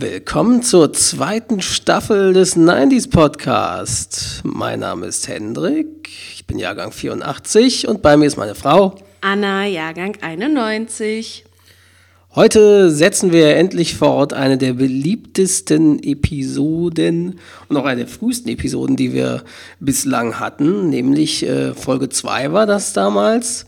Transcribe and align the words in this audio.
Willkommen 0.00 0.62
zur 0.62 0.92
zweiten 0.92 1.60
Staffel 1.60 2.32
des 2.32 2.56
90s 2.56 3.10
Podcast. 3.10 4.42
Mein 4.44 4.78
Name 4.78 5.06
ist 5.06 5.26
Hendrik, 5.26 6.08
ich 6.34 6.46
bin 6.46 6.56
Jahrgang 6.56 6.92
84 6.92 7.88
und 7.88 8.00
bei 8.00 8.16
mir 8.16 8.26
ist 8.26 8.36
meine 8.36 8.54
Frau 8.54 8.94
Anna, 9.22 9.66
Jahrgang 9.66 10.16
91. 10.20 11.44
Heute 12.32 12.92
setzen 12.92 13.32
wir 13.32 13.56
endlich 13.56 13.96
fort 13.96 14.32
eine 14.32 14.56
der 14.56 14.74
beliebtesten 14.74 16.00
Episoden 16.00 17.40
und 17.68 17.76
auch 17.76 17.84
eine 17.84 18.04
der 18.04 18.08
frühesten 18.08 18.50
Episoden, 18.50 18.94
die 18.94 19.12
wir 19.12 19.42
bislang 19.80 20.38
hatten, 20.38 20.90
nämlich 20.90 21.44
äh, 21.44 21.74
Folge 21.74 22.08
2 22.08 22.52
war 22.52 22.66
das 22.66 22.92
damals. 22.92 23.66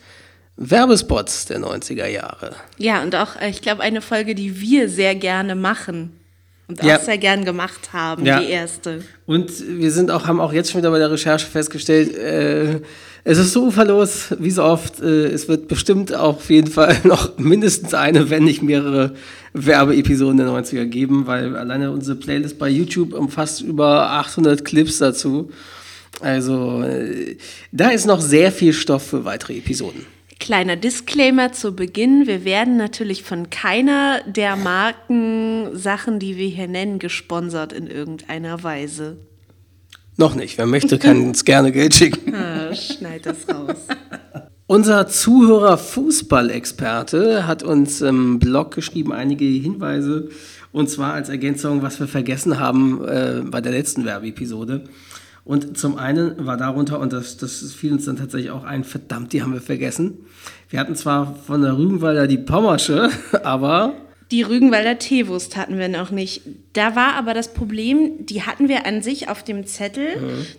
Werbespots 0.56 1.46
der 1.46 1.58
90er 1.58 2.06
Jahre. 2.06 2.54
Ja, 2.78 3.02
und 3.02 3.16
auch, 3.16 3.34
äh, 3.34 3.48
ich 3.48 3.62
glaube, 3.62 3.82
eine 3.82 4.00
Folge, 4.00 4.36
die 4.36 4.60
wir 4.60 4.88
sehr 4.88 5.16
gerne 5.16 5.56
machen. 5.56 6.19
Und 6.70 6.80
auch 6.80 6.84
Ja. 6.86 6.98
sehr 7.00 7.18
gern 7.18 7.44
gemacht 7.44 7.92
haben, 7.92 8.24
Ja. 8.24 8.38
die 8.40 8.48
erste. 8.50 9.02
Und 9.26 9.50
wir 9.68 9.90
sind 9.90 10.10
auch, 10.10 10.26
haben 10.26 10.40
auch 10.40 10.52
jetzt 10.52 10.70
schon 10.70 10.80
wieder 10.80 10.90
bei 10.92 10.98
der 11.00 11.10
Recherche 11.10 11.46
festgestellt, 11.46 12.16
äh, 12.16 12.80
es 13.24 13.36
ist 13.38 13.52
so 13.52 13.66
uferlos, 13.66 14.28
wie 14.38 14.50
so 14.50 14.62
oft. 14.64 15.00
Äh, 15.00 15.26
es 15.26 15.46
wird 15.48 15.66
bestimmt 15.68 16.14
auch 16.14 16.36
auf 16.36 16.48
jeden 16.48 16.70
Fall 16.70 16.96
noch 17.04 17.36
mindestens 17.38 17.92
eine, 17.92 18.30
wenn 18.30 18.44
nicht 18.44 18.62
mehrere 18.62 19.14
Werbeepisoden 19.52 20.36
der 20.38 20.46
90er 20.46 20.84
geben, 20.86 21.26
weil 21.26 21.56
alleine 21.56 21.90
unsere 21.90 22.16
Playlist 22.16 22.58
bei 22.58 22.68
YouTube 22.68 23.12
umfasst 23.12 23.60
über 23.62 24.10
800 24.12 24.64
Clips 24.64 24.98
dazu. 24.98 25.50
Also 26.20 26.82
äh, 26.82 27.36
da 27.72 27.90
ist 27.90 28.06
noch 28.06 28.20
sehr 28.20 28.52
viel 28.52 28.72
Stoff 28.72 29.08
für 29.08 29.24
weitere 29.24 29.58
Episoden. 29.58 30.06
Kleiner 30.40 30.74
Disclaimer 30.76 31.52
zu 31.52 31.76
Beginn. 31.76 32.26
Wir 32.26 32.44
werden 32.44 32.78
natürlich 32.78 33.22
von 33.22 33.50
keiner 33.50 34.22
der 34.26 34.56
Marken 34.56 35.76
Sachen, 35.76 36.18
die 36.18 36.38
wir 36.38 36.48
hier 36.48 36.66
nennen, 36.66 36.98
gesponsert 36.98 37.72
in 37.72 37.86
irgendeiner 37.86 38.62
Weise. 38.64 39.18
Noch 40.16 40.34
nicht. 40.34 40.58
Wer 40.58 40.66
möchte, 40.66 40.98
kann 40.98 41.20
uns 41.26 41.44
gerne 41.44 41.70
Geld 41.70 41.94
schicken. 41.94 42.34
Ah, 42.34 42.74
schneid 42.74 43.26
das 43.26 43.48
raus. 43.48 43.76
Unser 44.66 45.08
Zuhörer 45.08 45.76
Fußballexperte 45.76 47.46
hat 47.46 47.62
uns 47.62 48.00
im 48.00 48.38
Blog 48.38 48.74
geschrieben 48.74 49.12
einige 49.12 49.44
Hinweise 49.44 50.30
und 50.72 50.88
zwar 50.88 51.14
als 51.14 51.28
Ergänzung, 51.28 51.82
was 51.82 52.00
wir 52.00 52.06
vergessen 52.06 52.58
haben 52.58 53.04
äh, 53.04 53.42
bei 53.44 53.60
der 53.60 53.72
letzten 53.72 54.04
Werbeepisode. 54.04 54.84
Und 55.50 55.76
zum 55.76 55.98
einen 55.98 56.46
war 56.46 56.56
darunter, 56.56 57.00
und 57.00 57.12
das, 57.12 57.36
das 57.36 57.72
fiel 57.72 57.92
uns 57.92 58.04
dann 58.04 58.14
tatsächlich 58.14 58.52
auch 58.52 58.62
ein, 58.62 58.84
verdammt, 58.84 59.32
die 59.32 59.42
haben 59.42 59.52
wir 59.52 59.60
vergessen. 59.60 60.18
Wir 60.68 60.78
hatten 60.78 60.94
zwar 60.94 61.34
von 61.44 61.60
der 61.60 61.76
Rügenwalder 61.76 62.28
die 62.28 62.38
Pommersche, 62.38 63.10
aber 63.42 63.94
Die 64.30 64.42
Rügenwalder 64.42 65.00
Teewurst 65.00 65.56
hatten 65.56 65.76
wir 65.76 65.88
noch 65.88 66.12
nicht. 66.12 66.42
Da 66.72 66.94
war 66.94 67.14
aber 67.14 67.34
das 67.34 67.52
Problem, 67.52 68.26
die 68.26 68.42
hatten 68.42 68.68
wir 68.68 68.86
an 68.86 69.02
sich 69.02 69.28
auf 69.28 69.42
dem 69.42 69.66
Zettel. 69.66 70.06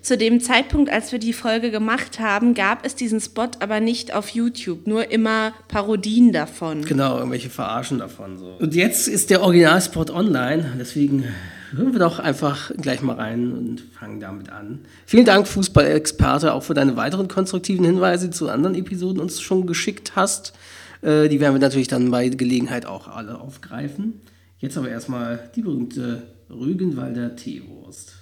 Zu 0.01 0.17
dem 0.17 0.41
Zeitpunkt, 0.41 0.91
als 0.91 1.13
wir 1.13 1.19
die 1.19 1.31
Folge 1.31 1.71
gemacht 1.71 2.19
haben, 2.19 2.53
gab 2.53 2.85
es 2.85 2.93
diesen 2.93 3.21
Spot 3.21 3.47
aber 3.61 3.79
nicht 3.79 4.13
auf 4.13 4.27
YouTube, 4.27 4.87
nur 4.87 5.09
immer 5.09 5.53
Parodien 5.69 6.33
davon. 6.33 6.83
genau, 6.83 7.15
irgendwelche 7.17 7.49
Verarschen 7.49 7.99
davon. 7.99 8.37
So. 8.37 8.57
Und 8.59 8.75
jetzt 8.75 9.07
ist 9.07 9.29
der 9.29 9.41
Originalspot 9.41 10.09
online, 10.09 10.73
deswegen 10.77 11.23
hören 11.71 11.93
wir 11.93 11.99
doch 11.99 12.19
einfach 12.19 12.71
gleich 12.77 13.01
mal 13.01 13.15
rein 13.15 13.51
und 13.53 13.81
fangen 13.81 14.19
damit 14.19 14.49
an. 14.49 14.79
Vielen 15.05 15.25
Dank, 15.25 15.47
Fußballexperte, 15.47 16.53
auch 16.53 16.63
für 16.63 16.73
deine 16.73 16.97
weiteren 16.97 17.27
konstruktiven 17.27 17.85
Hinweise 17.85 18.29
zu 18.29 18.49
anderen 18.49 18.75
Episoden 18.75 19.21
uns 19.21 19.41
schon 19.41 19.67
geschickt 19.67 20.13
hast. 20.15 20.53
Äh, 21.01 21.29
die 21.29 21.39
werden 21.39 21.55
wir 21.55 21.59
natürlich 21.59 21.87
dann 21.87 22.11
bei 22.11 22.29
Gelegenheit 22.29 22.85
auch 22.85 23.07
alle 23.07 23.39
aufgreifen. 23.39 24.21
Jetzt 24.59 24.77
aber 24.77 24.89
erstmal 24.89 25.49
die 25.55 25.61
berühmte 25.61 26.23
Rügenwalder 26.49 27.35
Teewurst. 27.35 28.13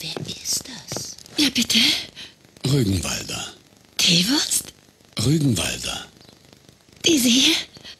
Wer 0.00 0.26
ist 0.26 0.64
das? 0.68 1.16
Ja, 1.36 1.48
bitte. 1.54 1.78
Rügenwalder. 2.72 3.44
Teewurst? 3.98 4.72
Rügenwalder. 5.24 6.06
Diese 7.04 7.28
hier? 7.28 7.54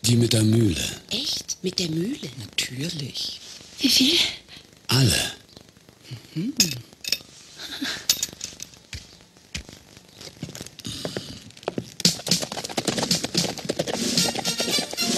Die 0.06 0.16
mit 0.16 0.34
der 0.34 0.42
Mühle. 0.42 1.00
Echt? 1.10 1.56
Mit 1.62 1.78
der 1.78 1.88
Mühle? 1.88 2.28
Natürlich. 2.38 3.40
Wie 3.78 3.88
viel? 3.88 4.18
Alle. 4.88 5.32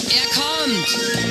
Er 0.09 0.27
kommt! 0.33 1.26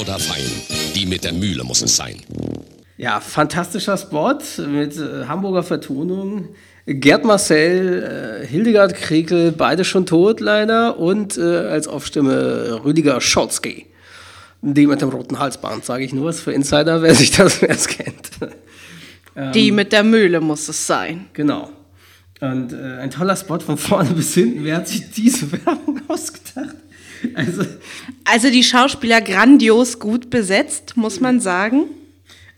Oder 0.00 0.18
fein. 0.18 0.50
Die 0.94 1.06
mit 1.06 1.24
der 1.24 1.32
Mühle 1.32 1.64
muss 1.64 1.82
es 1.82 1.96
sein. 1.96 2.16
Ja, 2.96 3.20
fantastischer 3.20 3.96
Spot 3.96 4.38
mit 4.68 4.96
äh, 4.96 5.26
Hamburger 5.26 5.62
Vertonung. 5.62 6.48
Gerd 6.86 7.24
Marcel, 7.24 8.42
äh, 8.42 8.46
Hildegard 8.46 8.94
Krekel, 8.94 9.52
beide 9.52 9.84
schon 9.84 10.06
tot 10.06 10.40
leider 10.40 10.98
und 10.98 11.38
äh, 11.38 11.42
als 11.42 11.86
Aufstimme 11.88 12.80
Rüdiger 12.84 13.20
Scholzky. 13.20 13.86
Die 14.62 14.86
mit 14.86 15.00
dem 15.02 15.08
roten 15.08 15.38
Halsband, 15.38 15.84
sage 15.84 16.04
ich 16.04 16.12
nur, 16.12 16.30
ist 16.30 16.40
für 16.40 16.52
Insider, 16.52 17.02
wer 17.02 17.14
sich 17.14 17.32
das 17.32 17.62
es 17.62 17.88
kennt. 17.88 18.30
Die 19.54 19.72
mit 19.72 19.92
der 19.92 20.04
Mühle 20.04 20.40
muss 20.40 20.68
es 20.68 20.86
sein. 20.86 21.26
genau. 21.32 21.70
Und 22.42 22.72
äh, 22.72 22.98
ein 22.98 23.10
toller 23.10 23.36
Spot 23.36 23.60
von 23.60 23.78
vorne 23.78 24.10
bis 24.14 24.34
hinten. 24.34 24.64
Wer 24.64 24.78
hat 24.78 24.88
sich 24.88 25.10
diese 25.12 25.50
Werbung 25.64 26.00
ausgedacht? 26.08 26.74
Also, 27.34 27.64
Also 28.24 28.50
die 28.50 28.64
Schauspieler 28.64 29.20
grandios 29.20 29.98
gut 29.98 30.30
besetzt, 30.30 30.96
muss 30.96 31.20
man 31.20 31.40
sagen. 31.40 31.84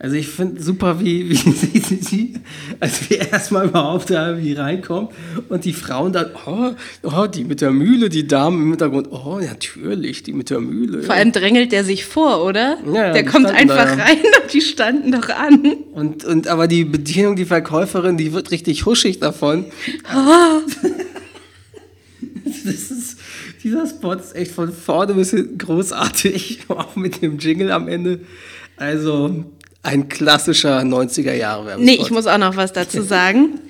Also 0.04 0.16
ich 0.16 0.28
finde 0.28 0.62
super, 0.62 1.00
wie, 1.00 1.30
wie 1.30 1.34
sie, 1.36 1.78
sie, 1.78 1.96
sie, 1.96 2.34
als 2.80 3.08
wir 3.08 3.32
erstmal 3.32 3.68
überhaupt 3.68 4.10
da 4.10 4.36
wie 4.38 4.52
reinkommen 4.52 5.08
und 5.48 5.64
die 5.64 5.72
Frauen 5.72 6.12
dann, 6.12 6.30
oh, 6.46 6.72
oh, 7.04 7.26
die 7.26 7.44
mit 7.44 7.60
der 7.60 7.70
Mühle, 7.70 8.08
die 8.08 8.26
Damen 8.26 8.60
im 8.60 8.70
Hintergrund, 8.70 9.08
oh, 9.10 9.38
natürlich, 9.38 10.24
die 10.24 10.32
mit 10.32 10.50
der 10.50 10.60
Mühle. 10.60 11.04
Vor 11.04 11.14
allem 11.14 11.30
drängelt 11.32 11.72
der 11.72 11.84
sich 11.84 12.04
vor, 12.04 12.44
oder? 12.44 12.76
Ja, 12.92 13.12
der 13.12 13.24
kommt 13.24 13.46
da, 13.46 13.52
einfach 13.52 13.96
ja. 13.96 14.04
rein 14.04 14.18
und 14.42 14.52
die 14.52 14.60
standen 14.60 15.12
doch 15.12 15.30
an. 15.30 15.74
Und, 15.92 16.24
und 16.24 16.48
aber 16.48 16.66
die 16.66 16.84
Bedienung, 16.84 17.36
die 17.36 17.46
Verkäuferin, 17.46 18.18
die 18.18 18.32
wird 18.32 18.50
richtig 18.50 18.84
huschig 18.84 19.20
davon. 19.20 19.66
das 22.44 22.90
ist, 22.90 23.13
dieser 23.64 23.86
Spot 23.86 24.12
ist 24.12 24.36
echt 24.36 24.52
von 24.52 24.70
vorne 24.72 25.14
bis 25.14 25.30
hinten 25.30 25.58
großartig, 25.58 26.60
auch 26.68 26.94
mit 26.94 27.22
dem 27.22 27.38
Jingle 27.38 27.72
am 27.72 27.88
Ende. 27.88 28.20
Also 28.76 29.44
ein 29.82 30.08
klassischer 30.08 30.80
90er 30.80 31.32
Jahre 31.32 31.66
Werbespot. 31.66 31.84
Nee, 31.84 32.00
ich 32.00 32.10
muss 32.10 32.26
auch 32.26 32.38
noch 32.38 32.56
was 32.56 32.72
dazu 32.72 33.02
sagen. 33.02 33.60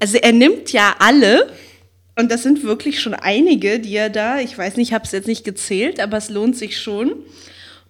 Also 0.00 0.16
er 0.16 0.32
nimmt 0.32 0.72
ja 0.72 0.96
alle, 0.98 1.50
und 2.18 2.30
das 2.30 2.42
sind 2.42 2.64
wirklich 2.64 3.00
schon 3.00 3.14
einige, 3.14 3.78
die 3.78 3.94
er 3.94 4.10
da, 4.10 4.40
ich 4.40 4.56
weiß 4.56 4.76
nicht, 4.76 4.88
ich 4.88 4.94
habe 4.94 5.04
es 5.04 5.12
jetzt 5.12 5.28
nicht 5.28 5.44
gezählt, 5.44 6.00
aber 6.00 6.16
es 6.16 6.30
lohnt 6.30 6.56
sich 6.56 6.80
schon. 6.80 7.14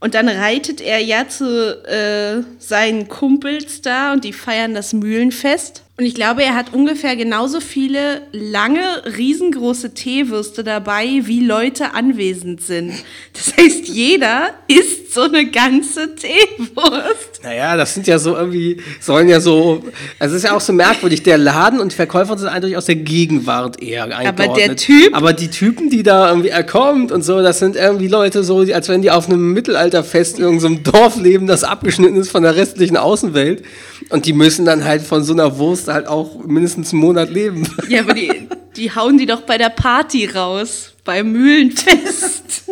Und 0.01 0.15
dann 0.15 0.29
reitet 0.29 0.81
er 0.81 0.99
ja 0.99 1.29
zu 1.29 1.81
äh, 1.87 2.43
seinen 2.59 3.09
Kumpels 3.09 3.83
da 3.83 4.13
und 4.13 4.25
die 4.25 4.33
feiern 4.33 4.75
das 4.75 4.93
Mühlenfest. 4.93 5.85
Und 5.99 6.07
ich 6.07 6.15
glaube, 6.15 6.43
er 6.43 6.55
hat 6.55 6.73
ungefähr 6.73 7.17
genauso 7.17 7.61
viele 7.61 8.23
lange, 8.33 8.81
riesengroße 9.19 9.93
Teewürste 9.93 10.65
dabei, 10.65 11.21
wie 11.25 11.45
Leute 11.45 11.93
anwesend 11.93 12.63
sind. 12.63 12.95
Das 13.35 13.55
heißt, 13.55 13.89
jeder 13.89 14.51
isst 14.69 15.13
so 15.13 15.23
eine 15.23 15.51
ganze 15.51 16.15
Teewurst. 16.15 17.43
Naja, 17.43 17.77
das 17.77 17.93
sind 17.93 18.07
ja 18.07 18.19
so 18.19 18.35
irgendwie, 18.35 18.81
sollen 19.01 19.29
ja 19.29 19.39
so, 19.41 19.85
also 20.19 20.35
es 20.35 20.43
ist 20.43 20.49
ja 20.49 20.57
auch 20.57 20.63
so 20.63 20.73
merkwürdig, 20.73 21.23
der 21.25 21.37
Laden 21.37 21.79
und 21.79 21.93
die 21.93 21.97
Verkäufer 21.97 22.39
sind 22.39 22.49
eindeutig 22.49 22.79
aus 22.79 22.87
der 22.87 22.97
Gegenwart 22.97 23.83
eher 23.83 24.05
eingeordnet. 24.05 24.57
der 24.57 24.77
Typ- 24.77 25.15
Aber 25.15 25.35
die 25.35 25.49
Typen, 25.49 25.91
die 25.91 26.03
da 26.03 26.31
irgendwie 26.31 26.49
er 26.49 26.65
kommt 26.65 27.13
und 27.13 27.23
so, 27.23 27.43
das 27.43 27.59
sind 27.59 27.77
irgendwie 27.77 28.09
Leute 28.09 28.43
so, 28.45 28.61
als 28.61 28.89
wenn 28.89 29.03
die 29.03 29.11
auf 29.11 29.29
einem 29.29 29.53
Mittelalterfest 29.53 30.39
in 30.39 30.45
irgendeinem 30.45 30.83
Dorf 30.85 31.17
leben, 31.21 31.47
das 31.47 31.65
abgeschnitten 31.65 32.17
ist 32.17 32.31
von 32.31 32.43
der 32.43 32.57
restlichen 32.57 32.97
Außenwelt. 32.97 33.63
Und 34.09 34.27
die 34.27 34.33
müssen 34.33 34.65
dann 34.65 34.85
halt 34.85 35.03
von 35.03 35.23
so 35.23 35.33
einer 35.33 35.59
Wurst 35.59 35.82
halt 35.89 36.07
auch 36.07 36.45
mindestens 36.45 36.93
einen 36.93 37.01
Monat 37.01 37.31
leben. 37.31 37.67
Ja, 37.89 38.01
aber 38.01 38.15
die, 38.15 38.49
die 38.77 38.95
hauen 38.95 39.19
die 39.19 39.27
doch 39.27 39.43
bei 39.43 39.59
der 39.59 39.71
Party 39.71 40.27
raus, 40.27 40.95
beim 41.05 41.33
Mühlenfest. 41.33 42.65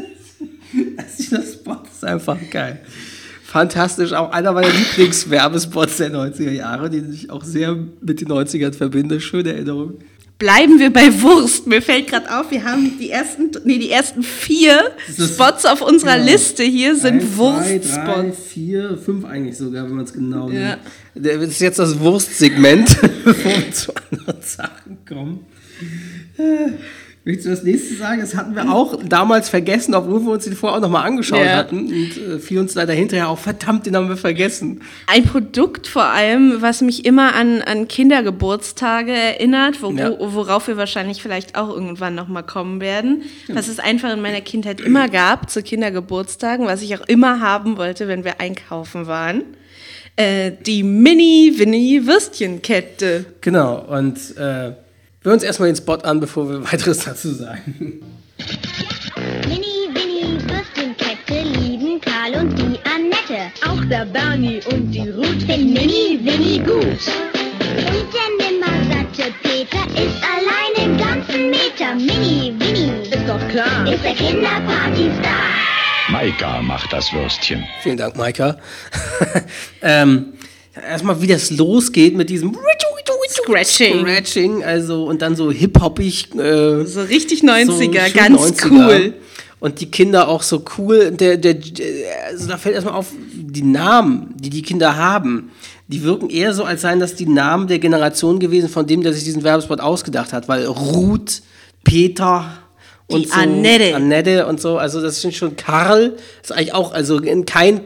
Dieser 1.19 1.43
Spot 1.43 1.83
ist 1.91 2.05
einfach 2.05 2.39
geil. 2.51 2.81
Fantastisch, 3.45 4.13
auch 4.13 4.31
einer 4.31 4.53
meiner 4.53 4.71
Lieblingswerbespots 4.73 5.97
der 5.97 6.13
90er 6.13 6.53
Jahre, 6.53 6.89
den 6.89 7.13
ich 7.13 7.31
auch 7.31 7.43
sehr 7.43 7.77
mit 8.01 8.21
den 8.21 8.29
90ern 8.29 8.73
verbinde. 8.73 9.21
Schöne 9.21 9.53
Erinnerung. 9.53 9.99
Bleiben 10.41 10.81
wir 10.81 10.93
bei 10.93 11.23
Wurst. 11.23 11.69
Mir 11.69 11.81
fällt 11.83 12.09
gerade 12.09 12.37
auf, 12.37 12.51
wir 12.51 12.65
haben 12.65 12.99
die 12.99 13.11
ersten, 13.11 13.51
nee, 13.65 13.79
die 13.79 13.91
ersten 13.91 14.25
vier 14.25 14.91
Spots 15.17 15.65
auf 15.67 15.83
unserer 15.83 16.17
genau. 16.17 16.33
Liste 16.33 16.65
hier 16.65 16.97
sind 16.97 17.37
Wurstspots. 17.37 18.39
vier, 18.49 18.99
fünf 18.99 19.25
eigentlich 19.25 19.57
sogar, 19.57 19.85
wenn 19.85 19.95
man 19.97 20.05
es 20.07 20.13
genau 20.13 20.51
Ja. 20.51 20.77
nimmt. 21.15 21.43
Das 21.43 21.51
ist 21.51 21.61
jetzt 21.61 21.79
das 21.79 22.01
Wurstsegment, 22.01 22.97
bevor 23.25 23.53
wir 23.53 23.71
zu 23.73 23.93
anderen 24.11 24.43
Sachen 24.43 24.99
kommen. 25.07 25.47
Möchtest 27.23 27.47
du 27.47 27.51
das 27.51 27.63
nächste 27.65 27.95
sagen? 27.97 28.23
Das 28.23 28.35
hatten 28.35 28.55
wir 28.55 28.73
auch 28.73 28.99
damals 29.05 29.51
vergessen, 29.51 29.95
obwohl 29.95 30.23
wir 30.25 30.31
uns 30.33 30.45
den 30.45 30.55
vorher 30.55 30.79
auch 30.79 30.83
nochmal 30.83 31.07
angeschaut 31.07 31.45
Ja. 31.45 31.57
hatten. 31.57 31.81
Und 31.87 32.17
äh, 32.17 32.39
fiel 32.39 32.61
uns 32.61 32.75
leider 32.75 32.95
hinterher 32.95 33.29
auch, 33.29 33.37
verdammt, 33.39 33.85
den 33.85 33.95
haben 33.95 34.09
wir 34.09 34.17
vergessen. 34.17 34.81
Ein 35.07 35.25
Produkt 35.25 35.87
vor 35.87 36.07
allem, 36.07 36.63
was 36.63 36.81
mich 36.81 37.05
immer 37.05 37.35
an, 37.35 37.61
an 37.61 37.89
Kindergeburtstage 37.89 39.13
erinnert, 39.13 39.83
wo, 39.83 39.91
Ja. 39.93 40.13
worauf 40.19 40.67
wir 40.69 40.79
wahrscheinlich 40.79 41.21
vielleicht 41.21 41.57
auch 41.57 41.69
irgendwann 41.69 42.15
nochmal 42.15 42.43
kommen 42.43 42.81
werden. 42.81 43.25
Was 43.49 43.69
es 43.69 43.81
einfach 43.81 44.11
in 44.15 44.23
meiner 44.23 44.41
Kindheit 44.41 44.81
immer 44.81 45.11
gab 45.11 45.51
zu 45.51 45.63
Kindergeburtstagen, 45.63 46.65
was 46.67 46.81
ich 46.81 46.97
auch 46.97 47.07
immer 47.07 47.41
haben 47.41 47.77
wollte, 47.77 48.09
wenn 48.09 48.25
wir 48.25 48.41
einkaufen 48.41 49.07
waren. 49.07 49.43
Äh, 50.17 50.53
die 50.67 50.83
Mini-Winnie-Würstchenkette. 50.83 53.27
Genau, 53.41 53.79
und 53.89 54.19
äh, 54.39 54.73
wir 55.23 55.33
uns 55.33 55.43
erstmal 55.43 55.69
den 55.69 55.77
Spot 55.77 55.95
an, 55.95 56.21
bevor 56.21 56.49
wir 56.49 56.65
weiteres 56.73 57.05
dazu 57.05 57.33
sagen. 57.33 58.01
Mini, 59.47 59.89
Winnie, 59.93 60.39
Würstchenkette 60.49 61.43
lieben 61.61 62.01
Karl 62.01 62.35
und 62.37 62.57
die 62.57 62.79
Annette. 62.85 63.53
Auch 63.69 63.85
der 63.87 64.07
Bernie 64.07 64.61
und 64.71 64.91
die 64.91 65.09
Ruth 65.11 65.43
finden 65.43 65.75
Mini, 65.75 66.19
Winnie 66.23 66.59
gut. 66.59 67.07
Und 67.71 68.09
der 68.15 68.51
nimmersatte 68.51 69.33
Peter 69.43 69.85
ist 69.95 70.17
allein 70.25 70.91
im 70.91 70.99
ganzen 70.99 71.51
Meter. 71.51 71.95
Mini, 71.95 72.55
Winnie, 72.59 73.03
ist 73.03 73.29
doch 73.29 73.49
klar, 73.49 73.87
ist 73.93 74.03
der 74.03 74.15
Kinderpartystar. 74.15 75.51
Maika 76.09 76.61
macht 76.63 76.93
das 76.93 77.13
Würstchen. 77.13 77.63
Vielen 77.83 77.99
Dank, 77.99 78.17
Maika. 78.17 78.57
ähm, 79.83 80.33
erstmal, 80.75 81.21
wie 81.21 81.27
das 81.27 81.51
losgeht 81.51 82.17
mit 82.17 82.31
diesem 82.31 82.57
Scratching. 83.31 84.01
Scratching, 84.01 84.65
also 84.65 85.05
und 85.05 85.23
dann 85.23 85.37
so 85.37 85.51
hip-hoppig. 85.51 86.35
Äh, 86.35 86.85
So 86.85 87.03
richtig 87.03 87.43
90er, 87.43 88.07
schön 88.07 88.15
ganz 88.15 88.41
90er. 88.63 88.71
cool. 88.71 89.15
Und 89.61 89.81
die 89.81 89.91
Kinder 89.91 90.29
auch 90.29 90.43
so 90.43 90.65
cool. 90.79 91.11
Der, 91.11 91.37
der, 91.37 91.57
also 92.29 92.49
da 92.49 92.57
fällt 92.57 92.75
erstmal 92.75 92.95
auf, 92.95 93.09
die 93.33 93.63
Namen, 93.63 94.35
die 94.37 94.49
die 94.51 94.63
Kinder 94.63 94.97
haben, 94.97 95.51
die 95.87 96.03
wirken 96.03 96.31
eher 96.31 96.55
so, 96.55 96.65
als 96.65 96.81
seien 96.81 96.99
das 96.99 97.15
die 97.15 97.27
Namen 97.27 97.67
der 97.69 97.79
Generation 97.79 98.39
gewesen, 98.39 98.69
von 98.69 98.87
dem, 98.87 99.03
der 99.03 99.13
sich 99.13 99.25
diesen 99.25 99.43
Werbespot 99.45 99.81
ausgedacht 99.81 100.33
hat. 100.33 100.49
Weil 100.49 100.65
Ruth, 100.65 101.43
Peter 101.85 102.59
und 103.09 103.25
Die 103.25 103.29
so, 103.29 103.35
Annette. 103.35 103.95
Annette 103.95 104.47
und 104.47 104.61
so, 104.61 104.79
also 104.79 105.03
das 105.03 105.21
sind 105.21 105.35
schon 105.35 105.57
Karl, 105.57 106.17
ist 106.43 106.53
eigentlich 106.53 106.75
auch, 106.75 106.93
also 106.93 107.19
in 107.19 107.45
kein, 107.45 107.81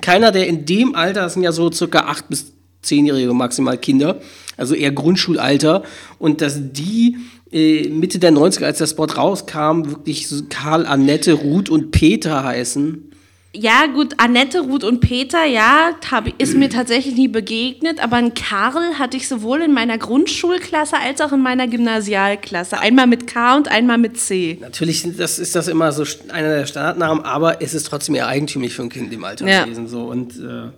keiner, 0.00 0.32
der 0.32 0.46
in 0.46 0.64
dem 0.66 0.94
Alter, 0.94 1.22
das 1.22 1.34
sind 1.34 1.42
ja 1.42 1.52
so 1.52 1.70
circa 1.70 2.00
acht 2.00 2.28
bis 2.28 2.52
zehnjährige 2.82 3.32
maximal 3.32 3.78
Kinder, 3.78 4.20
also 4.56 4.74
eher 4.74 4.92
Grundschulalter, 4.92 5.82
und 6.18 6.40
dass 6.40 6.58
die 6.72 7.16
äh, 7.50 7.88
Mitte 7.88 8.18
der 8.18 8.32
90er, 8.32 8.64
als 8.64 8.78
der 8.78 8.86
Spot 8.86 9.04
rauskam, 9.04 9.86
wirklich 9.86 10.28
so 10.28 10.42
Karl, 10.48 10.86
Annette, 10.86 11.32
Ruth 11.32 11.70
und 11.70 11.90
Peter 11.90 12.44
heißen. 12.44 13.10
Ja, 13.56 13.86
gut, 13.86 14.14
Annette, 14.16 14.60
Ruth 14.62 14.82
und 14.82 14.98
Peter, 15.00 15.44
ja, 15.44 15.90
hab, 16.10 16.26
ist 16.40 16.56
mir 16.56 16.68
tatsächlich 16.68 17.14
nie 17.14 17.28
begegnet, 17.28 18.02
aber 18.02 18.16
einen 18.16 18.34
Karl 18.34 18.98
hatte 18.98 19.16
ich 19.16 19.28
sowohl 19.28 19.62
in 19.62 19.72
meiner 19.72 19.96
Grundschulklasse 19.96 20.96
als 20.98 21.20
auch 21.20 21.30
in 21.30 21.40
meiner 21.40 21.68
Gymnasialklasse. 21.68 22.80
Einmal 22.80 23.06
mit 23.06 23.28
K 23.28 23.56
und 23.56 23.68
einmal 23.68 23.98
mit 23.98 24.18
C. 24.18 24.58
Natürlich 24.60 25.06
das, 25.16 25.38
ist 25.38 25.54
das 25.54 25.68
immer 25.68 25.92
so 25.92 26.04
einer 26.32 26.48
der 26.48 26.66
Standardnamen, 26.66 27.24
aber 27.24 27.62
es 27.62 27.74
ist 27.74 27.84
trotzdem 27.86 28.16
eher 28.16 28.26
eigentümlich 28.26 28.74
für 28.74 28.82
ein 28.82 28.88
Kind 28.88 29.12
im 29.12 29.22
Alter 29.22 29.46
Ja. 29.46 29.62
gewesen. 29.62 29.86
So. 29.86 30.00
Und, 30.02 30.36
äh, 30.36 30.40
und 30.40 30.72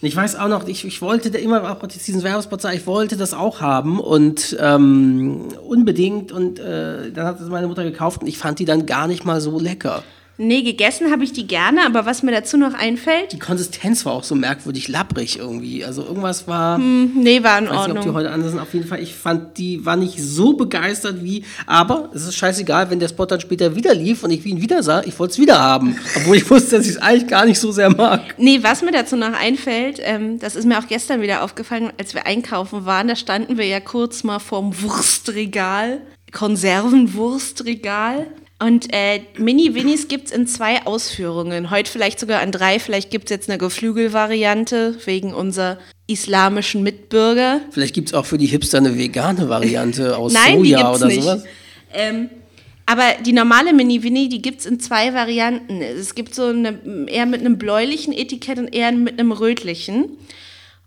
ich 0.00 0.16
weiß 0.16 0.34
auch 0.34 0.48
noch, 0.48 0.66
ich, 0.66 0.84
ich 0.84 1.00
wollte 1.02 1.30
da 1.30 1.38
immer 1.38 1.70
auch 1.70 1.86
diesen 1.86 2.24
Werbespot 2.24 2.60
sagen, 2.60 2.76
ich 2.76 2.88
wollte 2.88 3.16
das 3.16 3.34
auch 3.34 3.60
haben 3.60 4.00
und 4.00 4.56
ähm, 4.60 5.48
unbedingt. 5.64 6.32
Und 6.32 6.58
äh, 6.58 7.12
dann 7.12 7.24
hat 7.26 7.40
es 7.40 7.48
meine 7.48 7.68
Mutter 7.68 7.84
gekauft 7.84 8.22
und 8.22 8.26
ich 8.26 8.36
fand 8.36 8.58
die 8.58 8.64
dann 8.64 8.84
gar 8.84 9.06
nicht 9.06 9.24
mal 9.24 9.40
so 9.40 9.60
lecker. 9.60 10.02
Nee, 10.38 10.62
gegessen 10.62 11.10
habe 11.10 11.24
ich 11.24 11.32
die 11.32 11.46
gerne, 11.46 11.86
aber 11.86 12.04
was 12.04 12.22
mir 12.22 12.30
dazu 12.32 12.56
noch 12.58 12.74
einfällt, 12.74 13.32
Die 13.32 13.38
Konsistenz 13.38 14.04
war 14.04 14.12
auch 14.12 14.24
so 14.24 14.34
merkwürdig 14.34 14.88
lapprig 14.88 15.38
irgendwie. 15.38 15.84
Also 15.84 16.02
irgendwas 16.04 16.46
war. 16.46 16.76
nee, 16.78 17.42
war 17.42 17.58
in 17.58 17.64
Ich 17.64 17.70
weiß 17.70 17.86
nicht, 17.88 17.96
ob 17.96 18.02
die 18.02 18.08
Ordnung. 18.08 18.14
heute 18.14 18.30
anders 18.30 18.50
sind. 18.50 18.60
Auf 18.60 18.74
jeden 18.74 18.86
Fall, 18.86 19.00
ich 19.00 19.14
fand, 19.14 19.56
die 19.56 19.84
war 19.86 19.96
nicht 19.96 20.22
so 20.22 20.52
begeistert 20.52 21.24
wie. 21.24 21.44
Aber 21.66 22.10
es 22.14 22.24
ist 22.26 22.34
scheißegal, 22.36 22.90
wenn 22.90 23.00
der 23.00 23.08
Spot 23.08 23.24
dann 23.24 23.40
später 23.40 23.74
wieder 23.76 23.94
lief 23.94 24.24
und 24.24 24.30
ich 24.30 24.44
ihn 24.44 24.60
wieder 24.60 24.82
sah, 24.82 25.02
ich 25.02 25.18
wollte 25.18 25.32
es 25.32 25.38
wieder 25.38 25.58
haben. 25.58 25.98
Obwohl 26.16 26.36
ich 26.36 26.50
wusste, 26.50 26.76
dass 26.76 26.84
ich 26.86 26.92
es 26.92 26.98
eigentlich 27.02 27.28
gar 27.28 27.46
nicht 27.46 27.58
so 27.58 27.72
sehr 27.72 27.88
mag. 27.90 28.34
Nee, 28.38 28.58
was 28.62 28.82
mir 28.82 28.92
dazu 28.92 29.16
noch 29.16 29.32
einfällt, 29.32 30.00
ähm, 30.02 30.38
das 30.38 30.54
ist 30.54 30.66
mir 30.66 30.78
auch 30.78 30.86
gestern 30.86 31.22
wieder 31.22 31.42
aufgefallen, 31.42 31.90
als 31.98 32.14
wir 32.14 32.26
einkaufen 32.26 32.84
waren, 32.84 33.08
da 33.08 33.16
standen 33.16 33.56
wir 33.56 33.66
ja 33.66 33.80
kurz 33.80 34.22
mal 34.22 34.38
vorm 34.38 34.74
Wurstregal, 34.82 36.00
Konservenwurstregal. 36.32 38.26
Und 38.58 38.92
äh, 38.92 39.20
Mini-Winnies 39.36 40.08
gibt 40.08 40.26
es 40.26 40.32
in 40.32 40.46
zwei 40.46 40.86
Ausführungen. 40.86 41.70
Heute 41.70 41.90
vielleicht 41.90 42.18
sogar 42.18 42.40
an 42.40 42.52
drei. 42.52 42.78
Vielleicht 42.78 43.10
gibt 43.10 43.26
es 43.26 43.30
jetzt 43.30 43.50
eine 43.50 43.58
Geflügelvariante 43.58 44.96
wegen 45.04 45.34
unserer 45.34 45.78
islamischen 46.06 46.82
Mitbürger. 46.82 47.60
Vielleicht 47.70 47.94
gibt 47.94 48.08
es 48.08 48.14
auch 48.14 48.24
für 48.24 48.38
die 48.38 48.46
Hipster 48.46 48.78
eine 48.78 48.96
vegane 48.96 49.50
Variante 49.50 50.16
aus 50.18 50.32
Nein, 50.32 50.62
die 50.62 50.70
Soja 50.70 50.82
gibt's 50.82 51.02
oder 51.02 51.06
nicht. 51.06 51.22
sowas. 51.22 51.44
Ähm, 51.92 52.30
aber 52.86 53.02
die 53.24 53.32
normale 53.32 53.74
Mini-Winnie, 53.74 54.28
die 54.28 54.40
gibt 54.40 54.60
es 54.60 54.66
in 54.66 54.80
zwei 54.80 55.12
Varianten. 55.12 55.82
Es 55.82 56.14
gibt 56.14 56.34
so 56.34 56.46
eine, 56.46 56.78
eher 57.08 57.26
mit 57.26 57.40
einem 57.40 57.58
bläulichen 57.58 58.14
Etikett 58.14 58.58
und 58.58 58.74
eher 58.74 58.92
mit 58.92 59.18
einem 59.18 59.32
rötlichen. 59.32 60.16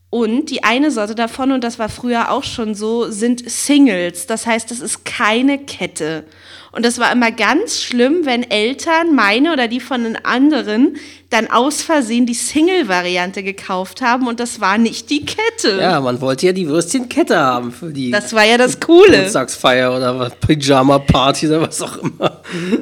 Und 0.10 0.50
die 0.50 0.64
eine 0.64 0.90
Sorte 0.90 1.14
davon, 1.14 1.52
und 1.52 1.64
das 1.64 1.78
war 1.78 1.90
früher 1.90 2.32
auch 2.32 2.44
schon 2.44 2.74
so, 2.74 3.12
sind 3.12 3.48
Singles. 3.48 4.26
Das 4.26 4.48
heißt, 4.48 4.72
das 4.72 4.80
ist 4.80 5.06
keine 5.06 5.60
Kette. 5.60 6.24
Und 6.72 6.86
das 6.86 7.00
war 7.00 7.12
immer 7.12 7.32
ganz 7.32 7.82
schlimm, 7.82 8.26
wenn 8.26 8.44
Eltern, 8.50 9.16
meine 9.16 9.54
oder 9.54 9.68
die 9.68 9.80
von 9.80 10.04
den 10.04 10.24
anderen, 10.24 10.98
dann 11.30 11.50
aus 11.50 11.82
Versehen 11.82 12.26
die 12.26 12.34
Single-Variante 12.34 13.44
gekauft 13.44 14.02
haben 14.02 14.28
und 14.28 14.40
das 14.40 14.62
war 14.62 14.78
nicht 14.78 15.10
die 15.10 15.26
Kette. 15.26 15.80
Ja, 15.80 16.00
man 16.02 16.22
wollte 16.22 16.48
ja 16.48 16.54
die 16.54 16.68
Würstchenkette 16.68 17.38
haben 17.38 17.72
für 17.72 17.92
die 17.92 18.12
Das 18.12 18.34
war 18.34 18.46
ja 18.46 18.58
das 18.58 18.80
Coole. 18.80 19.12
Geburtstagsfeier 19.12 19.96
oder 19.96 20.32
Pyjama-Party 20.42 21.48
oder 21.48 21.62
was 21.62 21.82
auch 21.82 21.98
immer. 21.98 22.42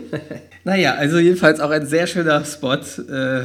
naja, 0.63 0.93
also 0.93 1.19
jedenfalls 1.19 1.59
auch 1.59 1.69
ein 1.69 1.85
sehr 1.85 2.07
schöner 2.07 2.43
Spot. 2.45 2.75
Äh, 2.75 3.43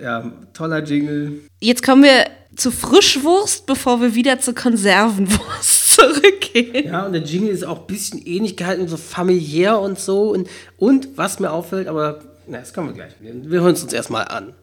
ja, 0.00 0.32
toller 0.52 0.82
Jingle. 0.84 1.40
Jetzt 1.60 1.82
kommen 1.82 2.02
wir 2.02 2.26
zu 2.54 2.70
Frischwurst, 2.70 3.66
bevor 3.66 4.00
wir 4.00 4.14
wieder 4.14 4.40
zur 4.40 4.54
Konservenwurst 4.54 5.94
zurückgehen. 5.94 6.86
Ja, 6.86 7.06
und 7.06 7.12
der 7.12 7.22
Jingle 7.22 7.50
ist 7.50 7.64
auch 7.64 7.80
ein 7.80 7.86
bisschen 7.86 8.24
ähnlich 8.26 8.56
gehalten, 8.56 8.88
so 8.88 8.96
familiär 8.96 9.78
und 9.78 9.98
so. 9.98 10.30
Und, 10.30 10.48
und 10.76 11.08
was 11.16 11.38
mir 11.40 11.50
auffällt, 11.50 11.88
aber 11.88 12.20
na, 12.46 12.58
das 12.58 12.72
kommen 12.72 12.88
wir 12.88 12.94
gleich. 12.94 13.12
Wir, 13.20 13.32
wir 13.50 13.60
hören 13.60 13.74
es 13.74 13.82
uns 13.82 13.92
erstmal 13.92 14.26
an. 14.28 14.54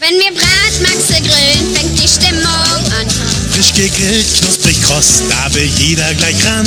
Wenn 0.00 0.14
wir 0.14 0.30
Bratmaxe 0.30 1.20
grillen, 1.20 1.74
fängt 1.74 1.98
die 1.98 2.08
Stimmung 2.08 2.46
an. 2.46 3.08
Frisch 3.50 3.74
gegrillt, 3.74 4.26
knusprig 4.40 4.80
kross, 4.82 5.22
da 5.28 5.52
will 5.54 5.64
jeder 5.64 6.14
gleich 6.14 6.46
ran. 6.46 6.66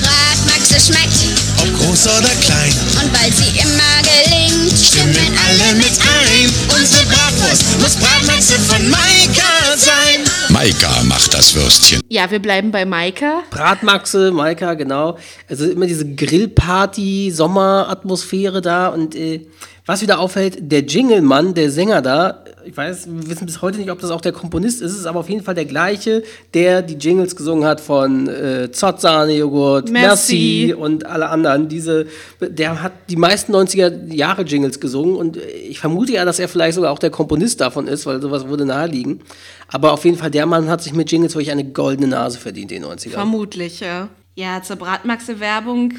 Bratmaxe 0.00 0.80
schmeckt 0.80 1.12
Ob 1.58 1.78
groß 1.78 2.06
oder 2.06 2.34
klein, 2.40 2.72
und 3.02 3.12
weil 3.12 3.30
sie 3.32 3.58
immer 3.60 4.47
gelingt, 4.68 4.78
stimmen 4.78 5.38
alle 5.46 5.74
mit 5.76 5.98
ein. 6.02 6.50
Unsere 6.78 7.04
Bratwurst 7.06 7.80
muss 7.80 7.96
Bratmaxe 7.96 8.58
von 8.60 8.90
Maika 8.90 9.76
sein. 9.76 10.24
Maika 10.50 11.02
macht 11.04 11.34
das 11.34 11.54
Würstchen. 11.54 12.00
Ja, 12.08 12.30
wir 12.30 12.38
bleiben 12.40 12.70
bei 12.70 12.84
Maika. 12.84 13.42
Bratmaxe, 13.50 14.30
Maika, 14.30 14.74
genau. 14.74 15.18
Also 15.48 15.70
immer 15.70 15.86
diese 15.86 16.14
Grillparty, 16.14 17.30
Sommeratmosphäre 17.30 18.60
da. 18.60 18.88
Und 18.88 19.14
äh, 19.14 19.46
was 19.86 20.02
wieder 20.02 20.18
auffällt, 20.18 20.58
der 20.60 20.82
Jinglemann, 20.82 21.54
der 21.54 21.70
Sänger 21.70 22.02
da, 22.02 22.44
ich 22.68 22.76
weiß, 22.76 23.06
wir 23.06 23.30
wissen 23.30 23.46
bis 23.46 23.62
heute 23.62 23.78
nicht, 23.78 23.90
ob 23.90 23.98
das 23.98 24.10
auch 24.10 24.20
der 24.20 24.32
Komponist 24.32 24.82
ist, 24.82 24.92
es 24.92 24.98
ist 24.98 25.06
aber 25.06 25.20
auf 25.20 25.30
jeden 25.30 25.42
Fall 25.42 25.54
der 25.54 25.64
gleiche, 25.64 26.22
der 26.52 26.82
die 26.82 26.94
Jingles 26.94 27.34
gesungen 27.34 27.64
hat 27.64 27.80
von 27.80 28.28
äh, 28.28 28.70
Zott-Sahne-Joghurt, 28.70 29.90
Merci. 29.90 30.66
Merci 30.66 30.74
und 30.74 31.06
alle 31.06 31.30
anderen. 31.30 31.68
Diese, 31.68 32.06
der 32.40 32.82
hat 32.82 32.92
die 33.08 33.16
meisten 33.16 33.54
90er 33.54 34.12
Jahre 34.12 34.42
Jingles 34.42 34.80
gesungen 34.80 35.16
und 35.16 35.38
ich 35.38 35.80
vermute 35.80 36.12
ja, 36.12 36.26
dass 36.26 36.38
er 36.38 36.48
vielleicht 36.48 36.74
sogar 36.74 36.92
auch 36.92 36.98
der 36.98 37.10
Komponist 37.10 37.62
davon 37.62 37.88
ist, 37.88 38.04
weil 38.04 38.20
sowas 38.20 38.46
würde 38.48 38.66
naheliegen. 38.66 39.22
Aber 39.68 39.92
auf 39.92 40.04
jeden 40.04 40.18
Fall, 40.18 40.30
der 40.30 40.44
Mann 40.44 40.68
hat 40.68 40.82
sich 40.82 40.92
mit 40.92 41.10
Jingles 41.10 41.34
wirklich 41.34 41.50
eine 41.50 41.64
goldene 41.64 42.08
Nase 42.08 42.38
verdient, 42.38 42.70
in 42.70 42.82
den 42.82 42.90
90ern. 42.90 43.10
Vermutlich, 43.10 43.80
ja. 43.80 44.10
Ja, 44.34 44.62
zur 44.62 44.76
Bratmaxe-Werbung 44.76 45.94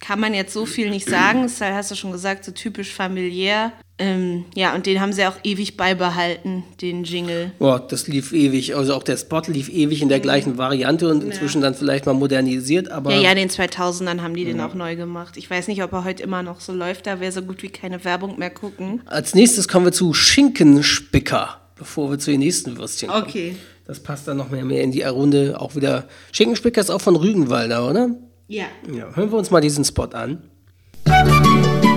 kann 0.00 0.20
man 0.20 0.34
jetzt 0.34 0.52
so 0.52 0.66
viel 0.66 0.90
nicht 0.90 1.08
sagen. 1.08 1.44
Ist 1.44 1.60
halt, 1.60 1.74
hast 1.74 1.90
du 1.90 1.94
schon 1.94 2.12
gesagt, 2.12 2.44
so 2.44 2.52
typisch 2.52 2.92
familiär. 2.92 3.72
Ähm, 3.96 4.44
ja, 4.56 4.74
und 4.74 4.86
den 4.86 5.00
haben 5.00 5.12
sie 5.12 5.24
auch 5.24 5.36
ewig 5.44 5.76
beibehalten, 5.76 6.64
den 6.80 7.04
Jingle. 7.04 7.52
Boah, 7.60 7.78
das 7.78 8.08
lief 8.08 8.32
ewig. 8.32 8.74
Also 8.74 8.94
auch 8.94 9.04
der 9.04 9.16
Spot 9.16 9.42
lief 9.46 9.68
ewig 9.68 10.02
in 10.02 10.08
der 10.08 10.18
gleichen 10.18 10.58
Variante 10.58 11.08
und 11.08 11.22
inzwischen 11.22 11.60
dann 11.60 11.74
vielleicht 11.74 12.04
mal 12.04 12.12
modernisiert, 12.12 12.90
aber. 12.90 13.14
Ja, 13.14 13.20
ja, 13.20 13.34
den 13.34 13.48
2000ern 13.48 14.20
haben 14.20 14.34
die 14.34 14.44
den 14.44 14.60
auch 14.60 14.74
neu 14.74 14.96
gemacht. 14.96 15.36
Ich 15.36 15.48
weiß 15.48 15.68
nicht, 15.68 15.82
ob 15.84 15.92
er 15.92 16.04
heute 16.04 16.24
immer 16.24 16.42
noch 16.42 16.60
so 16.60 16.72
läuft, 16.72 17.06
da 17.06 17.20
wäre 17.20 17.30
so 17.30 17.42
gut 17.42 17.62
wie 17.62 17.68
keine 17.68 18.04
Werbung 18.04 18.36
mehr 18.38 18.50
gucken. 18.50 19.00
Als 19.06 19.34
nächstes 19.34 19.68
kommen 19.68 19.86
wir 19.86 19.92
zu 19.92 20.12
Schinkenspicker, 20.12 21.60
bevor 21.76 22.10
wir 22.10 22.18
zu 22.18 22.32
den 22.32 22.40
nächsten 22.40 22.76
Würstchen 22.76 23.10
kommen. 23.10 23.22
Okay. 23.22 23.56
Das 23.86 24.00
passt 24.00 24.26
dann 24.26 24.38
noch 24.38 24.50
mehr, 24.50 24.64
mehr 24.64 24.82
in 24.82 24.90
die 24.90 25.02
Runde. 25.02 25.60
Auch 25.60 25.76
wieder. 25.76 26.08
Schinkenspicker 26.32 26.80
ist 26.80 26.90
auch 26.90 27.00
von 27.00 27.14
Rügenwalder, 27.14 27.88
oder? 27.88 28.10
Ja. 28.46 28.64
Ja, 28.92 29.06
hören 29.14 29.30
wir 29.30 29.38
uns 29.38 29.50
mal 29.50 29.60
diesen 29.60 29.84
Spot 29.84 30.08
an. 30.12 30.42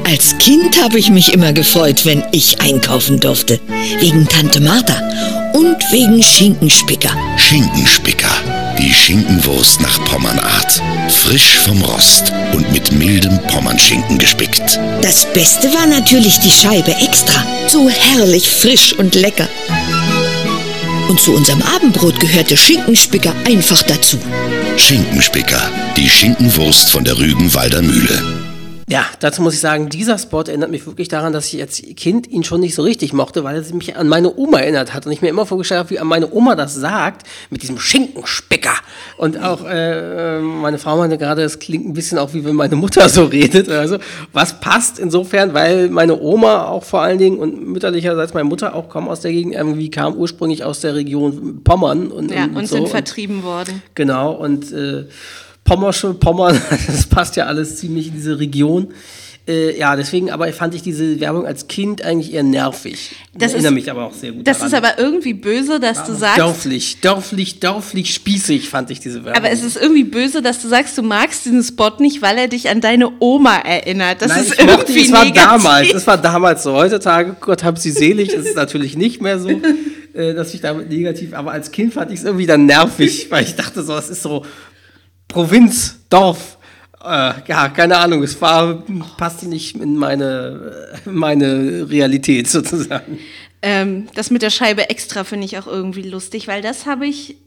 Als 0.05 0.37
Kind 0.37 0.81
habe 0.81 0.97
ich 0.97 1.09
mich 1.09 1.33
immer 1.33 1.51
gefreut, 1.51 2.05
wenn 2.05 2.23
ich 2.31 2.61
einkaufen 2.61 3.19
durfte. 3.19 3.59
Wegen 3.99 4.25
Tante 4.27 4.61
Martha 4.61 4.95
und 5.53 5.75
wegen 5.91 6.23
Schinkenspicker. 6.23 7.11
Schinkenspicker. 7.37 8.31
Die 8.79 8.93
Schinkenwurst 8.93 9.81
nach 9.81 10.03
Pommernart. 10.05 10.81
Frisch 11.09 11.57
vom 11.57 11.81
Rost 11.81 12.31
und 12.53 12.71
mit 12.71 12.93
mildem 12.93 13.37
Pommernschinken 13.47 14.17
gespickt. 14.17 14.79
Das 15.01 15.25
Beste 15.33 15.73
war 15.73 15.87
natürlich 15.87 16.39
die 16.39 16.51
Scheibe 16.51 16.95
extra. 16.95 17.43
So 17.67 17.89
herrlich 17.89 18.47
frisch 18.49 18.93
und 18.93 19.15
lecker. 19.15 19.49
Und 21.09 21.19
zu 21.19 21.33
unserem 21.33 21.61
Abendbrot 21.61 22.19
gehörte 22.19 22.55
Schinkenspicker 22.55 23.33
einfach 23.45 23.81
dazu. 23.83 24.17
Schinkenspicker. 24.77 25.71
Die 25.97 26.09
Schinkenwurst 26.09 26.89
von 26.89 27.03
der 27.03 27.17
Rügenwalder 27.17 27.81
Mühle. 27.81 28.46
Ja, 28.89 29.05
dazu 29.19 29.41
muss 29.41 29.53
ich 29.53 29.59
sagen, 29.59 29.89
dieser 29.89 30.17
Spot 30.17 30.43
erinnert 30.43 30.71
mich 30.71 30.85
wirklich 30.85 31.09
daran, 31.09 31.33
dass 31.33 31.51
ich 31.53 31.59
als 31.61 31.81
Kind 31.97 32.25
ihn 32.29 32.45
schon 32.45 32.61
nicht 32.61 32.73
so 32.73 32.83
richtig 32.83 33.11
mochte, 33.11 33.43
weil 33.43 33.61
er 33.61 33.75
mich 33.75 33.97
an 33.97 34.07
meine 34.07 34.33
Oma 34.37 34.59
erinnert 34.59 34.93
hat 34.93 35.05
und 35.05 35.11
ich 35.11 35.21
mir 35.21 35.27
immer 35.27 35.45
vorgestellt 35.45 35.79
habe, 35.79 35.89
wie 35.89 35.99
an 35.99 36.07
meine 36.07 36.31
Oma 36.31 36.55
das 36.55 36.73
sagt, 36.73 37.27
mit 37.49 37.63
diesem 37.63 37.79
Schinkenspicker. 37.79 38.71
Und 39.17 39.43
auch 39.43 39.65
äh, 39.67 40.39
meine 40.39 40.77
Frau 40.77 40.95
meinte 40.95 41.17
gerade, 41.17 41.41
es 41.41 41.59
klingt 41.59 41.85
ein 41.85 41.91
bisschen 41.91 42.17
auch 42.17 42.33
wie 42.33 42.45
wenn 42.45 42.55
meine 42.55 42.77
Mutter 42.77 43.09
so 43.09 43.25
redet. 43.25 43.67
Also 43.67 43.97
was 44.31 44.61
passt 44.61 44.99
insofern, 44.99 45.53
weil 45.53 45.89
meine 45.89 46.17
Oma 46.17 46.67
auch 46.67 46.85
vor 46.85 47.01
allen 47.01 47.17
Dingen 47.17 47.39
und 47.39 47.67
mütterlicherseits 47.67 48.33
meine 48.33 48.47
Mutter 48.47 48.73
auch 48.73 48.87
kommen 48.87 49.09
aus 49.09 49.19
der 49.19 49.33
Gegend, 49.33 49.53
irgendwie 49.53 49.91
kam 49.91 50.15
ursprünglich 50.15 50.63
aus 50.63 50.79
der 50.79 50.95
Region 50.95 51.61
Pommern 51.61 52.07
und, 52.07 52.31
Ja, 52.31 52.45
und, 52.45 52.55
und 52.55 52.67
so. 52.69 52.77
sind 52.77 52.87
vertrieben 52.87 53.43
worden. 53.43 53.81
Genau, 53.95 54.31
und 54.31 54.71
äh, 54.71 55.07
Pommersche, 55.67 56.13
Pommern, 56.15 56.59
das 56.87 57.05
passt 57.05 57.35
ja 57.35 57.45
alles 57.45 57.77
ziemlich 57.77 58.07
in 58.07 58.13
diese 58.13 58.39
Region. 58.39 58.87
Äh, 59.49 59.79
ja, 59.79 59.95
deswegen 59.95 60.29
aber 60.29 60.51
fand 60.51 60.75
ich 60.75 60.81
diese 60.81 61.21
Werbung 61.21 61.45
als 61.45 61.69
Kind 61.69 62.01
eigentlich 62.01 62.33
eher 62.33 62.43
nervig. 62.43 63.11
Das 63.33 63.53
Erinnere 63.53 63.69
ist- 63.71 63.75
mich 63.75 63.91
aber 63.91 64.03
auch 64.05 64.13
sehr 64.13 64.33
gut 64.33 64.45
Das 64.45 64.57
daran. 64.57 64.71
ist 64.73 64.77
aber 64.77 64.99
irgendwie 64.99 65.33
böse, 65.33 65.79
dass 65.79 66.03
du 66.05 66.13
sagst. 66.15 66.37
Dörflich, 66.39 66.99
dörflich, 66.99 67.61
dörflich 67.61 68.13
spießig 68.13 68.67
fand 68.67 68.91
ich 68.91 68.99
diese 68.99 69.23
Werbung. 69.23 69.41
Aber 69.41 69.49
es 69.49 69.63
ist 69.63 69.77
irgendwie 69.77 70.03
böse, 70.03 70.41
dass 70.41 70.61
du 70.61 70.67
sagst, 70.67 70.97
du 70.97 71.01
magst 71.01 71.45
diesen 71.45 71.63
Spot 71.63 71.91
nicht, 71.99 72.21
weil 72.21 72.37
er 72.37 72.49
dich 72.49 72.67
an 72.69 72.81
deine 72.81 73.09
Oma 73.21 73.55
erinnert. 73.59 74.21
Das 74.21 74.29
Nein, 74.29 74.43
ist 74.43 74.53
ich 74.59 74.65
mochte, 74.65 74.91
irgendwie 74.91 75.05
es 75.05 75.11
war 75.13 75.23
negativ. 75.23 75.45
damals, 75.49 75.93
es 75.93 76.07
war 76.07 76.17
damals 76.17 76.63
so. 76.63 76.73
Heutzutage, 76.73 77.37
Gott 77.39 77.63
hab 77.63 77.77
sie 77.77 77.91
selig, 77.91 78.33
ist 78.33 78.47
es 78.47 78.55
natürlich 78.55 78.97
nicht 78.97 79.21
mehr 79.21 79.39
so, 79.39 79.49
äh, 80.13 80.33
dass 80.33 80.53
ich 80.53 80.59
damit 80.59 80.89
negativ, 80.89 81.33
aber 81.33 81.51
als 81.53 81.71
Kind 81.71 81.93
fand 81.93 82.11
ich 82.11 82.19
es 82.19 82.25
irgendwie 82.25 82.47
dann 82.47 82.65
nervig, 82.65 83.27
weil 83.29 83.45
ich 83.45 83.55
dachte 83.55 83.81
so, 83.81 83.95
es 83.95 84.09
ist 84.09 84.23
so 84.23 84.43
Provinz, 85.27 85.99
Dorf. 86.09 86.57
Äh, 87.03 87.33
ja, 87.47 87.69
keine 87.69 87.97
Ahnung, 87.97 88.23
es 88.23 88.41
war, 88.41 88.83
passte 89.17 89.47
nicht 89.47 89.75
in 89.75 89.95
meine, 89.95 90.97
äh, 91.05 91.09
meine 91.09 91.89
Realität 91.89 92.47
sozusagen. 92.49 93.19
Ähm, 93.61 94.07
das 94.13 94.29
mit 94.29 94.41
der 94.41 94.49
Scheibe 94.49 94.89
extra 94.89 95.23
finde 95.23 95.45
ich 95.45 95.57
auch 95.57 95.67
irgendwie 95.67 96.03
lustig, 96.03 96.47
weil 96.47 96.61
das 96.61 96.85
habe 96.85 97.07
ich, 97.07 97.37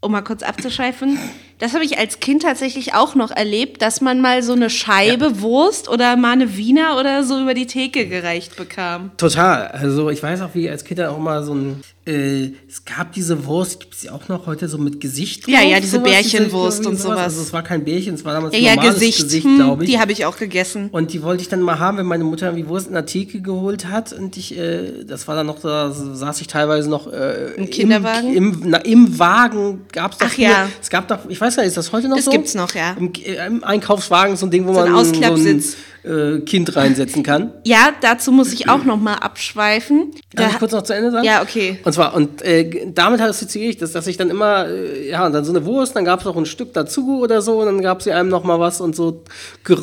um 0.00 0.12
mal 0.12 0.22
kurz 0.22 0.42
abzuschweifen, 0.42 1.18
das 1.62 1.74
habe 1.74 1.84
ich 1.84 1.96
als 1.98 2.18
Kind 2.18 2.42
tatsächlich 2.42 2.92
auch 2.92 3.14
noch 3.14 3.30
erlebt, 3.30 3.82
dass 3.82 4.00
man 4.00 4.20
mal 4.20 4.42
so 4.42 4.52
eine 4.52 4.68
Scheibe 4.68 5.40
Wurst 5.40 5.88
oder 5.88 6.16
mal 6.16 6.32
eine 6.32 6.56
Wiener 6.56 6.98
oder 6.98 7.22
so 7.22 7.40
über 7.40 7.54
die 7.54 7.66
Theke 7.66 8.06
gereicht 8.08 8.56
bekam. 8.56 9.12
Total. 9.16 9.68
Also 9.68 10.10
ich 10.10 10.20
weiß 10.22 10.40
auch, 10.42 10.50
wie 10.54 10.68
als 10.68 10.84
Kind 10.84 10.98
dann 10.98 11.10
auch 11.10 11.18
mal 11.18 11.44
so 11.44 11.54
ein, 11.54 11.80
äh, 12.04 12.50
es 12.68 12.84
gab 12.84 13.12
diese 13.12 13.46
Wurst, 13.46 13.78
gibt 13.78 13.94
es 13.94 14.02
ja 14.02 14.12
auch 14.12 14.26
noch 14.28 14.46
heute 14.46 14.66
so 14.68 14.76
mit 14.76 15.00
Gesicht 15.00 15.46
Ja, 15.46 15.60
drauf, 15.60 15.70
ja, 15.70 15.80
diese 15.80 15.96
sowas, 15.98 16.10
Bärchenwurst 16.10 16.78
irgendwie 16.80 16.96
und 16.96 17.00
sowas. 17.00 17.18
Also 17.20 17.42
es 17.42 17.52
war 17.52 17.62
kein 17.62 17.84
Bärchen, 17.84 18.14
es 18.14 18.24
war 18.24 18.34
damals 18.34 18.54
Ja, 18.54 18.60
ja, 18.60 18.74
normales 18.74 18.94
Gesicht, 18.96 19.22
Gesicht, 19.22 19.44
hm, 19.44 19.56
glaube 19.56 19.84
ich. 19.84 19.90
die 19.90 20.00
habe 20.00 20.10
ich 20.10 20.24
auch 20.26 20.36
gegessen. 20.36 20.88
Und 20.90 21.12
die 21.12 21.22
wollte 21.22 21.42
ich 21.42 21.48
dann 21.48 21.60
mal 21.62 21.78
haben, 21.78 21.98
wenn 21.98 22.06
meine 22.06 22.24
Mutter 22.24 22.46
irgendwie 22.46 22.66
Wurst 22.68 22.88
in 22.88 22.94
der 22.94 23.06
Theke 23.06 23.40
geholt 23.40 23.86
hat. 23.86 24.12
Und 24.12 24.36
ich, 24.36 24.58
äh, 24.58 25.04
das 25.04 25.28
war 25.28 25.36
dann 25.36 25.46
noch, 25.46 25.60
da 25.60 25.92
saß 25.92 26.40
ich 26.40 26.48
teilweise 26.48 26.90
noch 26.90 27.06
äh, 27.12 27.52
Im 27.54 27.70
Kinderwagen? 27.70 28.34
Im, 28.34 28.52
im, 28.64 28.70
na, 28.70 28.78
im 28.78 29.18
Wagen 29.20 29.82
gab 29.92 30.12
es 30.12 30.18
doch 30.18 30.26
Ach 30.26 30.32
früher- 30.32 30.42
ja. 30.48 30.68
Es 30.80 30.90
gab 30.90 31.06
doch, 31.06 31.18
ich 31.28 31.40
weiß 31.40 31.51
nicht, 31.56 31.66
ist 31.66 31.76
das 31.76 31.92
heute 31.92 32.08
noch 32.08 32.16
Das 32.16 32.24
so? 32.26 32.30
gibt's 32.30 32.54
noch, 32.54 32.74
ja. 32.74 32.96
Im, 32.98 33.12
Im 33.46 33.64
Einkaufswagen 33.64 34.36
so 34.36 34.46
ein 34.46 34.50
Ding, 34.50 34.66
wo 34.66 34.72
So 34.74 34.80
ein 34.80 34.92
man 34.92 35.00
Ausklappsitz. 35.00 35.72
so 36.04 36.08
ein 36.08 36.38
äh, 36.38 36.40
Kind 36.40 36.74
reinsetzen 36.74 37.22
kann. 37.22 37.52
Ja, 37.64 37.90
dazu 38.00 38.32
muss 38.32 38.52
ich 38.52 38.68
auch 38.68 38.84
noch 38.84 38.96
mal 39.00 39.14
abschweifen. 39.14 40.10
Darf 40.34 40.46
Da- 40.48 40.52
ich 40.52 40.58
kurz 40.58 40.72
noch 40.72 40.82
zu 40.82 40.94
Ende 40.94 41.10
sagen? 41.12 41.24
Ja, 41.24 41.42
okay. 41.42 41.78
Und 41.84 41.92
zwar, 41.92 42.14
und 42.14 42.42
äh, 42.42 42.90
damit 42.92 43.20
assoziiere 43.20 43.70
ich 43.70 43.76
das, 43.76 43.92
dass 43.92 44.06
ich 44.08 44.16
dann 44.16 44.28
immer, 44.30 44.66
äh, 44.66 45.08
ja, 45.10 45.24
und 45.26 45.32
dann 45.32 45.44
so 45.44 45.52
eine 45.52 45.64
Wurst, 45.64 45.94
dann 45.94 46.04
gab 46.04 46.18
es 46.20 46.24
noch 46.24 46.36
ein 46.36 46.46
Stück 46.46 46.72
dazu 46.72 47.20
oder 47.20 47.40
so, 47.40 47.60
und 47.60 47.66
dann 47.66 47.82
gab 47.82 48.02
sie 48.02 48.10
einem 48.12 48.28
noch 48.30 48.42
mal 48.42 48.58
was 48.58 48.80
und 48.80 48.96
so. 48.96 49.22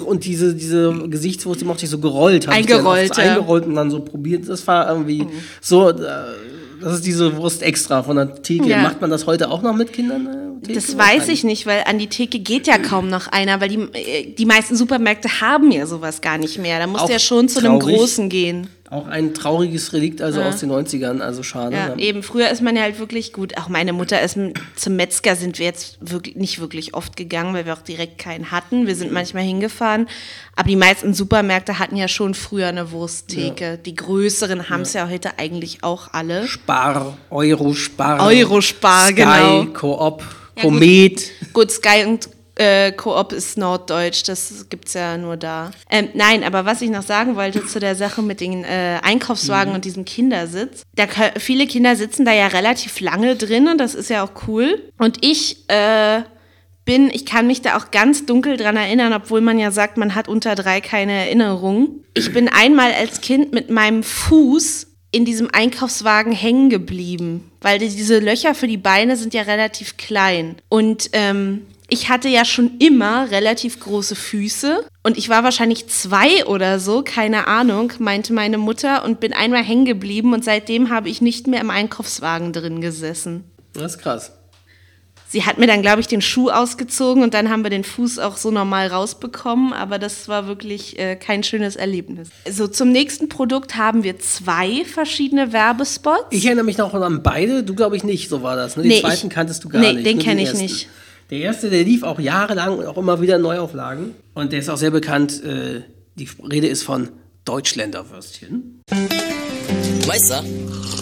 Und 0.05 0.25
diese, 0.25 0.53
diese 0.55 0.93
Gesichtswurst, 1.07 1.61
die 1.61 1.65
mochte 1.65 1.85
ich 1.85 1.89
so 1.91 1.99
gerollt. 1.99 2.47
oft 2.47 2.57
Eingerollte. 2.57 3.21
eingerollt 3.21 3.65
und 3.65 3.75
dann 3.75 3.89
so 3.89 4.01
probiert. 4.01 4.49
Das 4.49 4.65
war 4.67 4.89
irgendwie 4.89 5.23
Mhm. 5.23 5.29
so, 5.61 5.89
äh, 5.89 5.93
das 6.81 6.95
ist 6.95 7.05
diese 7.05 7.37
Wurst 7.37 7.63
extra 7.63 8.03
von 8.03 8.15
der 8.15 8.41
Theke. 8.41 8.67
Ja. 8.67 8.81
Macht 8.81 9.01
man 9.01 9.09
das 9.09 9.25
heute 9.25 9.49
auch 9.49 9.61
noch 9.61 9.75
mit 9.75 9.93
Kindern? 9.93 10.27
Äh, 10.27 10.65
Theke? 10.65 10.73
Das 10.79 10.97
weiß 10.97 11.29
ich 11.29 11.43
nicht, 11.43 11.65
weil 11.65 11.83
an 11.85 11.99
die 11.99 12.07
Theke 12.07 12.39
geht 12.39 12.67
ja 12.67 12.77
kaum 12.77 13.09
noch 13.09 13.27
einer, 13.27 13.61
weil 13.61 13.69
die, 13.69 13.79
äh, 13.93 14.33
die 14.33 14.45
meisten 14.45 14.75
Supermärkte 14.75 15.41
haben 15.41 15.71
ja 15.71 15.85
sowas 15.85 16.21
gar 16.21 16.37
nicht 16.37 16.57
mehr. 16.57 16.79
Da 16.79 16.87
musst 16.87 17.07
du 17.07 17.11
ja 17.11 17.19
schon 17.19 17.47
zu 17.47 17.59
einem 17.59 17.79
großen 17.79 18.29
gehen. 18.29 18.67
Auch 18.91 19.07
ein 19.07 19.35
trauriges 19.35 19.93
Relikt, 19.93 20.19
also 20.19 20.41
aus 20.41 20.61
den 20.61 20.71
90ern, 20.71 21.19
also 21.19 21.43
schade. 21.43 21.75
Ja, 21.75 21.95
eben. 21.95 22.23
Früher 22.23 22.49
ist 22.49 22.63
man 22.63 22.75
ja 22.75 22.81
halt 22.81 22.97
wirklich 22.97 23.33
gut. 23.33 23.55
Auch 23.55 23.69
meine 23.69 23.93
Mutter 23.93 24.19
ist 24.19 24.35
zum 24.75 24.95
Metzger 24.95 25.35
sind 25.35 25.59
wir 25.59 25.67
jetzt 25.67 25.97
wirklich 26.01 26.35
nicht 26.35 26.59
wirklich 26.59 26.95
oft 26.95 27.15
gegangen, 27.15 27.53
weil 27.53 27.67
wir 27.67 27.73
auch 27.73 27.83
direkt 27.83 28.17
keinen 28.17 28.49
hatten. 28.49 28.87
Wir 28.87 28.95
sind 28.95 29.11
manchmal 29.11 29.43
hingefahren. 29.43 30.07
Aber 30.55 30.67
die 30.67 30.75
meisten 30.75 31.13
Supermärkte 31.13 31.77
hatten 31.77 31.97
ja 31.97 32.07
schon 32.07 32.33
früher 32.33 32.67
eine 32.67 32.91
Wursttheke. 32.91 33.77
Die 33.77 33.95
größeren 33.95 34.69
haben 34.69 34.81
es 34.81 34.93
ja 34.93 35.07
heute 35.07 35.37
eigentlich 35.37 35.83
auch 35.83 36.09
alle. 36.13 36.47
Spar, 36.47 37.15
Eurospar. 37.29 38.25
Eurospar, 38.25 39.07
Sky, 39.07 39.13
genau. 39.13 39.65
Coop, 39.65 40.21
Ja, 40.55 40.63
gut. 40.63 40.63
Komet. 40.63 41.31
Gut, 41.53 41.71
Sky 41.71 42.05
und 42.07 42.27
äh, 42.59 42.91
Coop 42.91 43.31
ist 43.31 43.57
norddeutsch, 43.57 44.23
das 44.27 44.67
gibt's 44.69 44.93
ja 44.93 45.17
nur 45.17 45.37
da. 45.37 45.71
Ähm, 45.89 46.09
nein, 46.13 46.43
aber 46.43 46.65
was 46.65 46.81
ich 46.81 46.89
noch 46.89 47.03
sagen 47.03 47.35
wollte 47.35 47.65
zu 47.65 47.79
der 47.79 47.95
Sache 47.95 48.21
mit 48.21 48.41
den 48.41 48.63
äh, 48.63 48.99
Einkaufswagen 49.01 49.73
und 49.73 49.85
diesem 49.85 50.05
Kindersitz. 50.05 50.83
Da, 50.95 51.05
viele 51.37 51.65
Kinder 51.67 51.95
sitzen 51.95 52.25
da 52.25 52.33
ja 52.33 52.47
relativ 52.47 52.99
lange 52.99 53.35
drin 53.35 53.67
und 53.69 53.77
das 53.77 53.95
ist 53.95 54.09
ja 54.09 54.23
auch 54.23 54.31
cool. 54.47 54.91
Und 54.97 55.23
ich 55.25 55.69
äh, 55.69 56.21
bin, 56.85 57.09
ich 57.11 57.25
kann 57.25 57.47
mich 57.47 57.61
da 57.61 57.77
auch 57.77 57.91
ganz 57.91 58.25
dunkel 58.25 58.57
dran 58.57 58.75
erinnern, 58.75 59.13
obwohl 59.13 59.41
man 59.41 59.57
ja 59.59 59.71
sagt, 59.71 59.97
man 59.97 60.13
hat 60.15 60.27
unter 60.27 60.55
drei 60.55 60.81
keine 60.81 61.13
Erinnerung. 61.13 62.03
Ich 62.13 62.33
bin 62.33 62.49
einmal 62.49 62.91
als 62.93 63.21
Kind 63.21 63.53
mit 63.53 63.69
meinem 63.69 64.03
Fuß 64.03 64.87
in 65.11 65.23
diesem 65.25 65.49
Einkaufswagen 65.51 66.33
hängen 66.33 66.69
geblieben, 66.69 67.51
weil 67.61 67.79
die- 67.79 67.89
diese 67.89 68.19
Löcher 68.19 68.53
für 68.53 68.67
die 68.67 68.77
Beine 68.77 69.15
sind 69.17 69.33
ja 69.33 69.43
relativ 69.43 69.97
klein. 69.97 70.57
Und 70.69 71.09
ähm, 71.13 71.65
ich 71.89 72.09
hatte 72.09 72.29
ja 72.29 72.45
schon 72.45 72.77
immer 72.79 73.29
relativ 73.31 73.79
große 73.79 74.15
Füße 74.15 74.85
und 75.03 75.17
ich 75.17 75.29
war 75.29 75.43
wahrscheinlich 75.43 75.87
zwei 75.87 76.45
oder 76.45 76.79
so, 76.79 77.01
keine 77.03 77.47
Ahnung, 77.47 77.93
meinte 77.99 78.33
meine 78.33 78.57
Mutter 78.57 79.03
und 79.03 79.19
bin 79.19 79.33
einmal 79.33 79.63
hängen 79.63 79.85
geblieben 79.85 80.33
und 80.33 80.43
seitdem 80.43 80.89
habe 80.89 81.09
ich 81.09 81.21
nicht 81.21 81.47
mehr 81.47 81.61
im 81.61 81.69
Einkaufswagen 81.69 82.53
drin 82.53 82.81
gesessen. 82.81 83.43
Das 83.73 83.95
ist 83.95 84.01
krass. 84.01 84.31
Sie 85.31 85.45
hat 85.45 85.59
mir 85.59 85.67
dann, 85.67 85.83
glaube 85.83 86.01
ich, 86.01 86.07
den 86.07 86.21
Schuh 86.23 86.49
ausgezogen 86.49 87.21
und 87.21 87.35
dann 87.35 87.51
haben 87.51 87.61
wir 87.61 87.69
den 87.69 87.83
Fuß 87.83 88.17
auch 88.17 88.35
so 88.35 88.49
normal 88.49 88.87
rausbekommen, 88.87 89.73
aber 89.73 89.99
das 89.99 90.27
war 90.27 90.47
wirklich 90.47 90.97
äh, 90.97 91.15
kein 91.17 91.43
schönes 91.43 91.75
Erlebnis. 91.75 92.29
So, 92.49 92.65
zum 92.67 92.91
nächsten 92.91 93.29
Produkt 93.29 93.75
haben 93.75 94.03
wir 94.03 94.17
zwei 94.17 94.83
verschiedene 94.85 95.53
Werbespots. 95.53 96.23
Ich 96.31 96.47
erinnere 96.47 96.65
mich 96.65 96.79
noch 96.79 96.95
an 96.95 97.21
beide, 97.21 97.61
du 97.61 97.75
glaube 97.75 97.95
ich 97.95 98.03
nicht, 98.03 98.27
so 98.27 98.41
war 98.41 98.55
das. 98.55 98.75
Ne? 98.75 98.81
Den 98.81 98.89
Nee, 98.89 99.01
zweiten 99.01 99.27
ich- 99.27 99.33
kanntest 99.33 99.63
du 99.63 99.69
gar 99.69 99.79
nee, 99.81 99.93
nicht. 99.93 100.05
den 100.07 100.17
nur 100.17 100.25
kenn 100.25 100.39
ich 100.39 100.47
ersten. 100.49 100.63
nicht. 100.63 100.89
Der 101.29 101.39
erste, 101.39 101.69
der 101.69 101.83
lief 101.83 102.03
auch 102.03 102.19
jahrelang 102.19 102.79
und 102.79 102.85
auch 102.87 102.97
immer 102.97 103.21
wieder 103.21 103.35
in 103.35 103.43
Neuauflagen. 103.43 104.15
Und 104.33 104.51
der 104.51 104.59
ist 104.59 104.69
auch 104.69 104.77
sehr 104.77 104.89
bekannt. 104.91 105.43
Äh, 105.43 105.81
die 106.15 106.27
Rede 106.49 106.67
ist 106.67 106.83
von 106.83 107.09
Deutschländerwürstchen. 107.45 108.81
Meister, 110.07 110.43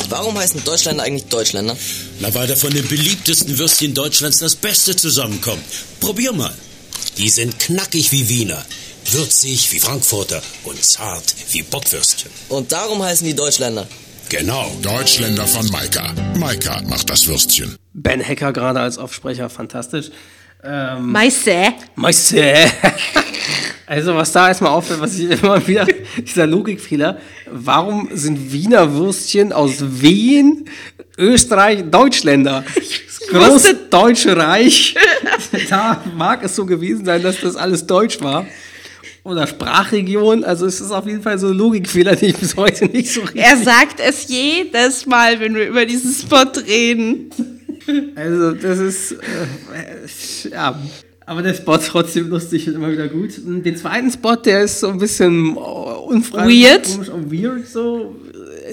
warum 0.09 0.37
heißen 0.37 0.63
Deutschländer 0.65 1.03
eigentlich 1.03 1.25
Deutschländer? 1.27 1.77
Na, 2.19 2.33
weil 2.35 2.45
da 2.47 2.55
von 2.55 2.73
den 2.73 2.85
beliebtesten 2.87 3.57
Würstchen 3.57 3.93
Deutschlands 3.93 4.39
das 4.39 4.55
Beste 4.55 4.95
zusammenkommt. 4.95 5.63
Probier 6.01 6.33
mal. 6.33 6.53
Die 7.17 7.29
sind 7.29 7.57
knackig 7.59 8.11
wie 8.11 8.27
Wiener. 8.27 8.65
würzig 9.09 9.71
wie 9.71 9.79
Frankfurter 9.79 10.41
und 10.65 10.83
zart 10.83 11.23
wie 11.51 11.63
Bockwürstchen. 11.63 12.29
Und 12.49 12.73
darum 12.73 13.01
heißen 13.01 13.25
die 13.25 13.33
Deutschländer. 13.35 13.87
Genau, 14.29 14.69
Deutschländer 14.81 15.47
von 15.47 15.65
Maika. 15.69 16.11
Maika 16.37 16.81
macht 16.89 17.09
das 17.09 17.25
Würstchen. 17.27 17.77
Ben 17.93 18.21
Hacker 18.21 18.51
gerade 18.51 18.81
als 18.81 18.97
Aufsprecher, 18.97 19.49
fantastisch. 19.49 20.11
Ähm, 20.63 21.11
Meister. 21.11 21.73
Meister. 21.95 22.53
Also 23.89 24.13
was 24.15 24.33
da 24.33 24.49
erstmal 24.49 24.71
auffällt, 24.71 24.99
was 24.99 25.17
ich 25.17 25.29
immer 25.29 25.65
wieder, 25.65 25.87
dieser 26.17 26.45
Logikfehler, 26.45 27.19
warum 27.49 28.09
sind 28.11 28.51
Wiener 28.51 28.93
Würstchen 28.93 29.53
aus 29.53 29.75
Wien, 29.79 30.65
Österreich, 31.17 31.85
Deutschländer? 31.89 32.65
Das 33.29 33.41
große 33.41 33.73
Deutsche 33.89 34.37
Reich, 34.37 34.95
da 35.69 36.01
mag 36.15 36.43
es 36.43 36.55
so 36.55 36.65
gewesen 36.65 37.03
sein, 37.03 37.21
dass 37.23 37.41
das 37.41 37.57
alles 37.57 37.85
deutsch 37.85 38.21
war. 38.21 38.45
Oder 39.27 39.45
Sprachregion, 39.45 40.45
also 40.45 40.65
es 40.65 40.79
ist 40.79 40.91
auf 40.91 41.05
jeden 41.05 41.21
Fall 41.21 41.37
so 41.37 41.47
ein 41.47 41.53
Logikfehler, 41.53 42.15
den 42.15 42.29
ich 42.29 42.37
bis 42.37 42.55
heute 42.55 42.85
nicht 42.85 43.11
so 43.11 43.19
richtig... 43.19 43.43
Er 43.43 43.57
sagt 43.57 43.99
es 43.99 44.29
jedes 44.29 45.05
Mal, 45.05 45.41
wenn 45.41 45.53
wir 45.53 45.67
über 45.67 45.85
diesen 45.85 46.13
Spot 46.13 46.49
reden. 46.65 47.29
Also 48.15 48.53
das 48.53 48.79
ist, 48.79 49.11
äh, 49.11 50.49
ja, 50.49 50.79
aber 51.25 51.41
der 51.41 51.53
Spot 51.53 51.77
trotzdem 51.77 52.29
lustig 52.29 52.69
und 52.69 52.75
immer 52.75 52.89
wieder 52.89 53.09
gut. 53.09 53.31
Den 53.37 53.75
zweiten 53.75 54.09
Spot, 54.11 54.37
der 54.37 54.61
ist 54.63 54.79
so 54.79 54.87
ein 54.87 54.97
bisschen 54.97 55.57
unfreiwillig. 55.57 56.65
Weird. 56.65 56.83
Komisch 56.85 57.09
und 57.09 57.29
weird 57.29 57.67
so. 57.67 58.15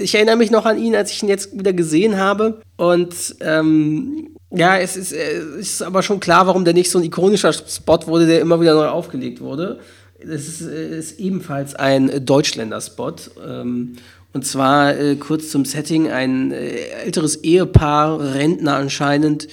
Ich 0.00 0.14
erinnere 0.14 0.36
mich 0.36 0.52
noch 0.52 0.66
an 0.66 0.78
ihn, 0.78 0.94
als 0.94 1.10
ich 1.10 1.20
ihn 1.20 1.28
jetzt 1.28 1.58
wieder 1.58 1.72
gesehen 1.72 2.16
habe. 2.16 2.60
Und 2.76 3.12
ähm, 3.40 4.28
ja, 4.52 4.78
es 4.78 4.96
ist, 4.96 5.12
es 5.12 5.58
ist 5.58 5.82
aber 5.82 6.04
schon 6.04 6.20
klar, 6.20 6.46
warum 6.46 6.64
der 6.64 6.74
nicht 6.74 6.92
so 6.92 7.00
ein 7.00 7.04
ikonischer 7.04 7.52
Spot 7.52 8.06
wurde, 8.06 8.28
der 8.28 8.40
immer 8.40 8.60
wieder 8.60 8.74
neu 8.74 8.86
aufgelegt 8.86 9.40
wurde. 9.40 9.80
Das 10.26 10.48
ist, 10.48 10.60
ist 10.62 11.20
ebenfalls 11.20 11.74
ein 11.74 12.24
Deutschländer-Spot. 12.24 13.14
Ähm, 13.46 13.96
und 14.32 14.44
zwar 14.46 14.96
äh, 14.98 15.16
kurz 15.16 15.50
zum 15.50 15.64
Setting: 15.64 16.10
ein 16.10 16.52
äh, 16.52 16.76
älteres 17.04 17.36
Ehepaar, 17.36 18.34
Rentner 18.34 18.76
anscheinend, 18.76 19.48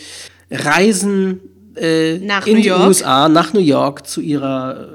reisen 0.50 1.40
äh, 1.76 2.18
Nach 2.20 2.46
in 2.48 2.56
New 2.56 2.62
die 2.62 2.68
York? 2.68 2.88
USA, 2.88 3.30
nach 3.30 3.54
New 3.54 3.60
York, 3.62 4.08
zu 4.08 4.22
ihrer 4.22 4.90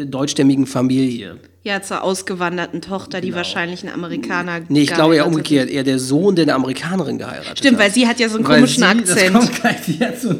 äh, 0.00 0.06
deutschstämmigen 0.06 0.66
Familie. 0.66 1.36
Ja, 1.62 1.80
zur 1.80 2.02
ausgewanderten 2.02 2.82
Tochter, 2.82 3.22
die 3.22 3.34
wahrscheinlich 3.34 3.82
einen 3.82 3.94
Amerikaner 3.94 4.60
Nee, 4.68 4.82
ich 4.82 4.92
glaube 4.92 5.16
geheiratet 5.16 5.24
umgekehrt, 5.24 5.70
eher 5.70 5.82
der 5.82 5.98
Sohn, 5.98 6.36
der 6.36 6.42
eine 6.44 6.54
Amerikanerin 6.54 7.16
geheiratet 7.16 7.58
Stimmt, 7.58 7.78
hat. 7.78 7.84
weil 7.84 7.90
sie 7.90 8.06
hat 8.06 8.20
ja 8.20 8.28
so 8.28 8.36
einen 8.36 8.46
Weil 8.46 8.56
komischen 8.56 8.82
sie, 8.82 8.88
Akzent. 8.88 9.34
Das 9.34 9.46
kommt 9.46 9.60
gleich 9.62 9.88
jetzt. 9.98 10.22
So, 10.22 10.34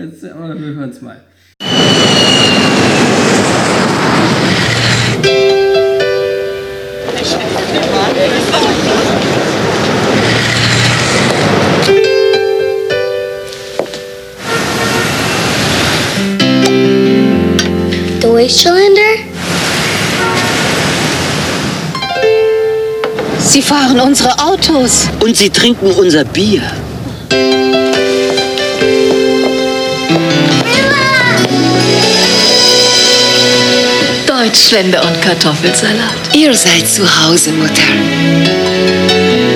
jetzt 0.00 0.24
aber 0.24 0.60
wir 0.60 0.74
hören 0.74 0.90
es 0.90 1.00
Deutschländer? 18.38 19.00
Sie 23.40 23.60
fahren 23.60 23.98
unsere 23.98 24.30
Autos. 24.38 25.08
Und 25.18 25.36
sie 25.36 25.50
trinken 25.50 25.90
unser 25.90 26.22
Bier. 26.24 26.62
Deutschländer 34.28 35.02
und 35.04 35.20
Kartoffelsalat. 35.20 35.96
Ihr 36.32 36.54
seid 36.54 36.88
zu 36.88 37.02
Hause, 37.02 37.50
Mutter. 37.50 37.72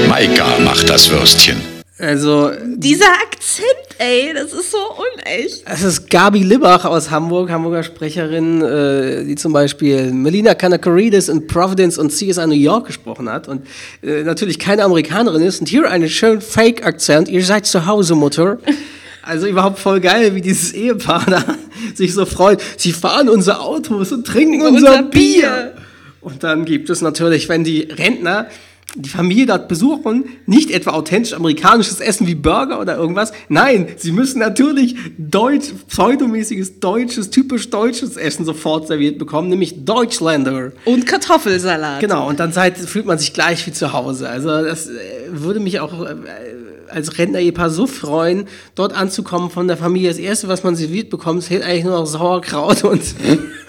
Maika 0.09 0.59
macht 0.59 0.91
das 0.91 1.09
Würstchen. 1.09 1.61
Also, 2.01 2.51
Dieser 2.65 3.13
Akzent, 3.13 3.92
ey, 4.03 4.33
das 4.35 4.53
ist 4.53 4.71
so 4.73 4.79
unecht. 4.79 5.63
es 5.65 5.83
ist 5.83 6.11
Gabi 6.11 6.43
Libbach 6.43 6.85
aus 6.85 7.11
Hamburg, 7.11 7.51
Hamburger 7.51 7.83
Sprecherin, 7.83 8.61
äh, 8.61 9.25
die 9.25 9.37
zum 9.37 9.53
Beispiel 9.53 10.13
Melina 10.13 10.55
Kanakaridis 10.55 11.29
in 11.29 11.47
Providence 11.47 11.99
und 11.99 12.11
CSI 12.11 12.47
New 12.47 12.55
York 12.55 12.87
gesprochen 12.87 13.29
hat 13.29 13.47
und 13.47 13.67
äh, 14.03 14.25
natürlich 14.25 14.59
keine 14.59 14.83
Amerikanerin 14.83 15.43
ist 15.43 15.61
und 15.61 15.69
hier 15.69 15.89
einen 15.89 16.09
schönen 16.09 16.41
Fake-Akzent. 16.41 17.29
Ihr 17.29 17.45
seid 17.45 17.67
zu 17.67 17.87
Hause, 17.87 18.15
Mutter. 18.15 18.59
Also 19.23 19.47
überhaupt 19.47 19.79
voll 19.79 20.01
geil, 20.01 20.35
wie 20.35 20.41
dieses 20.41 20.73
Ehepaar 20.73 21.25
da 21.29 21.45
sich 21.95 22.13
so 22.13 22.27
freut. 22.27 22.61
Sie 22.77 22.93
fahren 22.93 23.29
unsere 23.29 23.61
Autos 23.61 24.11
und 24.11 24.27
trinken 24.27 24.63
unser, 24.63 24.91
Unser 24.91 25.03
Bier. 25.05 25.41
Bier. 25.41 25.73
Und 26.21 26.43
dann 26.43 26.65
gibt 26.65 26.91
es 26.91 27.03
natürlich, 27.03 27.49
wenn 27.49 27.63
die 27.63 27.83
Rentner 27.83 28.49
die 28.95 29.09
Familie 29.09 29.47
dort 29.47 29.69
besuchen, 29.69 30.25
nicht 30.47 30.71
etwa 30.71 30.91
authentisch 30.91 31.33
amerikanisches 31.33 32.01
Essen 32.01 32.27
wie 32.27 32.35
Burger 32.35 32.81
oder 32.81 32.97
irgendwas. 32.97 33.33
Nein, 33.49 33.89
sie 33.97 34.13
müssen 34.13 34.39
natürlich 34.39 34.97
deutsch, 35.17 35.73
pseudomäßiges 35.89 36.81
deutsches, 36.81 37.31
typisch 37.31 37.71
deutsches 37.71 38.17
Essen 38.17 38.45
sofort 38.45 38.87
serviert 38.87 39.19
bekommen, 39.19 39.49
nämlich 39.49 39.85
Deutschländer. 39.85 40.73
Und 40.85 41.07
Kartoffelsalat. 41.07 42.01
Genau, 42.01 42.29
und 42.29 42.41
dann 42.41 42.53
seid, 42.53 42.77
fühlt 42.77 43.07
man 43.07 43.19
sich 43.19 43.33
gleich 43.33 43.67
wie 43.67 43.73
zu 43.73 43.93
Hause. 43.93 44.29
Also 44.29 44.49
das 44.49 44.89
äh, 44.89 44.93
würde 45.29 45.61
mich 45.61 45.81
auch 45.81 46.05
äh, 46.05 46.15
als 46.93 47.19
Rentner-Ehepaar 47.19 47.71
so 47.71 47.87
freuen, 47.87 48.47
dort 48.75 48.93
anzukommen 48.93 49.51
von 49.51 49.69
der 49.69 49.77
Familie. 49.77 50.09
Das 50.11 50.19
Erste, 50.19 50.49
was 50.49 50.63
man 50.63 50.77
serviert 50.77 51.11
bekommt, 51.11 51.43
ist 51.43 51.51
eigentlich 51.51 51.85
nur 51.85 51.99
noch 51.99 52.07
Sauerkraut 52.07 52.85
und 52.85 53.03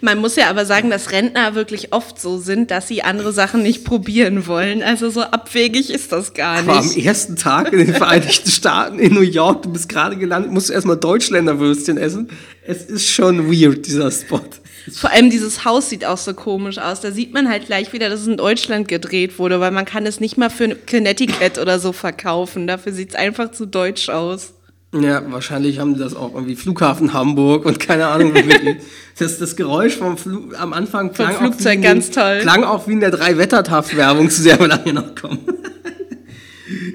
Man 0.00 0.18
muss 0.18 0.36
ja 0.36 0.48
aber 0.48 0.64
sagen, 0.64 0.90
dass 0.90 1.10
Rentner 1.10 1.54
wirklich 1.54 1.92
oft 1.92 2.20
so 2.20 2.38
sind, 2.38 2.70
dass 2.70 2.88
sie 2.88 3.02
andere 3.02 3.32
Sachen 3.32 3.62
nicht 3.62 3.84
probieren 3.84 4.46
wollen. 4.46 4.82
Also 4.82 5.10
so 5.10 5.22
abwegig 5.22 5.90
ist 5.90 6.12
das 6.12 6.34
gar 6.34 6.58
Aber 6.58 6.78
am 6.78 6.86
nicht. 6.86 7.04
ersten 7.04 7.36
Tag 7.36 7.72
in 7.72 7.78
den 7.78 7.94
Vereinigten 7.94 8.50
Staaten, 8.50 8.98
in 8.98 9.14
New 9.14 9.20
York, 9.20 9.62
du 9.62 9.72
bist 9.72 9.88
gerade 9.88 10.16
gelandet, 10.16 10.52
musst 10.52 10.68
du 10.68 10.72
erstmal 10.72 10.96
Deutschländerwürstchen 10.96 11.98
essen. 11.98 12.30
Es 12.66 12.84
ist 12.84 13.08
schon 13.08 13.50
weird, 13.50 13.86
dieser 13.86 14.10
Spot. 14.10 14.40
Vor 14.92 15.10
allem 15.10 15.30
dieses 15.30 15.64
Haus 15.64 15.90
sieht 15.90 16.04
auch 16.04 16.18
so 16.18 16.34
komisch 16.34 16.78
aus. 16.78 17.00
Da 17.00 17.10
sieht 17.12 17.34
man 17.34 17.48
halt 17.48 17.66
gleich 17.66 17.92
wieder, 17.92 18.08
dass 18.08 18.20
es 18.20 18.26
in 18.26 18.36
Deutschland 18.36 18.88
gedreht 18.88 19.38
wurde, 19.38 19.60
weil 19.60 19.70
man 19.70 19.84
kann 19.84 20.06
es 20.06 20.20
nicht 20.20 20.38
mal 20.38 20.50
für 20.50 20.74
Connecticut 20.74 21.58
oder 21.58 21.78
so 21.78 21.92
verkaufen. 21.92 22.66
Dafür 22.66 22.92
sieht 22.92 23.10
es 23.10 23.14
einfach 23.14 23.50
zu 23.50 23.66
deutsch 23.66 24.08
aus. 24.08 24.54
Ja, 24.94 25.22
wahrscheinlich 25.30 25.78
haben 25.80 25.94
die 25.94 26.00
das 26.00 26.14
auch 26.14 26.34
irgendwie 26.34 26.56
Flughafen 26.56 27.12
Hamburg 27.12 27.66
und 27.66 27.78
keine 27.78 28.06
Ahnung. 28.06 28.32
das, 29.18 29.38
das 29.38 29.54
Geräusch 29.54 29.96
vom 29.96 30.16
Flu 30.16 30.50
am 30.58 30.72
Anfang 30.72 31.12
klang, 31.12 31.34
auch 31.34 31.38
Flugzeug 31.40 31.72
wie 31.72 31.76
in 31.76 31.82
ganz 31.82 32.06
den- 32.10 32.14
toll. 32.14 32.38
klang 32.40 32.64
auch 32.64 32.88
wie 32.88 32.92
in 32.92 33.00
der 33.00 33.10
Drei-Wettertaft-Werbung, 33.10 34.30
zu 34.30 34.44
der 34.44 34.58
wir 34.58 34.68
nachher 34.68 34.92
noch 34.94 35.14
kommen. 35.14 35.40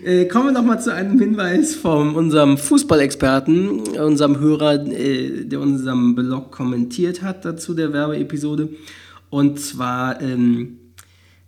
Äh, 0.06 0.25
kommen 0.25 0.47
wir 0.47 0.51
noch 0.51 0.63
mal 0.63 0.79
zu 0.79 0.93
einem 0.93 1.17
Hinweis 1.17 1.73
von 1.75 2.13
unserem 2.15 2.58
Fußballexperten, 2.60 3.79
unserem 3.97 4.38
Hörer, 4.39 4.86
äh, 4.86 5.45
der 5.45 5.60
unserem 5.62 6.13
Blog 6.13 6.51
kommentiert 6.51 7.21
hat 7.23 7.43
dazu 7.45 7.73
der 7.73 7.91
Werbeepisode. 7.91 8.69
Und 9.32 9.60
zwar 9.60 10.21
ähm, 10.21 10.77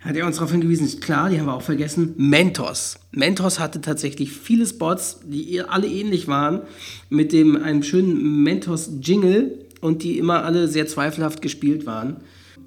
hat 0.05 0.15
er 0.15 0.27
uns 0.27 0.35
darauf 0.35 0.51
hingewiesen, 0.51 0.85
ist 0.85 1.01
klar, 1.01 1.29
die 1.29 1.39
haben 1.39 1.47
wir 1.47 1.55
auch 1.55 1.63
vergessen, 1.63 2.13
Mentos. 2.17 2.99
Mentos 3.11 3.59
hatte 3.59 3.81
tatsächlich 3.81 4.31
viele 4.31 4.67
Spots, 4.67 5.21
die 5.25 5.61
alle 5.61 5.87
ähnlich 5.87 6.27
waren, 6.27 6.61
mit 7.09 7.33
dem 7.33 7.55
einem 7.55 7.81
schönen 7.81 8.43
Mentos-Jingle 8.43 9.65
und 9.81 10.03
die 10.03 10.19
immer 10.19 10.43
alle 10.43 10.67
sehr 10.67 10.85
zweifelhaft 10.85 11.41
gespielt 11.41 11.87
waren. 11.87 12.17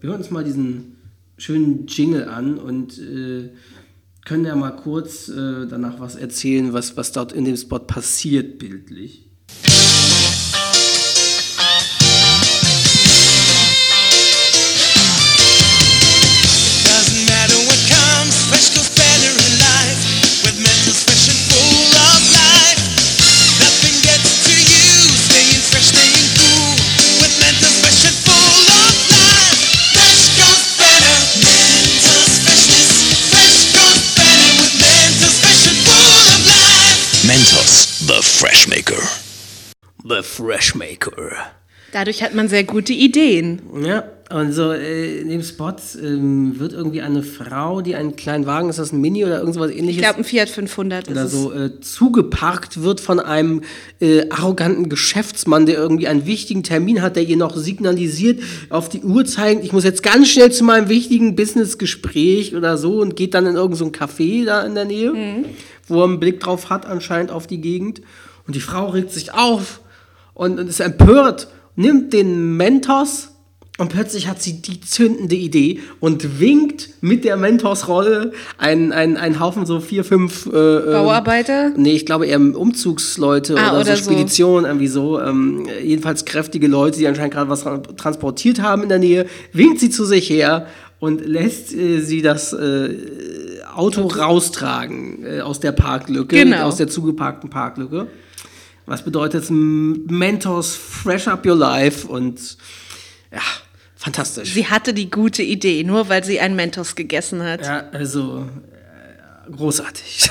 Wir 0.01 0.11
hören 0.11 0.19
uns 0.19 0.33
mal 0.33 0.43
diesen 0.43 0.97
schönen 1.37 1.87
Jingle 1.87 2.29
an 2.29 2.59
und 2.59 2.99
äh, 2.99 3.51
können 4.25 4.45
ja 4.45 4.57
mal 4.57 4.73
kurz 4.73 5.29
äh, 5.29 5.67
danach 5.69 6.01
was 6.01 6.17
erzählen, 6.17 6.73
was, 6.73 6.97
was 6.97 7.13
dort 7.13 7.33
in 7.33 7.45
dem 7.45 7.57
Spot 7.57 7.79
passiert, 7.79 8.59
bildlich. 8.59 9.29
The 40.09 40.23
Fresh 40.23 40.75
Maker. 40.75 41.11
The 41.11 41.15
Fresh 41.15 41.33
Maker. 41.35 41.37
Dadurch 41.91 42.23
hat 42.23 42.35
man 42.35 42.49
sehr 42.49 42.65
gute 42.65 42.93
Ideen. 42.93 43.63
Ja, 43.83 44.05
und 44.31 44.53
so 44.53 44.73
äh, 44.73 45.21
in 45.23 45.31
dem 45.31 45.43
Spot 45.43 45.73
ähm, 46.03 46.59
wird 46.61 46.75
irgendwie 46.75 47.01
eine 47.01 47.23
Frau, 47.23 47.81
die 47.81 47.95
einen 47.95 48.15
kleinen 48.15 48.45
Wagen, 48.45 48.69
ist 48.69 48.79
das 48.79 48.93
ein 48.93 49.01
Mini 49.01 49.25
oder 49.25 49.39
irgendwas 49.39 49.71
ähnliches? 49.71 49.97
Ich 49.97 50.03
glaube, 50.03 50.19
ein 50.19 50.25
Fiat 50.25 50.51
500 50.51 51.09
oder 51.09 51.25
ist 51.25 51.33
so 51.33 51.51
äh, 51.51 51.81
zugeparkt 51.81 52.83
wird 52.83 53.01
von 53.01 53.21
einem 53.21 53.63
äh, 54.01 54.29
arroganten 54.29 54.91
Geschäftsmann, 54.91 55.65
der 55.65 55.77
irgendwie 55.77 56.09
einen 56.09 56.27
wichtigen 56.27 56.63
Termin 56.63 57.01
hat, 57.01 57.17
der 57.17 57.23
ihr 57.23 57.39
noch 57.39 57.57
signalisiert, 57.57 58.43
auf 58.69 58.91
die 58.91 59.01
Uhr 59.01 59.25
zeigend, 59.25 59.65
ich 59.65 59.73
muss 59.73 59.85
jetzt 59.85 60.03
ganz 60.03 60.29
schnell 60.29 60.53
zu 60.53 60.65
meinem 60.65 60.91
wichtigen 60.91 61.37
Businessgespräch 61.37 62.55
oder 62.55 62.77
so 62.77 63.01
und 63.01 63.17
geht 63.17 63.33
dann 63.33 63.47
in 63.47 63.55
irgendein 63.55 63.79
so 63.79 63.85
ein 63.87 63.93
Café 63.93 64.45
da 64.45 64.61
in 64.61 64.75
der 64.75 64.85
Nähe, 64.85 65.11
Mhm. 65.15 65.47
wo 65.87 66.01
er 66.03 66.05
einen 66.05 66.21
Blick 66.21 66.41
drauf 66.41 66.69
hat, 66.69 66.85
anscheinend 66.85 67.31
auf 67.31 67.47
die 67.47 67.63
Gegend. 67.63 68.03
Und 68.47 68.55
die 68.57 68.61
Frau 68.61 68.91
regt 68.91 69.11
sich 69.11 69.33
auf 69.33 69.81
und, 70.39 70.59
und 70.59 70.67
ist 70.69 70.81
empört, 70.81 71.49
nimmt 71.77 72.15
den 72.15 72.57
Mentos 72.57 73.33
und 73.77 73.91
plötzlich 73.91 74.27
hat 74.27 74.43
sie 74.43 74.61
die 74.61 74.81
zündende 74.81 75.37
Idee 75.37 75.79
und 76.01 76.41
winkt 76.41 76.91
mit 77.01 77.25
der 77.25 77.37
Mentos-Rolle 77.37 78.33
einen, 78.57 78.91
einen, 78.93 79.17
einen 79.17 79.39
Haufen 79.39 79.67
so 79.67 79.79
vier, 79.79 80.03
fünf 80.03 80.47
äh, 80.47 80.51
ähm, 80.79 80.93
Bauarbeiter? 80.93 81.71
Nee, 81.77 81.93
ich 81.93 82.05
glaube 82.05 82.27
eher 82.27 82.41
Umzugsleute 82.41 83.55
Ah, 83.57 83.71
oder, 83.73 83.81
oder 83.83 83.97
so 83.97 84.03
so. 84.05 84.11
Speditionen, 84.11 84.65
irgendwie 84.65 84.89
so. 84.89 85.21
Ähm, 85.21 85.67
jedenfalls 85.85 86.25
kräftige 86.25 86.67
Leute, 86.67 86.99
die 86.99 87.07
anscheinend 87.07 87.35
gerade 87.35 87.51
was 87.51 87.65
tra- 87.65 87.97
transportiert 87.97 88.61
haben 88.63 88.83
in 88.83 88.89
der 88.89 88.99
Nähe, 88.99 89.27
winkt 89.53 89.79
sie 89.79 89.91
zu 89.91 90.05
sich 90.05 90.29
her 90.29 90.67
und 90.99 91.25
lässt 91.25 91.73
äh, 91.73 92.01
sie 92.01 92.21
das 92.23 92.53
äh, 92.53 92.97
Auto 93.77 94.09
raustragen 94.09 95.25
äh, 95.25 95.41
aus 95.41 95.61
der 95.61 95.71
Parklücke, 95.71 96.37
Genau. 96.37 96.63
aus 96.65 96.77
der 96.79 96.89
zugeparkten 96.89 97.49
Parklücke. 97.51 98.09
Was 98.89 99.03
bedeutet 99.05 99.51
M- 99.51 100.07
Mentos 100.07 100.75
Fresh 100.75 101.29
Up 101.29 101.45
Your 101.47 101.57
Life 101.57 102.07
und 102.09 102.57
ja, 103.31 103.41
fantastisch. 103.97 104.55
Sie 104.55 104.67
hatte 104.67 104.95
die 104.95 105.11
gute 105.11 105.43
Idee, 105.43 105.85
nur 105.85 106.09
weil 106.09 106.25
sie 106.25 106.41
einen 106.41 106.57
Mentos 106.57 106.95
gegessen 106.95 107.43
hat. 107.43 107.61
ja, 107.65 107.89
also 107.93 108.47
äh, 109.47 109.51
großartig. 109.51 110.31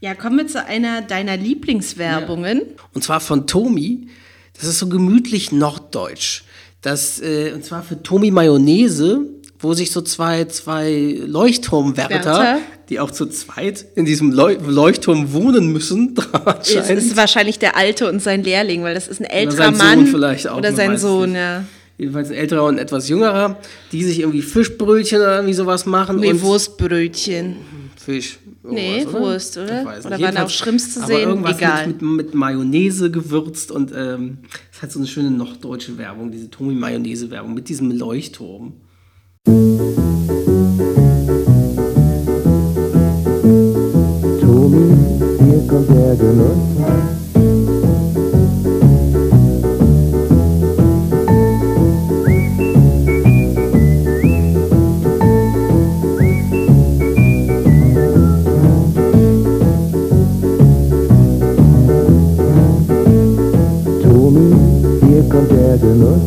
Ja, 0.00 0.14
kommen 0.16 0.38
wir 0.38 0.46
zu 0.48 0.64
einer 0.64 1.02
deiner 1.02 1.36
Lieblingswerbungen. 1.36 2.62
Und 2.92 3.04
zwar 3.04 3.20
von 3.20 3.46
Tomi. 3.46 4.08
Das 4.54 4.64
ist 4.64 4.78
so 4.80 4.88
gemütlich 4.88 5.52
norddeutsch. 5.52 6.42
Das, 6.80 7.20
äh, 7.20 7.52
und 7.52 7.64
zwar 7.64 7.82
für 7.84 8.02
Tomi 8.02 8.30
Mayonnaise, 8.32 9.20
wo 9.62 9.74
sich 9.74 9.90
so 9.92 10.02
zwei, 10.02 10.44
zwei 10.46 11.16
Leuchtturmwärter, 11.24 12.10
Wärter. 12.10 12.58
die 12.88 13.00
auch 13.00 13.10
zu 13.10 13.26
zweit 13.26 13.86
in 13.94 14.04
diesem 14.04 14.32
Leu 14.32 14.56
Leuchtturm 14.66 15.32
wohnen 15.32 15.68
müssen, 15.72 16.14
Es 16.32 16.76
anscheinend. 16.76 17.02
ist 17.02 17.16
wahrscheinlich 17.16 17.58
der 17.58 17.76
Alte 17.76 18.08
und 18.08 18.20
sein 18.20 18.42
Lehrling, 18.42 18.82
weil 18.82 18.94
das 18.94 19.08
ist 19.08 19.20
ein 19.20 19.24
älterer 19.26 19.74
Sohn 19.74 19.78
Mann. 19.78 20.06
vielleicht 20.06 20.48
auch, 20.48 20.58
Oder 20.58 20.72
sein 20.72 20.98
Sohn, 20.98 21.34
ja. 21.34 21.64
Jedenfalls 21.98 22.30
ein 22.30 22.34
älterer 22.34 22.64
und 22.64 22.78
etwas 22.78 23.08
jüngerer, 23.08 23.58
die 23.92 24.02
sich 24.02 24.20
irgendwie 24.20 24.42
Fischbrötchen 24.42 25.18
oder 25.18 25.36
irgendwie 25.36 25.54
sowas 25.54 25.86
machen. 25.86 26.18
Nee, 26.18 26.30
und 26.30 26.42
Wurstbrötchen. 26.42 27.56
Fisch. 27.96 28.38
Nee, 28.64 29.00
irgendwas, 29.00 29.20
Wurst, 29.20 29.58
oder? 29.58 29.82
Oder 30.04 30.20
waren 30.20 30.36
auch 30.38 30.48
Shrimps 30.48 30.94
zu 30.94 31.00
aber 31.00 31.06
sehen? 31.08 31.28
Irgendwas 31.28 31.58
Egal. 31.58 31.86
Mit, 31.86 32.02
mit, 32.02 32.16
mit 32.16 32.34
Mayonnaise 32.34 33.10
gewürzt 33.10 33.70
und 33.70 33.92
ähm, 33.94 34.38
es 34.72 34.82
hat 34.82 34.90
so 34.90 34.98
eine 34.98 35.06
schöne 35.06 35.30
norddeutsche 35.30 35.98
Werbung, 35.98 36.32
diese 36.32 36.50
Tomi 36.50 36.74
Mayonnaise 36.74 37.30
Werbung 37.30 37.54
mit 37.54 37.68
diesem 37.68 37.90
Leuchtturm. 37.90 38.72
Tomi, 39.44 39.58
hier 45.40 45.60
kommt 45.66 45.90
der 45.90 46.14
Genuss. 46.14 46.58
Kommt 65.30 65.50
der 65.50 65.78
Genuss. 65.78 66.20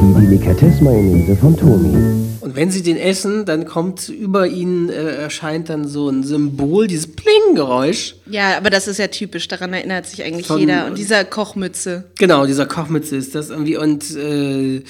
Die 0.00 0.14
Delikatesse-Mayonnaise 0.20 1.36
von 1.36 1.54
Tomi. 1.54 2.17
Wenn 2.58 2.72
sie 2.72 2.82
den 2.82 2.96
essen, 2.96 3.44
dann 3.44 3.66
kommt 3.66 4.08
über 4.08 4.48
ihnen, 4.48 4.88
äh, 4.88 5.14
erscheint 5.14 5.68
dann 5.68 5.86
so 5.86 6.08
ein 6.08 6.24
Symbol, 6.24 6.88
dieses 6.88 7.06
Pling-Geräusch. 7.06 8.16
Ja, 8.28 8.56
aber 8.56 8.68
das 8.68 8.88
ist 8.88 8.98
ja 8.98 9.06
typisch, 9.06 9.46
daran 9.46 9.72
erinnert 9.72 10.06
sich 10.06 10.24
eigentlich 10.24 10.48
Von- 10.48 10.58
jeder. 10.58 10.86
Und 10.86 10.98
dieser 10.98 11.24
Kochmütze. 11.24 12.10
Genau, 12.18 12.46
dieser 12.46 12.66
Kochmütze 12.66 13.14
ist 13.14 13.36
das 13.36 13.50
irgendwie. 13.50 13.76
Und 13.76 14.10
äh, 14.16 14.82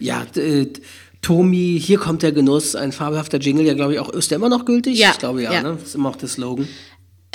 ja, 0.00 0.26
äh, 0.34 0.66
Tomi, 1.20 1.80
hier 1.80 1.98
kommt 1.98 2.24
der 2.24 2.32
Genuss, 2.32 2.74
ein 2.74 2.90
fabelhafter 2.90 3.38
Jingle, 3.38 3.64
ja, 3.64 3.74
glaube 3.74 3.92
ich, 3.92 4.00
auch, 4.00 4.08
ist 4.08 4.32
der 4.32 4.36
immer 4.38 4.48
noch 4.48 4.64
gültig? 4.64 4.98
Ja, 4.98 5.10
Ich 5.12 5.18
glaube 5.20 5.44
ja, 5.44 5.52
ja. 5.52 5.62
ne? 5.62 5.76
Das 5.78 5.90
ist 5.90 5.94
immer 5.94 6.08
auch 6.08 6.16
der 6.16 6.28
Slogan. 6.28 6.66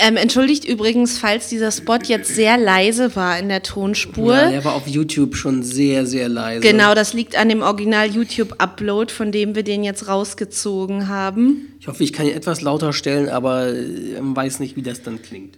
Ähm, 0.00 0.16
entschuldigt 0.16 0.64
übrigens, 0.64 1.18
falls 1.18 1.48
dieser 1.48 1.72
Spot 1.72 1.98
jetzt 2.04 2.32
sehr 2.32 2.56
leise 2.56 3.16
war 3.16 3.36
in 3.36 3.48
der 3.48 3.64
Tonspur. 3.64 4.34
Ja, 4.36 4.50
der 4.50 4.64
war 4.64 4.74
auf 4.74 4.86
YouTube 4.86 5.34
schon 5.34 5.64
sehr, 5.64 6.06
sehr 6.06 6.28
leise. 6.28 6.60
Genau, 6.60 6.94
das 6.94 7.14
liegt 7.14 7.36
an 7.36 7.48
dem 7.48 7.62
Original-YouTube-Upload, 7.62 9.12
von 9.12 9.32
dem 9.32 9.56
wir 9.56 9.64
den 9.64 9.82
jetzt 9.82 10.06
rausgezogen 10.06 11.08
haben. 11.08 11.76
Ich 11.80 11.88
hoffe, 11.88 12.04
ich 12.04 12.12
kann 12.12 12.26
ihn 12.26 12.34
etwas 12.34 12.60
lauter 12.60 12.92
stellen, 12.92 13.28
aber 13.28 13.72
äh, 13.74 14.18
weiß 14.20 14.60
nicht, 14.60 14.76
wie 14.76 14.82
das 14.82 15.02
dann 15.02 15.20
klingt. 15.20 15.57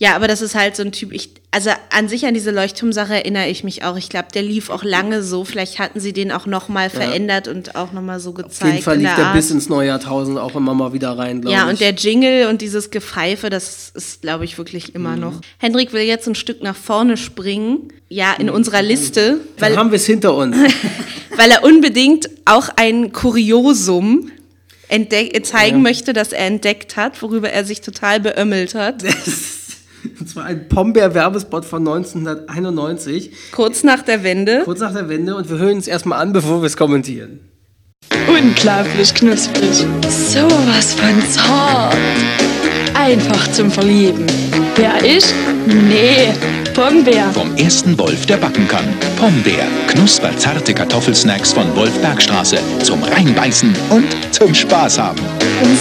Ja, 0.00 0.14
aber 0.14 0.28
das 0.28 0.42
ist 0.42 0.54
halt 0.54 0.76
so 0.76 0.84
ein 0.84 0.92
Typ. 0.92 1.12
Ich, 1.12 1.30
also 1.50 1.70
an 1.90 2.08
sich 2.08 2.24
an 2.24 2.32
diese 2.32 2.52
Leuchtturmsache 2.52 3.14
erinnere 3.14 3.48
ich 3.48 3.64
mich 3.64 3.82
auch. 3.82 3.96
Ich 3.96 4.08
glaube, 4.08 4.28
der 4.32 4.42
lief 4.42 4.70
auch 4.70 4.84
lange 4.84 5.24
so. 5.24 5.44
Vielleicht 5.44 5.80
hatten 5.80 5.98
sie 5.98 6.12
den 6.12 6.30
auch 6.30 6.46
noch 6.46 6.68
mal 6.68 6.88
verändert 6.88 7.48
und 7.48 7.74
auch 7.74 7.90
noch 7.90 8.00
mal 8.02 8.20
so 8.20 8.32
gezeigt. 8.32 8.62
Auf 8.62 8.68
jeden 8.70 8.82
Fall 8.82 8.98
lief 8.98 9.14
der 9.16 9.24
der 9.24 9.32
bis 9.32 9.50
ins 9.50 9.68
neue 9.68 9.88
Jahrtausend 9.88 10.38
auch 10.38 10.54
immer 10.54 10.72
mal 10.74 10.92
wieder 10.92 11.18
rein, 11.18 11.40
glaube 11.40 11.52
ich. 11.56 11.60
Ja, 11.60 11.68
und 11.68 11.80
der 11.80 11.94
Jingle 11.94 12.46
und 12.46 12.62
dieses 12.62 12.90
Gepfeife, 12.90 13.50
das 13.50 13.90
ist, 13.92 14.22
glaube 14.22 14.44
ich, 14.44 14.56
wirklich 14.56 14.94
immer 14.94 15.16
Mhm. 15.16 15.20
noch. 15.20 15.40
Hendrik 15.58 15.92
will 15.92 16.02
jetzt 16.02 16.28
ein 16.28 16.36
Stück 16.36 16.62
nach 16.62 16.76
vorne 16.76 17.16
springen. 17.16 17.92
Ja, 18.08 18.34
in 18.38 18.50
unserer 18.50 18.82
Liste, 18.82 19.40
Dann 19.56 19.70
weil, 19.72 19.76
haben 19.76 19.90
wir 19.90 19.96
es 19.96 20.06
hinter 20.06 20.34
uns. 20.36 20.56
weil 21.36 21.50
er 21.50 21.64
unbedingt 21.64 22.30
auch 22.44 22.68
ein 22.76 23.12
Kuriosum 23.12 24.30
zeigen 25.42 25.82
möchte, 25.82 26.12
das 26.12 26.32
er 26.32 26.46
entdeckt 26.46 26.96
hat, 26.96 27.20
worüber 27.20 27.50
er 27.50 27.64
sich 27.64 27.80
total 27.80 28.20
beömmelt 28.20 28.74
hat. 28.74 29.02
Und 30.20 30.28
zwar 30.28 30.44
ein 30.44 30.68
Pombeer-Werbespot 30.68 31.64
von 31.64 31.86
1991. 31.86 33.32
Kurz 33.52 33.84
nach 33.84 34.02
der 34.02 34.22
Wende. 34.22 34.62
Kurz 34.64 34.80
nach 34.80 34.92
der 34.92 35.08
Wende. 35.08 35.34
Und 35.34 35.50
wir 35.50 35.58
hören 35.58 35.76
uns 35.76 35.88
erstmal 35.88 36.20
an, 36.20 36.32
bevor 36.32 36.62
wir 36.62 36.66
es 36.66 36.76
kommentieren. 36.76 37.40
Unglaublich 38.28 39.14
knusprig. 39.14 39.86
Sowas 40.08 40.94
von 40.94 41.22
zart. 41.30 41.96
Einfach 42.94 43.50
zum 43.52 43.70
Verlieben. 43.70 44.26
Wer 44.76 45.02
ich? 45.04 45.24
Nee, 45.66 46.32
Pombeer. 46.74 47.30
Vom 47.32 47.56
ersten 47.56 47.98
Wolf, 47.98 48.26
der 48.26 48.36
backen 48.36 48.66
kann. 48.68 48.84
Pombeer. 49.16 49.66
Knusperzarte 49.88 50.74
Kartoffelsnacks 50.74 51.52
von 51.52 51.74
Wolfbergstraße. 51.74 52.58
Zum 52.82 53.02
Reinbeißen 53.02 53.74
und 53.90 54.06
zum 54.30 54.54
Spaß 54.54 54.98
haben. 54.98 55.20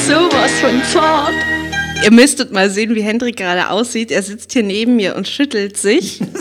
Sowas 0.07 0.51
von 0.61 0.81
zart. 0.91 1.56
Ihr 2.03 2.11
müsstet 2.11 2.51
mal 2.51 2.69
sehen, 2.69 2.95
wie 2.95 3.01
Hendrik 3.01 3.37
gerade 3.37 3.69
aussieht. 3.69 4.11
Er 4.11 4.23
sitzt 4.23 4.53
hier 4.53 4.63
neben 4.63 4.95
mir 4.95 5.15
und 5.15 5.27
schüttelt 5.27 5.77
sich. 5.77 6.21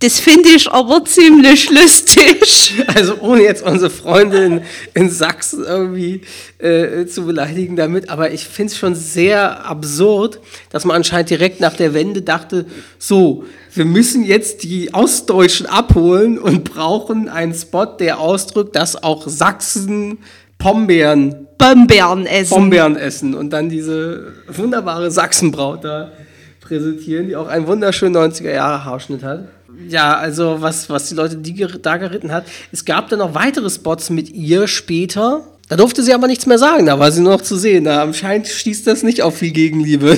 Das 0.00 0.20
finde 0.20 0.50
ich 0.50 0.70
aber 0.70 1.04
ziemlich 1.04 1.70
lustig. 1.70 2.84
Also 2.86 3.18
ohne 3.20 3.42
jetzt 3.42 3.64
unsere 3.64 3.90
Freunde 3.90 4.44
in, 4.44 4.60
in 4.94 5.10
Sachsen 5.10 5.64
irgendwie 5.64 6.20
äh, 6.58 7.06
zu 7.06 7.26
beleidigen 7.26 7.74
damit, 7.74 8.08
aber 8.08 8.30
ich 8.30 8.44
finde 8.44 8.72
es 8.72 8.78
schon 8.78 8.94
sehr 8.94 9.66
absurd, 9.66 10.38
dass 10.70 10.84
man 10.84 10.94
anscheinend 10.96 11.30
direkt 11.30 11.58
nach 11.58 11.74
der 11.74 11.94
Wende 11.94 12.22
dachte, 12.22 12.66
so, 12.98 13.44
wir 13.74 13.86
müssen 13.86 14.24
jetzt 14.24 14.62
die 14.62 14.94
Ostdeutschen 14.94 15.66
abholen 15.66 16.38
und 16.38 16.62
brauchen 16.62 17.28
einen 17.28 17.54
Spot, 17.54 17.86
der 17.86 18.20
ausdrückt, 18.20 18.76
dass 18.76 19.02
auch 19.02 19.26
Sachsen 19.26 20.18
Pombeeren 20.58 21.48
Pombeeren 21.58 22.24
essen. 22.26 22.54
Pombeeren 22.54 22.96
essen 22.96 23.34
und 23.34 23.50
dann 23.50 23.68
diese 23.68 24.32
wunderbare 24.46 25.10
Sachsenbraut 25.10 25.84
da 25.84 26.12
präsentieren, 26.60 27.26
die 27.26 27.36
auch 27.36 27.48
einen 27.48 27.66
wunderschönen 27.66 28.16
90er 28.16 28.52
Jahre 28.52 28.84
Haarschnitt 28.84 29.24
hat. 29.24 29.48
Ja, 29.88 30.16
also 30.16 30.56
was, 30.60 30.88
was 30.88 31.08
die 31.08 31.14
Leute 31.14 31.36
die 31.36 31.66
da 31.82 31.96
geritten 31.96 32.32
hat. 32.32 32.44
Es 32.72 32.84
gab 32.84 33.08
dann 33.08 33.18
noch 33.18 33.34
weitere 33.34 33.68
Spots 33.70 34.10
mit 34.10 34.30
ihr 34.30 34.66
später. 34.68 35.42
Da 35.68 35.76
durfte 35.76 36.02
sie 36.02 36.14
aber 36.14 36.28
nichts 36.28 36.46
mehr 36.46 36.58
sagen, 36.58 36.86
da 36.86 36.98
war 36.98 37.12
sie 37.12 37.20
nur 37.20 37.34
noch 37.34 37.42
zu 37.42 37.56
sehen. 37.56 37.84
Da 37.84 38.02
anscheinend 38.02 38.48
stieß 38.48 38.84
das 38.84 39.02
nicht 39.02 39.22
auf 39.22 39.36
viel 39.36 39.50
Gegenliebe. 39.50 40.16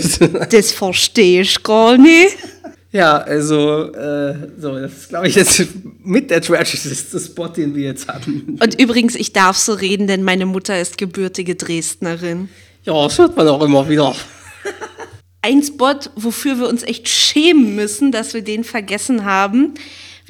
Das 0.51 0.73
verstehe 0.73 1.43
ich 1.43 1.63
gar 1.63 1.97
nicht. 1.97 2.37
Ja, 2.93 3.19
also, 3.19 3.93
äh, 3.93 4.35
so, 4.59 4.79
das 4.79 4.93
ist, 4.93 5.09
glaube 5.11 5.29
ich, 5.29 5.35
jetzt 5.37 5.63
mit 6.03 6.31
der 6.31 6.41
trashigste 6.41 7.21
Spot, 7.21 7.49
den 7.49 7.75
wir 7.75 7.85
jetzt 7.85 8.09
hatten. 8.09 8.59
Und 8.61 8.81
übrigens, 8.81 9.15
ich 9.15 9.33
darf 9.33 9.57
so 9.57 9.75
reden, 9.75 10.07
denn 10.07 10.25
meine 10.25 10.47
Mutter 10.47 10.81
ist 10.81 10.99
gebürtige 10.99 11.55
Dresdnerin. 11.55 12.49
Ja, 12.85 12.95
das 13.05 13.19
hört 13.19 13.37
man 13.37 13.47
auch 13.49 13.63
immer 13.63 13.89
wieder. 13.89 14.15
Ein 15.43 15.63
Spot, 15.63 15.95
wofür 16.17 16.59
wir 16.59 16.69
uns 16.69 16.83
echt 16.83 17.09
schämen 17.09 17.77
müssen, 17.77 18.13
dass 18.13 18.35
wir 18.35 18.43
den 18.43 18.65
vergessen 18.65 19.25
haben. 19.25 19.75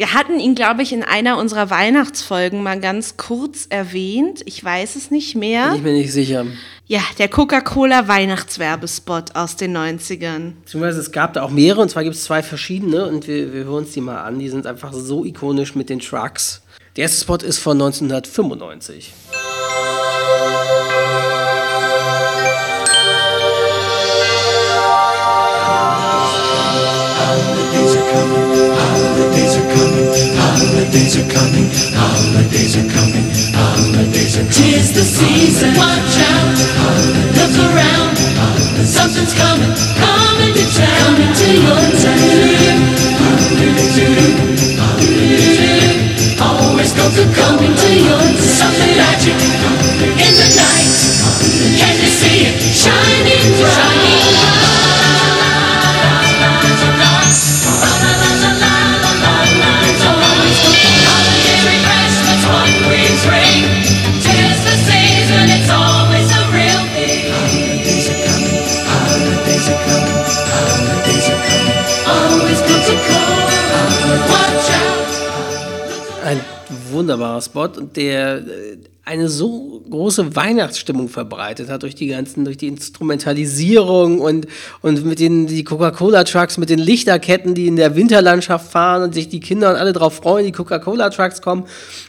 Wir 0.00 0.14
hatten 0.14 0.40
ihn, 0.40 0.54
glaube 0.54 0.80
ich, 0.80 0.94
in 0.94 1.02
einer 1.02 1.36
unserer 1.36 1.68
Weihnachtsfolgen 1.68 2.62
mal 2.62 2.80
ganz 2.80 3.18
kurz 3.18 3.66
erwähnt. 3.68 4.40
Ich 4.46 4.64
weiß 4.64 4.96
es 4.96 5.10
nicht 5.10 5.36
mehr. 5.36 5.66
Bin 5.66 5.76
ich 5.76 5.82
mir 5.82 5.92
nicht 5.92 6.10
sicher. 6.10 6.46
Ja, 6.86 7.02
der 7.18 7.28
Coca-Cola 7.28 8.08
Weihnachtswerbespot 8.08 9.36
aus 9.36 9.56
den 9.56 9.76
90ern. 9.76 10.52
Beziehungsweise 10.64 11.00
es 11.00 11.12
gab 11.12 11.34
da 11.34 11.42
auch 11.42 11.50
mehrere, 11.50 11.82
und 11.82 11.90
zwar 11.90 12.02
gibt 12.02 12.16
es 12.16 12.24
zwei 12.24 12.42
verschiedene, 12.42 13.08
und 13.08 13.28
wir, 13.28 13.52
wir 13.52 13.64
hören 13.64 13.84
uns 13.84 13.92
die 13.92 14.00
mal 14.00 14.22
an. 14.22 14.38
Die 14.38 14.48
sind 14.48 14.66
einfach 14.66 14.94
so 14.94 15.22
ikonisch 15.22 15.74
mit 15.74 15.90
den 15.90 15.98
Trucks. 15.98 16.62
Der 16.96 17.02
erste 17.02 17.20
Spot 17.20 17.36
ist 17.36 17.58
von 17.58 17.72
1995. 17.72 19.12
Are 31.20 31.28
coming, 31.28 31.68
holidays 31.92 32.76
are 32.76 32.88
coming, 32.88 33.28
holidays 33.52 34.36
are 34.36 34.40
coming. 34.40 34.52
Tis 34.52 34.92
the 34.92 35.04
season, 35.04 35.76
watch 35.76 36.16
out, 36.32 36.59
Spot 77.68 77.80
und 77.80 77.96
der 77.96 78.38
äh, 78.38 78.78
eine 79.04 79.28
so 79.28 79.69
große 79.90 80.36
Weihnachtsstimmung 80.36 81.08
verbreitet 81.08 81.68
hat 81.68 81.82
durch 81.82 81.94
die 81.94 82.06
ganzen, 82.06 82.44
durch 82.44 82.56
die 82.56 82.68
Instrumentalisierung 82.68 84.20
und, 84.20 84.46
und 84.82 85.04
mit 85.04 85.18
den 85.18 85.46
die 85.46 85.64
Coca-Cola-Trucks, 85.64 86.58
mit 86.58 86.70
den 86.70 86.78
Lichterketten, 86.78 87.54
die 87.54 87.66
in 87.66 87.76
der 87.76 87.96
Winterlandschaft 87.96 88.70
fahren 88.70 89.02
und 89.02 89.14
sich 89.14 89.28
die 89.28 89.40
Kinder 89.40 89.70
und 89.70 89.76
alle 89.76 89.92
drauf 89.92 90.14
freuen, 90.14 90.46
die 90.46 90.52
Coca-Cola-Trucks 90.52 91.42
kommen. 91.42 91.64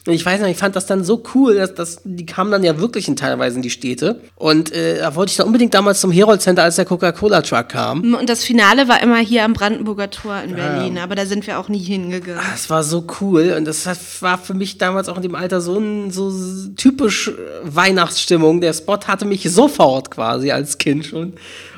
Und 0.06 0.14
ich 0.14 0.26
weiß 0.26 0.42
nicht, 0.42 0.52
ich 0.52 0.58
fand 0.58 0.76
das 0.76 0.86
dann 0.86 1.04
so 1.04 1.24
cool, 1.34 1.56
dass, 1.56 1.74
dass 1.74 2.02
die 2.04 2.26
kamen 2.26 2.52
dann 2.52 2.64
ja 2.64 2.80
wirklich 2.80 3.08
in 3.08 3.16
teilweise 3.16 3.58
in 3.58 3.62
die 3.62 3.70
Städte. 3.70 4.22
Und 4.36 4.72
äh, 4.72 5.00
da 5.00 5.16
wollte 5.16 5.32
ich 5.32 5.38
dann 5.38 5.48
unbedingt 5.48 5.74
damals 5.74 6.00
zum 6.02 6.12
Herold 6.12 6.42
Center, 6.42 6.64
als 6.64 6.76
der 6.76 6.86
Coca-Cola-Truck 6.86 7.70
kam. 7.70 8.14
Und 8.14 8.30
das 8.30 8.44
Finale 8.44 8.88
war 8.88 9.02
immer 9.02 9.18
hier 9.18 9.44
am 9.44 9.54
Brandenburger 9.54 10.10
Tor 10.10 10.42
in 10.42 10.56
Berlin, 10.56 10.98
aber 10.98 11.16
da 11.16 11.26
sind 11.26 11.48
wir 11.48 11.60
auch 11.60 11.70
nie 11.70 11.80
hingegangen. 11.80 12.42
Das 12.52 12.70
war 12.70 12.84
so 12.84 13.06
cool 13.20 13.56
und 13.58 13.66
das 13.66 13.88
war 14.22 14.38
für 14.38 14.54
mich 14.54 14.78
damals 14.78 15.10
auch 15.10 15.18
in 15.18 15.24
dem 15.24 15.36
Alter 15.36 15.62
so 15.62 15.78
ein 15.78 16.12
so 16.12 16.32
typisch 16.76 17.30
äh, 17.30 17.32
Weihnachtsstimmung. 17.76 18.62
Der 18.62 18.74
Spot 18.74 19.00
hatte 19.08 19.26
mich 19.26 19.44
sofort 19.52 20.12
quasi 20.12 20.52
als 20.52 20.78
Kind 20.78 21.06
schon. 21.06 21.34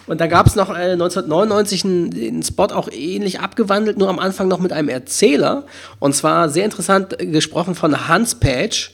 Und 0.05 0.19
da 0.19 0.27
gab 0.27 0.47
es 0.47 0.55
noch 0.55 0.69
äh, 0.69 0.93
1999 0.93 1.85
einen, 1.85 2.43
Spot 2.43 2.65
auch 2.65 2.89
ähnlich 2.91 3.39
abgewandelt, 3.39 3.97
nur 3.97 4.09
am 4.09 4.19
Anfang 4.19 4.47
noch 4.47 4.59
mit 4.59 4.73
einem 4.73 4.89
Erzähler. 4.89 5.63
Und 5.99 6.15
zwar 6.15 6.49
sehr 6.49 6.65
interessant 6.65 7.19
äh, 7.19 7.25
gesprochen 7.25 7.75
von 7.75 8.07
Hans 8.07 8.35
Patch. 8.35 8.91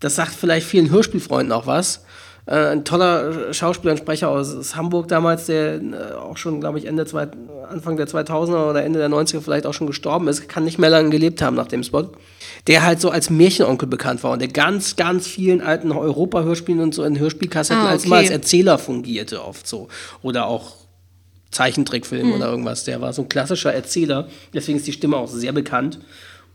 Das 0.00 0.16
sagt 0.16 0.32
vielleicht 0.34 0.66
vielen 0.66 0.90
Hörspielfreunden 0.90 1.52
auch 1.52 1.66
was. 1.66 2.04
Äh, 2.46 2.72
ein 2.72 2.84
toller 2.84 3.52
Schauspieler 3.52 3.92
und 3.92 3.98
Sprecher 3.98 4.28
aus, 4.28 4.54
aus 4.54 4.76
Hamburg 4.76 5.08
damals, 5.08 5.46
der 5.46 5.80
äh, 5.80 6.12
auch 6.14 6.36
schon, 6.36 6.60
glaube 6.60 6.78
ich, 6.78 6.86
Ende 6.86 7.06
zwei, 7.06 7.28
Anfang 7.68 7.96
der 7.96 8.06
2000er 8.06 8.70
oder 8.70 8.84
Ende 8.84 8.98
der 8.98 9.08
90er 9.08 9.40
vielleicht 9.40 9.66
auch 9.66 9.74
schon 9.74 9.86
gestorben 9.86 10.28
ist, 10.28 10.48
kann 10.48 10.64
nicht 10.64 10.78
mehr 10.78 10.90
lange 10.90 11.10
gelebt 11.10 11.42
haben 11.42 11.56
nach 11.56 11.68
dem 11.68 11.82
Spot. 11.82 12.10
Der 12.66 12.82
halt 12.82 13.00
so 13.00 13.10
als 13.10 13.30
Märchenonkel 13.30 13.86
bekannt 13.88 14.24
war 14.24 14.32
und 14.32 14.40
der 14.40 14.48
ganz, 14.48 14.96
ganz 14.96 15.26
vielen 15.26 15.60
alten 15.60 15.92
Europa-Hörspielen 15.92 16.80
und 16.80 16.94
so 16.94 17.04
in 17.04 17.18
Hörspielkassetten 17.18 17.84
Ah, 17.84 17.90
als 17.90 18.02
okay. 18.02 18.08
mal 18.10 18.16
als 18.18 18.30
Erzähler 18.30 18.78
fungierte 18.78 19.44
oft 19.44 19.66
so. 19.68 19.88
Oder 20.22 20.46
auch 20.46 20.74
Zeichentrickfilm 21.52 22.28
Hm. 22.28 22.32
oder 22.34 22.50
irgendwas. 22.50 22.84
Der 22.84 23.00
war 23.00 23.12
so 23.12 23.22
ein 23.22 23.28
klassischer 23.28 23.72
Erzähler. 23.72 24.28
Deswegen 24.52 24.78
ist 24.78 24.86
die 24.86 24.92
Stimme 24.92 25.16
auch 25.16 25.28
sehr 25.28 25.52
bekannt. 25.52 26.00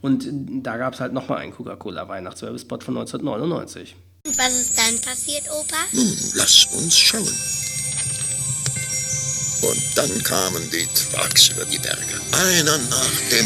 Und 0.01 0.27
da 0.63 0.77
gab 0.77 0.95
es 0.95 0.99
halt 0.99 1.13
nochmal 1.13 1.37
einen 1.39 1.53
Coca-Cola-Weihnachtswerbespot 1.53 2.83
von 2.83 2.97
1999. 2.97 3.95
Und 4.25 4.37
was 4.37 4.53
ist 4.59 4.77
dann 4.77 4.99
passiert, 5.01 5.43
Opa? 5.49 5.77
Nun, 5.93 6.13
lass 6.35 6.65
uns 6.75 6.97
schauen. 6.97 7.27
Und 9.61 9.81
dann 9.95 10.23
kamen 10.23 10.63
die 10.71 10.87
Trucks 11.15 11.49
über 11.49 11.65
die 11.65 11.77
Berge. 11.77 11.99
Einer 12.31 12.77
nach 12.89 13.11
dem 13.31 13.45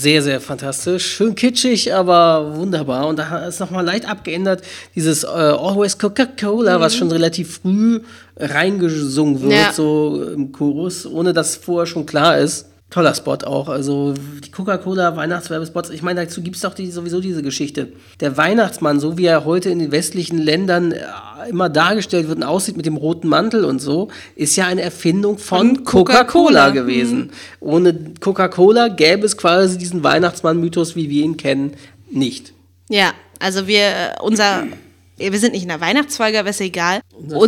sehr, 0.00 0.22
sehr 0.22 0.40
fantastisch. 0.40 1.04
Schön 1.16 1.34
kitschig, 1.34 1.92
aber 1.94 2.56
wunderbar. 2.56 3.06
Und 3.08 3.18
da 3.18 3.46
ist 3.46 3.60
nochmal 3.60 3.84
leicht 3.84 4.08
abgeändert, 4.08 4.62
dieses 4.94 5.24
äh, 5.24 5.26
Always 5.28 5.98
Coca-Cola, 5.98 6.80
was 6.80 6.94
schon 6.96 7.10
relativ 7.12 7.58
früh 7.62 8.00
reingesungen 8.38 9.42
wird, 9.42 9.52
Ja. 9.52 9.72
so 9.72 10.24
im 10.34 10.52
Chorus, 10.52 11.06
ohne 11.06 11.32
dass 11.32 11.56
vorher 11.56 11.86
schon 11.86 12.06
klar 12.06 12.38
ist. 12.38 12.66
Toller 12.90 13.14
Spot 13.14 13.38
auch. 13.44 13.68
Also 13.68 14.14
die 14.44 14.50
Coca-Cola 14.50 15.16
Weihnachtswerbespots, 15.16 15.90
ich 15.90 16.02
meine, 16.02 16.24
dazu 16.24 16.42
gibt 16.42 16.56
es 16.56 16.62
doch 16.62 16.74
die, 16.74 16.90
sowieso 16.90 17.20
diese 17.20 17.42
Geschichte. 17.42 17.92
Der 18.18 18.36
Weihnachtsmann, 18.36 18.98
so 18.98 19.16
wie 19.16 19.26
er 19.26 19.44
heute 19.44 19.70
in 19.70 19.78
den 19.78 19.92
westlichen 19.92 20.38
Ländern 20.38 20.90
äh, 20.90 21.00
immer 21.48 21.68
dargestellt 21.68 22.26
wird 22.26 22.38
und 22.38 22.44
aussieht 22.44 22.76
mit 22.76 22.86
dem 22.86 22.96
roten 22.96 23.28
Mantel 23.28 23.64
und 23.64 23.78
so, 23.78 24.08
ist 24.34 24.56
ja 24.56 24.66
eine 24.66 24.82
Erfindung 24.82 25.38
von, 25.38 25.76
Von 25.76 25.84
Coca-Cola. 25.84 26.24
Coca-Cola 26.24 26.70
gewesen. 26.70 27.30
Ohne 27.60 27.94
Coca-Cola 28.18 28.88
gäbe 28.88 29.24
es 29.24 29.36
quasi 29.36 29.78
diesen 29.78 30.02
Weihnachtsmann-Mythos, 30.02 30.96
wie 30.96 31.08
wir 31.08 31.22
ihn 31.22 31.36
kennen, 31.36 31.76
nicht. 32.10 32.52
Ja, 32.88 33.12
also 33.38 33.68
wir, 33.68 33.82
äh, 33.82 34.14
unser, 34.20 34.64
wir 35.20 35.38
sind 35.38 35.52
nicht 35.52 35.62
in 35.62 35.68
der 35.68 35.80
Weihnachtsfolge, 35.80 36.38
aber 36.40 36.50
ist 36.50 36.60
egal. 36.60 37.00
Unser 37.12 37.38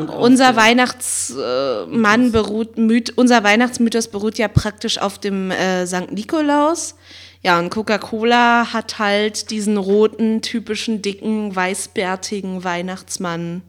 Unser, 0.00 0.18
unser 0.18 0.52
der- 0.52 0.56
Weihnachtsmann 0.56 2.32
beruht, 2.32 2.78
Myth, 2.78 3.12
unser 3.16 3.42
Weihnachtsmythos 3.44 4.08
beruht 4.08 4.38
ja 4.38 4.48
praktisch 4.48 4.98
auf 4.98 5.18
dem 5.18 5.50
äh, 5.50 5.86
St. 5.86 6.12
Nikolaus. 6.12 6.94
Ja, 7.42 7.58
und 7.58 7.70
Coca-Cola 7.70 8.72
hat 8.72 8.98
halt 8.98 9.50
diesen 9.50 9.76
roten, 9.76 10.42
typischen, 10.42 11.02
dicken, 11.02 11.54
weißbärtigen 11.54 12.64
Weihnachtsmann 12.64 13.62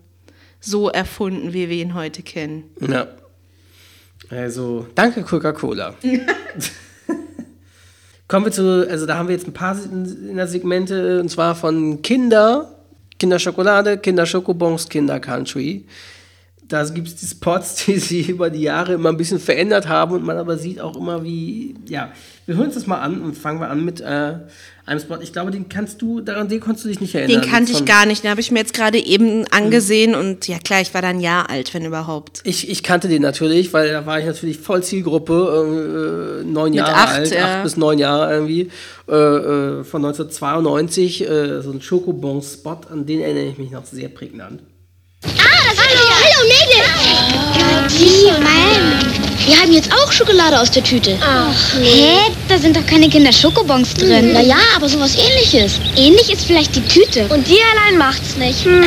so 0.60 0.90
erfunden, 0.90 1.54
wie 1.54 1.70
wir 1.70 1.78
ihn 1.78 1.94
heute 1.94 2.24
kennen. 2.24 2.64
Ja. 2.80 3.08
Also, 4.30 4.88
danke 4.96 5.22
Coca-Cola. 5.24 5.94
Kommen 8.28 8.46
wir 8.46 8.52
zu, 8.52 8.86
also 8.90 9.06
da 9.06 9.18
haben 9.18 9.30
wir 9.30 9.36
jetzt 9.36 9.48
ein 9.48 9.54
paar 9.54 9.78
in 9.82 10.36
der 10.36 10.48
Segmente, 10.48 11.22
und 11.22 11.30
zwar 11.30 11.56
von 11.56 12.02
Kinder, 12.02 12.77
Kinderschokolade, 13.20 13.98
Kinderschokobons, 13.98 14.88
Kinder 14.90 15.20
Country. 15.20 15.86
Da 16.68 16.84
gibt 16.84 17.08
es 17.08 17.16
die 17.16 17.26
Spots, 17.26 17.86
die 17.86 17.98
sich 18.00 18.30
über 18.30 18.50
die 18.50 18.62
Jahre 18.62 18.94
immer 18.94 19.10
ein 19.10 19.18
bisschen 19.18 19.40
verändert 19.40 19.88
haben 19.88 20.14
und 20.14 20.24
man 20.24 20.38
aber 20.38 20.58
sieht 20.58 20.82
auch 20.82 20.98
immer, 20.98 21.24
wie, 21.24 21.76
ja, 21.88 22.12
wir 22.46 22.56
hören 22.56 22.68
uns 22.68 22.76
das 22.76 22.88
mal 22.88 23.00
an 23.00 23.22
und 23.22 23.38
fangen 23.38 23.60
wir 23.60 23.70
an 23.70 23.86
mit 23.86 24.02
äh, 24.02 24.40
einem 24.88 25.00
Spot. 25.02 25.18
Ich 25.22 25.34
glaube, 25.34 25.52
den 25.52 25.70
kannst 25.70 26.02
du, 26.02 26.22
daran 26.22 26.48
den 26.48 26.62
konntest 26.62 26.86
du 26.86 26.90
dich 26.90 27.02
nicht 27.02 27.14
erinnern. 27.14 27.42
Den 27.42 27.52
kannte 27.52 27.74
ich 27.74 27.86
gar 27.86 28.06
nicht, 28.06 28.24
den 28.24 28.32
habe 28.32 28.40
ich 28.40 28.52
mir 28.52 28.60
jetzt 28.60 28.74
gerade 28.74 28.98
eben 28.98 29.46
angesehen 29.48 30.16
und 30.16 30.48
ja 30.48 30.58
klar, 30.60 30.82
ich 30.82 30.94
war 30.94 31.02
dann 31.02 31.18
ein 31.18 31.20
Jahr 31.20 31.50
alt, 31.50 31.74
wenn 31.74 31.86
überhaupt. 31.86 32.42
Ich, 32.46 32.70
ich 32.70 32.84
kannte 32.84 33.08
den 33.10 33.22
natürlich, 33.22 33.74
weil 33.74 33.92
da 33.92 34.06
war 34.06 34.20
ich 34.20 34.26
natürlich 34.26 34.58
voll 34.58 34.82
Zielgruppe, 34.82 36.42
äh, 36.42 36.46
neun 36.46 36.70
Mit 36.70 36.80
Jahre 36.80 36.94
acht, 36.94 37.14
alt, 37.16 37.32
ja. 37.32 37.58
acht 37.58 37.64
bis 37.64 37.76
neun 37.76 38.00
Jahre 38.00 38.34
irgendwie, 38.34 38.72
äh, 39.10 39.14
äh, 39.14 39.84
von 39.84 40.06
1992, 40.06 41.30
äh, 41.30 41.62
so 41.62 41.72
ein 41.72 41.82
Schokobon-Spot, 41.82 42.80
an 42.90 43.06
den 43.06 43.20
erinnere 43.20 43.46
ich 43.46 43.58
mich 43.58 43.72
noch 43.72 43.86
sehr 43.86 44.08
prägnant. 44.08 44.62
Ah, 45.24 45.28
das 45.28 45.78
hallo, 45.78 46.00
hallo, 46.00 46.38
Hallo 46.38 46.48
Mädels! 46.48 47.98
Gotti, 47.98 48.32
Mann! 48.42 49.27
Wir 49.48 49.58
haben 49.58 49.72
jetzt 49.72 49.90
auch 49.94 50.12
Schokolade 50.12 50.60
aus 50.60 50.70
der 50.72 50.84
Tüte. 50.84 51.18
Ach, 51.22 51.80
hä? 51.82 52.18
Da 52.50 52.58
sind 52.58 52.76
doch 52.76 52.86
keine 52.86 53.08
Kinder-Schokobons 53.08 53.94
drin. 53.94 54.34
Naja, 54.34 54.58
aber 54.76 54.90
sowas 54.90 55.16
ähnliches. 55.16 55.80
Ähnlich 55.96 56.30
ist 56.30 56.44
vielleicht 56.44 56.76
die 56.76 56.82
Tüte. 56.82 57.28
Und 57.30 57.48
die 57.48 57.56
allein 57.74 57.98
macht's 57.98 58.36
nicht. 58.36 58.66
Äh, 58.66 58.82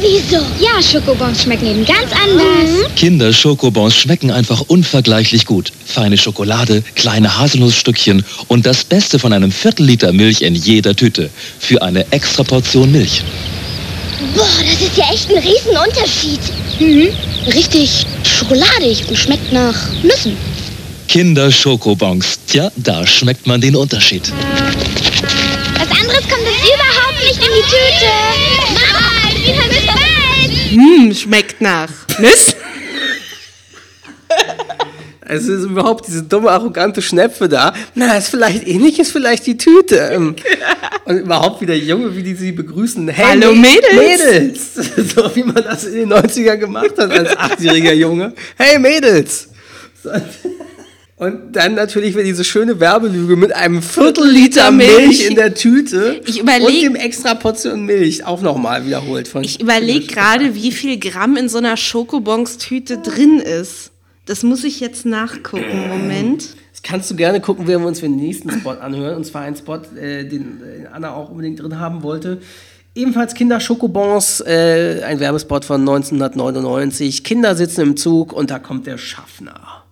wieso? 0.00 0.44
Ja, 0.58 0.82
Schokobons 0.82 1.44
schmecken 1.44 1.66
eben 1.66 1.84
ganz 1.84 2.10
anders. 2.24 2.90
Kinder-Schokobons 2.96 3.94
schmecken 3.94 4.32
einfach 4.32 4.62
unvergleichlich 4.66 5.46
gut. 5.46 5.70
Feine 5.86 6.18
Schokolade, 6.18 6.82
kleine 6.96 7.38
Haselnussstückchen 7.38 8.24
und 8.48 8.66
das 8.66 8.82
Beste 8.82 9.20
von 9.20 9.32
einem 9.32 9.52
Viertel-Liter 9.52 10.12
Milch 10.12 10.42
in 10.42 10.56
jeder 10.56 10.96
Tüte. 10.96 11.30
Für 11.60 11.82
eine 11.82 12.04
extra 12.10 12.42
Portion 12.42 12.90
Milch. 12.90 13.22
Boah, 14.34 14.48
das 14.58 14.82
ist 14.82 14.96
ja 14.96 15.04
echt 15.12 15.30
ein 15.30 15.38
Riesenunterschied. 15.38 16.40
Mhm. 16.80 17.29
Richtig 17.46 18.06
schokoladig 18.24 19.08
und 19.08 19.16
schmeckt 19.16 19.52
nach 19.52 19.74
Nüssen. 20.02 20.36
Kinder-Schokobons. 21.08 22.38
Tja, 22.46 22.70
da 22.76 23.06
schmeckt 23.06 23.46
man 23.46 23.60
den 23.60 23.74
Unterschied. 23.74 24.30
Was 25.74 25.90
anderes 25.98 26.28
kommt 26.28 26.44
jetzt 26.44 26.64
überhaupt 26.64 27.24
nicht 27.24 27.36
in 27.36 27.52
die 27.52 27.64
Tüte. 27.66 28.10
Mama, 28.74 29.06
ich 29.34 29.44
bin 29.44 29.60
halt 29.60 29.70
bis 29.70 29.86
bald. 29.86 30.70
Hm, 30.70 31.14
schmeckt 31.14 31.60
nach 31.60 31.90
Nüssen. 32.18 32.59
Es 35.32 35.46
ist 35.46 35.64
überhaupt 35.64 36.08
diese 36.08 36.24
dumme, 36.24 36.50
arrogante 36.50 37.00
Schnepfe 37.00 37.48
da. 37.48 37.72
Na, 37.94 38.16
ist 38.16 38.28
vielleicht 38.28 38.66
ähnlich, 38.66 38.98
ist 38.98 39.12
vielleicht 39.12 39.46
die 39.46 39.56
Tüte. 39.56 39.96
Ähm, 40.12 40.34
Und 41.04 41.18
überhaupt 41.18 41.60
wieder 41.60 41.74
Junge, 41.74 42.16
wie 42.16 42.22
die 42.22 42.34
sie 42.34 42.52
begrüßen. 42.52 43.06
Hey, 43.08 43.40
Hallo, 43.40 43.54
Mädels. 43.54 43.94
Mädels! 43.94 45.14
So 45.14 45.30
wie 45.34 45.44
man 45.44 45.62
das 45.62 45.84
in 45.84 45.94
den 45.94 46.12
90ern 46.12 46.56
gemacht 46.56 46.92
hat 46.98 47.10
als 47.10 47.36
achtjähriger 47.36 47.92
Junge. 47.92 48.32
Hey 48.56 48.78
Mädels! 48.78 49.48
Und 51.16 51.54
dann 51.54 51.74
natürlich 51.74 52.14
wieder 52.14 52.24
diese 52.24 52.44
schöne 52.44 52.80
Werbelüge 52.80 53.36
mit 53.36 53.54
einem 53.54 53.82
Viertelliter 53.82 54.70
Milch, 54.70 54.96
Milch. 54.96 55.26
in 55.26 55.34
der 55.34 55.54
Tüte 55.54 56.20
Ich 56.26 56.40
überleg- 56.42 56.66
und 56.66 56.82
dem 56.82 56.94
extra 56.96 57.34
Portion 57.34 57.84
Milch 57.84 58.24
auch 58.24 58.40
nochmal 58.40 58.86
wiederholt 58.86 59.28
von. 59.28 59.44
Ich 59.44 59.60
überlege 59.60 60.06
gerade, 60.06 60.54
wie 60.54 60.72
viel 60.72 60.98
Gramm 60.98 61.36
in 61.36 61.48
so 61.50 61.58
einer 61.58 61.76
Schokobons-Tüte 61.76 62.98
drin 62.98 63.38
ist. 63.38 63.89
Das 64.30 64.44
muss 64.44 64.62
ich 64.62 64.78
jetzt 64.78 65.06
nachgucken. 65.06 65.88
Moment. 65.88 66.54
Das 66.70 66.82
kannst 66.84 67.10
du 67.10 67.16
gerne 67.16 67.40
gucken, 67.40 67.66
wenn 67.66 67.80
wir 67.80 67.88
uns 67.88 67.98
den 67.98 68.14
nächsten 68.14 68.48
Spot 68.52 68.70
anhören. 68.70 69.16
Und 69.16 69.24
zwar 69.24 69.42
ein 69.42 69.56
Spot, 69.56 69.80
äh, 70.00 70.24
den 70.24 70.62
äh, 70.62 70.86
Anna 70.86 71.14
auch 71.14 71.30
unbedingt 71.30 71.60
drin 71.60 71.80
haben 71.80 72.04
wollte. 72.04 72.40
Ebenfalls 72.94 73.34
Kinder 73.34 73.58
Schokobons, 73.58 74.40
äh, 74.42 75.02
ein 75.04 75.18
Werbespot 75.18 75.64
von 75.64 75.80
1999. 75.80 77.24
Kinder 77.24 77.56
sitzen 77.56 77.80
im 77.80 77.96
Zug 77.96 78.32
und 78.32 78.52
da 78.52 78.60
kommt 78.60 78.86
der 78.86 78.98
Schaffner. 78.98 79.82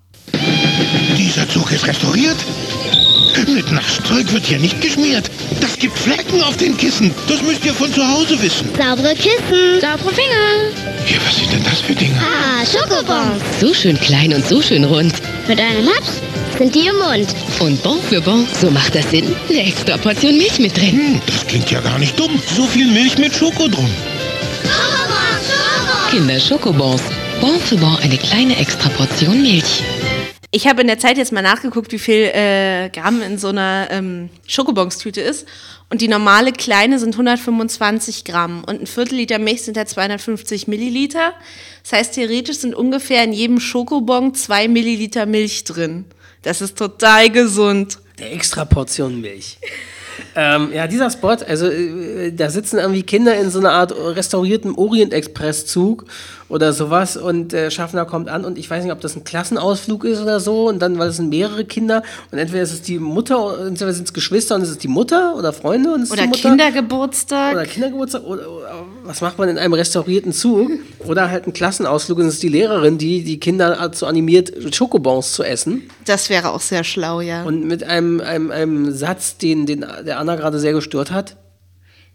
Dieser 1.17 1.49
Zug 1.49 1.71
ist 1.73 1.87
restauriert. 1.87 2.37
Mit 3.47 3.71
Nachtzeug 3.71 4.33
wird 4.33 4.47
hier 4.47 4.59
nicht 4.59 4.81
geschmiert. 4.81 5.31
Das 5.61 5.79
gibt 5.79 5.97
Flecken 5.97 6.43
auf 6.43 6.57
den 6.57 6.77
Kissen. 6.77 7.15
Das 7.29 7.41
müsst 7.43 7.65
ihr 7.65 7.73
von 7.75 7.93
zu 7.93 8.07
Hause 8.07 8.41
wissen. 8.43 8.69
Saubere 8.77 9.15
Kissen. 9.15 9.81
Saubere 9.81 10.13
Finger. 10.13 11.05
Hier, 11.05 11.19
was 11.25 11.37
sind 11.37 11.53
denn 11.53 11.63
das 11.63 11.81
für 11.81 11.95
Dinge? 11.95 12.19
Ah, 12.21 12.65
Schokobons. 12.67 13.43
So 13.61 13.73
schön 13.73 13.99
klein 14.01 14.35
und 14.35 14.47
so 14.47 14.61
schön 14.61 14.85
rund. 14.85 15.15
Mit 15.47 15.61
einem 15.61 15.89
Haps 15.89 16.21
sind 16.59 16.75
die 16.75 16.89
im 16.89 16.97
Mund. 16.97 17.29
Und 17.61 17.83
Bon 17.83 18.01
für 18.09 18.21
Bon, 18.21 18.47
so 18.61 18.71
macht 18.71 18.95
das 18.95 19.09
Sinn. 19.11 19.35
Eine 19.49 19.67
extra 19.67 19.97
Portion 19.97 20.37
Milch 20.37 20.59
mit 20.59 20.77
drin. 20.77 20.93
Hm, 20.93 21.21
das 21.27 21.47
klingt 21.47 21.71
ja 21.71 21.81
gar 21.81 21.99
nicht 21.99 22.19
dumm. 22.19 22.41
So 22.57 22.65
viel 22.67 22.87
Milch 22.91 23.19
mit 23.19 23.35
Schoko 23.35 23.69
drum. 23.69 23.91
Kinder 26.11 26.41
Schokobons. 26.41 27.03
Bon 27.41 27.61
für 27.61 27.77
Bon, 27.77 27.97
eine 28.03 28.17
kleine 28.19 28.57
extra 28.59 28.89
Portion 28.91 29.43
Milch. 29.43 29.83
Ich 30.51 30.67
habe 30.67 30.81
in 30.81 30.87
der 30.87 30.99
Zeit 30.99 31.19
jetzt 31.19 31.31
mal 31.31 31.43
nachgeguckt, 31.43 31.93
wie 31.93 31.99
viel 31.99 32.31
äh, 32.33 32.89
Gramm 32.89 33.21
in 33.21 33.37
so 33.37 33.49
einer 33.49 33.89
ähm, 33.91 34.31
Schokobons-Tüte 34.47 35.21
ist. 35.21 35.47
Und 35.91 36.01
die 36.01 36.09
normale 36.09 36.53
kleine 36.53 36.99
sind 36.99 37.15
125 37.15 38.25
Gramm. 38.25 38.65
Und 38.65 38.81
ein 38.81 38.87
Viertel 38.87 39.17
Liter 39.17 39.39
Milch 39.39 39.63
sind 39.63 39.77
ja 39.77 39.85
250 39.85 40.67
Milliliter. 40.67 41.35
Das 41.83 41.93
heißt, 41.93 42.15
theoretisch 42.15 42.59
sind 42.59 42.75
ungefähr 42.75 43.25
in 43.25 43.35
jedem 43.35 43.61
Schokobon 43.61 44.35
zwei 44.35 44.69
Milliliter 44.69 45.27
Milch 45.27 45.65
drin. 45.65 46.07
Das 46.43 46.63
ist 46.63 46.79
total 46.79 47.29
gesund. 47.31 47.99
Der 48.19 48.33
extra 48.33 48.65
Portion 48.65 49.21
Milch. 49.21 49.59
ähm, 50.35 50.73
ja, 50.73 50.87
dieser 50.87 51.11
Spot, 51.11 51.37
also 51.47 51.67
äh, 51.67 52.33
da 52.33 52.49
sitzen 52.49 52.79
irgendwie 52.79 53.03
Kinder 53.03 53.37
in 53.37 53.51
so 53.51 53.59
einer 53.59 53.73
Art 53.73 53.93
restaurierten 53.95 54.75
Orient-Express-Zug 54.75 56.07
oder 56.49 56.73
sowas 56.73 57.17
und 57.17 57.53
der 57.53 57.71
Schaffner 57.71 58.05
kommt 58.05 58.29
an 58.29 58.45
und 58.45 58.59
ich 58.59 58.69
weiß 58.71 58.83
nicht, 58.83 58.93
ob 58.93 59.01
das 59.01 59.17
ein 59.17 59.25
Klassenausflug 59.25 60.05
ist 60.05 60.21
oder 60.21 60.41
so 60.41 60.69
und 60.69 60.81
dann, 60.81 60.99
weil 60.99 61.09
es 61.09 61.17
sind 61.17 61.29
mehrere 61.29 61.65
Kinder 61.65 62.03
und 62.31 62.39
entweder 62.39 62.63
ist 62.63 62.73
es 62.73 62.83
die 62.83 62.99
Mutter, 62.99 63.67
entweder 63.67 63.93
sind 63.93 64.09
es 64.09 64.15
Geschwister 64.15 64.55
und 64.55 64.63
es 64.63 64.71
ist 64.71 64.83
die 64.83 64.89
Mutter 64.89 65.37
oder 65.37 65.53
Freunde 65.53 65.93
und 65.93 66.03
es 66.03 66.09
ist 66.09 66.13
Oder 66.13 66.23
die 66.23 66.29
Mutter. 66.29 66.49
Kindergeburtstag. 66.49 67.55
Oder 67.55 67.67
Kindergeburtstag 67.67 68.25
oder, 68.25 68.51
oder 68.51 68.85
was 69.05 69.21
macht 69.21 69.39
man 69.39 69.49
in 69.49 69.59
einem 69.59 69.73
restaurierten 69.75 70.33
Zug? 70.33 70.71
Oder 71.07 71.31
halt 71.31 71.47
ein 71.47 71.53
Klassenausflug 71.53 72.19
und 72.19 72.27
es 72.27 72.35
ist 72.35 72.43
die 72.43 72.49
Lehrerin, 72.49 72.99
die 72.99 73.23
die 73.25 73.41
Kinder 73.41 73.77
dazu 73.81 74.07
animiert, 74.07 74.53
Schokobons 74.75 75.33
zu 75.33 75.43
essen. 75.43 75.89
Das 76.05 76.29
wäre 76.29 76.51
auch 76.51 76.61
sehr 76.61 76.85
schlau, 76.85 77.21
ja. 77.21 77.45
Und 77.45 77.65
mit 77.65 77.85
einem, 77.85 78.21
einem, 78.21 78.51
einem 78.51 78.93
Satz, 78.93 79.39
den, 79.39 79.65
den 79.65 79.87
der 80.05 80.19
Anna 80.19 80.37
gerade 80.37 80.59
sehr 80.59 80.73
gestört 80.73 81.11
hat. 81.11 81.37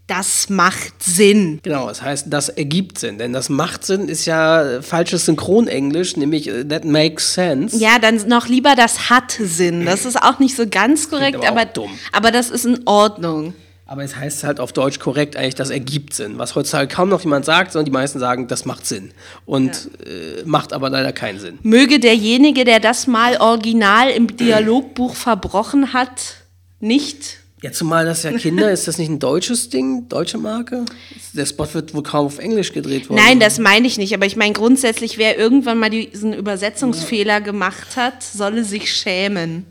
Das 0.06 0.50
macht 0.50 1.02
Sinn. 1.02 1.60
Genau, 1.62 1.88
das 1.88 2.02
heißt, 2.02 2.26
das 2.28 2.50
ergibt 2.50 2.98
Sinn. 2.98 3.16
Denn 3.16 3.32
das 3.32 3.48
macht 3.48 3.84
Sinn 3.86 4.08
ist 4.08 4.26
ja 4.26 4.82
falsches 4.82 5.24
Synchronenglisch, 5.24 6.18
nämlich 6.18 6.50
that 6.68 6.84
makes 6.84 7.32
sense. 7.32 7.76
Ja, 7.78 7.98
dann 7.98 8.16
noch 8.28 8.46
lieber 8.46 8.74
das 8.76 9.08
hat 9.08 9.32
Sinn. 9.32 9.86
Das 9.86 10.04
ist 10.04 10.20
auch 10.22 10.38
nicht 10.38 10.56
so 10.56 10.66
ganz 10.68 11.08
korrekt, 11.08 11.36
aber 11.36 11.48
aber, 11.48 11.64
dumm. 11.64 11.90
aber 12.12 12.30
das 12.30 12.50
ist 12.50 12.66
in 12.66 12.80
Ordnung. 12.86 13.54
Aber 13.86 14.02
es 14.02 14.16
heißt 14.16 14.44
halt 14.44 14.60
auf 14.60 14.72
Deutsch 14.72 14.98
korrekt 14.98 15.36
eigentlich, 15.36 15.54
das 15.54 15.70
ergibt 15.70 16.14
Sinn. 16.14 16.38
Was 16.38 16.54
heutzutage 16.54 16.88
kaum 16.88 17.10
noch 17.10 17.20
jemand 17.22 17.44
sagt, 17.44 17.72
sondern 17.72 17.84
die 17.84 17.90
meisten 17.92 18.18
sagen, 18.18 18.48
das 18.48 18.64
macht 18.64 18.86
Sinn. 18.86 19.12
Und 19.44 19.90
äh, 20.06 20.42
macht 20.44 20.72
aber 20.72 20.88
leider 20.88 21.12
keinen 21.12 21.38
Sinn. 21.38 21.58
Möge 21.62 22.00
derjenige, 22.00 22.64
der 22.64 22.80
das 22.80 23.06
mal 23.06 23.36
original 23.36 24.10
im 24.10 24.36
Dialogbuch 24.36 25.14
verbrochen 25.14 25.92
hat, 25.92 26.36
nicht. 26.80 27.43
Ja, 27.64 27.72
zumal 27.72 28.04
das 28.04 28.24
ja 28.24 28.32
Kinder, 28.32 28.70
ist 28.70 28.86
das 28.88 28.98
nicht 28.98 29.08
ein 29.08 29.18
deutsches 29.18 29.70
Ding, 29.70 30.06
deutsche 30.10 30.36
Marke? 30.36 30.84
Der 31.32 31.46
Spot 31.46 31.66
wird 31.72 31.94
wohl 31.94 32.02
kaum 32.02 32.26
auf 32.26 32.38
Englisch 32.38 32.74
gedreht 32.74 33.08
worden. 33.08 33.22
Nein, 33.24 33.40
das 33.40 33.58
meine 33.58 33.86
ich 33.86 33.96
nicht. 33.96 34.12
Aber 34.12 34.26
ich 34.26 34.36
meine 34.36 34.52
grundsätzlich, 34.52 35.16
wer 35.16 35.38
irgendwann 35.38 35.78
mal 35.78 35.88
diesen 35.88 36.34
Übersetzungsfehler 36.34 37.40
gemacht 37.40 37.96
hat, 37.96 38.22
solle 38.22 38.64
sich 38.64 38.92
schämen. 38.92 39.64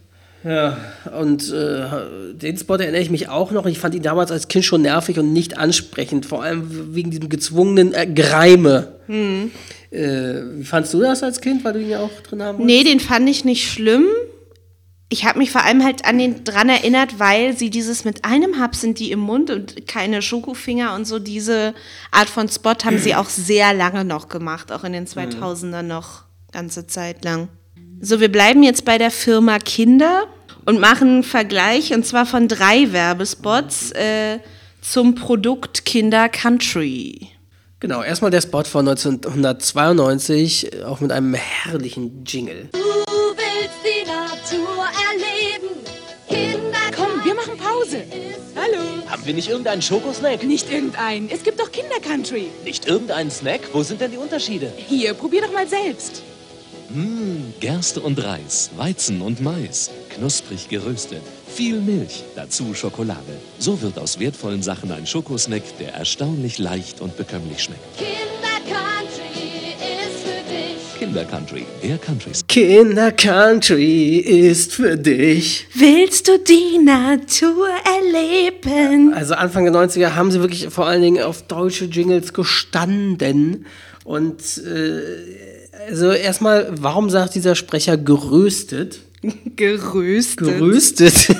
Ja, 0.43 0.79
und 1.21 1.53
äh, 1.53 1.83
den 2.33 2.57
Spot 2.57 2.77
erinnere 2.77 3.03
ich 3.03 3.11
mich 3.11 3.29
auch 3.29 3.51
noch. 3.51 3.67
Ich 3.67 3.77
fand 3.77 3.93
ihn 3.93 4.01
damals 4.01 4.31
als 4.31 4.47
Kind 4.47 4.65
schon 4.65 4.81
nervig 4.81 5.19
und 5.19 5.31
nicht 5.31 5.59
ansprechend, 5.59 6.25
vor 6.25 6.41
allem 6.41 6.95
wegen 6.95 7.11
diesem 7.11 7.29
gezwungenen 7.29 7.93
äh, 7.93 8.07
Greime. 8.07 8.95
Hm. 9.05 9.51
Äh, 9.91 10.41
wie 10.55 10.63
fandst 10.63 10.95
du 10.95 10.99
das 10.99 11.21
als 11.21 11.39
Kind, 11.41 11.63
weil 11.63 11.73
du 11.73 11.81
ihn 11.81 11.91
ja 11.91 11.99
auch 11.99 12.23
drin 12.27 12.41
haben 12.41 12.57
wolltest? 12.57 12.75
Nee, 12.75 12.83
den 12.89 12.99
fand 12.99 13.29
ich 13.29 13.45
nicht 13.45 13.71
schlimm. 13.71 14.07
Ich 15.13 15.25
habe 15.25 15.37
mich 15.37 15.51
vor 15.51 15.63
allem 15.63 15.83
halt 15.83 16.05
an 16.05 16.17
den 16.17 16.43
dran 16.43 16.69
erinnert, 16.69 17.19
weil 17.19 17.55
sie 17.55 17.69
dieses 17.69 18.03
mit 18.03 18.25
einem 18.25 18.59
Hub 18.59 18.73
sind 18.73 18.97
die 18.97 19.11
im 19.11 19.19
Mund 19.19 19.51
und 19.51 19.85
keine 19.85 20.23
Schokofinger 20.23 20.95
und 20.95 21.05
so 21.05 21.19
diese 21.19 21.75
Art 22.09 22.29
von 22.29 22.49
Spot 22.49 22.73
haben 22.83 22.97
sie 22.97 23.13
auch 23.13 23.29
sehr 23.29 23.75
lange 23.75 24.05
noch 24.05 24.27
gemacht, 24.27 24.71
auch 24.71 24.83
in 24.83 24.91
den 24.91 25.05
2000ern 25.05 25.83
noch 25.83 26.23
ganze 26.51 26.87
Zeit 26.87 27.23
lang. 27.23 27.49
So, 28.01 28.19
wir 28.19 28.31
bleiben 28.31 28.63
jetzt 28.63 28.85
bei 28.85 28.97
der 28.97 29.11
Firma 29.11 29.59
Kinder 29.59 30.23
und 30.65 30.79
machen 30.79 31.09
einen 31.09 31.23
Vergleich 31.23 31.93
und 31.93 32.07
zwar 32.07 32.25
von 32.25 32.47
drei 32.47 32.91
Werbespots 32.91 33.91
äh, 33.91 34.39
zum 34.81 35.13
Produkt 35.13 35.85
Kinder 35.85 36.27
Country. 36.27 37.27
Genau, 37.79 38.01
erstmal 38.01 38.31
der 38.31 38.41
Spot 38.41 38.63
von 38.63 38.87
1992, 38.87 40.73
äh, 40.73 40.83
auch 40.85 41.01
mit 41.01 41.11
einem 41.11 41.35
herrlichen 41.35 42.23
Jingle. 42.25 42.71
Wir 49.25 49.33
nicht 49.33 49.49
irgendeinen 49.49 49.81
Schokosnack? 49.81 50.43
Nicht 50.43 50.69
irgendeinen. 50.69 51.29
Es 51.29 51.43
gibt 51.43 51.59
doch 51.59 51.71
Kinder-Country. 51.71 52.47
Nicht 52.65 52.87
irgendeinen 52.87 53.31
Snack? 53.31 53.61
Wo 53.71 53.81
sind 53.81 54.01
denn 54.01 54.11
die 54.11 54.17
Unterschiede? 54.17 54.71
Hier, 54.87 55.13
probier 55.13 55.41
doch 55.41 55.53
mal 55.53 55.67
selbst. 55.67 56.23
Mmh, 56.89 57.53
Gerste 57.61 58.01
und 58.01 58.21
Reis, 58.21 58.71
Weizen 58.75 59.21
und 59.21 59.41
Mais, 59.41 59.89
knusprig 60.09 60.67
geröstet, 60.67 61.21
viel 61.47 61.79
Milch, 61.79 62.23
dazu 62.35 62.73
Schokolade. 62.73 63.39
So 63.57 63.81
wird 63.81 63.97
aus 63.97 64.19
wertvollen 64.19 64.61
Sachen 64.61 64.91
ein 64.91 65.07
Schokosnack, 65.07 65.63
der 65.79 65.93
erstaunlich 65.93 66.59
leicht 66.59 66.99
und 66.99 67.15
bekömmlich 67.15 67.63
schmeckt. 67.63 67.99
Dich. 67.99 68.52
Kindercountry, 71.03 71.65
der 71.83 71.97
Country 71.97 72.31
Kinder 72.47 73.11
Country 73.11 74.19
ist 74.19 74.71
für 74.71 74.95
dich. 74.95 75.67
Willst 75.73 76.29
du 76.29 76.39
die 76.39 76.77
Natur 76.77 77.67
erleben? 77.83 79.13
Also 79.13 79.33
Anfang 79.33 79.65
der 79.65 79.73
90er 79.73 80.15
haben 80.15 80.31
sie 80.31 80.39
wirklich 80.39 80.69
vor 80.69 80.87
allen 80.87 81.01
Dingen 81.01 81.21
auf 81.21 81.41
deutsche 81.41 81.85
Jingles 81.85 82.31
gestanden. 82.31 83.65
Und 84.05 84.61
äh, 84.65 85.01
also 85.89 86.09
erstmal, 86.11 86.69
warum 86.71 87.09
sagt 87.09 87.35
dieser 87.35 87.55
Sprecher 87.55 87.97
geröstet? 87.97 89.01
Geröstet. 89.57 90.37
Geröstet. 90.37 91.35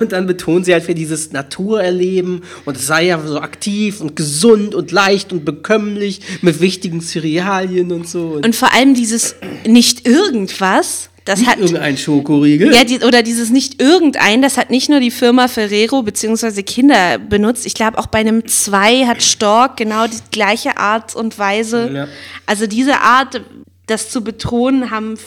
Und 0.00 0.12
dann 0.12 0.26
betonen 0.26 0.64
sie 0.64 0.72
halt 0.72 0.84
für 0.84 0.94
dieses 0.94 1.32
Naturerleben 1.32 2.42
und 2.64 2.76
es 2.76 2.86
sei 2.86 3.06
ja 3.06 3.20
so 3.24 3.40
aktiv 3.40 4.00
und 4.00 4.16
gesund 4.16 4.74
und 4.74 4.92
leicht 4.92 5.32
und 5.32 5.44
bekömmlich 5.44 6.20
mit 6.42 6.60
wichtigen 6.60 7.00
Cerealien 7.00 7.92
und 7.92 8.08
so. 8.08 8.40
Und 8.42 8.56
vor 8.56 8.72
allem 8.72 8.94
dieses 8.94 9.36
nicht 9.66 10.06
irgendwas, 10.06 11.10
das 11.26 11.40
Nicht 11.40 11.50
hat 11.50 11.58
irgendein 11.58 11.98
Schokoriegel. 11.98 12.72
ja, 12.72 12.84
die, 12.84 13.00
oder 13.00 13.24
dieses 13.24 13.50
nicht 13.50 13.82
irgendein, 13.82 14.42
das 14.42 14.56
hat 14.56 14.70
nicht 14.70 14.88
nur 14.88 15.00
die 15.00 15.10
Firma 15.10 15.48
Ferrero 15.48 16.02
bzw. 16.02 16.62
Kinder 16.62 17.18
benutzt. 17.18 17.66
Ich 17.66 17.74
glaube 17.74 17.98
auch 17.98 18.06
bei 18.06 18.20
einem 18.20 18.46
2 18.46 19.06
hat 19.06 19.24
Stork 19.24 19.76
genau 19.76 20.06
die 20.06 20.18
gleiche 20.30 20.76
Art 20.76 21.16
und 21.16 21.36
Weise. 21.36 21.90
Ja. 21.92 22.08
Also 22.46 22.68
diese 22.68 23.00
Art, 23.00 23.42
das 23.88 24.08
zu 24.08 24.22
betonen, 24.22 24.92
haben, 24.92 25.18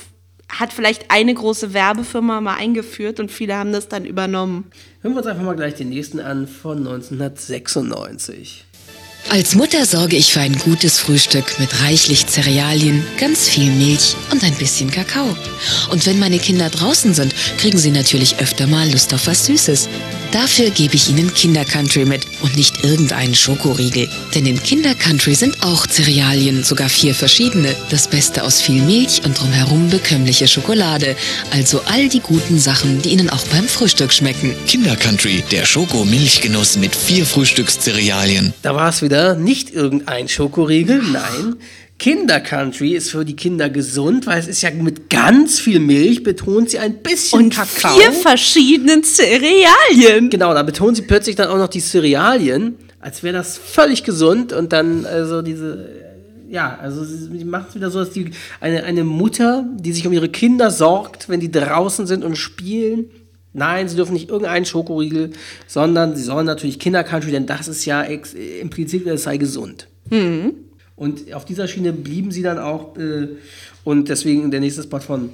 hat 0.50 0.74
vielleicht 0.74 1.12
eine 1.12 1.34
große 1.34 1.74
Werbefirma 1.74 2.42
mal 2.42 2.56
eingeführt 2.56 3.20
und 3.20 3.32
viele 3.32 3.56
haben 3.56 3.72
das 3.72 3.88
dann 3.88 4.06
übernommen. 4.06 4.72
Hören 5.02 5.14
wir 5.14 5.20
uns 5.20 5.28
einfach 5.28 5.44
mal 5.44 5.56
gleich 5.56 5.76
den 5.76 5.90
nächsten 5.90 6.20
an 6.20 6.48
von 6.48 6.80
1996. 6.80 8.66
Als 9.32 9.54
Mutter 9.54 9.86
sorge 9.86 10.16
ich 10.16 10.34
für 10.34 10.40
ein 10.40 10.58
gutes 10.58 10.98
Frühstück 10.98 11.60
mit 11.60 11.82
reichlich 11.82 12.26
Cerealien, 12.26 13.06
ganz 13.20 13.48
viel 13.48 13.70
Milch 13.70 14.16
und 14.32 14.44
ein 14.44 14.56
bisschen 14.56 14.90
Kakao. 14.90 15.38
Und 15.92 16.08
wenn 16.08 16.18
meine 16.18 16.40
Kinder 16.40 16.72
draußen 16.72 17.14
sind, 17.14 17.36
kriegen 17.60 17.78
sie 17.78 17.92
natürlich 17.92 18.40
öfter 18.40 18.66
mal 18.66 18.90
Lust 18.90 19.14
auf 19.14 19.28
was 19.28 19.46
Süßes. 19.46 19.88
Dafür 20.32 20.70
gebe 20.70 20.96
ich 20.96 21.10
ihnen 21.10 21.34
Kinder-Country 21.34 22.06
mit 22.06 22.22
und 22.42 22.56
nicht 22.56 22.84
irgendeinen 22.84 23.34
Schokoriegel. 23.34 24.08
Denn 24.36 24.46
in 24.46 24.62
Kinder-Country 24.62 25.34
sind 25.34 25.64
auch 25.64 25.88
Cerealien, 25.88 26.64
sogar 26.64 26.88
vier 26.88 27.16
verschiedene. 27.16 27.76
Das 27.90 28.08
Beste 28.08 28.44
aus 28.44 28.62
viel 28.62 28.82
Milch 28.82 29.22
und 29.26 29.40
drumherum 29.40 29.90
bekömmliche 29.90 30.48
Schokolade. 30.48 31.16
Also 31.52 31.82
all 31.86 32.10
die 32.10 32.20
guten 32.20 32.60
Sachen, 32.60 33.02
die 33.02 33.10
ihnen 33.10 33.30
auch 33.32 33.44
beim 33.48 33.68
Frühstück 33.68 34.14
schmecken. 34.14 34.56
Kinder 34.68 34.96
Country, 34.96 35.44
der 35.52 35.66
Schoko-Milchgenuss 35.66 36.78
mit 36.78 36.96
vier 36.96 37.26
Frühstückscerealien. 37.26 38.54
Da 38.62 38.76
war 38.76 38.90
es 38.90 39.02
wieder 39.20 39.36
nicht 39.36 39.74
irgendein 39.74 40.28
Schokoriegel, 40.28 41.02
nein. 41.12 41.56
Kinder 41.98 42.40
Country 42.40 42.94
ist 42.94 43.12
für 43.12 43.26
die 43.26 43.36
Kinder 43.36 43.70
gesund, 43.70 44.26
weil 44.26 44.40
es 44.40 44.48
ist 44.48 44.62
ja 44.62 44.72
mit 44.72 45.10
ganz 45.10 45.60
viel 45.60 45.82
Milch, 45.82 46.24
betont 46.24 46.70
sie 46.70 46.80
ein 46.80 47.00
bisschen 47.00 47.40
Und 47.40 47.54
Kakao. 47.54 47.98
vier 47.98 48.14
verschiedenen 48.14 49.04
Cerealien. 49.04 50.30
Genau, 50.30 50.54
da 50.54 50.64
betont 50.64 50.96
sie 50.96 51.02
plötzlich 51.02 51.36
dann 51.36 51.50
auch 51.50 51.58
noch 51.58 51.68
die 51.68 51.82
Cerealien, 51.82 52.76
als 53.02 53.22
wäre 53.22 53.36
das 53.36 53.58
völlig 53.58 54.06
gesund 54.06 54.54
und 54.54 54.72
dann 54.72 55.06
also 55.06 55.42
diese 55.42 55.90
ja, 56.50 56.80
also 56.82 57.04
sie 57.04 57.38
sie 57.38 57.46
macht 57.46 57.70
es 57.70 57.76
wieder 57.76 57.92
so, 57.92 58.00
dass 58.00 58.12
die 58.12 58.32
eine, 58.62 58.84
eine 58.84 59.04
Mutter, 59.04 59.66
die 59.76 59.92
sich 59.92 60.08
um 60.08 60.14
ihre 60.14 60.30
Kinder 60.30 60.72
sorgt, 60.72 61.30
wenn 61.30 61.40
die 61.42 61.52
draußen 61.52 62.08
sind 62.08 62.24
und 62.24 62.38
spielen. 62.38 63.12
Nein, 63.54 63.90
sie 63.90 63.96
dürfen 63.96 64.14
nicht 64.14 64.30
irgendeinen 64.30 64.66
Schokoriegel, 64.66 65.32
sondern 65.68 66.16
sie 66.16 66.24
sollen 66.24 66.46
natürlich 66.46 66.80
Kinder 66.80 67.04
Country, 67.04 67.32
denn 67.32 67.48
das 67.48 67.68
ist 67.68 67.86
ja 67.86 68.04
ex, 68.04 68.34
im 68.34 68.70
Prinzip, 68.70 69.08
es 69.08 69.24
sei 69.24 69.38
gesund. 69.38 69.88
Mhm. 70.10 70.54
Und 70.96 71.34
auf 71.34 71.46
dieser 71.46 71.68
Schiene 71.68 71.94
blieben 71.94 72.32
sie 72.32 72.42
dann 72.42 72.60
auch. 72.60 72.98
Äh, 72.98 73.30
und 73.84 74.10
deswegen 74.10 74.52
der 74.52 74.60
nächste 74.60 74.84
Spot 74.84 75.00
von 75.00 75.30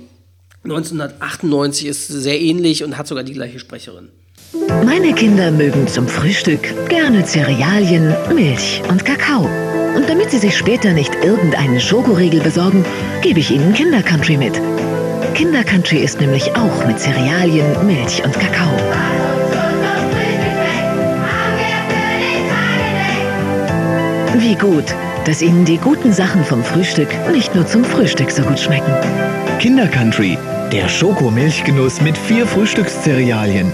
1998 0.64 1.88
ist 1.88 2.08
sehr 2.08 2.40
ähnlich 2.40 2.84
und 2.84 2.98
hat 2.98 3.08
sogar 3.08 3.24
die 3.24 3.34
gleiche 3.34 3.60
Sprecherin. 3.60 4.10
Meine 4.86 5.14
Kinder 5.14 5.52
mögen 5.52 5.88
zum 5.88 6.08
Frühstück 6.08 6.62
gerne 6.88 7.26
Cerealien, 7.26 8.16
Milch 8.34 8.82
und 8.90 9.04
Kakao. 9.04 9.50
Und 9.96 10.10
damit 10.10 10.32
sie 10.32 10.38
sich 10.38 10.58
später 10.58 10.94
nicht 10.94 11.16
irgendeinen 11.24 11.80
Schokoriegel 11.80 12.42
besorgen, 12.42 12.86
gebe 13.22 13.40
ich 13.40 13.52
ihnen 13.52 13.74
Kinder-Country 13.74 14.38
mit. 14.38 14.62
Kinder-Country 15.36 15.98
ist 15.98 16.22
nämlich 16.22 16.56
auch 16.56 16.88
mit 16.88 16.98
Cerealien, 16.98 17.66
Milch 17.86 18.24
und 18.24 18.34
Kakao. 18.40 18.72
Wie 24.38 24.56
gut, 24.56 24.86
dass 25.26 25.42
Ihnen 25.42 25.66
die 25.66 25.78
guten 25.78 26.14
Sachen 26.14 26.46
vom 26.46 26.64
Frühstück 26.64 27.10
nicht 27.34 27.54
nur 27.54 27.68
zum 27.68 27.84
Frühstück 27.84 28.32
so 28.32 28.44
gut 28.44 28.58
schmecken. 28.58 28.94
Kinder 29.60 29.88
Country, 29.88 30.38
der 30.72 30.88
Schokomilchgenuss 30.88 32.00
mit 32.00 32.18
vier 32.18 32.48
Frühstückscerealien. 32.48 33.74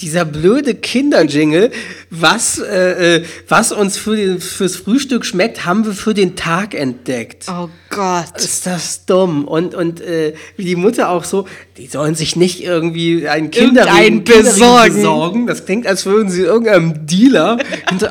Dieser 0.00 0.24
blöde 0.24 0.74
Kinderjingle, 0.74 1.70
was, 2.08 2.58
äh, 2.58 3.16
äh, 3.16 3.24
was 3.48 3.70
uns 3.70 3.98
für 3.98 4.16
den, 4.16 4.40
fürs 4.40 4.76
Frühstück 4.76 5.26
schmeckt, 5.26 5.66
haben 5.66 5.84
wir 5.84 5.92
für 5.92 6.14
den 6.14 6.36
Tag 6.36 6.74
entdeckt. 6.74 7.44
Oh 7.50 7.68
Gott. 7.90 8.34
Ist 8.36 8.66
das 8.66 9.04
dumm. 9.04 9.46
Und, 9.46 9.74
und 9.74 10.00
äh, 10.00 10.32
wie 10.56 10.64
die 10.64 10.76
Mutter 10.76 11.10
auch 11.10 11.24
so, 11.24 11.44
die 11.76 11.86
sollen 11.86 12.14
sich 12.14 12.34
nicht 12.34 12.64
irgendwie 12.64 13.28
einen 13.28 13.52
Irgendeinen 13.52 14.24
besorgen. 14.24 14.94
besorgen. 14.94 15.46
Das 15.46 15.66
klingt, 15.66 15.86
als 15.86 16.06
würden 16.06 16.30
sie 16.30 16.40
irgendeinem 16.42 17.06
Dealer 17.06 17.58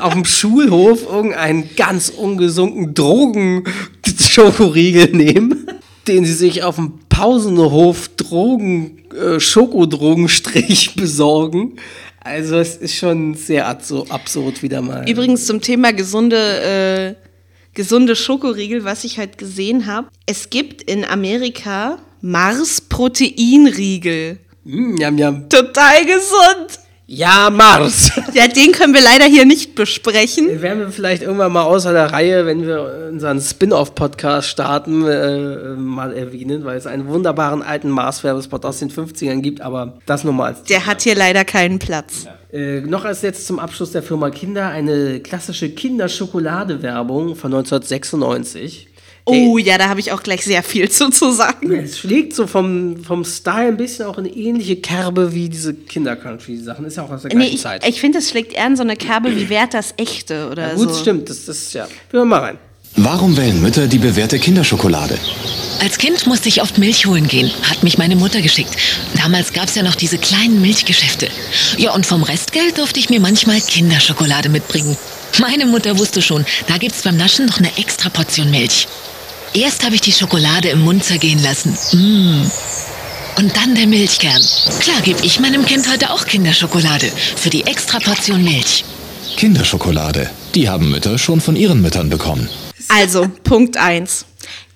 auf 0.00 0.12
dem 0.12 0.24
Schulhof 0.24 1.02
irgendeinen 1.10 1.70
ganz 1.76 2.08
ungesunden 2.08 2.94
Drogen-Schokoriegel 2.94 5.08
nehmen, 5.08 5.66
den 6.06 6.24
sie 6.24 6.34
sich 6.34 6.62
auf 6.62 6.76
dem 6.76 7.00
Pausenhof 7.08 8.10
Drogen, 8.16 8.99
Schokodrogenstrich 9.38 10.94
besorgen. 10.96 11.76
Also 12.20 12.56
es 12.56 12.76
ist 12.76 12.96
schon 12.96 13.34
sehr 13.34 13.66
absurd 13.66 14.62
wieder 14.62 14.82
mal. 14.82 15.08
Übrigens 15.08 15.46
zum 15.46 15.60
Thema 15.60 15.92
gesunde, 15.92 17.16
äh, 17.16 17.28
gesunde 17.74 18.14
Schokoriegel, 18.14 18.84
was 18.84 19.04
ich 19.04 19.18
halt 19.18 19.38
gesehen 19.38 19.86
habe. 19.86 20.08
Es 20.26 20.50
gibt 20.50 20.82
in 20.82 21.04
Amerika 21.04 21.98
Mars 22.20 22.82
Proteinriegel. 22.82 24.38
Mm, 24.64 24.96
jam, 24.98 25.16
jam. 25.18 25.48
Total 25.48 26.04
gesund. 26.04 26.80
Ja, 27.12 27.50
Mars. 27.50 28.12
Ja, 28.34 28.46
den 28.46 28.70
können 28.70 28.94
wir 28.94 29.00
leider 29.00 29.24
hier 29.24 29.44
nicht 29.44 29.74
besprechen. 29.74 30.62
Werden 30.62 30.78
wir 30.78 30.90
vielleicht 30.90 31.22
irgendwann 31.22 31.50
mal 31.50 31.64
außer 31.64 31.92
der 31.92 32.12
Reihe, 32.12 32.46
wenn 32.46 32.64
wir 32.64 33.08
unseren 33.10 33.40
Spin-off-Podcast 33.40 34.48
starten, 34.48 35.04
äh, 35.04 35.74
mal 35.74 36.12
erwähnen, 36.12 36.64
weil 36.64 36.78
es 36.78 36.86
einen 36.86 37.08
wunderbaren 37.08 37.62
alten 37.62 37.90
Mars-Werbespot 37.90 38.64
aus 38.64 38.78
den 38.78 38.90
50ern 38.90 39.40
gibt, 39.40 39.60
aber 39.60 39.98
das 40.06 40.22
nur 40.22 40.32
mal 40.32 40.46
als 40.50 40.62
Der 40.62 40.86
hat 40.86 41.02
hier 41.02 41.16
leider 41.16 41.44
keinen 41.44 41.80
Platz. 41.80 42.28
Äh, 42.52 42.82
noch 42.82 43.04
als 43.04 43.22
jetzt 43.22 43.44
zum 43.48 43.58
Abschluss 43.58 43.90
der 43.90 44.04
Firma 44.04 44.30
Kinder 44.30 44.68
eine 44.68 45.18
klassische 45.18 45.70
Kinderschokolade-Werbung 45.70 47.34
von 47.34 47.52
1996. 47.52 48.89
Oh 49.30 49.58
ja, 49.58 49.78
da 49.78 49.88
habe 49.88 50.00
ich 50.00 50.12
auch 50.12 50.22
gleich 50.22 50.44
sehr 50.44 50.62
viel 50.62 50.90
zu, 50.90 51.10
zu 51.10 51.32
sagen. 51.32 51.72
Es 51.72 51.98
schlägt 51.98 52.34
so 52.34 52.46
vom, 52.46 53.02
vom 53.04 53.24
Style 53.24 53.68
ein 53.68 53.76
bisschen 53.76 54.06
auch 54.06 54.18
in 54.18 54.26
eine 54.26 54.34
ähnliche 54.34 54.76
Kerbe 54.76 55.34
wie 55.34 55.48
diese 55.48 55.74
Kinder-Country-Sachen. 55.74 56.84
Ist 56.84 56.96
ja 56.96 57.04
auch 57.04 57.10
aus 57.10 57.22
der 57.22 57.30
Nee, 57.30 57.36
gleichen 57.36 57.54
ich 57.54 57.60
Zeit. 57.62 57.86
ich 57.88 58.00
finde, 58.00 58.18
es 58.18 58.30
schlägt 58.30 58.52
eher 58.54 58.66
in 58.66 58.76
so 58.76 58.82
eine 58.82 58.96
Kerbe 58.96 59.34
wie 59.34 59.48
Werthers 59.48 59.94
Echte 59.96 60.48
oder 60.50 60.68
ja, 60.68 60.74
gut, 60.74 60.92
so. 60.94 61.00
stimmt. 61.00 61.28
Das, 61.30 61.44
das, 61.46 61.72
ja. 61.72 61.84
Hören 62.10 62.28
wir 62.28 62.36
mal 62.36 62.38
rein. 62.40 62.58
Warum 62.96 63.36
wählen 63.36 63.60
Mütter 63.62 63.86
die 63.86 63.98
bewährte 63.98 64.38
Kinderschokolade? 64.38 65.16
Als 65.80 65.96
Kind 65.96 66.26
musste 66.26 66.48
ich 66.48 66.60
oft 66.60 66.76
Milch 66.76 67.06
holen 67.06 67.28
gehen, 67.28 67.50
hat 67.70 67.82
mich 67.84 67.96
meine 67.98 68.16
Mutter 68.16 68.42
geschickt. 68.42 68.76
Damals 69.16 69.52
gab 69.52 69.68
es 69.68 69.76
ja 69.76 69.82
noch 69.82 69.94
diese 69.94 70.18
kleinen 70.18 70.60
Milchgeschäfte. 70.60 71.28
Ja, 71.78 71.94
und 71.94 72.04
vom 72.04 72.22
Restgeld 72.24 72.78
durfte 72.78 72.98
ich 73.00 73.08
mir 73.08 73.20
manchmal 73.20 73.60
Kinderschokolade 73.60 74.48
mitbringen. 74.48 74.96
Meine 75.40 75.66
Mutter 75.66 75.98
wusste 75.98 76.20
schon, 76.20 76.44
da 76.66 76.76
gibt's 76.78 77.02
beim 77.02 77.16
Naschen 77.16 77.46
noch 77.46 77.58
eine 77.58 77.74
extra 77.78 78.10
Portion 78.10 78.50
Milch. 78.50 78.88
Erst 79.52 79.84
habe 79.84 79.96
ich 79.96 80.00
die 80.00 80.12
Schokolade 80.12 80.68
im 80.68 80.80
Mund 80.80 81.02
zergehen 81.02 81.42
lassen. 81.42 81.76
Mmh. 81.92 82.50
Und 83.36 83.56
dann 83.56 83.74
der 83.74 83.88
Milchkern. 83.88 84.40
Klar 84.78 85.00
gebe 85.02 85.24
ich 85.24 85.40
meinem 85.40 85.64
Kind 85.64 85.90
heute 85.90 86.10
auch 86.10 86.24
Kinderschokolade 86.24 87.10
für 87.36 87.50
die 87.50 87.66
extra 87.66 87.98
Portion 87.98 88.44
Milch. 88.44 88.84
Kinderschokolade. 89.36 90.30
Die 90.54 90.68
haben 90.68 90.90
Mütter 90.90 91.18
schon 91.18 91.40
von 91.40 91.56
ihren 91.56 91.82
Müttern 91.82 92.10
bekommen. 92.10 92.48
Also, 92.88 93.28
Punkt 93.42 93.76
1. 93.76 94.24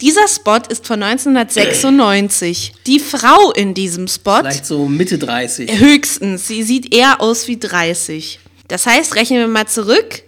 Dieser 0.00 0.26
Spot 0.26 0.58
ist 0.68 0.86
von 0.86 1.00
1996. 1.02 2.72
Die 2.86 2.98
Frau 2.98 3.52
in 3.52 3.74
diesem 3.74 4.08
Spot, 4.08 4.38
Vielleicht 4.40 4.66
so 4.66 4.88
Mitte 4.88 5.18
30. 5.18 5.78
höchstens, 5.78 6.48
sie 6.48 6.64
sieht 6.64 6.92
eher 6.92 7.20
aus 7.20 7.46
wie 7.46 7.58
30. 7.58 8.40
Das 8.66 8.86
heißt, 8.86 9.14
rechnen 9.14 9.38
wir 9.38 9.48
mal 9.48 9.68
zurück, 9.68 10.22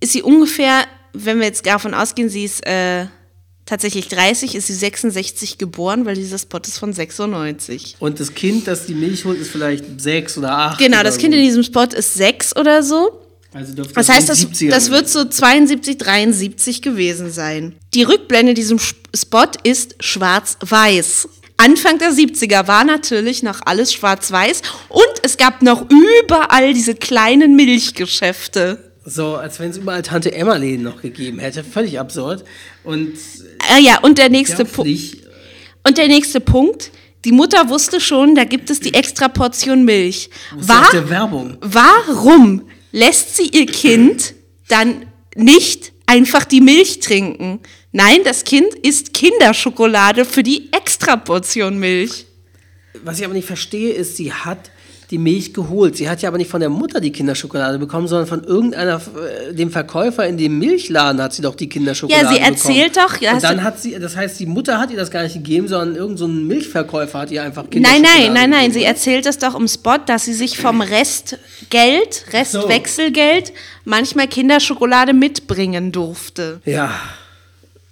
ist 0.00 0.12
sie 0.12 0.22
ungefähr, 0.22 0.86
wenn 1.12 1.38
wir 1.38 1.46
jetzt 1.46 1.64
davon 1.66 1.94
ausgehen, 1.94 2.28
sie 2.28 2.44
ist 2.44 2.66
äh, 2.66 3.06
tatsächlich 3.66 4.08
30, 4.08 4.54
ist 4.54 4.66
sie 4.66 4.74
66 4.74 5.58
geboren, 5.58 6.04
weil 6.04 6.14
dieser 6.16 6.38
Spot 6.38 6.58
ist 6.58 6.78
von 6.78 6.92
96. 6.92 7.96
Und 7.98 8.20
das 8.20 8.34
Kind, 8.34 8.66
das 8.66 8.86
die 8.86 8.94
Milch 8.94 9.24
holt, 9.24 9.40
ist 9.40 9.50
vielleicht 9.50 10.00
sechs 10.00 10.36
oder 10.38 10.52
acht. 10.52 10.78
Genau, 10.78 10.96
oder 10.96 11.04
das 11.04 11.18
Kind 11.18 11.32
so. 11.34 11.38
in 11.40 11.44
diesem 11.46 11.62
Spot 11.62 11.84
ist 11.84 12.14
6 12.14 12.56
oder 12.56 12.82
so. 12.82 13.18
Also 13.54 13.74
dürfte 13.74 13.92
Das 13.94 14.08
heißt, 14.08 14.22
in 14.22 14.26
das, 14.28 14.38
den 14.40 14.48
70ern 14.54 14.70
das 14.70 14.90
wird 14.90 15.08
so 15.10 15.24
72, 15.26 15.98
73 15.98 16.80
gewesen 16.82 17.30
sein. 17.30 17.74
Die 17.94 18.02
Rückblende 18.02 18.54
diesem 18.54 18.78
Sp- 18.80 18.96
Spot 19.14 19.44
ist 19.62 19.94
schwarz-weiß. 20.00 21.28
Anfang 21.58 21.98
der 21.98 22.12
70er 22.12 22.66
war 22.66 22.82
natürlich 22.84 23.42
noch 23.42 23.60
alles 23.66 23.92
schwarz-weiß 23.92 24.62
und 24.88 25.04
es 25.22 25.36
gab 25.36 25.60
noch 25.62 25.86
überall 25.90 26.72
diese 26.74 26.94
kleinen 26.94 27.54
Milchgeschäfte. 27.54 28.92
So, 29.04 29.34
als 29.36 29.60
wenn 29.60 29.70
es 29.70 29.76
überall 29.76 30.02
Tante 30.02 30.32
Emma-Läden 30.32 30.84
noch 30.84 31.02
gegeben 31.02 31.38
hätte. 31.40 31.62
Völlig 31.64 31.98
absurd. 32.00 32.44
Und 32.84 33.12
Ah 33.70 33.78
ja, 33.78 33.98
und 34.00 34.18
der 34.18 34.28
nächste 34.28 34.64
Punkt. 34.64 35.16
Und 35.84 35.98
der 35.98 36.08
nächste 36.08 36.40
Punkt. 36.40 36.90
Die 37.24 37.32
Mutter 37.32 37.68
wusste 37.68 38.00
schon, 38.00 38.34
da 38.34 38.42
gibt 38.42 38.68
es 38.68 38.80
die 38.80 38.94
extra 38.94 39.28
Portion 39.28 39.84
Milch. 39.84 40.28
War, 40.56 40.90
warum 41.60 42.62
lässt 42.90 43.36
sie 43.36 43.46
ihr 43.46 43.66
Kind 43.66 44.34
dann 44.66 45.06
nicht 45.36 45.92
einfach 46.06 46.44
die 46.44 46.60
Milch 46.60 46.98
trinken? 46.98 47.60
Nein, 47.92 48.20
das 48.24 48.42
Kind 48.42 48.74
isst 48.82 49.14
Kinderschokolade 49.14 50.24
für 50.24 50.42
die 50.42 50.72
extra 50.72 51.16
Portion 51.16 51.78
Milch. 51.78 52.26
Was 53.04 53.20
ich 53.20 53.24
aber 53.24 53.34
nicht 53.34 53.46
verstehe, 53.46 53.92
ist, 53.92 54.16
sie 54.16 54.32
hat 54.32 54.70
die 55.12 55.18
Milch 55.18 55.52
geholt. 55.54 55.96
Sie 55.96 56.08
hat 56.08 56.22
ja 56.22 56.28
aber 56.28 56.38
nicht 56.38 56.50
von 56.50 56.58
der 56.60 56.70
Mutter 56.70 56.98
die 57.00 57.12
Kinderschokolade 57.12 57.78
bekommen, 57.78 58.08
sondern 58.08 58.26
von 58.26 58.42
irgendeiner, 58.42 59.00
äh, 59.50 59.52
dem 59.54 59.70
Verkäufer 59.70 60.26
in 60.26 60.38
dem 60.38 60.58
Milchladen 60.58 61.20
hat 61.22 61.34
sie 61.34 61.42
doch 61.42 61.54
die 61.54 61.68
Kinderschokolade 61.68 62.24
Ja, 62.24 62.28
sie 62.30 62.38
bekommen. 62.38 62.54
erzählt 62.54 62.96
doch, 62.96 63.20
ja, 63.20 63.34
Und 63.34 63.44
dann 63.44 63.62
hat 63.62 63.78
sie, 63.80 63.96
das 64.00 64.16
heißt, 64.16 64.40
die 64.40 64.46
Mutter 64.46 64.78
hat 64.80 64.90
ihr 64.90 64.96
das 64.96 65.10
gar 65.10 65.22
nicht 65.22 65.34
gegeben, 65.34 65.68
sondern 65.68 65.94
irgendein 65.96 66.16
so 66.16 66.24
ein 66.26 66.46
Milchverkäufer 66.48 67.20
hat 67.20 67.30
ihr 67.30 67.42
einfach 67.42 67.64
Nein, 67.64 67.70
Kinderschokolade 67.70 68.22
nein, 68.24 68.32
nein, 68.32 68.50
nein. 68.50 68.60
gegeben. 68.62 68.72
Sie 68.72 68.84
erzählt 68.84 69.26
das 69.26 69.38
doch 69.38 69.54
im 69.54 69.68
Spot, 69.68 69.98
dass 70.06 70.24
sie 70.24 70.32
sich 70.34 70.56
vom 70.58 70.80
Restgeld, 70.80 72.24
Restwechselgeld, 72.32 73.52
manchmal 73.84 74.28
Kinderschokolade 74.28 75.12
mitbringen 75.12 75.92
durfte. 75.92 76.60
Ja. 76.64 76.90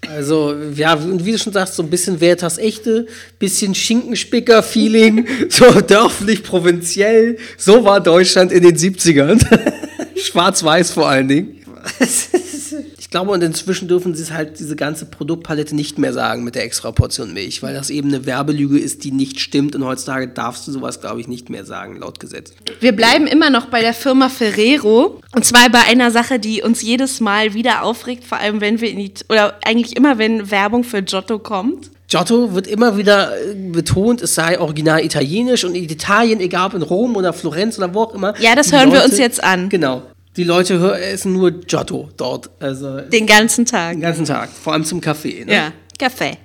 Also, 0.09 0.57
ja, 0.74 0.98
wie 1.03 1.32
du 1.32 1.38
schon 1.38 1.53
sagst, 1.53 1.74
so 1.74 1.82
ein 1.82 1.90
bisschen 1.90 2.20
Veritas 2.20 2.59
echte, 2.59 3.07
bisschen 3.38 3.74
Schinkenspicker-Feeling, 3.74 5.26
so 5.48 5.80
dörflich, 5.80 6.42
provinziell. 6.42 7.36
So 7.57 7.84
war 7.84 8.01
Deutschland 8.01 8.51
in 8.51 8.62
den 8.62 8.76
70ern. 8.76 9.40
Schwarz-Weiß 10.16 10.92
vor 10.92 11.09
allen 11.09 11.28
Dingen. 11.28 11.57
Ich 13.11 13.12
glaube, 13.12 13.32
und 13.32 13.42
inzwischen 13.42 13.88
dürfen 13.88 14.14
sie 14.14 14.22
es 14.22 14.30
halt 14.30 14.61
diese 14.61 14.76
ganze 14.76 15.04
Produktpalette 15.04 15.74
nicht 15.74 15.98
mehr 15.98 16.12
sagen 16.12 16.44
mit 16.44 16.54
der 16.54 16.62
extra 16.62 16.92
Portion 16.92 17.32
Milch, 17.32 17.61
weil 17.61 17.74
das 17.74 17.90
eben 17.90 18.06
eine 18.06 18.24
Werbelüge 18.24 18.78
ist, 18.78 19.02
die 19.02 19.11
nicht 19.11 19.40
stimmt. 19.40 19.74
Und 19.74 19.84
heutzutage 19.84 20.28
darfst 20.28 20.68
du 20.68 20.70
sowas, 20.70 21.00
glaube 21.00 21.20
ich, 21.20 21.26
nicht 21.26 21.50
mehr 21.50 21.64
sagen, 21.64 21.96
laut 21.96 22.20
Gesetz. 22.20 22.52
Wir 22.78 22.92
bleiben 22.92 23.26
immer 23.26 23.50
noch 23.50 23.66
bei 23.66 23.80
der 23.80 23.94
Firma 23.94 24.28
Ferrero. 24.28 25.20
Und 25.34 25.44
zwar 25.44 25.68
bei 25.70 25.80
einer 25.80 26.12
Sache, 26.12 26.38
die 26.38 26.62
uns 26.62 26.82
jedes 26.82 27.18
Mal 27.18 27.52
wieder 27.52 27.82
aufregt, 27.82 28.22
vor 28.22 28.38
allem 28.38 28.61
wenn 28.61 28.80
wir 28.80 28.88
in 28.92 28.98
die, 28.98 29.12
oder 29.28 29.58
eigentlich 29.64 29.96
immer, 29.96 30.18
wenn 30.18 30.52
Werbung 30.52 30.84
für 30.84 31.02
Giotto 31.02 31.40
kommt. 31.40 31.90
Giotto 32.06 32.54
wird 32.54 32.68
immer 32.68 32.96
wieder 32.96 33.32
äh, 33.36 33.54
betont, 33.72 34.22
es 34.22 34.36
sei 34.36 34.61
original 34.61 35.04
italienisch 35.04 35.64
und 35.64 35.74
in 35.74 35.82
Italien, 35.82 36.38
egal 36.38 36.68
ob 36.68 36.74
in 36.74 36.82
Rom 36.82 37.16
oder 37.16 37.32
Florenz 37.32 37.76
oder 37.76 37.92
wo 37.92 38.02
auch 38.02 38.14
immer. 38.14 38.38
Ja, 38.38 38.54
das 38.54 38.72
hören 38.72 38.92
wir 38.92 39.02
uns 39.02 39.18
jetzt 39.18 39.42
an. 39.42 39.68
Genau. 39.68 40.02
Die 40.41 40.47
Leute 40.47 40.99
essen 40.99 41.34
nur 41.34 41.51
Giotto 41.51 42.09
dort. 42.16 42.49
Also 42.61 43.03
Den 43.03 43.26
ganzen 43.26 43.66
Tag. 43.66 43.93
den 43.93 44.01
ganzen 44.01 44.24
Tag. 44.24 44.49
Vor 44.49 44.72
allem 44.72 44.86
zum 44.86 44.99
Kaffee. 44.99 45.45
Ne? 45.45 45.53
Ja, 45.55 45.72
Kaffee. 45.99 46.38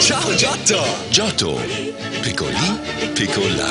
Ciao 0.00 0.20
Giotto! 0.36 0.84
Giotto. 1.10 1.58
Piccoli, 2.22 2.54
piccola. 3.14 3.68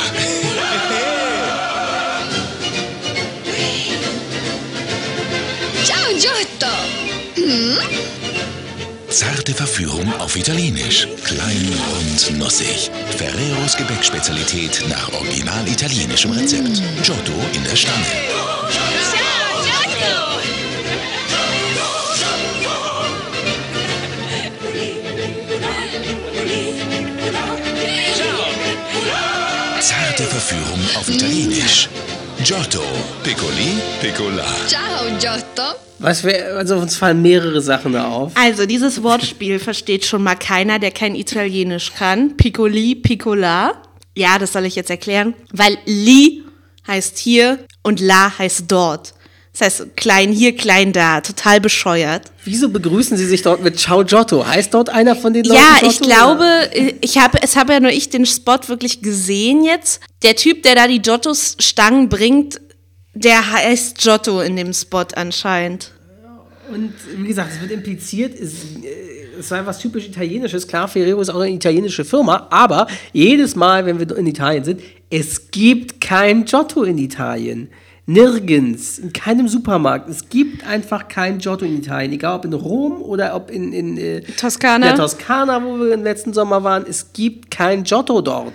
Ciao 5.84 6.12
Giotto! 6.18 6.74
Hm? 7.36 7.97
Zarte 9.18 9.52
Verführung 9.52 10.14
auf 10.20 10.36
Italienisch. 10.36 11.08
Klein 11.24 11.74
und 12.00 12.38
nussig. 12.38 12.92
Ferreros 13.18 13.76
Gebäckspezialität 13.76 14.84
nach 14.90 15.12
original 15.12 15.68
italienischem 15.68 16.34
Rezept. 16.34 16.84
Giotto 17.02 17.34
in 17.54 17.64
der 17.64 17.76
Stange. 17.76 18.06
Zarte 29.80 30.24
Verführung 30.26 30.80
auf 30.96 31.10
Italienisch. 31.10 31.90
Giotto. 32.44 32.82
Piccoli, 33.24 33.82
piccola. 34.00 34.46
Ciao 34.68 35.06
Giotto! 35.20 35.76
Was 35.98 36.24
wär, 36.24 36.56
also 36.56 36.78
uns 36.78 36.96
fallen 36.96 37.22
mehrere 37.24 37.62
Sachen 37.62 37.94
da 37.94 38.08
auf. 38.08 38.32
Also, 38.36 38.68
dieses 38.68 39.02
Wortspiel 39.02 39.58
versteht 39.58 40.06
schon 40.06 40.22
mal 40.22 40.36
keiner, 40.36 40.78
der 40.78 40.92
kein 40.92 41.16
Italienisch 41.16 41.94
kann. 41.94 42.38
Piccoli, 42.38 42.94
piccola. 42.94 43.82
Ja, 44.16 44.38
das 44.38 44.54
soll 44.54 44.66
ich 44.66 44.76
jetzt 44.76 44.92
erklären. 44.92 45.34
Weil 45.52 45.78
li 45.86 46.44
heißt 46.88 47.18
hier 47.18 47.66
und 47.82 48.00
la 48.00 48.38
heißt 48.38 48.66
dort. 48.68 49.14
Das 49.58 49.80
heißt, 49.80 49.98
klein 49.98 50.32
hier, 50.32 50.56
klein 50.56 50.94
da. 50.94 51.22
Total 51.22 51.60
bescheuert. 51.60 52.32
Wieso 52.46 52.70
begrüßen 52.70 53.18
sie 53.18 53.26
sich 53.26 53.42
dort 53.42 53.64
mit 53.64 53.80
Ciao 53.80 54.04
Giotto? 54.06 54.46
Heißt 54.46 54.72
dort 54.74 54.90
einer 54.90 55.16
von 55.16 55.34
den 55.34 55.46
Leuten 55.46 55.60
Ja, 55.60 55.80
Giotto, 55.80 55.92
ich 55.92 56.00
glaube, 56.00 56.70
ich 57.02 57.18
habe, 57.18 57.40
es 57.42 57.56
habe 57.56 57.74
ja 57.74 57.80
nur 57.80 57.92
ich 57.92 58.10
den 58.10 58.28
Spot 58.28 58.60
wirklich 58.68 59.02
gesehen 59.02 59.64
jetzt. 59.64 60.00
Der 60.22 60.36
Typ, 60.36 60.62
der 60.62 60.76
da 60.76 60.88
die 60.88 61.02
Giottos-Stangen 61.02 62.08
bringt, 62.08 62.62
der 63.16 63.52
heißt 63.52 63.98
Giotto 63.98 64.42
in 64.42 64.56
dem 64.58 64.74
Spot 64.74 65.06
anscheinend. 65.16 65.92
Und 66.72 66.94
wie 67.16 67.28
gesagt, 67.28 67.52
es 67.56 67.62
wird 67.62 67.72
impliziert, 67.72 68.40
es, 68.40 68.54
äh, 68.84 69.40
es 69.40 69.48
sei 69.48 69.66
was 69.66 69.80
typisch 69.80 70.06
Italienisches. 70.06 70.68
Klar, 70.68 70.88
Ferrero 70.88 71.20
ist 71.22 71.30
auch 71.30 71.40
eine 71.40 71.54
italienische 71.54 72.06
Firma, 72.06 72.46
aber 72.52 72.86
jedes 73.12 73.56
Mal, 73.56 73.86
wenn 73.88 74.00
wir 74.00 74.18
in 74.18 74.28
Italien 74.28 74.64
sind, 74.64 74.82
es 75.10 75.50
gibt 75.50 76.00
kein 76.00 76.46
Giotto 76.46 76.84
in 76.84 77.00
Italien. 77.00 77.70
Nirgends, 78.10 79.00
in 79.00 79.12
keinem 79.12 79.50
Supermarkt. 79.50 80.10
Es 80.10 80.30
gibt 80.30 80.66
einfach 80.66 81.10
kein 81.10 81.40
Giotto 81.40 81.66
in 81.66 81.78
Italien. 81.78 82.14
Egal 82.14 82.38
ob 82.38 82.46
in 82.46 82.54
Rom 82.54 83.02
oder 83.02 83.36
ob 83.36 83.52
in, 83.52 83.74
in 83.74 83.98
äh, 83.98 84.22
Toskana. 84.22 84.88
der 84.88 84.96
Toskana, 84.96 85.62
wo 85.62 85.78
wir 85.78 85.94
im 85.94 86.04
letzten 86.04 86.34
Sommer 86.34 86.64
waren. 86.64 86.86
Es 86.88 87.12
gibt 87.12 87.52
kein 87.52 87.84
Giotto 87.84 88.22
dort. 88.22 88.54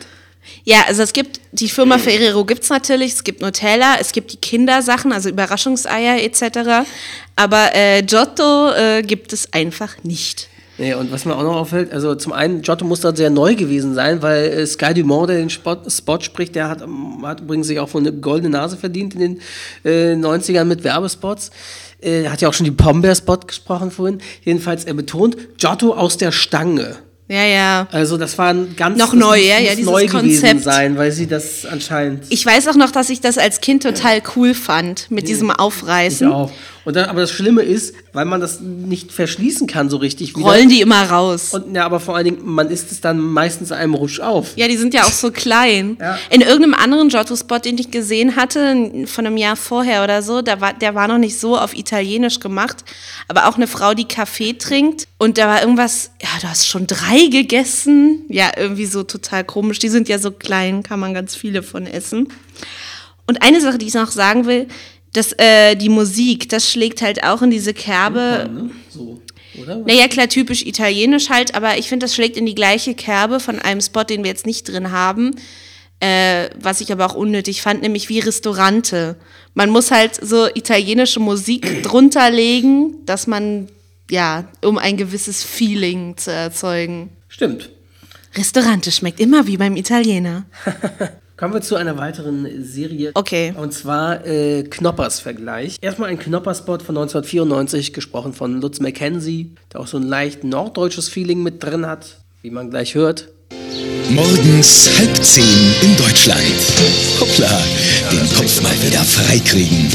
Ja, 0.64 0.84
also 0.88 1.02
es 1.02 1.12
gibt, 1.12 1.40
die 1.52 1.68
Firma 1.68 1.98
Ferrero 1.98 2.44
gibt's 2.44 2.70
natürlich, 2.70 3.12
es 3.12 3.24
gibt 3.24 3.42
Nutella, 3.42 3.96
es 4.00 4.12
gibt 4.12 4.32
die 4.32 4.38
Kindersachen, 4.38 5.12
also 5.12 5.28
Überraschungseier 5.28 6.22
etc. 6.22 6.88
Aber 7.36 7.74
äh, 7.74 8.02
Giotto 8.02 8.72
äh, 8.72 9.02
gibt 9.02 9.32
es 9.34 9.52
einfach 9.52 10.02
nicht. 10.02 10.48
Nee, 10.82 10.94
und 10.94 11.12
was 11.12 11.24
mir 11.24 11.36
auch 11.36 11.44
noch 11.44 11.54
auffällt, 11.54 11.92
also 11.92 12.16
zum 12.16 12.32
einen, 12.32 12.60
Giotto 12.60 12.84
muss 12.84 12.98
da 12.98 13.14
sehr 13.14 13.30
neu 13.30 13.54
gewesen 13.54 13.94
sein, 13.94 14.20
weil 14.20 14.46
äh, 14.46 14.66
Sky 14.66 14.92
Dumont, 14.92 15.30
der 15.30 15.36
den 15.36 15.48
Spot, 15.48 15.76
Spot 15.88 16.18
spricht, 16.18 16.56
der 16.56 16.68
hat, 16.68 16.82
ähm, 16.82 17.18
hat 17.22 17.38
übrigens 17.40 17.68
sich 17.68 17.78
auch 17.78 17.94
wohl 17.94 18.00
eine 18.00 18.12
goldene 18.12 18.50
Nase 18.50 18.76
verdient 18.76 19.14
in 19.14 19.20
den 19.20 19.40
äh, 19.84 20.14
90ern 20.16 20.64
mit 20.64 20.82
Werbespots. 20.82 21.52
Äh, 22.00 22.28
hat 22.28 22.40
ja 22.40 22.48
auch 22.48 22.52
schon 22.52 22.64
die 22.64 22.72
Pombeer-Spot 22.72 23.36
gesprochen 23.46 23.92
vorhin. 23.92 24.18
Jedenfalls, 24.42 24.82
er 24.84 24.94
betont, 24.94 25.36
Giotto 25.56 25.94
aus 25.94 26.16
der 26.16 26.32
Stange. 26.32 26.96
Ja, 27.28 27.44
ja. 27.44 27.86
Also 27.92 28.18
das 28.18 28.36
war 28.36 28.48
ein 28.48 28.74
ganz 28.76 28.98
Noch 28.98 29.14
neu, 29.14 29.38
ja, 29.38 29.60
ja, 29.60 29.70
dieses 29.76 29.86
neu 29.86 30.06
gewesen 30.06 30.42
Konzept. 30.42 30.64
sein, 30.64 30.98
weil 30.98 31.12
sie 31.12 31.28
das 31.28 31.64
anscheinend 31.64 32.24
Ich 32.30 32.44
weiß 32.44 32.66
auch 32.66 32.74
noch, 32.74 32.90
dass 32.90 33.08
ich 33.08 33.20
das 33.20 33.38
als 33.38 33.60
Kind 33.60 33.84
total 33.84 34.20
cool 34.34 34.52
fand, 34.52 35.12
mit 35.12 35.28
diesem 35.28 35.50
Ich 35.50 35.58
Aufreißen. 35.60 36.26
auch. 36.32 36.50
Und 36.84 36.96
dann, 36.96 37.08
aber 37.08 37.20
das 37.20 37.30
Schlimme 37.30 37.62
ist, 37.62 37.94
weil 38.12 38.24
man 38.24 38.40
das 38.40 38.60
nicht 38.60 39.12
verschließen 39.12 39.66
kann 39.68 39.88
so 39.88 39.98
richtig. 39.98 40.36
wieder- 40.36 40.46
Rollen 40.46 40.68
die 40.68 40.80
immer 40.80 41.02
raus. 41.10 41.54
Und 41.54 41.74
ja, 41.74 41.84
aber 41.84 42.00
vor 42.00 42.16
allen 42.16 42.24
Dingen, 42.24 42.38
man 42.44 42.70
isst 42.70 42.90
es 42.90 43.00
dann 43.00 43.18
meistens 43.20 43.70
einem 43.70 43.94
Rusch 43.94 44.18
auf. 44.20 44.56
Ja, 44.56 44.66
die 44.66 44.76
sind 44.76 44.92
ja 44.92 45.04
auch 45.04 45.12
so 45.12 45.30
klein. 45.30 45.96
In 46.30 46.40
irgendeinem 46.40 46.74
anderen 46.74 47.08
Giotto-Spot, 47.08 47.58
den 47.58 47.78
ich 47.78 47.90
gesehen 47.90 48.34
hatte, 48.36 49.06
von 49.06 49.26
einem 49.26 49.36
Jahr 49.36 49.54
vorher 49.56 50.02
oder 50.02 50.22
so, 50.22 50.42
da 50.42 50.60
war, 50.60 50.72
der 50.74 50.94
war 50.94 51.06
noch 51.08 51.18
nicht 51.18 51.38
so 51.38 51.56
auf 51.56 51.76
Italienisch 51.76 52.40
gemacht, 52.40 52.84
aber 53.28 53.46
auch 53.48 53.56
eine 53.56 53.66
Frau, 53.68 53.94
die 53.94 54.06
Kaffee 54.08 54.54
trinkt 54.54 55.06
und 55.18 55.38
da 55.38 55.46
war 55.46 55.60
irgendwas, 55.60 56.10
ja, 56.20 56.28
du 56.40 56.48
hast 56.48 56.66
schon 56.66 56.86
drei 56.88 57.26
gegessen. 57.30 58.24
Ja, 58.28 58.50
irgendwie 58.56 58.86
so 58.86 59.02
total 59.04 59.44
komisch. 59.44 59.78
Die 59.78 59.88
sind 59.88 60.08
ja 60.08 60.18
so 60.18 60.30
klein, 60.32 60.82
kann 60.82 60.98
man 60.98 61.14
ganz 61.14 61.36
viele 61.36 61.62
von 61.62 61.86
essen. 61.86 62.28
Und 63.26 63.42
eine 63.42 63.60
Sache, 63.60 63.78
die 63.78 63.86
ich 63.86 63.94
noch 63.94 64.10
sagen 64.10 64.46
will, 64.46 64.66
dass 65.12 65.32
äh, 65.38 65.74
die 65.76 65.88
Musik, 65.88 66.48
das 66.48 66.70
schlägt 66.70 67.02
halt 67.02 67.22
auch 67.22 67.42
in 67.42 67.50
diese 67.50 67.74
Kerbe. 67.74 68.70
So, 68.88 69.22
oder? 69.60 69.78
Naja, 69.78 70.08
klar, 70.08 70.28
typisch 70.28 70.64
italienisch 70.64 71.28
halt, 71.28 71.54
aber 71.54 71.78
ich 71.78 71.88
finde, 71.88 72.04
das 72.04 72.14
schlägt 72.14 72.36
in 72.36 72.46
die 72.46 72.54
gleiche 72.54 72.94
Kerbe 72.94 73.40
von 73.40 73.58
einem 73.58 73.80
Spot, 73.80 74.04
den 74.04 74.22
wir 74.22 74.30
jetzt 74.30 74.46
nicht 74.46 74.68
drin 74.68 74.90
haben, 74.90 75.36
äh, 76.00 76.48
was 76.58 76.80
ich 76.80 76.90
aber 76.90 77.06
auch 77.06 77.14
unnötig 77.14 77.62
fand, 77.62 77.82
nämlich 77.82 78.08
wie 78.08 78.20
Restaurante. 78.20 79.16
Man 79.54 79.70
muss 79.70 79.90
halt 79.90 80.14
so 80.14 80.46
italienische 80.46 81.20
Musik 81.20 81.82
drunter 81.82 82.30
legen, 82.30 83.04
dass 83.04 83.26
man, 83.26 83.68
ja, 84.10 84.48
um 84.64 84.78
ein 84.78 84.96
gewisses 84.96 85.44
Feeling 85.44 86.16
zu 86.16 86.32
erzeugen. 86.32 87.10
Stimmt. 87.28 87.70
Restaurante 88.34 88.90
schmeckt 88.90 89.20
immer 89.20 89.46
wie 89.46 89.58
beim 89.58 89.76
Italiener. 89.76 90.46
Kommen 91.42 91.54
wir 91.54 91.60
zu 91.60 91.74
einer 91.74 91.98
weiteren 91.98 92.62
Serie. 92.62 93.10
Okay. 93.14 93.52
Und 93.56 93.74
zwar 93.74 94.24
äh, 94.24 94.62
Knoppers-Vergleich. 94.62 95.76
Erstmal 95.80 96.10
ein 96.10 96.18
Knopperspot 96.20 96.82
von 96.82 96.96
1994, 96.96 97.92
gesprochen 97.92 98.32
von 98.32 98.60
Lutz 98.60 98.78
McKenzie, 98.78 99.50
der 99.72 99.80
auch 99.80 99.88
so 99.88 99.96
ein 99.96 100.04
leicht 100.04 100.44
norddeutsches 100.44 101.08
Feeling 101.08 101.42
mit 101.42 101.60
drin 101.60 101.84
hat, 101.84 102.18
wie 102.42 102.50
man 102.52 102.70
gleich 102.70 102.94
hört. 102.94 103.26
Morgens 104.10 104.88
halb 104.96 105.16
zehn 105.16 105.74
in 105.82 105.96
Deutschland. 105.96 106.40
Hoppla, 107.18 107.60
den 108.12 108.36
Kopf 108.36 108.62
mal 108.62 108.80
wieder 108.86 109.02
freikriegen. 109.02 109.90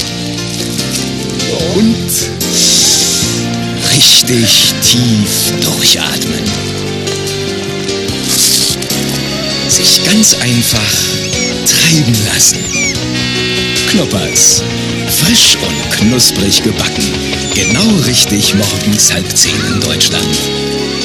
Und 1.77 2.11
richtig 3.95 4.73
tief 4.81 5.53
durchatmen. 5.63 6.43
Sich 9.69 10.03
ganz 10.03 10.35
einfach 10.41 11.26
treiben 11.67 12.15
lassen. 12.33 12.57
Knoppers. 13.89 14.61
Frisch 15.09 15.57
und 15.57 15.91
knusprig 15.91 16.63
gebacken. 16.63 17.03
Genau 17.53 18.05
richtig 18.05 18.53
morgens 18.55 19.13
halb 19.13 19.27
zehn 19.29 19.55
in 19.73 19.81
Deutschland. 19.81 20.25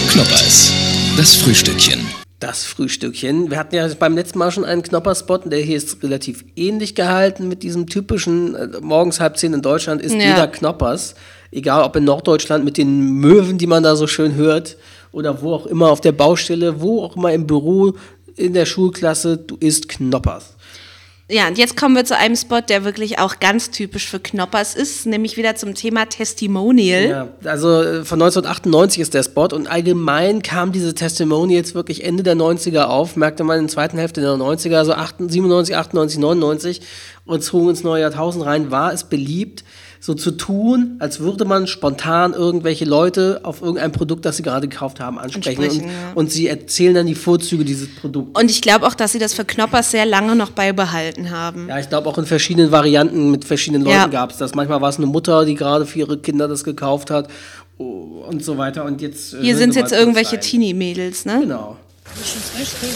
Knoppers. 0.09 0.73
Das 1.17 1.35
Frühstückchen. 1.35 2.01
Das 2.39 2.65
Frühstückchen. 2.65 3.51
Wir 3.51 3.59
hatten 3.59 3.75
ja 3.75 3.89
beim 3.99 4.17
letzten 4.17 4.39
Mal 4.39 4.51
schon 4.51 4.65
einen 4.65 4.83
Knopperspot, 4.83 5.43
der 5.51 5.61
hier 5.61 5.77
ist 5.77 6.03
relativ 6.03 6.45
ähnlich 6.57 6.95
gehalten 6.95 7.49
mit 7.49 7.63
diesem 7.63 7.87
typischen 7.87 8.55
äh, 8.55 8.69
morgens 8.81 9.21
halb 9.21 9.37
zehn 9.39 9.53
in 9.55 9.63
Deutschland 9.63 10.01
ist 10.03 10.15
Ja. 10.15 10.21
jeder 10.21 10.47
Knoppers. 10.49 11.15
Egal 11.51 11.83
ob 11.85 11.97
in 11.97 12.05
Norddeutschland 12.05 12.65
mit 12.65 12.79
den 12.79 13.01
Möwen, 13.21 13.59
die 13.59 13.67
man 13.67 13.83
da 13.83 13.95
so 13.95 14.07
schön 14.07 14.35
hört, 14.37 14.77
oder 15.13 15.43
wo 15.43 15.53
auch 15.53 15.67
immer 15.67 15.91
auf 15.91 16.01
der 16.01 16.13
Baustelle, 16.13 16.81
wo 16.81 17.03
auch 17.05 17.17
immer 17.17 17.33
im 17.33 17.47
Büro, 17.47 17.93
in 18.37 18.53
der 18.53 18.67
Schulklasse, 18.67 19.37
du 19.37 19.57
isst 19.57 19.89
Knoppers. 19.89 20.57
Ja, 21.33 21.49
und 21.49 21.57
jetzt 21.57 21.79
kommen 21.79 21.95
wir 21.95 22.05
zu 22.05 22.15
einem 22.15 22.37
Spot, 22.37 22.61
der 22.61 22.85
wirklich 22.85 23.19
auch 23.19 23.41
ganz 23.41 23.71
typisch 23.71 24.07
für 24.07 24.21
Knoppers 24.21 24.75
ist, 24.75 25.07
nämlich 25.07 25.39
wieder 25.39 25.55
zum 25.55 25.75
Thema 25.75 26.05
Testimonial. 26.07 27.09
Ja, 27.09 27.29
also 27.51 27.81
äh, 27.81 28.05
von 28.05 28.21
1998 28.21 29.01
ist 29.01 29.15
der 29.15 29.23
Spot 29.23 29.47
und 29.47 29.67
allgemein 29.67 30.43
kam 30.43 30.73
diese 30.73 30.95
Testimonials 30.95 31.75
wirklich 31.75 32.05
Ende 32.05 32.23
der 32.23 32.37
90er 32.37 32.83
auf, 32.83 33.17
merkte 33.17 33.45
man 33.45 33.61
in 33.61 33.67
der 33.67 33.73
zweiten 33.73 33.97
Hälfte 33.97 34.21
der 34.21 34.33
90er, 34.33 34.77
also 34.77 34.93
98, 34.93 35.33
97, 35.33 35.77
98, 35.77 36.19
99 36.19 36.81
und 37.25 37.43
zogen 37.43 37.71
ins 37.71 37.83
neue 37.83 38.03
Jahrtausend 38.03 38.45
rein, 38.45 38.71
war 38.71 38.93
es 38.93 39.05
beliebt, 39.05 39.65
so 40.05 40.15
zu 40.15 40.33
tun, 40.33 40.97
als 40.99 41.21
würde 41.21 41.45
man 41.45 41.69
spontan 41.69 42.33
irgendwelche 42.33 42.85
Leute 42.85 43.39
auf 43.45 43.63
irgendein 43.63 43.93
Produkt, 43.93 44.25
das 44.25 44.37
sie 44.37 44.43
gerade 44.43 44.67
gekauft 44.67 44.99
haben, 44.99 45.17
ansprechen. 45.17 45.63
Ansprechen, 45.63 45.85
und, 45.85 45.91
ja. 45.91 46.13
und 46.17 46.33
sie 46.33 46.49
erzählen 46.49 46.95
dann 46.97 47.07
die 47.07 47.15
Vorzüge 47.15 47.65
dieses 47.65 47.87
Produkts. 47.95 48.39
Und 48.39 48.51
ich 48.51 48.61
glaube 48.63 48.85
auch, 48.85 48.95
dass 48.95 49.13
sie 49.13 49.21
das 49.21 49.33
für 49.33 49.45
Knoppers 49.45 49.93
sehr 49.93 50.05
lange 50.05 50.35
noch 50.35 50.51
beibehalten 50.51 51.31
haben. 51.31 51.69
Ja, 51.69 51.79
ich 51.79 51.89
glaube 51.89 52.09
auch 52.09 52.19
in 52.19 52.27
verschiedenen 52.27 52.73
Varianten 52.73 53.31
mit 53.31 53.45
verschiedenen 53.45 53.85
Leuten 53.85 53.97
Ja. 53.97 54.07
gab 54.09 54.33
es 54.33 54.39
das. 54.39 54.57
Manchmal 54.57 54.81
war 54.81 54.89
es 54.89 54.97
eine 54.97 55.07
Mutter, 55.07 55.45
die 55.45 55.55
gerade 55.55 55.87
für 55.87 56.01
ihre 56.01 56.19
Kinder 56.19 56.49
das 56.49 56.65
gekauft 56.65 57.13
hat 57.13 57.29
oh, 57.79 58.25
und 58.29 58.45
so 58.45 58.59
weiter. 58.59 58.85
Und 58.85 59.01
jetzt 59.01 59.35
äh, 59.35 59.41
Hier 59.41 59.57
sind 59.57 59.77
wir 59.77 59.83
jetzt 59.83 59.93
irgendwelche. 59.93 60.41
Teenie-Mädels, 60.41 61.27
ne? 61.27 61.39
Genau. 61.43 61.77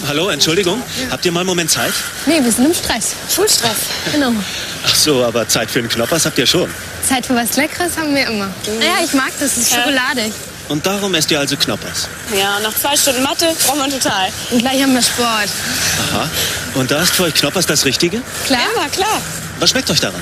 Hallo, 0.08 0.28
Entschuldigung. 0.28 0.82
Habt 1.10 1.24
ihr 1.24 1.32
mal 1.32 1.40
einen 1.40 1.48
Moment 1.48 1.70
Zeit? 1.70 1.92
Nee, 2.26 2.42
wir 2.42 2.52
sind 2.52 2.66
im 2.66 2.74
Stress. 2.74 3.12
Schulstress. 3.34 3.76
Genau. 4.12 4.32
Ach 4.84 4.94
so, 4.94 5.24
aber 5.24 5.48
Zeit 5.48 5.70
für 5.70 5.80
einen 5.80 5.88
Knoppers 5.88 6.26
habt 6.26 6.38
ihr 6.38 6.46
schon. 6.46 6.70
Zeit 7.08 7.26
für 7.26 7.34
was 7.34 7.56
Leckeres 7.56 7.96
haben 7.96 8.14
wir 8.14 8.26
immer. 8.26 8.50
Ja, 8.80 9.04
ich 9.04 9.12
mag 9.14 9.32
das. 9.40 9.52
Es 9.52 9.58
ist 9.58 9.74
schokoladig. 9.74 10.32
Und 10.68 10.84
darum 10.84 11.14
esst 11.14 11.30
ihr 11.30 11.38
also 11.38 11.56
Knoppers. 11.56 12.08
Ja, 12.36 12.58
nach 12.60 12.74
zwei 12.74 12.96
Stunden 12.96 13.22
Mathe 13.22 13.54
brauchen 13.66 13.90
wir 13.90 14.00
total. 14.00 14.28
Und 14.50 14.58
gleich 14.58 14.82
haben 14.82 14.94
wir 14.94 15.02
Sport. 15.02 15.48
Aha. 16.10 16.28
Und 16.74 16.90
da 16.90 17.02
ist 17.02 17.14
für 17.14 17.24
euch 17.24 17.34
Knoppers 17.34 17.66
das 17.66 17.84
Richtige? 17.84 18.20
Klar? 18.46 18.60
Immer, 18.74 18.88
klar. 18.88 19.22
Was 19.60 19.70
schmeckt 19.70 19.90
euch 19.90 20.00
daran? 20.00 20.20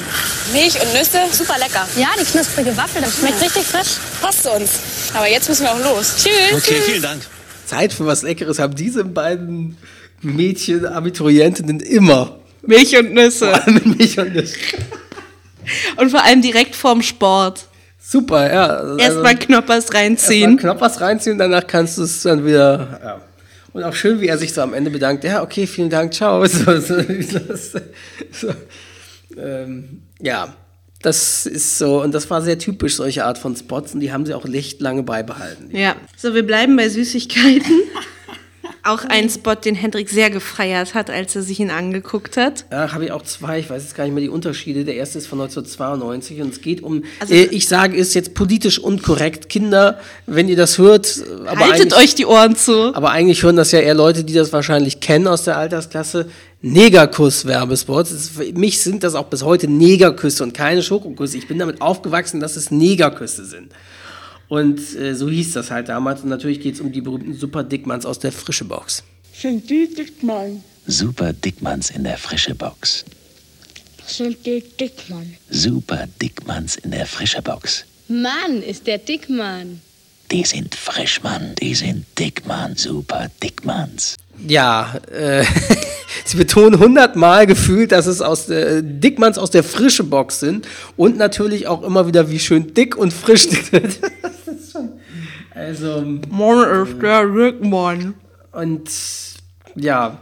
Milch 0.52 0.80
und 0.80 0.92
Nüsse, 0.92 1.20
super 1.32 1.58
lecker. 1.58 1.88
Ja, 1.96 2.08
die 2.20 2.24
knusprige 2.24 2.76
Waffel, 2.76 3.02
das 3.02 3.16
schmeckt 3.18 3.40
richtig 3.40 3.64
frisch. 3.66 3.96
Passt 4.20 4.42
zu 4.42 4.52
uns. 4.52 4.70
Aber 5.14 5.28
jetzt 5.28 5.48
müssen 5.48 5.64
wir 5.64 5.72
auch 5.72 5.80
los. 5.80 6.14
Tschüss. 6.16 6.52
Okay, 6.52 6.80
vielen 6.86 7.02
Dank. 7.02 7.22
Zeit 7.66 7.92
für 7.92 8.06
was 8.06 8.22
Leckeres 8.22 8.58
haben 8.58 8.74
diese 8.74 9.04
beiden 9.04 9.76
Mädchen, 10.22 10.86
Abiturientinnen 10.86 11.80
immer. 11.80 12.38
Milch 12.62 12.96
und 12.98 13.12
Nüsse. 13.12 13.46
Vor 13.46 13.62
allem 13.64 13.74
mit 13.74 13.98
Milch 13.98 14.18
und 14.18 14.34
Nüsse. 14.34 14.58
Und 15.96 16.10
vor 16.10 16.22
allem 16.22 16.42
direkt 16.42 16.76
vorm 16.76 17.00
Sport. 17.00 17.68
Super, 17.98 18.52
ja. 18.52 18.66
Also, 18.66 18.98
Erstmal 18.98 19.38
Knoppers 19.38 19.94
reinziehen. 19.94 20.52
Erstmal 20.52 20.74
Knoppers 20.74 21.00
reinziehen, 21.00 21.38
danach 21.38 21.66
kannst 21.66 21.96
du 21.96 22.02
es 22.02 22.22
dann 22.22 22.44
wieder. 22.44 23.00
Ja. 23.02 23.20
Und 23.72 23.82
auch 23.82 23.94
schön, 23.94 24.20
wie 24.20 24.28
er 24.28 24.36
sich 24.36 24.52
so 24.52 24.60
am 24.60 24.74
Ende 24.74 24.90
bedankt. 24.90 25.24
Ja, 25.24 25.42
okay, 25.42 25.66
vielen 25.66 25.88
Dank, 25.88 26.12
ciao. 26.12 26.44
So, 26.46 26.80
so, 26.80 27.00
so, 27.00 27.80
so. 28.30 28.54
Ähm, 29.36 30.02
ja, 30.20 30.54
das 31.04 31.46
ist 31.46 31.78
so. 31.78 32.02
Und 32.02 32.12
das 32.12 32.28
war 32.30 32.42
sehr 32.42 32.58
typisch, 32.58 32.96
solche 32.96 33.24
Art 33.24 33.38
von 33.38 33.54
Spots. 33.56 33.94
Und 33.94 34.00
die 34.00 34.12
haben 34.12 34.24
sie 34.26 34.34
auch 34.34 34.44
echt 34.46 34.80
lange 34.80 35.02
beibehalten. 35.02 35.68
Ja. 35.76 35.96
So, 36.16 36.34
wir 36.34 36.44
bleiben 36.44 36.76
bei 36.76 36.88
Süßigkeiten. 36.88 37.82
Auch 38.86 39.02
ein 39.06 39.30
Spot, 39.30 39.54
den 39.54 39.74
Hendrik 39.74 40.10
sehr 40.10 40.28
gefeiert 40.28 40.92
hat, 40.92 41.08
als 41.08 41.34
er 41.34 41.40
sich 41.42 41.58
ihn 41.58 41.70
angeguckt 41.70 42.36
hat. 42.36 42.66
Ja, 42.70 42.92
habe 42.92 43.06
ich 43.06 43.12
auch 43.12 43.22
zwei, 43.22 43.58
ich 43.58 43.70
weiß 43.70 43.82
jetzt 43.82 43.94
gar 43.94 44.04
nicht 44.04 44.12
mehr 44.12 44.22
die 44.22 44.28
Unterschiede. 44.28 44.84
Der 44.84 44.94
erste 44.94 45.16
ist 45.16 45.26
von 45.26 45.40
1992 45.40 46.42
und 46.42 46.52
es 46.52 46.60
geht 46.60 46.82
um, 46.82 47.02
Also- 47.18 47.32
äh, 47.32 47.44
ich 47.44 47.66
sage, 47.66 47.96
ist 47.96 48.12
jetzt 48.14 48.34
politisch 48.34 48.78
unkorrekt. 48.78 49.48
Kinder, 49.48 49.98
wenn 50.26 50.50
ihr 50.50 50.56
das 50.56 50.76
hört, 50.76 51.22
aber 51.46 51.70
Haltet 51.70 51.94
euch 51.94 52.14
die 52.14 52.26
Ohren 52.26 52.56
zu. 52.56 52.94
Aber 52.94 53.10
eigentlich 53.10 53.42
hören 53.42 53.56
das 53.56 53.72
ja 53.72 53.80
eher 53.80 53.94
Leute, 53.94 54.22
die 54.22 54.34
das 54.34 54.52
wahrscheinlich 54.52 55.00
kennen 55.00 55.28
aus 55.28 55.44
der 55.44 55.56
Altersklasse. 55.56 56.28
Negerkuss-Werbespots. 56.64 58.30
Für 58.30 58.52
mich 58.54 58.80
sind 58.80 59.04
das 59.04 59.14
auch 59.14 59.26
bis 59.26 59.42
heute 59.42 59.68
Negerküsse 59.68 60.42
und 60.42 60.54
keine 60.54 60.82
Schokoküsse. 60.82 61.36
Ich 61.36 61.46
bin 61.46 61.58
damit 61.58 61.82
aufgewachsen, 61.82 62.40
dass 62.40 62.56
es 62.56 62.70
Negerküsse 62.70 63.44
sind. 63.44 63.70
Und 64.48 64.80
äh, 64.96 65.14
so 65.14 65.28
hieß 65.28 65.52
das 65.52 65.70
halt 65.70 65.90
damals. 65.90 66.22
Und 66.22 66.30
natürlich 66.30 66.60
geht 66.60 66.76
es 66.76 66.80
um 66.80 66.90
die 66.90 67.02
berühmten 67.02 67.34
Super 67.34 67.64
Dickmanns 67.64 68.06
aus 68.06 68.18
der 68.18 68.32
Frische 68.32 68.64
Box. 68.64 69.02
Sind 69.34 69.68
die 69.68 69.92
Dickmann? 69.94 70.64
Super 70.86 71.34
Dickmanns 71.34 71.90
in 71.90 72.04
der 72.04 72.16
frische 72.16 72.54
Box. 72.54 73.04
Sind 74.06 74.46
die 74.46 74.62
Dickmann? 74.80 75.34
Super 75.50 76.06
Dickmanns 76.20 76.76
in 76.76 76.92
der 76.92 77.04
frische 77.06 77.42
Box. 77.42 77.84
Mann, 78.08 78.62
ist 78.62 78.86
der 78.86 78.98
Dickmann. 78.98 79.80
Die 80.30 80.44
sind 80.44 80.74
frisch, 80.74 81.22
Mann. 81.22 81.54
Die 81.60 81.74
sind 81.74 82.06
Dickmann. 82.18 82.74
Super 82.76 83.30
Dickmanns. 83.42 84.16
Ja, 84.46 84.94
äh, 85.12 85.44
sie 86.24 86.36
betonen 86.36 86.78
hundertmal 86.78 87.46
gefühlt, 87.46 87.92
dass 87.92 88.06
es 88.06 88.20
aus 88.20 88.46
der 88.46 88.82
Dickmanns 88.82 89.38
aus 89.38 89.50
der 89.50 89.62
Frische 89.64 90.04
Box 90.04 90.40
sind 90.40 90.66
und 90.96 91.16
natürlich 91.16 91.66
auch 91.66 91.82
immer 91.82 92.06
wieder, 92.06 92.30
wie 92.30 92.38
schön 92.38 92.74
dick 92.74 92.96
und 92.96 93.12
frisch 93.12 93.48
die 93.48 93.56
sind. 93.70 93.98
Das 94.22 94.54
ist 94.54 94.72
schon- 94.72 94.90
also. 95.54 96.04
Morgen 96.30 96.86
ist 96.86 97.00
der 97.02 97.26
Dickmann. 97.26 98.14
Und 98.52 98.90
ja, 99.76 100.18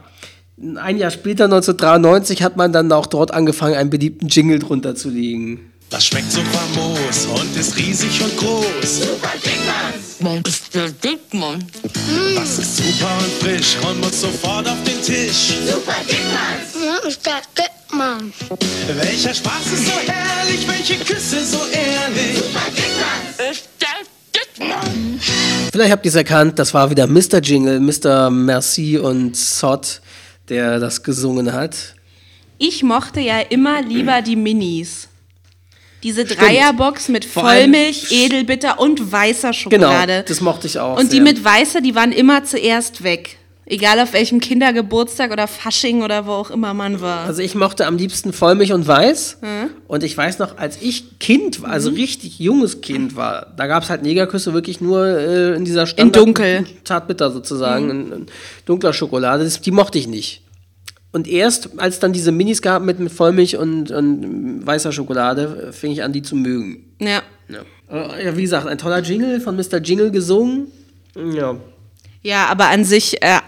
ein 0.75 0.97
Jahr 0.97 1.11
später, 1.11 1.45
1993, 1.45 2.43
hat 2.43 2.55
man 2.57 2.71
dann 2.71 2.91
auch 2.91 3.05
dort 3.07 3.31
angefangen, 3.33 3.75
einen 3.75 3.89
beliebten 3.89 4.27
Jingle 4.27 4.59
drunter 4.59 4.95
zu 4.95 5.09
legen. 5.09 5.71
Das 5.89 6.05
schmeckt 6.05 6.31
so 6.31 6.41
famos 6.41 7.27
und 7.39 7.55
ist 7.59 7.77
riesig 7.77 8.21
und 8.23 8.35
groß. 8.37 8.99
Super 9.01 9.31
Dickmann. 9.43 9.93
Mann, 10.23 10.41
ist 10.47 10.73
der 10.73 10.89
Dickmann. 10.89 11.65
Das 12.35 12.57
ist 12.57 12.77
super 12.77 13.17
und 13.19 13.33
frisch 13.43 13.75
und 13.85 13.99
muss 13.99 14.21
sofort 14.21 14.65
auf 14.67 14.81
den 14.85 15.01
Tisch. 15.01 15.53
Super 15.65 15.95
Dickmann. 16.07 17.07
Ist 17.07 17.25
der 17.25 17.41
Dickmann. 17.57 18.33
Welcher 18.95 19.33
Spaß 19.33 19.65
ist 19.73 19.85
so 19.85 19.91
herrlich, 19.91 20.65
welche 20.65 20.95
Küsse 21.03 21.45
so 21.45 21.57
ehrlich. 21.65 22.37
Super 22.37 22.71
Dickmann. 22.71 23.51
Ist 23.51 23.67
der 23.81 23.97
Dickmann. 24.33 25.19
Vielleicht 25.71 25.91
habt 25.91 26.05
ihr 26.05 26.09
es 26.09 26.15
erkannt, 26.15 26.57
das 26.57 26.73
war 26.73 26.89
wieder 26.89 27.05
Mr. 27.05 27.39
Jingle, 27.41 27.81
Mr. 27.81 28.29
Merci 28.29 28.97
und 28.97 29.35
Sod, 29.35 30.01
der 30.47 30.79
das 30.79 31.03
gesungen 31.03 31.51
hat. 31.51 31.95
Ich 32.59 32.81
mochte 32.81 33.19
ja 33.19 33.41
immer 33.41 33.81
lieber 33.81 34.21
die 34.21 34.37
Minis. 34.37 35.09
Diese 36.03 36.25
Dreierbox 36.25 37.07
mit 37.09 37.25
Vor 37.25 37.43
Vollmilch, 37.43 38.11
Edelbitter 38.11 38.79
und 38.79 39.11
weißer 39.11 39.53
Schokolade. 39.53 40.13
Genau, 40.13 40.25
das 40.27 40.41
mochte 40.41 40.67
ich 40.67 40.77
auch. 40.79 40.97
und 40.99 41.11
die 41.11 41.15
sehr. 41.17 41.23
mit 41.23 41.43
weißer, 41.43 41.81
die 41.81 41.95
waren 41.95 42.11
immer 42.11 42.43
zuerst 42.43 43.03
weg. 43.03 43.37
Egal 43.65 43.97
auf 44.01 44.11
welchem 44.11 44.41
Kindergeburtstag 44.41 45.31
oder 45.31 45.47
Fasching 45.47 46.03
oder 46.03 46.25
wo 46.27 46.31
auch 46.31 46.51
immer 46.51 46.73
man 46.73 46.99
war. 46.99 47.19
Also 47.25 47.41
ich 47.41 47.55
mochte 47.55 47.85
am 47.87 47.95
liebsten 47.95 48.33
Vollmilch 48.33 48.73
und 48.73 48.85
Weiß. 48.85 49.37
Mhm. 49.41 49.69
Und 49.87 50.03
ich 50.03 50.17
weiß 50.17 50.39
noch, 50.39 50.57
als 50.57 50.77
ich 50.81 51.17
Kind 51.19 51.61
war, 51.61 51.69
also 51.71 51.91
richtig 51.91 52.39
junges 52.39 52.81
Kind 52.81 53.15
war, 53.15 53.53
da 53.55 53.67
gab 53.67 53.83
es 53.83 53.89
halt 53.89 54.03
Negerküsse 54.03 54.53
wirklich 54.53 54.81
nur 54.81 55.05
äh, 55.07 55.55
in 55.55 55.63
dieser 55.63 55.87
Standard 55.87 56.15
Dunkel. 56.21 56.65
Zartbitter 56.83 57.31
sozusagen, 57.31 57.85
Mhm. 57.85 57.91
in, 57.91 58.11
in 58.11 58.25
dunkler 58.65 58.91
Schokolade. 58.91 59.45
Das, 59.45 59.61
die 59.61 59.71
mochte 59.71 59.97
ich 59.97 60.07
nicht. 60.07 60.41
Und 61.13 61.27
erst, 61.27 61.69
als 61.77 61.99
dann 61.99 62.11
diese 62.11 62.31
Minis 62.31 62.61
gab 62.61 62.81
mit, 62.81 62.99
mit 62.99 63.11
Vollmilch 63.11 63.55
und, 63.55 63.91
und 63.91 64.65
weißer 64.65 64.91
Schokolade, 64.91 65.71
fing 65.71 65.91
ich 65.91 66.01
an, 66.03 66.11
die 66.11 66.23
zu 66.23 66.35
mögen. 66.35 66.85
Ja. 66.99 67.21
Ja. 67.47 67.61
Äh, 67.91 68.25
ja, 68.25 68.35
wie 68.35 68.41
gesagt, 68.41 68.67
ein 68.67 68.79
toller 68.79 68.99
Jingle 68.99 69.39
von 69.39 69.55
Mr. 69.55 69.77
Jingle 69.77 70.09
gesungen. 70.09 70.67
Ja. 71.15 71.55
Ja, 72.23 72.47
aber 72.47 72.69
an 72.69 72.83
sich 72.83 73.21
äh, 73.21 73.39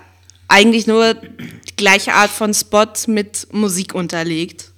eigentlich 0.47 0.85
nur 0.85 1.15
die 1.15 1.75
gleiche 1.75 2.13
Art 2.13 2.29
von 2.29 2.53
Spot 2.53 2.85
mit 3.07 3.47
Musik 3.51 3.95
unterlegt. 3.95 4.71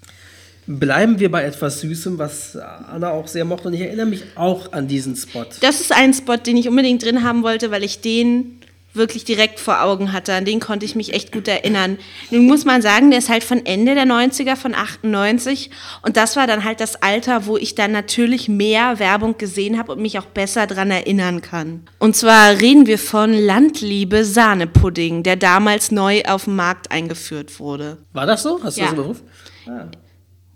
Bleiben 0.66 1.20
wir 1.20 1.30
bei 1.30 1.44
etwas 1.44 1.82
Süßem, 1.82 2.18
was 2.18 2.56
Anna 2.56 3.12
auch 3.12 3.28
sehr 3.28 3.44
mochte. 3.44 3.68
Und 3.68 3.74
ich 3.74 3.82
erinnere 3.82 4.06
mich 4.06 4.24
auch 4.36 4.72
an 4.72 4.88
diesen 4.88 5.16
Spot. 5.16 5.46
Das 5.62 5.82
ist 5.82 5.92
ein 5.92 6.14
Spot, 6.14 6.38
den 6.38 6.56
ich 6.56 6.70
unbedingt 6.70 7.04
drin 7.04 7.24
haben 7.24 7.44
wollte, 7.44 7.72
weil 7.72 7.84
ich 7.84 8.00
den 8.00 8.57
wirklich 8.98 9.24
direkt 9.26 9.60
vor 9.60 9.82
Augen 9.82 10.12
hatte. 10.14 10.34
An 10.34 10.46
den 10.46 10.60
konnte 10.60 10.86
ich 10.86 10.96
mich 10.96 11.14
echt 11.14 11.32
gut 11.32 11.48
erinnern. 11.48 11.98
Nun 12.32 12.46
muss 12.48 12.66
man 12.66 12.82
sagen, 12.82 13.10
der 13.12 13.20
ist 13.20 13.30
halt 13.30 13.44
von 13.44 13.66
Ende 13.66 13.96
der 13.96 14.06
90er, 14.06 14.56
von 14.56 14.76
98. 14.76 15.70
Und 16.02 16.18
das 16.18 16.36
war 16.36 16.48
dann 16.48 16.64
halt 16.64 16.80
das 16.80 17.02
Alter, 17.02 17.46
wo 17.46 17.58
ich 17.58 17.76
dann 17.76 17.92
natürlich 17.92 18.50
mehr 18.50 19.00
Werbung 19.00 19.38
gesehen 19.38 19.78
habe 19.78 19.92
und 19.94 20.02
mich 20.02 20.20
auch 20.20 20.26
besser 20.26 20.68
dran 20.68 20.92
erinnern 20.92 21.42
kann. 21.42 21.84
Und 22.00 22.16
zwar 22.16 22.52
reden 22.60 22.86
wir 22.88 23.00
von 23.00 23.34
Landliebe 23.34 24.26
Sahnepudding, 24.26 25.24
der 25.24 25.36
damals 25.36 25.92
neu 25.92 26.24
auf 26.26 26.46
den 26.46 26.56
Markt 26.56 26.92
eingeführt 26.92 27.60
wurde. 27.60 27.98
War 28.14 28.26
das 28.26 28.44
so? 28.44 28.60
Hast 28.64 28.78
du 28.78 28.82
Ja. 28.82 28.88
das 28.88 28.94
überprüft? 28.96 29.24
Ah. 29.68 29.86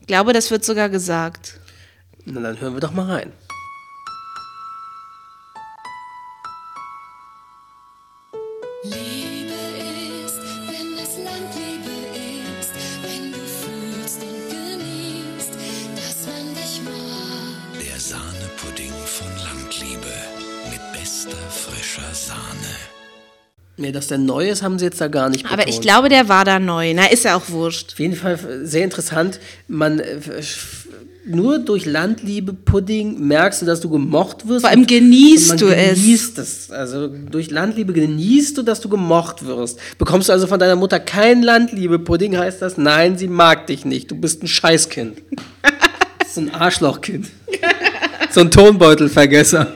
Ich 0.01 0.07
glaube, 0.07 0.33
das 0.33 0.51
wird 0.51 0.65
sogar 0.65 0.89
gesagt. 0.89 1.59
Na, 2.25 2.41
dann 2.41 2.59
hören 2.59 2.73
wir 2.73 2.79
doch 2.81 2.91
mal 2.93 3.09
rein. 3.09 3.31
Nee, 23.77 23.91
dass 23.91 24.07
der 24.07 24.17
neu 24.17 24.49
ist, 24.49 24.63
haben 24.63 24.77
sie 24.79 24.85
jetzt 24.85 24.99
da 25.01 25.07
gar 25.07 25.29
nicht 25.29 25.45
Aber 25.45 25.61
ich 25.67 25.77
betont. 25.77 25.81
glaube, 25.81 26.09
der 26.09 26.27
war 26.27 26.45
da 26.45 26.59
neu. 26.59 26.93
Na, 26.93 27.05
ist 27.05 27.25
ja 27.25 27.35
auch 27.35 27.49
wurscht. 27.49 27.93
Auf 27.93 27.99
jeden 27.99 28.15
Fall 28.15 28.37
sehr 28.63 28.83
interessant. 28.83 29.39
Man 29.67 29.99
äh, 29.99 30.19
nur 31.25 31.59
durch 31.59 31.85
Landliebe 31.85 32.53
Pudding 32.53 33.19
merkst 33.27 33.61
du, 33.61 33.65
dass 33.65 33.79
du 33.79 33.89
gemocht 33.89 34.47
wirst. 34.47 34.61
Vor 34.61 34.69
allem 34.69 34.87
genießt 34.87 35.61
du 35.61 35.65
man 35.65 35.75
es. 35.75 35.99
genießt 35.99 36.37
es. 36.39 36.71
Also 36.71 37.07
durch 37.07 37.51
Landliebe 37.51 37.93
genießt 37.93 38.57
du, 38.57 38.63
dass 38.63 38.81
du 38.81 38.89
gemocht 38.89 39.45
wirst. 39.45 39.79
Bekommst 39.97 40.29
du 40.29 40.33
also 40.33 40.47
von 40.47 40.59
deiner 40.59 40.75
Mutter 40.75 40.99
kein 40.99 41.43
Landliebe 41.43 41.99
Pudding, 41.99 42.37
heißt 42.37 42.61
das, 42.61 42.77
nein, 42.77 43.17
sie 43.17 43.27
mag 43.27 43.67
dich 43.67 43.85
nicht. 43.85 44.09
Du 44.09 44.15
bist 44.15 44.41
ein 44.41 44.47
Scheißkind. 44.47 45.21
so 46.33 46.41
ein 46.41 46.53
Arschlochkind. 46.53 47.27
so 48.31 48.41
ein 48.41 48.49
Tonbeutelvergesser. 48.49 49.67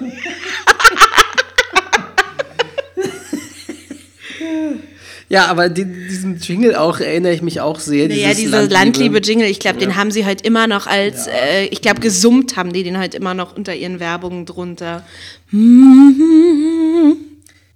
Ja, 5.27 5.47
aber 5.47 5.69
die, 5.69 5.85
diesen 5.85 6.37
Jingle 6.37 6.75
auch 6.75 6.99
erinnere 6.99 7.33
ich 7.33 7.41
mich 7.41 7.59
auch 7.59 7.79
sehr. 7.79 8.07
Naja, 8.07 8.33
dieser 8.33 8.69
Landliebe-Jingle, 8.69 9.47
ich 9.47 9.59
glaube, 9.59 9.79
den 9.79 9.95
haben 9.95 10.11
sie 10.11 10.25
heute 10.25 10.43
immer 10.43 10.67
noch 10.67 10.85
als, 10.85 11.27
äh, 11.27 11.65
ich 11.65 11.81
glaube, 11.81 11.99
gesummt 11.99 12.57
haben 12.57 12.73
die 12.73 12.83
den 12.83 12.99
heute 12.99 13.17
immer 13.17 13.33
noch 13.33 13.55
unter 13.55 13.73
ihren 13.73 13.99
Werbungen 13.99 14.45
drunter. 14.45 15.03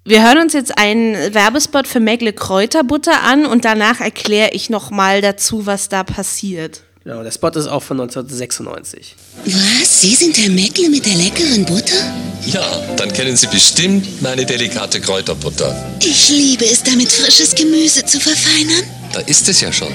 Wir 0.06 0.24
hören 0.24 0.38
uns 0.40 0.54
jetzt 0.54 0.78
einen 0.78 1.34
Werbespot 1.34 1.88
für 1.88 2.00
Megle 2.00 2.34
Kräuterbutter 2.34 3.24
an 3.24 3.46
und 3.46 3.66
danach 3.66 4.00
erkläre 4.00 4.52
ich 4.54 4.70
nochmal 4.70 5.22
dazu, 5.22 5.66
was 5.66 5.90
da 5.90 6.04
passiert. 6.04 6.84
Genau, 7.10 7.24
der 7.24 7.32
Spot 7.32 7.48
ist 7.48 7.66
auch 7.66 7.82
von 7.82 8.00
1996. 8.00 9.16
Was? 9.46 10.02
Sie 10.02 10.14
sind 10.14 10.38
der 10.38 10.52
Meckle 10.52 10.92
mit 10.92 11.08
der 11.08 11.16
leckeren 11.16 11.66
Butter? 11.66 12.14
Ja, 12.46 12.84
dann 12.98 13.12
kennen 13.12 13.36
Sie 13.36 13.48
bestimmt 13.48 14.22
meine 14.22 14.46
delikate 14.46 15.02
Kräuterbutter. 15.02 15.76
Ich 16.06 16.30
liebe 16.30 16.66
es, 16.66 16.84
damit 16.84 17.12
frisches 17.12 17.56
Gemüse 17.56 18.06
zu 18.06 18.20
verfeinern. 18.20 18.84
Da 19.12 19.22
ist 19.22 19.50
es 19.50 19.60
ja 19.60 19.74
schon. 19.74 19.92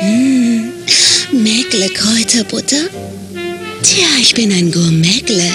Mmh. 0.00 0.72
Meckle 1.32 1.90
Kräuterbutter? 1.90 2.88
Tja, 3.82 4.06
ich 4.18 4.32
bin 4.32 4.50
ein 4.52 4.72
Gourmetle. 4.72 5.50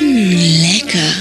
Mmh, 0.00 0.72
lecker. 0.72 1.12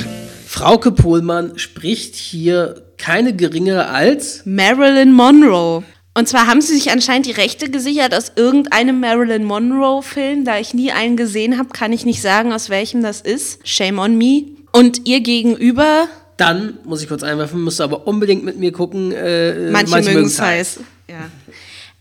Frauke 0.47 0.93
Pohlmann 0.93 1.59
spricht 1.59 2.15
hier 2.15 2.83
keine 2.97 3.35
geringere 3.35 3.89
als 3.89 4.43
Marilyn 4.45 5.11
Monroe. 5.11 5.83
Und 6.17 6.29
zwar 6.29 6.47
haben 6.47 6.61
sie 6.61 6.73
sich 6.73 6.91
anscheinend 6.91 7.25
die 7.25 7.31
Rechte 7.31 7.69
gesichert 7.69 8.15
aus 8.15 8.31
irgendeinem 8.37 9.01
Marilyn 9.01 9.43
Monroe-Film. 9.43 10.45
Da 10.45 10.57
ich 10.57 10.73
nie 10.73 10.93
einen 10.93 11.17
gesehen 11.17 11.57
habe, 11.57 11.69
kann 11.73 11.91
ich 11.91 12.05
nicht 12.05 12.21
sagen, 12.21 12.53
aus 12.53 12.69
welchem 12.69 13.03
das 13.03 13.19
ist. 13.19 13.59
Shame 13.67 13.99
on 13.99 14.17
me. 14.17 14.45
Und 14.71 15.05
ihr 15.05 15.19
gegenüber, 15.19 16.07
Dann 16.37 16.79
muss 16.85 17.01
ich 17.01 17.09
kurz 17.09 17.21
einwerfen, 17.23 17.61
musst 17.61 17.79
du 17.79 17.83
aber 17.83 18.07
unbedingt 18.07 18.45
mit 18.45 18.57
mir 18.57 18.71
gucken. 18.71 19.11
Äh, 19.11 19.71
manche, 19.71 20.01
mögen 20.01 20.25
es 20.25 20.39
heiß. 20.39 20.79
Ja. 21.09 21.29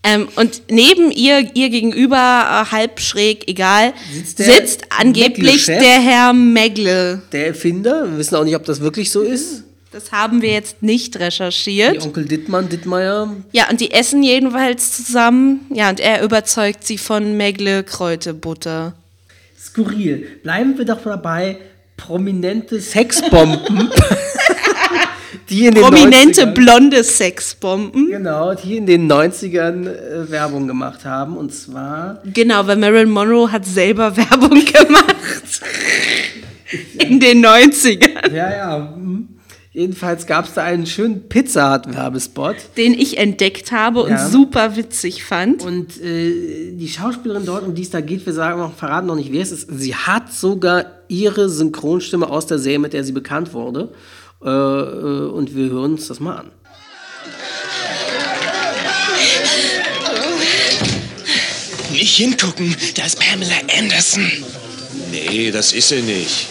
Ähm, 0.03 0.27
und 0.35 0.61
neben 0.69 1.11
ihr, 1.11 1.49
ihr 1.53 1.69
gegenüber, 1.69 2.15
äh, 2.15 2.71
halb 2.71 3.01
schräg, 3.01 3.49
egal, 3.49 3.93
sitzt, 4.13 4.81
der 4.81 4.99
angeblich 4.99 5.65
der 5.65 5.99
Herr 5.99 6.31
Megle. 6.31 7.21
Der 7.31 7.47
Erfinder. 7.47 8.09
Wir 8.09 8.17
wissen 8.17 8.35
auch 8.35 8.43
nicht, 8.43 8.55
ob 8.55 8.63
das 8.65 8.79
wirklich 8.79 9.11
so 9.11 9.21
ist. 9.21 9.63
Das 9.95 10.11
haben 10.11 10.41
wir 10.41 10.51
jetzt 10.51 10.83
nicht 10.83 11.15
Die 11.15 11.19
recherchiert. 11.19 12.03
Onkel 12.03 12.25
Dittmann, 12.25 12.67
Dittmeier. 12.67 13.33
Ja, 13.53 13.69
und 13.69 13.79
die 13.79 13.91
essen 13.91 14.23
jedenfalls 14.23 14.91
zusammen. 14.91 15.61
Ja, 15.73 15.89
und 15.89 16.01
er 16.01 16.21
überzeugt 16.21 16.85
sie 16.85 16.97
von 16.97 17.37
Megle 17.37 17.81
Kräuterbutter. 17.85 18.91
Skurril. 19.57 20.27
Bleiben 20.43 20.77
wir 20.77 20.83
doch 20.83 21.01
dabei. 21.01 21.59
Prominente 21.95 22.81
Sexbomben. 22.81 23.89
die 25.49 25.67
in 25.67 25.75
den 25.75 25.83
Prominente 25.83 26.41
90ern, 26.41 26.53
blonde 26.53 27.01
Sexbomben. 27.01 28.09
Genau, 28.09 28.53
die 28.53 28.75
in 28.75 28.85
den 28.85 29.09
90ern 29.09 29.87
äh, 29.87 30.29
Werbung 30.29 30.67
gemacht 30.67 31.05
haben. 31.05 31.37
Und 31.37 31.53
zwar 31.53 32.21
Genau, 32.33 32.67
weil 32.67 32.75
Marilyn 32.75 33.11
Monroe 33.11 33.49
hat 33.49 33.65
selber 33.65 34.17
Werbung 34.17 34.59
gemacht. 34.65 35.15
In 36.99 37.19
den 37.19 37.45
90ern. 37.45 38.33
Ja, 38.33 38.51
ja. 38.51 38.94
Jedenfalls 39.75 40.25
gab 40.25 40.45
es 40.45 40.53
da 40.53 40.63
einen 40.63 40.85
schönen 40.85 41.27
Pizza 41.27 41.73
Hut-Werbespot. 41.73 42.55
Den 42.77 42.93
ich 42.93 43.17
entdeckt 43.17 43.73
habe 43.73 44.03
und 44.03 44.11
Ja. 44.11 44.29
super 44.29 44.77
witzig 44.77 45.25
fand. 45.25 45.63
Und 45.63 46.01
äh, 46.01 46.71
die 46.71 46.87
Schauspielerin 46.87 47.45
dort, 47.45 47.63
um 47.63 47.75
die 47.75 47.81
es 47.81 47.89
da 47.89 47.99
geht, 47.99 48.25
wir 48.25 48.31
sagen 48.31 48.61
noch, 48.61 48.73
verraten 48.73 49.07
noch 49.07 49.15
nicht, 49.17 49.33
wer 49.33 49.41
es 49.41 49.51
ist. 49.51 49.67
Sie 49.69 49.93
hat 49.93 50.31
sogar 50.31 50.85
ihre 51.09 51.49
Synchronstimme 51.49 52.29
aus 52.29 52.45
der 52.47 52.57
Serie, 52.57 52.79
mit 52.79 52.93
der 52.93 53.03
sie 53.03 53.11
bekannt 53.11 53.51
wurde. 53.51 53.89
Äh, 54.41 54.49
äh, 54.49 55.27
und 55.29 55.53
wir 55.53 55.69
hören 55.69 55.95
uns 55.95 56.07
das 56.07 56.21
mal 56.21 56.37
an. 56.37 56.51
Nicht 61.91 62.15
hingucken, 62.15 62.75
da 62.95 63.05
ist 63.05 63.19
Pamela 63.19 63.55
Anderson. 63.77 64.31
Nee, 65.11 65.51
das 65.51 65.73
ist 65.73 65.89
sie 65.89 66.01
nicht. 66.01 66.47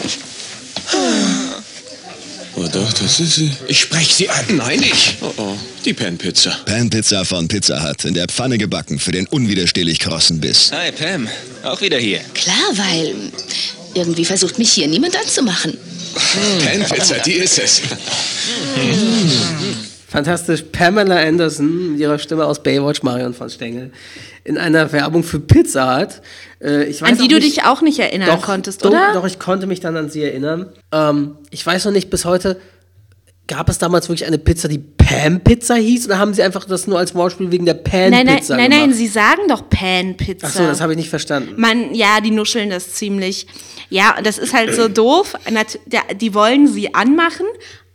Oh 2.57 2.67
doch, 2.71 2.93
das 2.93 3.19
ist 3.19 3.35
sie. 3.35 3.51
Ich 3.67 3.79
spreche 3.79 4.13
sie 4.13 4.29
an. 4.29 4.45
Nein, 4.55 4.81
ich. 4.81 5.17
Oh 5.21 5.33
oh, 5.37 5.57
die 5.83 5.93
Pan-Pizza. 5.93 6.51
Pan-Pizza 6.65 7.25
von 7.25 7.47
Pizza 7.47 7.87
Hut. 7.87 8.05
In 8.05 8.13
der 8.13 8.27
Pfanne 8.27 8.57
gebacken 8.57 8.97
für 8.97 9.11
den 9.11 9.27
unwiderstehlich 9.27 9.99
krossen 9.99 10.39
Biss. 10.39 10.71
Hi 10.71 10.91
Pam, 10.91 11.27
auch 11.63 11.81
wieder 11.81 11.97
hier. 11.97 12.21
Klar, 12.33 12.55
weil 12.73 13.13
irgendwie 13.93 14.23
versucht 14.23 14.57
mich 14.57 14.71
hier 14.71 14.87
niemand 14.87 15.17
anzumachen. 15.17 15.77
Pan-Pizza, 16.63 17.19
die 17.19 17.33
ist 17.33 17.59
es. 17.59 17.81
Fantastisch. 20.07 20.63
Pamela 20.71 21.17
Anderson 21.17 21.91
mit 21.93 21.99
ihrer 21.99 22.19
Stimme 22.19 22.45
aus 22.45 22.61
Baywatch, 22.61 23.01
Marion 23.03 23.33
von 23.33 23.49
Stengel, 23.49 23.91
in 24.43 24.57
einer 24.57 24.91
Werbung 24.91 25.23
für 25.23 25.39
Pizza 25.39 25.99
Hut. 26.01 26.21
Äh, 26.61 26.83
ich 26.85 27.01
weiß 27.01 27.11
An 27.11 27.17
die 27.17 27.27
du 27.27 27.35
nicht- 27.35 27.57
dich 27.57 27.63
auch 27.65 27.81
nicht 27.81 27.99
erinnern 27.99 28.29
doch, 28.29 28.43
konntest, 28.45 28.85
doch, 28.85 28.91
oder? 28.91 29.13
Doch, 29.13 29.25
ich 29.25 29.39
konnte 29.39 29.65
mich 29.67 29.79
dann 29.79 29.97
an 29.97 30.09
sie 30.09 30.23
erinnern. 30.23 30.67
Ähm, 30.91 31.37
ich 31.49 31.65
weiß 31.65 31.85
noch 31.85 31.91
nicht 31.91 32.09
bis 32.09 32.25
heute, 32.25 32.59
gab 33.47 33.69
es 33.69 33.77
damals 33.77 34.09
wirklich 34.09 34.25
eine 34.27 34.37
Pizza, 34.39 34.67
die 34.67 34.79
Pam-Pizza 34.79 35.75
hieß? 35.75 36.07
Oder 36.07 36.17
haben 36.17 36.33
sie 36.33 36.41
einfach 36.41 36.65
das 36.65 36.87
nur 36.87 36.97
als 36.97 37.13
Wortspiel 37.13 37.51
wegen 37.51 37.65
der 37.65 37.75
Nein, 37.75 38.11
nein, 38.11 38.25
Pan-Pizza 38.27 38.55
nein, 38.57 38.71
gemacht? 38.71 38.87
nein, 38.87 38.93
sie 38.95 39.07
sagen 39.07 39.41
doch 39.47 39.69
Pan-Pizza. 39.69 40.47
Achso, 40.47 40.63
das 40.65 40.81
habe 40.81 40.93
ich 40.93 40.97
nicht 40.97 41.09
verstanden. 41.09 41.53
Man, 41.57 41.93
ja, 41.93 42.21
die 42.21 42.31
nuscheln 42.31 42.69
das 42.71 42.93
ziemlich. 42.93 43.45
Ja, 43.89 44.15
das 44.23 44.39
ist 44.39 44.53
halt 44.53 44.73
so 44.73 44.87
doof. 44.89 45.35
Die 46.19 46.33
wollen 46.33 46.67
sie 46.67 46.93
anmachen, 46.95 47.45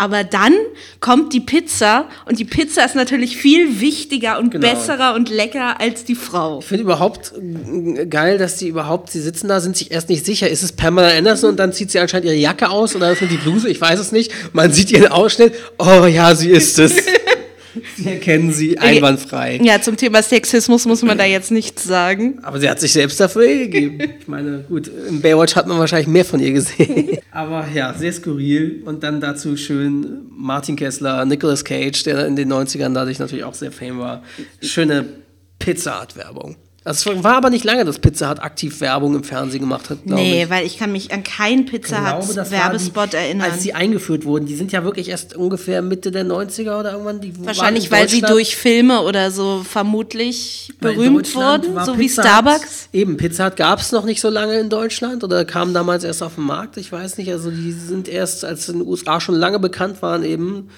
aber 0.01 0.25
dann 0.25 0.55
kommt 1.01 1.35
die 1.35 1.41
Pizza 1.41 2.09
und 2.25 2.39
die 2.39 2.47
Pizza 2.47 2.85
ist 2.87 2.95
natürlich 2.95 3.37
viel 3.37 3.81
wichtiger 3.81 4.39
und 4.39 4.51
Genau. 4.51 4.67
besserer 4.67 5.15
und 5.15 5.29
lecker 5.29 5.79
als 5.79 6.05
die 6.05 6.15
Frau. 6.15 6.61
Ich 6.61 6.65
finde 6.65 6.85
überhaupt 6.85 7.33
äh, 7.37 8.07
geil, 8.07 8.39
dass 8.39 8.57
die 8.57 8.69
überhaupt, 8.69 9.11
sie 9.11 9.21
sitzen 9.21 9.49
da, 9.49 9.61
sind 9.61 9.77
sich 9.77 9.91
erst 9.91 10.09
nicht 10.09 10.25
sicher, 10.25 10.49
ist 10.49 10.63
es 10.63 10.73
Pamela 10.73 11.17
Anderson 11.17 11.51
und 11.51 11.57
dann 11.59 11.75
zieht 11.75 11.91
sie 11.91 11.99
anscheinend 11.99 12.27
ihre 12.27 12.37
Jacke 12.37 12.71
aus 12.71 12.97
oder 12.97 13.11
öffnet 13.11 13.31
die 13.31 13.37
Bluse, 13.37 13.69
ich 13.69 13.81
weiß 13.81 14.01
es 14.01 14.11
nicht. 14.11 14.33
Man 14.55 14.73
sieht 14.73 14.91
ihren 14.91 15.09
Ausschnitt, 15.13 15.53
oh 15.79 16.07
ja, 16.07 16.35
sie 16.35 16.49
ist 16.51 16.79
es. 16.79 16.95
Sie 17.97 18.09
erkennen 18.09 18.53
sie 18.53 18.79
einwandfrei. 18.79 19.61
Ja, 19.62 19.81
zum 19.81 19.97
Thema 19.97 20.23
Sexismus 20.23 20.87
muss 20.87 21.03
man 21.03 21.18
da 21.18 21.25
jetzt 21.25 21.51
nichts 21.51 21.85
sagen. 21.85 22.39
Aber 22.43 22.61
sie 22.61 22.68
hat 22.68 22.81
sich 22.81 22.93
selbst 22.93 23.21
dafür 23.21 23.47
gegeben. 23.47 23.99
Ich 24.21 24.29
meine, 24.29 24.64
gut, 24.68 24.91
im 25.09 25.21
Baywatch 25.21 25.57
hat 25.57 25.66
man 25.66 25.79
wahrscheinlich 25.79 26.09
mehr 26.09 26.25
von 26.25 26.41
ihr 26.41 26.53
gesehen. 26.53 27.18
Aber 27.31 27.66
ja, 27.75 27.95
sehr 27.95 28.12
skurril. 28.12 28.83
Und 28.85 29.03
dann 29.03 29.21
dazu 29.21 29.57
schön 29.57 30.23
Martin 30.31 30.77
Kessler, 30.77 31.25
Nicolas 31.25 31.64
Cage, 31.64 32.03
der 32.05 32.27
in 32.27 32.37
den 32.37 32.53
90ern 32.53 32.95
dadurch 32.95 33.18
natürlich 33.18 33.45
auch 33.45 33.55
sehr 33.55 33.73
fame 33.73 33.99
war. 33.99 34.23
Schöne 34.62 35.05
Pizza 35.59 36.01
Hut 36.01 36.16
Werbung. 36.16 36.57
Es 36.91 37.07
war 37.07 37.36
aber 37.36 37.51
nicht 37.51 37.64
lange, 37.64 37.84
dass 37.84 37.99
Pizza 37.99 38.30
Hut 38.30 38.41
aktiv 38.41 38.80
Werbung 38.80 39.14
im 39.14 39.24
Fernsehen 39.24 39.61
gemacht 39.61 39.91
hat, 39.91 40.05
glaube 40.05 40.20
Nee, 40.20 40.45
ich. 40.45 40.51
weil 40.51 40.66
ich 40.66 40.78
kann 40.78 40.93
mich 40.93 41.12
an 41.12 41.22
keinen 41.24 41.66
Pizza 41.66 42.18
Hut 42.18 42.51
Werbespot 42.51 43.12
die, 43.12 43.16
erinnern. 43.16 43.51
Als 43.51 43.62
die 43.62 43.74
eingeführt 43.74 44.24
wurden, 44.24 44.47
die 44.47 44.57
sind 44.57 44.72
ja 44.72 44.84
wirklich 44.84 45.09
erst 45.09 45.36
ungefähr 45.36 45.82
Mitte 45.82 46.11
der 46.11 46.24
90er 46.24 46.78
oder 46.80 46.93
irgendwann. 46.93 47.20
Die 47.20 47.32
Wahrscheinlich, 47.45 47.91
weil 47.91 48.09
sie 48.09 48.20
durch 48.20 48.57
Filme 48.57 49.01
oder 49.03 49.30
so 49.30 49.64
vermutlich 49.68 50.72
berühmt 50.80 51.34
wurden, 51.34 51.84
so 51.84 51.99
wie 51.99 52.09
Pizza 52.09 52.22
Starbucks. 52.22 52.88
Hut, 52.93 53.01
eben, 53.01 53.16
Pizza 53.16 53.47
Hut 53.47 53.57
gab 53.57 53.80
es 53.80 53.93
noch 53.93 54.05
nicht 54.05 54.20
so 54.20 54.28
lange 54.28 54.59
in 54.59 54.68
Deutschland 54.68 55.24
oder 55.24 55.45
kam 55.45 55.74
damals 55.74 56.05
erst 56.05 56.22
auf 56.22 56.34
den 56.34 56.45
Markt, 56.45 56.76
ich 56.76 56.91
weiß 56.91 57.18
nicht. 57.18 57.30
Also 57.30 57.51
die 57.51 57.72
sind 57.72 58.09
erst, 58.09 58.45
als 58.45 58.66
sie 58.66 58.72
in 58.72 58.78
den 58.80 58.88
USA 58.88 59.20
schon 59.20 59.34
lange 59.34 59.59
bekannt 59.59 60.03
waren, 60.03 60.24
eben 60.24 60.68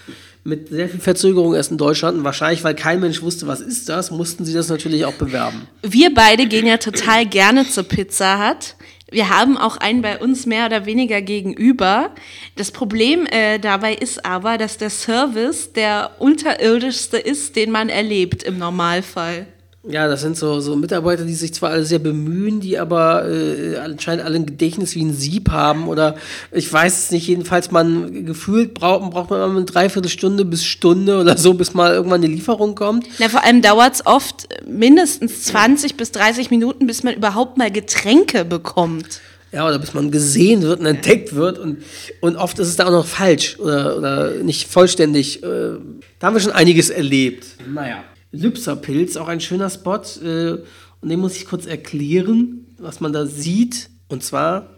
mit 0.45 0.69
sehr 0.69 0.89
viel 0.89 1.01
Verzögerung 1.01 1.55
erst 1.55 1.71
in 1.71 1.79
Deutschland. 1.79 2.19
Und 2.19 2.25
wahrscheinlich, 2.25 2.65
weil 2.65 2.75
kein 2.75 3.01
Mensch 3.01 3.23
wusste, 3.23 3.47
was 3.47 3.61
ist 3.61 3.89
das, 3.89 4.11
mussten 4.11 4.45
sie 4.45 4.55
das 4.55 4.69
natürlich 4.69 5.05
auch 5.05 5.15
bewerben. 5.15 5.69
Wir 5.83 6.13
beide 6.13 6.47
gehen 6.47 6.67
ja 6.67 6.79
total 6.79 7.27
gerne 7.27 7.69
zur 7.69 7.85
Pizza 7.85 8.49
Hut. 8.49 8.75
Wir 9.11 9.29
haben 9.29 9.59
auch 9.59 9.77
einen 9.77 10.01
bei 10.01 10.19
uns 10.19 10.47
mehr 10.47 10.67
oder 10.67 10.87
weniger 10.87 11.21
gegenüber. 11.21 12.11
Das 12.57 12.71
Problem 12.71 13.27
äh, 13.27 13.59
dabei 13.59 13.95
ist 13.95 14.25
aber, 14.25 14.57
dass 14.57 14.79
der 14.79 14.89
Service 14.89 15.75
der 15.75 16.13
unterirdischste 16.19 17.19
ist, 17.19 17.55
den 17.57 17.71
man 17.71 17.91
erlebt 17.91 18.43
im 18.43 18.59
Normalfall. 18.59 19.47
Ja, 19.85 20.07
das 20.07 20.21
sind 20.21 20.37
so, 20.37 20.61
so 20.61 20.77
Mitarbeiter, 20.77 21.25
die 21.25 21.35
sich 21.35 21.53
zwar 21.55 21.71
alle 21.71 21.85
sehr 21.85 21.99
bemühen, 21.99 22.61
die 22.61 22.79
aber 22.79 23.29
äh, 23.29 23.77
anscheinend 23.79 24.25
alle 24.25 24.37
ein 24.37 24.47
Gedächtnis 24.47 24.95
wie 24.95 25.03
ein 25.03 25.13
Sieb 25.13 25.51
haben 25.51 25.89
oder 25.89 26.15
ich 26.53 26.73
weiß 26.73 26.99
es 26.99 27.11
nicht, 27.11 27.27
jedenfalls 27.27 27.73
man 27.73 28.25
gefühlt 28.25 28.75
braucht, 28.75 29.11
braucht 29.11 29.31
man 29.31 29.43
immer 29.43 29.57
eine 29.57 29.65
Dreiviertelstunde 29.65 30.45
bis 30.45 30.65
Stunde 30.65 31.19
oder 31.19 31.37
so, 31.37 31.55
bis 31.55 31.75
mal 31.75 31.95
irgendwann 31.95 32.23
eine 32.23 32.33
Lieferung 32.33 32.77
kommt. 32.77 33.09
Na, 33.19 33.29
vor 33.29 33.43
allem 33.43 33.61
dauert 33.61 33.95
es 33.95 34.07
oft 34.07 34.47
mindestens 34.69 35.43
20 35.45 35.97
bis 35.97 36.13
30 36.13 36.51
Minuten, 36.51 36.87
bis 36.87 37.03
man 37.03 37.15
überhaupt 37.15 37.59
mal 37.59 37.73
Getränke 37.73 38.45
bekommt. 38.45 39.21
Ja, 39.51 39.67
oder 39.67 39.81
bis 39.81 39.95
man 39.95 40.13
gesehen 40.13 40.63
wird 40.63 40.79
und 40.79 40.87
entdeckt 40.87 41.35
wird 41.35 41.59
und, 41.59 41.83
und 42.21 42.37
oft 42.37 42.59
ist 42.61 42.69
es 42.69 42.77
da 42.77 42.87
auch 42.87 42.93
noch 42.93 43.07
falsch 43.07 43.59
oder, 43.59 43.99
oder 43.99 44.31
nicht 44.31 44.69
vollständig. 44.69 45.43
Äh, 45.43 45.73
da 46.21 46.29
haben 46.29 46.35
wir 46.35 46.41
schon 46.41 46.53
einiges 46.53 46.89
erlebt. 46.89 47.47
Naja. 47.67 48.05
Lübserpilz, 48.33 49.17
auch 49.17 49.29
ein 49.29 49.41
schöner 49.41 49.71
Spot. 49.71 50.01
Äh, 50.25 50.59
und 51.01 51.09
den 51.09 51.21
muss 51.21 51.37
ich 51.37 51.47
kurz 51.47 51.67
erklären, 51.67 52.67
was 52.79 53.01
man 53.01 53.13
da 53.13 53.27
sieht. 53.27 53.91
Und 54.09 54.23
zwar 54.25 54.69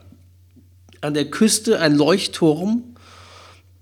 an 1.00 1.14
der 1.14 1.30
Küste 1.30 1.80
ein 1.80 1.94
Leuchtturm. 1.96 2.82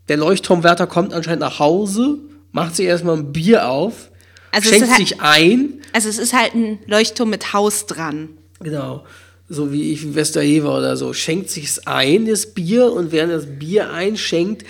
Der 0.08 0.16
Leuchtturmwärter 0.16 0.86
kommt 0.86 1.12
anscheinend 1.14 1.40
nach 1.40 1.58
Hause, 1.58 2.18
macht 2.50 2.76
sich 2.76 2.86
erstmal 2.86 3.16
ein 3.16 3.32
Bier 3.32 3.68
auf, 3.68 4.10
Also 4.50 4.68
schenkt 4.70 4.88
halt- 4.88 4.98
sich 4.98 5.20
ein. 5.20 5.74
Also 5.92 6.08
es 6.08 6.18
ist 6.18 6.32
halt 6.32 6.54
ein 6.54 6.78
Leuchtturm 6.86 7.30
mit 7.30 7.52
Haus 7.52 7.86
dran. 7.86 8.30
Genau. 8.60 9.04
So 9.48 9.70
wie 9.72 9.92
ich, 9.92 10.02
wie 10.02 10.14
Westerhever 10.14 10.76
oder 10.78 10.96
so. 10.96 11.12
Schenkt 11.12 11.50
sich's 11.50 11.78
ein, 11.86 12.26
das 12.26 12.46
Bier, 12.54 12.90
und 12.92 13.12
während 13.12 13.32
das 13.32 13.46
Bier 13.46 13.90
einschenkt, 13.92 14.64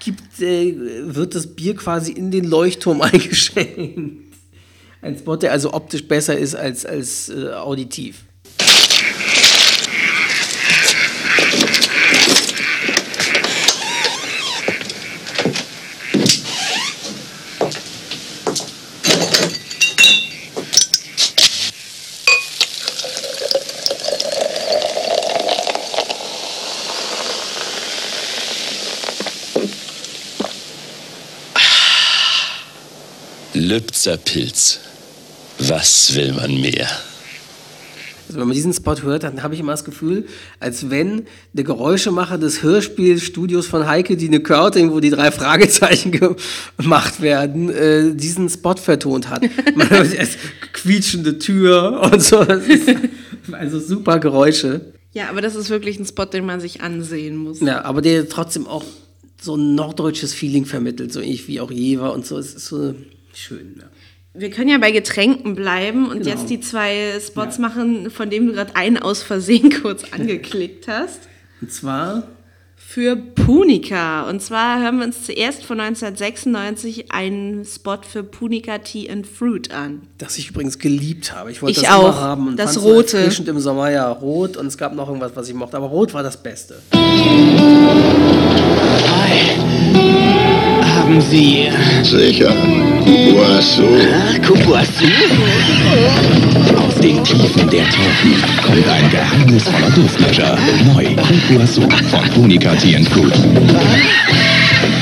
gibt, 0.00 0.40
äh, 0.40 0.74
wird 1.14 1.34
das 1.34 1.46
Bier 1.54 1.74
quasi 1.76 2.12
in 2.12 2.30
den 2.30 2.44
Leuchtturm 2.44 3.00
eingeschenkt. 3.02 4.27
Ein 5.00 5.16
Spot, 5.16 5.36
der 5.36 5.52
also 5.52 5.72
optisch 5.72 6.06
besser 6.06 6.36
ist 6.36 6.54
als, 6.54 6.84
als 6.84 7.28
äh, 7.28 7.52
auditiv. 7.52 8.24
Lübzer 33.54 34.16
Pilz. 34.16 34.87
Was 35.58 36.14
will 36.14 36.32
man 36.32 36.60
mehr? 36.60 36.88
Also 38.28 38.40
wenn 38.40 38.46
man 38.46 38.54
diesen 38.54 38.74
Spot 38.74 39.00
hört, 39.02 39.22
dann 39.22 39.42
habe 39.42 39.54
ich 39.54 39.60
immer 39.60 39.72
das 39.72 39.84
Gefühl, 39.84 40.26
als 40.60 40.90
wenn 40.90 41.26
der 41.54 41.64
Geräuschemacher 41.64 42.36
des 42.36 42.62
Hörspielstudios 42.62 43.66
von 43.66 43.86
Heike 43.86 44.18
Dine 44.18 44.40
Körting, 44.40 44.92
wo 44.92 45.00
die 45.00 45.08
drei 45.08 45.30
Fragezeichen 45.30 46.12
gemacht 46.12 47.22
werden, 47.22 47.70
äh, 47.70 48.14
diesen 48.14 48.50
Spot 48.50 48.76
vertont 48.76 49.30
hat. 49.30 49.42
Man 49.74 49.88
hört 49.88 50.12
erst 50.12 50.36
quietschende 50.74 51.38
Tür 51.38 52.10
und 52.12 52.22
so. 52.22 52.44
Das 52.44 52.66
ist 52.66 52.94
also 53.50 53.80
super 53.80 54.18
Geräusche. 54.18 54.92
Ja, 55.14 55.30
aber 55.30 55.40
das 55.40 55.54
ist 55.56 55.70
wirklich 55.70 55.98
ein 55.98 56.04
Spot, 56.04 56.26
den 56.26 56.44
man 56.44 56.60
sich 56.60 56.82
ansehen 56.82 57.36
muss. 57.36 57.60
Ja, 57.60 57.82
aber 57.84 58.02
der 58.02 58.28
trotzdem 58.28 58.66
auch 58.66 58.84
so 59.40 59.56
ein 59.56 59.74
norddeutsches 59.74 60.34
Feeling 60.34 60.66
vermittelt, 60.66 61.12
so 61.12 61.20
ähnlich 61.20 61.48
wie 61.48 61.60
auch 61.60 61.70
Jever 61.70 62.12
und 62.12 62.26
so. 62.26 62.36
Es 62.36 62.54
ist 62.54 62.66
so 62.66 62.94
schön. 63.32 63.76
Ja. 63.78 63.84
Wir 64.38 64.50
können 64.50 64.68
ja 64.68 64.78
bei 64.78 64.92
Getränken 64.92 65.54
bleiben 65.56 66.06
und 66.08 66.18
Genau. 66.20 66.30
jetzt 66.30 66.48
die 66.48 66.60
zwei 66.60 67.18
Spots 67.20 67.58
machen, 67.58 68.08
von 68.10 68.30
denen 68.30 68.46
du 68.46 68.52
gerade 68.52 68.76
einen 68.76 68.96
aus 68.96 69.22
Versehen 69.22 69.70
kurz 69.82 70.04
angeklickt 70.12 70.86
hast. 70.86 71.20
Und 71.60 71.72
zwar 71.72 72.22
Für 72.76 73.16
Punica. 73.16 74.22
Und 74.30 74.40
zwar 74.40 74.80
hören 74.80 74.98
wir 74.98 75.04
uns 75.06 75.24
zuerst 75.24 75.64
von 75.64 75.78
1996 75.80 77.10
einen 77.12 77.64
Spot 77.64 77.98
für 78.08 78.22
Punica 78.22 78.78
Tea 78.78 79.10
and 79.10 79.26
Fruit 79.26 79.72
an. 79.72 80.02
Das 80.18 80.38
ich 80.38 80.48
übrigens 80.50 80.78
geliebt 80.78 81.34
habe. 81.34 81.50
Ich 81.50 81.60
wollte 81.60 81.80
Ich 81.80 81.86
das 81.86 81.92
auch. 81.94 82.04
immer 82.08 82.20
haben. 82.20 82.48
Und 82.48 82.56
Das 82.58 82.74
so 82.74 82.80
Rote. 82.80 83.18
erfrischend 83.18 83.48
im 83.48 83.58
Sommer, 83.58 83.90
ja, 83.90 84.08
rot. 84.10 84.56
Und 84.56 84.68
es 84.68 84.78
gab 84.78 84.94
noch 84.94 85.08
irgendwas, 85.08 85.32
was 85.34 85.48
ich 85.48 85.54
mochte. 85.54 85.76
Aber 85.76 85.86
rot 85.88 86.14
war 86.14 86.22
das 86.22 86.40
Beste. 86.42 86.80
Haben 90.98 91.20
Sie... 91.20 91.68
Sicher. 92.02 92.52
Kupuasu? 94.44 95.04
Aus 96.76 96.94
den 96.96 97.22
Tiefen 97.22 97.70
der 97.70 97.84
Tropen 97.88 98.34
kommt 98.62 98.88
ein 98.88 99.08
geheimnisvoller 99.10 99.90
Duftlöscher. 99.90 100.58
Neu, 100.92 101.04
Kukuasu 101.14 101.82
von 101.82 102.28
Punica 102.34 102.74
Tea 102.74 102.96
and 102.96 103.08
Fruit. 103.08 103.32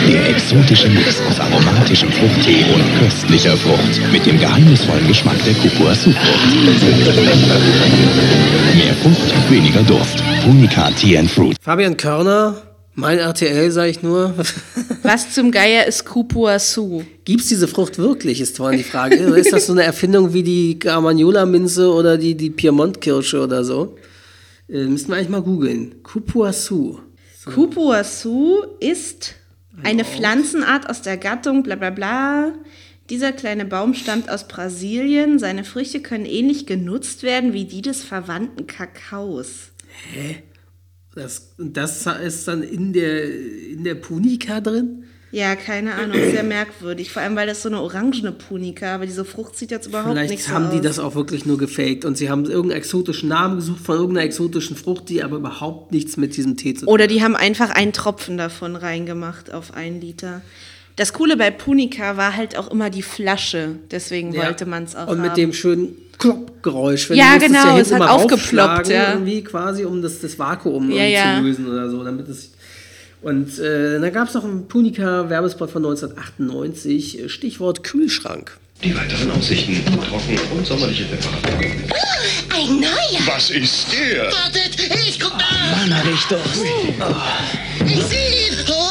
Der 0.06 0.28
exotische 0.28 0.88
Mix 0.90 1.20
aus 1.28 1.40
aromatischem 1.40 2.10
Fruchttee 2.12 2.64
und 2.74 2.84
köstlicher 3.00 3.56
Frucht 3.56 4.00
mit 4.12 4.26
dem 4.26 4.38
geheimnisvollen 4.38 5.08
Geschmack 5.08 5.42
der 5.44 5.54
Kukuasu-Frucht. 5.54 6.52
Mehr 8.76 8.94
Frucht, 9.02 9.50
weniger 9.50 9.82
Durst. 9.82 10.22
Punica 10.44 10.90
Tea 10.90 11.18
and 11.18 11.30
Fruit. 11.30 11.56
Fabian 11.60 11.96
Körner, 11.96 12.54
mein 12.96 13.18
RTL, 13.18 13.70
sage 13.70 13.90
ich 13.90 14.02
nur. 14.02 14.34
Was 15.02 15.32
zum 15.32 15.50
Geier 15.50 15.86
ist 15.86 16.04
Kupuasu? 16.06 17.04
Gibt 17.24 17.42
es 17.42 17.48
diese 17.48 17.68
Frucht 17.68 17.98
wirklich, 17.98 18.40
ist 18.40 18.56
zwar 18.56 18.72
die 18.72 18.82
Frage. 18.82 19.26
Oder 19.26 19.36
ist 19.36 19.52
das 19.52 19.66
so 19.66 19.72
eine 19.72 19.84
Erfindung 19.84 20.32
wie 20.32 20.42
die 20.42 20.78
Carmagnola-Minze 20.78 21.92
oder 21.92 22.16
die, 22.16 22.34
die 22.34 22.50
Piemont-Kirsche 22.50 23.42
oder 23.42 23.64
so? 23.64 23.96
Äh, 24.68 24.84
müssten 24.84 25.10
wir 25.10 25.16
eigentlich 25.16 25.28
mal 25.28 25.42
googeln. 25.42 26.02
Kupuasu. 26.02 26.98
Kupuasu 27.44 28.64
ist 28.80 29.34
eine 29.82 30.04
Pflanzenart 30.04 30.88
aus 30.88 31.02
der 31.02 31.18
Gattung 31.18 31.62
bla 31.62 31.76
bla 31.76 31.90
bla. 31.90 32.52
Dieser 33.10 33.30
kleine 33.32 33.66
Baum 33.66 33.94
stammt 33.94 34.30
aus 34.30 34.48
Brasilien. 34.48 35.38
Seine 35.38 35.64
Früchte 35.64 36.00
können 36.00 36.24
ähnlich 36.24 36.66
genutzt 36.66 37.22
werden 37.22 37.52
wie 37.52 37.66
die 37.66 37.82
des 37.82 38.02
verwandten 38.02 38.66
Kakaos. 38.66 39.70
Hä? 40.12 40.42
Das, 41.16 41.54
und 41.56 41.76
das 41.76 42.06
ist 42.06 42.46
dann 42.46 42.62
in 42.62 42.92
der, 42.92 43.24
in 43.24 43.84
der 43.84 43.94
Punika 43.94 44.60
drin? 44.60 45.04
Ja, 45.32 45.56
keine 45.56 45.94
Ahnung, 45.94 46.16
sehr 46.16 46.44
merkwürdig. 46.44 47.10
Vor 47.10 47.20
allem, 47.22 47.34
weil 47.36 47.46
das 47.46 47.62
so 47.62 47.68
eine 47.68 47.80
orangene 47.80 48.32
Punika, 48.32 48.94
aber 48.94 49.06
diese 49.06 49.24
Frucht 49.24 49.56
sieht 49.56 49.70
jetzt 49.70 49.86
überhaupt 49.86 50.10
Vielleicht 50.10 50.30
nicht 50.30 50.44
so 50.44 50.52
haben 50.52 50.66
aus. 50.66 50.72
die 50.72 50.80
das 50.80 50.98
auch 50.98 51.14
wirklich 51.14 51.44
nur 51.46 51.58
gefaked 51.58 52.04
und 52.04 52.16
sie 52.16 52.30
haben 52.30 52.44
irgendeinen 52.44 52.78
exotischen 52.78 53.30
Namen 53.30 53.56
gesucht 53.56 53.80
von 53.80 53.96
irgendeiner 53.96 54.26
exotischen 54.26 54.76
Frucht, 54.76 55.08
die 55.08 55.22
aber 55.24 55.36
überhaupt 55.38 55.90
nichts 55.90 56.16
mit 56.16 56.36
diesem 56.36 56.56
Tee 56.56 56.74
zu 56.74 56.84
tun 56.84 56.88
Oder 56.92 57.06
die 57.06 57.22
haben 57.22 57.34
einfach 57.34 57.70
einen 57.70 57.92
Tropfen 57.92 58.36
davon 58.36 58.76
reingemacht 58.76 59.52
auf 59.52 59.74
einen 59.74 60.00
Liter. 60.00 60.42
Das 60.96 61.12
Coole 61.12 61.36
bei 61.36 61.50
Punika 61.50 62.16
war 62.16 62.34
halt 62.36 62.56
auch 62.56 62.70
immer 62.70 62.88
die 62.90 63.02
Flasche. 63.02 63.76
Deswegen 63.90 64.32
Ja. 64.32 64.44
wollte 64.46 64.64
man 64.66 64.84
es 64.84 64.96
auch 64.96 65.08
Und 65.08 65.20
mit 65.20 65.30
haben. 65.30 65.36
dem 65.36 65.52
schönen 65.52 65.88
Klopp-Geräusch. 66.18 67.10
Ja, 67.10 67.34
du 67.34 67.46
genau, 67.46 67.64
hinten 67.74 67.80
es 67.80 67.92
hat 67.92 68.00
aufgeploppt, 68.02 68.88
ja. 68.88 69.12
Irgendwie 69.12 69.44
quasi, 69.44 69.84
um 69.84 70.00
das, 70.00 70.20
das 70.20 70.38
Vakuum 70.38 70.90
Ja, 70.90 71.04
ja. 71.04 71.36
zu 71.38 71.42
lösen 71.44 71.68
oder 71.68 71.90
so. 71.90 72.02
Damit 72.02 72.26
es 72.28 72.52
Und 73.22 73.58
äh, 73.58 73.98
dann 74.00 74.12
gab 74.12 74.28
es 74.28 74.34
noch 74.34 74.44
einen 74.44 74.68
Punica-Werbespot 74.68 75.70
von 75.70 75.84
1998, 75.84 77.18
äh, 77.24 77.28
Stichwort 77.28 77.82
Kühlschrank. 77.82 78.56
Die 78.84 78.94
weiteren 78.96 79.30
Aussichten. 79.32 79.82
Trocken 80.08 80.38
und 80.56 80.66
sommerliche 80.66 81.04
Temperaturen. 81.08 81.82
Ein 82.54 82.80
neuer. 82.80 83.26
Was 83.26 83.50
ist 83.50 83.86
der? 83.92 84.24
Wartet, 84.26 84.76
ich 85.08 85.18
guck 85.20 85.32
da. 85.38 85.44
Mann, 85.76 85.96
hab 85.96 86.04
ich 86.12 86.24
Durst. 86.24 86.64
Ich 87.86 88.02
sehe 88.04 88.48
ihn. 88.48 88.54
Oh. 88.68 88.85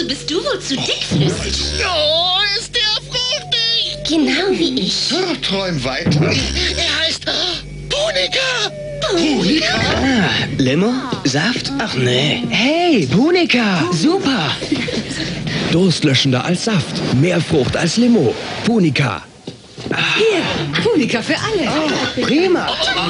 Dazu 0.00 0.08
bist 0.08 0.30
du 0.30 0.36
wohl 0.36 0.58
zu 0.60 0.76
dickflüssig. 0.76 1.84
Oh, 1.84 2.38
ist 2.58 2.74
der 2.74 2.82
fruchtig. 3.06 3.98
Genau 4.08 4.50
wie 4.50 4.80
ich. 4.80 5.08
Träum 5.42 5.84
weiter. 5.84 6.24
Er 6.24 7.00
heißt 7.00 7.26
Punika. 7.88 8.70
Punika? 9.02 9.74
Ah, 9.96 10.30
Limo? 10.56 10.92
Saft? 11.24 11.70
Ach 11.78 11.94
nee. 11.94 12.42
Hey, 12.48 13.06
Punika. 13.08 13.84
Super. 13.92 14.56
Durstlöschender 15.70 16.46
als 16.46 16.64
Saft. 16.64 17.14
Mehr 17.20 17.40
Frucht 17.40 17.76
als 17.76 17.98
Limo. 17.98 18.34
Punika. 18.64 19.22
Hier, 20.16 20.82
Punika 20.82 21.20
für 21.20 21.36
alle. 21.36 21.68
Oh, 21.68 22.22
prima. 22.22 22.68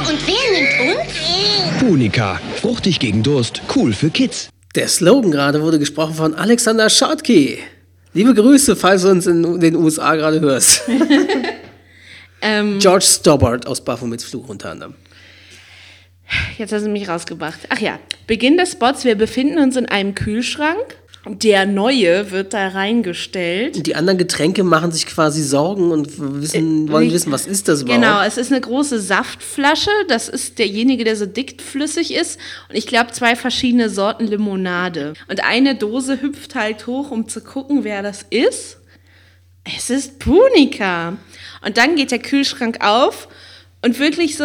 Und 0.08 0.18
wer 0.26 0.60
nimmt 0.60 0.98
uns? 0.98 1.78
Punika. 1.78 2.40
Fruchtig 2.60 2.98
gegen 2.98 3.22
Durst. 3.22 3.62
Cool 3.76 3.92
für 3.92 4.10
Kids. 4.10 4.48
Der 4.74 4.88
Slogan 4.88 5.32
gerade 5.32 5.62
wurde 5.62 5.78
gesprochen 5.78 6.14
von 6.14 6.34
Alexander 6.34 6.88
Schottky. 6.88 7.58
Liebe 8.12 8.34
Grüße, 8.34 8.76
falls 8.76 9.02
du 9.02 9.08
uns 9.08 9.26
in 9.26 9.60
den 9.60 9.76
USA 9.76 10.14
gerade 10.14 10.40
hörst. 10.40 10.82
Ähm, 12.42 12.78
George 12.78 13.04
Stobbart 13.04 13.66
aus 13.66 13.84
Baphomets 13.84 14.24
Fluch 14.24 14.48
unter 14.48 14.70
anderem. 14.70 14.94
Jetzt 16.56 16.72
hast 16.72 16.84
du 16.84 16.88
mich 16.88 17.08
rausgebracht. 17.08 17.60
Ach 17.68 17.78
ja, 17.78 17.98
Beginn 18.26 18.56
des 18.56 18.72
Spots. 18.72 19.04
Wir 19.04 19.14
befinden 19.14 19.58
uns 19.58 19.76
in 19.76 19.86
einem 19.86 20.14
Kühlschrank. 20.14 20.96
Der 21.26 21.66
neue 21.66 22.30
wird 22.30 22.54
da 22.54 22.68
reingestellt. 22.68 23.86
Die 23.86 23.94
anderen 23.94 24.16
Getränke 24.18 24.64
machen 24.64 24.90
sich 24.90 25.04
quasi 25.06 25.42
Sorgen 25.42 25.90
und 25.92 26.08
wissen, 26.40 26.90
wollen 26.90 27.04
nicht- 27.04 27.14
wissen, 27.14 27.30
was 27.30 27.46
ist 27.46 27.68
das 27.68 27.82
überhaupt? 27.82 28.02
Genau, 28.02 28.22
es 28.22 28.38
ist 28.38 28.50
eine 28.50 28.60
große 28.62 28.98
Saftflasche. 29.00 29.90
Das 30.08 30.30
ist 30.30 30.58
derjenige, 30.58 31.04
der 31.04 31.16
so 31.16 31.26
dickflüssig 31.26 32.14
ist. 32.14 32.38
Und 32.70 32.76
ich 32.76 32.86
glaube, 32.86 33.12
zwei 33.12 33.36
verschiedene 33.36 33.90
Sorten 33.90 34.26
Limonade. 34.26 35.12
Und 35.28 35.44
eine 35.44 35.74
Dose 35.74 36.22
hüpft 36.22 36.54
halt 36.54 36.86
hoch, 36.86 37.10
um 37.10 37.28
zu 37.28 37.42
gucken, 37.42 37.84
wer 37.84 38.02
das 38.02 38.24
ist. 38.30 38.78
Es 39.76 39.90
ist 39.90 40.20
Punika. 40.20 41.18
Und 41.64 41.76
dann 41.76 41.96
geht 41.96 42.12
der 42.12 42.18
Kühlschrank 42.20 42.78
auf 42.80 43.28
und 43.82 43.98
wirklich 43.98 44.38
so 44.38 44.44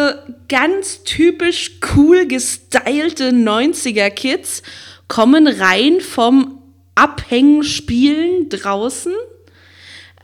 ganz 0.50 1.04
typisch 1.04 1.78
cool 1.96 2.26
gestylte 2.26 3.30
90er-Kids 3.30 4.62
kommen 5.08 5.46
rein 5.46 6.00
vom 6.00 6.55
Abhängen-Spielen 6.96 8.48
draußen. 8.48 9.12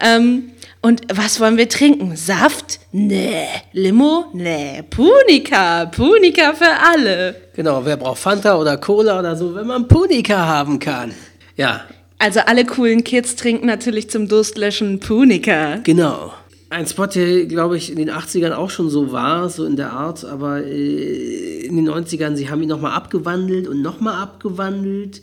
Ähm, 0.01 0.51
und 0.81 1.03
was 1.15 1.39
wollen 1.39 1.57
wir 1.57 1.69
trinken? 1.69 2.17
Saft? 2.17 2.81
Nee. 2.91 3.47
Limo? 3.73 4.25
Nee. 4.33 4.83
Punika. 4.91 5.87
Punika 5.87 6.53
für 6.55 6.73
alle. 6.93 7.37
Genau, 7.55 7.85
wer 7.85 7.97
braucht 7.97 8.19
Fanta 8.19 8.59
oder 8.59 8.77
Cola 8.79 9.21
oder 9.21 9.37
so, 9.37 9.55
wenn 9.55 9.67
man 9.67 9.87
Punika 9.87 10.37
haben 10.45 10.79
kann. 10.81 11.13
Ja, 11.57 11.83
Also 12.19 12.41
alle 12.41 12.65
coolen 12.65 13.05
Kids 13.05 13.37
trinken 13.37 13.67
natürlich 13.67 14.11
zum 14.11 14.27
Durstlöschen 14.29 14.99
Punika. 15.01 15.77
genau. 15.85 16.33
Ein 16.71 16.87
Spot, 16.87 17.05
der, 17.07 17.45
glaube 17.45 17.77
ich, 17.77 17.91
in 17.91 17.97
den 17.97 18.11
80ern 18.11 18.53
auch 18.55 18.71
schon 18.71 18.89
so 18.89 19.13
war, 19.13 19.51
so 19.51 19.67
in 19.67 19.77
der 19.77 19.93
Art, 19.93 20.25
aber 20.25 20.65
äh, 20.65 21.67
in 21.67 21.77
den 21.77 21.87
90ern, 21.87 22.35
sie 22.35 22.49
haben 22.49 22.63
ihn 22.63 22.69
nochmal 22.71 22.93
abgewandelt 22.93 23.69
und 23.69 23.83
nochmal 23.83 24.23
abgewandelt. 24.23 25.21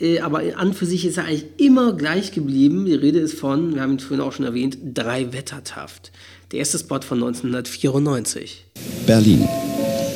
Äh, 0.00 0.20
aber 0.20 0.42
an 0.56 0.72
für 0.72 0.86
sich 0.86 1.04
ist 1.04 1.18
er 1.18 1.24
eigentlich 1.24 1.44
immer 1.58 1.92
gleich 1.92 2.32
geblieben. 2.32 2.86
Die 2.86 2.94
Rede 2.94 3.18
ist 3.18 3.38
von, 3.38 3.74
wir 3.74 3.82
haben 3.82 3.92
ihn 3.92 4.00
vorhin 4.00 4.24
auch 4.24 4.32
schon 4.32 4.46
erwähnt, 4.46 4.78
Drei 4.94 5.32
Wettertaft. 5.32 6.10
Der 6.52 6.60
erste 6.60 6.78
Spot 6.78 7.00
von 7.00 7.18
1994. 7.18 8.64
Berlin. 9.06 9.46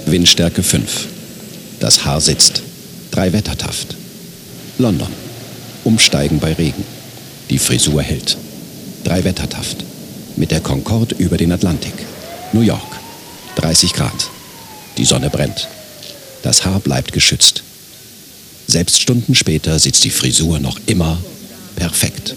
Windstärke 0.06 0.62
5. 0.62 1.06
Das 1.80 2.04
Haar 2.04 2.20
sitzt. 2.20 2.62
Drei 3.10 3.32
Wettertaft. 3.32 3.96
London. 4.78 5.08
Umsteigen 5.84 6.40
bei 6.40 6.52
Regen. 6.54 6.84
Die 7.50 7.58
Frisur 7.58 8.02
hält. 8.02 8.36
Drei 9.04 9.22
Wettertaft. 9.22 9.84
Mit 10.36 10.50
der 10.50 10.60
Concorde 10.60 11.14
über 11.18 11.36
den 11.36 11.52
Atlantik. 11.52 11.94
New 12.52 12.62
York. 12.62 12.80
30 13.56 13.92
Grad. 13.92 14.30
Die 14.96 15.04
Sonne 15.04 15.30
brennt. 15.30 15.68
Das 16.42 16.64
Haar 16.64 16.80
bleibt 16.80 17.12
geschützt. 17.12 17.62
Selbst 18.74 19.00
Stunden 19.00 19.36
später 19.36 19.78
sitzt 19.78 20.02
die 20.02 20.10
Frisur 20.10 20.58
noch 20.58 20.80
immer 20.86 21.16
perfekt. 21.76 22.34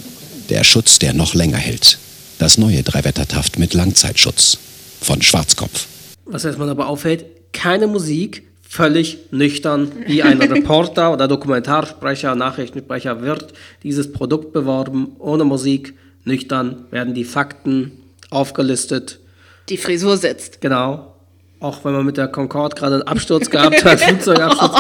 Der 0.52 0.64
Schutz, 0.64 1.00
der 1.00 1.16
noch 1.16 1.34
länger 1.34 1.58
hält. 1.58 1.98
Das 2.38 2.60
neue 2.60 2.84
Dreiwettertaft 2.84 3.58
mit 3.58 3.74
Langzeitschutz. 3.74 4.60
Von 5.02 5.24
Schwarzkopf. 5.24 5.88
Was 6.26 6.46
erstmal 6.46 6.70
aber 6.70 6.90
auffällt, 6.90 7.26
keine 7.54 7.88
Musik, 7.88 8.44
völlig 8.62 9.18
nüchtern, 9.32 9.92
wie 10.06 10.22
ein 10.22 10.40
Reporter 10.54 11.12
oder 11.12 11.28
Dokumentarsprecher, 11.28 12.36
Nachrichtensprecher 12.36 13.24
wird 13.24 13.54
dieses 13.82 14.14
Produkt 14.14 14.54
beworben, 14.54 15.16
ohne 15.18 15.44
Musik, 15.44 15.96
nüchtern, 16.24 16.86
werden 16.92 17.16
die 17.16 17.26
Fakten 17.26 17.94
aufgelistet. 18.30 19.18
Die 19.70 19.78
Frisur 19.78 20.18
sitzt. 20.18 20.62
Genau. 20.62 21.17
Auch 21.60 21.84
wenn 21.84 21.94
man 21.94 22.06
mit 22.06 22.18
der 22.18 22.28
Concorde 22.28 22.76
gerade 22.76 22.96
einen 22.96 23.04
Absturz 23.04 23.50
gehabt 23.50 23.84
hat, 23.84 24.00
Flugzeugabsturz. 24.02 24.74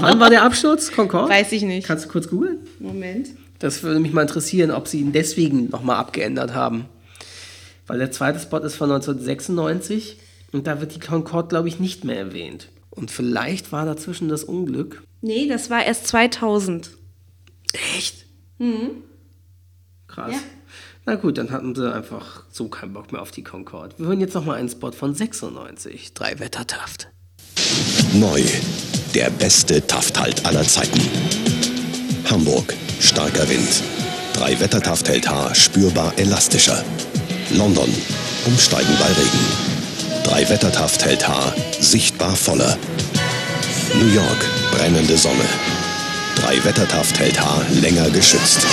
Wann 0.00 0.20
war 0.20 0.30
der 0.30 0.44
Absturz, 0.44 0.92
Concorde? 0.92 1.28
Weiß 1.28 1.50
ich 1.52 1.62
nicht. 1.62 1.86
Kannst 1.86 2.04
du 2.04 2.08
kurz 2.08 2.28
googeln? 2.28 2.58
Moment. 2.78 3.30
Das 3.58 3.82
würde 3.82 4.00
mich 4.00 4.12
mal 4.12 4.22
interessieren, 4.22 4.70
ob 4.70 4.88
sie 4.88 5.00
ihn 5.00 5.12
deswegen 5.12 5.68
nochmal 5.70 5.96
abgeändert 5.96 6.54
haben. 6.54 6.86
Weil 7.86 7.98
der 7.98 8.12
zweite 8.12 8.38
Spot 8.38 8.58
ist 8.58 8.76
von 8.76 8.90
1996 8.90 10.18
und 10.52 10.66
da 10.66 10.80
wird 10.80 10.94
die 10.94 11.00
Concorde, 11.00 11.48
glaube 11.48 11.68
ich, 11.68 11.80
nicht 11.80 12.04
mehr 12.04 12.16
erwähnt. 12.16 12.68
Und 12.90 13.10
vielleicht 13.10 13.72
war 13.72 13.84
dazwischen 13.84 14.28
das 14.28 14.44
Unglück. 14.44 15.02
Nee, 15.20 15.48
das 15.48 15.70
war 15.70 15.84
erst 15.84 16.06
2000. 16.06 16.90
Echt? 17.96 18.26
Mhm. 18.58 19.02
Krass. 20.06 20.32
Ja. 20.32 20.38
Na 21.06 21.14
gut, 21.14 21.38
dann 21.38 21.50
hatten 21.50 21.74
sie 21.74 21.92
einfach 21.92 22.44
so 22.50 22.68
keinen 22.68 22.92
Bock 22.92 23.10
mehr 23.12 23.22
auf 23.22 23.30
die 23.30 23.42
Concorde. 23.42 23.94
Wir 23.98 24.06
hören 24.06 24.20
jetzt 24.20 24.34
nochmal 24.34 24.58
einen 24.58 24.68
Spot 24.68 24.92
von 24.92 25.14
96. 25.14 26.12
Drei 26.14 26.38
Wettertaft. 26.38 27.08
Neu. 28.12 28.42
Der 29.14 29.30
beste 29.30 29.86
Tafthalt 29.86 30.44
aller 30.46 30.62
Zeiten. 30.62 31.00
Hamburg. 32.30 32.74
Starker 33.00 33.48
Wind. 33.48 33.82
Drei 34.34 34.58
Wettertaft 34.60 35.08
hält 35.08 35.28
Haar 35.28 35.54
spürbar 35.54 36.12
elastischer. 36.16 36.84
London. 37.50 37.88
Umsteigen 38.46 38.94
bei 38.98 39.06
Regen. 39.06 40.24
Drei 40.24 40.48
Wettertaft 40.48 41.04
hält 41.04 41.26
Haar 41.26 41.54
sichtbar 41.80 42.36
voller. 42.36 42.78
New 43.98 44.14
York. 44.14 44.46
Brennende 44.70 45.16
Sonne. 45.16 45.44
Drei 46.36 46.62
Wettertaft 46.64 47.18
hält 47.18 47.40
Haar 47.40 47.64
länger 47.80 48.08
geschützt. 48.10 48.66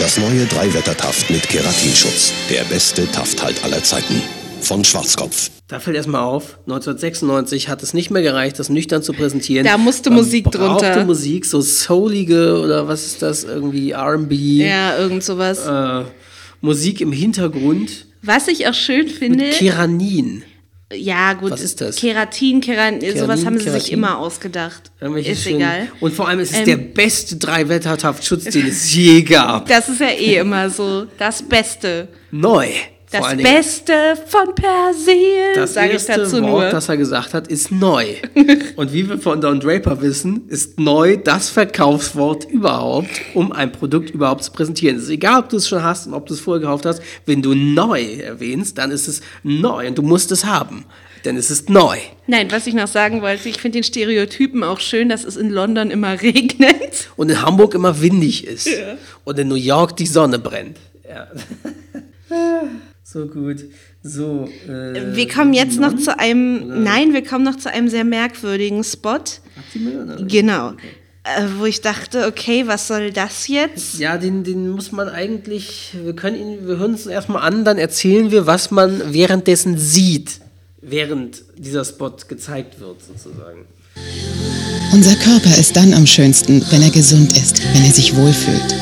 Das 0.00 0.16
neue 0.16 0.46
Dreiwettertaft 0.46 1.30
mit 1.30 1.46
Keratinschutz. 1.48 2.32
Der 2.50 2.64
beste 2.64 3.06
Tafthalt 3.12 3.62
aller 3.62 3.84
Zeiten. 3.84 4.22
Von 4.62 4.82
Schwarzkopf. 4.82 5.50
Da 5.68 5.78
fällt 5.78 5.96
erstmal 5.96 6.22
auf, 6.22 6.58
1996 6.60 7.68
hat 7.68 7.82
es 7.82 7.92
nicht 7.94 8.10
mehr 8.10 8.22
gereicht, 8.22 8.58
das 8.58 8.70
nüchtern 8.70 9.02
zu 9.02 9.12
präsentieren. 9.12 9.66
Da 9.66 9.76
musste 9.76 10.08
Man 10.08 10.20
Musik 10.20 10.44
brauchte 10.44 10.86
drunter. 10.86 11.04
Musik, 11.04 11.44
so 11.44 11.60
soulige 11.60 12.58
oder 12.60 12.88
was 12.88 13.04
ist 13.04 13.20
das, 13.20 13.44
irgendwie 13.44 13.90
R&B. 13.90 14.34
Ja, 14.66 14.98
irgend 14.98 15.22
sowas. 15.22 15.66
Äh, 15.66 16.04
Musik 16.62 17.02
im 17.02 17.12
Hintergrund 17.12 18.06
Was 18.22 18.48
ich 18.48 18.66
auch 18.68 18.74
schön 18.74 19.06
finde. 19.08 19.44
mit 19.44 19.58
Keranin. 19.58 20.42
Ja, 20.92 21.32
gut. 21.34 21.50
Was 21.52 21.60
ist 21.60 21.80
das? 21.80 21.96
Keratin, 21.96 22.60
sowas 22.62 22.74
Keratin, 23.06 23.46
haben 23.46 23.58
sie 23.58 23.64
sich 23.64 23.72
Keratin? 23.72 23.94
immer 23.94 24.18
ausgedacht. 24.18 24.90
Ist 25.00 25.42
schönen- 25.44 25.56
egal. 25.56 25.88
Und 26.00 26.14
vor 26.14 26.28
allem 26.28 26.40
ist 26.40 26.50
es 26.52 26.58
Ähm, 26.58 26.64
der 26.66 26.76
beste 26.78 27.36
Dreiwettertaftschutz, 27.36 28.44
den 28.44 28.66
es 28.66 28.92
je 28.94 29.22
gab. 29.22 29.66
Das 29.68 29.88
ist 29.88 30.00
ja 30.00 30.08
eh 30.08 30.36
immer 30.38 30.68
so. 30.70 31.06
Das 31.18 31.42
Beste. 31.42 32.08
Neu. 32.30 32.68
Das 33.12 33.28
Dingen. 33.28 33.42
Beste 33.42 33.92
von 34.26 34.54
Persil, 34.54 35.54
Das 35.56 35.74
sage 35.74 35.96
ich 35.96 36.04
dazu 36.04 36.40
Wort, 36.42 36.50
nur. 36.50 36.64
das 36.70 36.88
er 36.88 36.96
gesagt 36.96 37.34
hat, 37.34 37.48
ist 37.48 37.72
neu. 37.72 38.06
Und 38.76 38.92
wie 38.92 39.08
wir 39.08 39.18
von 39.18 39.40
Don 39.40 39.58
Draper 39.58 40.00
wissen, 40.00 40.48
ist 40.48 40.78
neu 40.78 41.16
das 41.16 41.48
Verkaufswort 41.50 42.44
überhaupt, 42.48 43.08
um 43.34 43.50
ein 43.50 43.72
Produkt 43.72 44.10
überhaupt 44.10 44.44
zu 44.44 44.52
präsentieren. 44.52 44.96
Es 44.96 45.04
ist 45.04 45.10
egal, 45.10 45.40
ob 45.40 45.48
du 45.48 45.56
es 45.56 45.68
schon 45.68 45.82
hast 45.82 46.06
und 46.06 46.14
ob 46.14 46.26
du 46.26 46.34
es 46.34 46.40
vorher 46.40 46.60
gekauft 46.60 46.86
hast. 46.86 47.02
Wenn 47.26 47.42
du 47.42 47.54
neu 47.54 48.00
erwähnst, 48.02 48.78
dann 48.78 48.92
ist 48.92 49.08
es 49.08 49.22
neu 49.42 49.88
und 49.88 49.98
du 49.98 50.02
musst 50.02 50.30
es 50.30 50.44
haben. 50.44 50.84
Denn 51.24 51.36
es 51.36 51.50
ist 51.50 51.68
neu. 51.68 51.98
Nein, 52.28 52.50
was 52.50 52.66
ich 52.66 52.74
noch 52.74 52.86
sagen 52.86 53.22
wollte, 53.22 53.48
ich 53.48 53.60
finde 53.60 53.78
den 53.78 53.84
Stereotypen 53.84 54.62
auch 54.62 54.80
schön, 54.80 55.08
dass 55.08 55.24
es 55.24 55.36
in 55.36 55.50
London 55.50 55.90
immer 55.90 56.12
regnet. 56.22 57.08
Und 57.16 57.28
in 57.30 57.42
Hamburg 57.42 57.74
immer 57.74 58.00
windig 58.00 58.46
ist. 58.46 58.66
Ja. 58.68 58.96
Und 59.24 59.38
in 59.38 59.48
New 59.48 59.56
York 59.56 59.96
die 59.96 60.06
Sonne 60.06 60.38
brennt. 60.38 60.78
Ja. 61.08 61.26
So 63.12 63.26
gut. 63.26 63.64
So. 64.02 64.48
Äh, 64.68 65.16
Wir 65.16 65.26
kommen 65.28 65.52
jetzt 65.52 65.80
noch 65.80 65.92
Non? 65.92 65.98
zu 66.00 66.16
einem, 66.18 66.62
Oder? 66.64 66.76
nein, 66.76 67.12
wir 67.12 67.24
kommen 67.24 67.44
noch 67.44 67.56
zu 67.56 67.70
einem 67.70 67.88
sehr 67.88 68.04
merkwürdigen 68.04 68.84
Spot. 68.84 69.18
Aktimel, 69.58 70.02
oder? 70.04 70.22
Genau. 70.24 70.70
Äh, 71.24 71.46
wo 71.58 71.64
ich 71.64 71.80
dachte, 71.80 72.26
okay, 72.26 72.64
was 72.66 72.86
soll 72.86 73.10
das 73.12 73.48
jetzt? 73.48 73.98
Ja, 73.98 74.16
den, 74.16 74.44
den 74.44 74.68
muss 74.70 74.92
man 74.92 75.08
eigentlich, 75.08 75.94
wir 76.04 76.14
können 76.14 76.36
ihn, 76.36 76.66
wir 76.68 76.78
hören 76.78 76.92
uns 76.92 77.06
erstmal 77.06 77.42
an, 77.42 77.64
dann 77.64 77.78
erzählen 77.78 78.30
wir, 78.30 78.46
was 78.46 78.70
man 78.70 79.12
währenddessen 79.12 79.76
sieht, 79.76 80.40
während 80.80 81.42
dieser 81.58 81.84
Spot 81.84 82.14
gezeigt 82.28 82.80
wird, 82.80 82.98
sozusagen. 83.04 83.66
Unser 84.92 85.14
Körper 85.16 85.58
ist 85.58 85.76
dann 85.76 85.92
am 85.94 86.06
schönsten, 86.06 86.64
wenn 86.70 86.82
er 86.82 86.90
gesund 86.90 87.32
ist, 87.36 87.60
wenn 87.74 87.84
er 87.84 87.92
sich 87.92 88.14
wohlfühlt. 88.16 88.74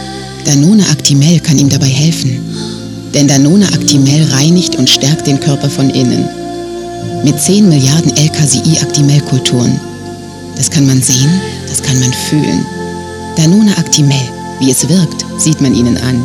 Danone 0.45 0.83
Actimel 0.91 1.41
kann 1.41 1.59
ihm 1.59 1.68
dabei 1.70 1.87
helfen. 1.87 2.41
Denn 3.15 3.29
Danone 3.29 3.67
Actimel 3.67 4.25
reinigt 4.33 4.77
und 4.77 4.89
stärkt 4.89 5.27
den 5.27 5.41
Körper 5.41 5.71
von 5.71 5.91
innen. 5.91 6.29
Mit 7.25 7.41
10 7.41 7.69
Milliarden 7.69 8.17
LKCI 8.17 8.79
Actimel-Kulturen. 8.81 9.81
Das 10.57 10.71
kann 10.71 10.87
man 10.87 11.01
sehen, 11.03 11.41
das 11.69 11.83
kann 11.83 11.99
man 12.01 12.13
fühlen. 12.13 12.65
Danone 13.37 13.77
Actimel, 13.79 14.21
wie 14.61 14.71
es 14.71 14.89
wirkt, 14.89 15.25
sieht 15.39 15.61
man 15.61 15.75
ihnen 15.75 15.97
an. 15.99 16.25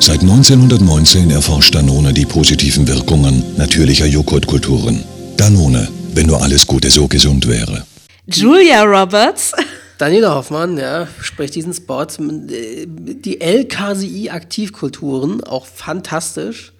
Seit 0.00 0.20
1919 0.22 1.30
erforscht 1.30 1.74
Danone 1.74 2.12
die 2.12 2.24
positiven 2.24 2.88
Wirkungen 2.88 3.44
natürlicher 3.56 4.06
Joghurtkulturen. 4.06 5.04
Danone, 5.36 5.88
wenn 6.14 6.26
nur 6.26 6.42
alles 6.42 6.66
Gute 6.66 6.90
so 6.90 7.06
gesund 7.06 7.46
wäre. 7.46 7.84
Julia 8.26 8.82
Roberts. 8.82 9.52
Daniela 10.00 10.34
Hoffmann, 10.34 10.78
ja, 10.78 11.06
spricht 11.20 11.54
diesen 11.54 11.74
Spot. 11.74 12.06
Die 12.18 13.40
LKCI-Aktivkulturen, 13.40 15.44
auch 15.44 15.66
fantastisch, 15.66 16.72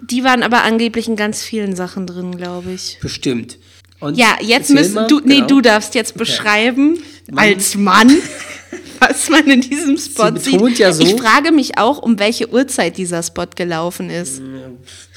Die 0.00 0.24
waren 0.24 0.42
aber 0.42 0.62
angeblich 0.64 1.06
in 1.06 1.16
ganz 1.16 1.42
vielen 1.42 1.76
Sachen 1.76 2.06
drin, 2.06 2.36
glaube 2.36 2.72
ich. 2.72 2.98
bestimmt. 3.00 3.58
Und 4.00 4.18
ja, 4.18 4.36
jetzt 4.40 4.70
müssen 4.70 5.06
du, 5.06 5.20
nee, 5.20 5.36
genau. 5.36 5.46
du 5.46 5.60
darfst 5.60 5.94
jetzt 5.94 6.16
beschreiben, 6.16 6.98
Mann. 7.30 7.38
als 7.44 7.76
Mann, 7.76 8.10
was 8.98 9.28
man 9.30 9.46
in 9.48 9.60
diesem 9.60 9.96
Spot 9.96 10.32
Sie 10.36 10.58
sieht. 10.58 10.78
ja 10.80 10.92
so- 10.92 11.04
Ich 11.04 11.14
frage 11.20 11.52
mich 11.52 11.78
auch, 11.78 11.98
um 11.98 12.18
welche 12.18 12.52
Uhrzeit 12.52 12.96
dieser 12.96 13.22
Spot 13.22 13.46
gelaufen 13.54 14.10
ist. 14.10 14.42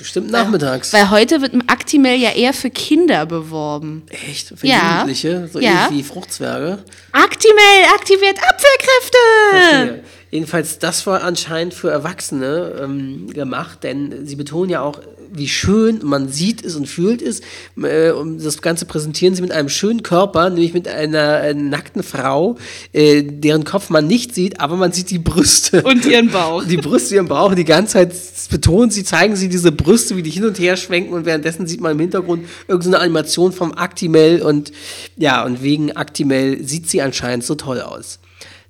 Bestimmt 0.06 0.30
nachmittags. 0.30 0.94
Weil 0.94 1.10
heute 1.10 1.42
wird 1.42 1.54
Actimel 1.66 2.14
ja 2.16 2.30
eher 2.30 2.54
für 2.54 2.70
Kinder 2.70 3.26
beworben. 3.26 4.04
Echt? 4.30 4.54
Für 4.56 4.68
Ja. 4.68 5.00
Jugendliche? 5.00 5.50
So 5.52 5.60
Ja. 5.60 5.88
ähnlich 5.88 5.98
wie 5.98 6.04
Fruchtzwerge? 6.08 6.78
Actimel 7.12 7.86
aktiviert 7.96 8.38
Abwehrkräfte! 8.38 9.18
Verstehe. 9.50 10.04
Jedenfalls, 10.36 10.80
das 10.80 11.08
war 11.08 11.24
anscheinend 11.24 11.74
für 11.74 11.90
Erwachsene 11.90 12.74
ähm, 12.84 13.28
gemacht, 13.32 13.86
denn 13.86 14.26
sie 14.26 14.36
betonen 14.36 14.70
ja 14.70 14.82
auch, 14.82 15.00
wie 15.32 15.48
schön 15.48 16.02
man 16.04 16.28
sieht 16.28 16.62
es 16.62 16.76
und 16.76 16.88
fühlt 16.88 17.22
es. 17.22 17.40
Äh, 17.82 18.12
und 18.12 18.44
das 18.44 18.62
Ganze 18.62 18.84
präsentieren 18.84 19.34
sie 19.34 19.42
mit 19.42 19.54
einem 19.54 19.70
schönen 19.70 20.04
Körper, 20.04 20.50
nämlich 20.50 20.74
mit 20.74 20.90
einer 20.90 21.42
äh, 21.42 21.54
nackten 21.54 22.04
Frau, 22.04 22.58
äh, 22.92 23.24
deren 23.24 23.64
Kopf 23.64 23.90
man 23.90 24.08
nicht 24.08 24.36
sieht, 24.36 24.60
aber 24.60 24.76
man 24.76 24.92
sieht 24.92 25.10
die 25.10 25.20
Brüste. 25.20 25.84
Und 25.84 26.06
ihren 26.06 26.30
Bauch. 26.30 26.66
Die 26.66 26.76
Brüste, 26.76 27.16
ihren 27.16 27.30
Bauch, 27.30 27.56
die 27.56 27.64
ganze 27.64 27.94
Zeit 27.94 28.14
betonen 28.50 28.92
sie, 28.92 29.06
zeigen 29.06 29.38
sie 29.38 29.48
diese 29.48 29.72
Brüste, 29.72 30.18
wie 30.18 30.22
die 30.22 30.32
hin 30.32 30.44
und 30.44 30.60
her 30.60 30.76
schwenken 30.76 31.14
und 31.14 31.26
währenddessen 31.26 31.66
sieht 31.66 31.80
man 31.80 31.94
im 31.94 32.00
Hintergrund 32.00 32.46
irgendeine 32.68 33.00
Animation 33.00 33.54
vom 33.54 33.72
Actimel 33.72 34.42
und 34.42 34.74
ja, 35.16 35.46
und 35.46 35.64
wegen 35.64 35.96
Actimel 35.96 36.62
sieht 36.68 36.90
sie 36.90 37.02
anscheinend 37.02 37.46
so 37.46 37.56
toll 37.56 37.80
aus. 37.80 38.20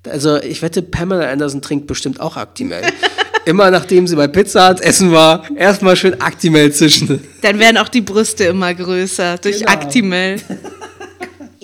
Also 0.08 0.38
ich 0.38 0.62
wette, 0.62 0.82
Pamela 0.82 1.30
Anderson 1.30 1.62
trinkt 1.62 1.88
bestimmt 1.88 2.20
auch 2.20 2.38
Actimel. 2.38 2.82
Immer 3.46 3.70
nachdem 3.70 4.08
sie 4.08 4.16
bei 4.16 4.28
Pizza 4.28 4.70
Hut 4.70 4.82
essen 4.82 5.12
war, 5.12 5.44
erstmal 5.56 5.96
schön 5.96 6.20
Actimel 6.20 6.72
zischen. 6.74 7.22
Dann 7.42 7.60
werden 7.60 7.78
auch 7.78 7.90
die 7.90 8.02
Brüste 8.02 8.46
immer 8.46 8.74
größer 8.74 9.38
durch 9.38 9.60
Genau. 9.60 9.72
Actimel. 9.72 10.38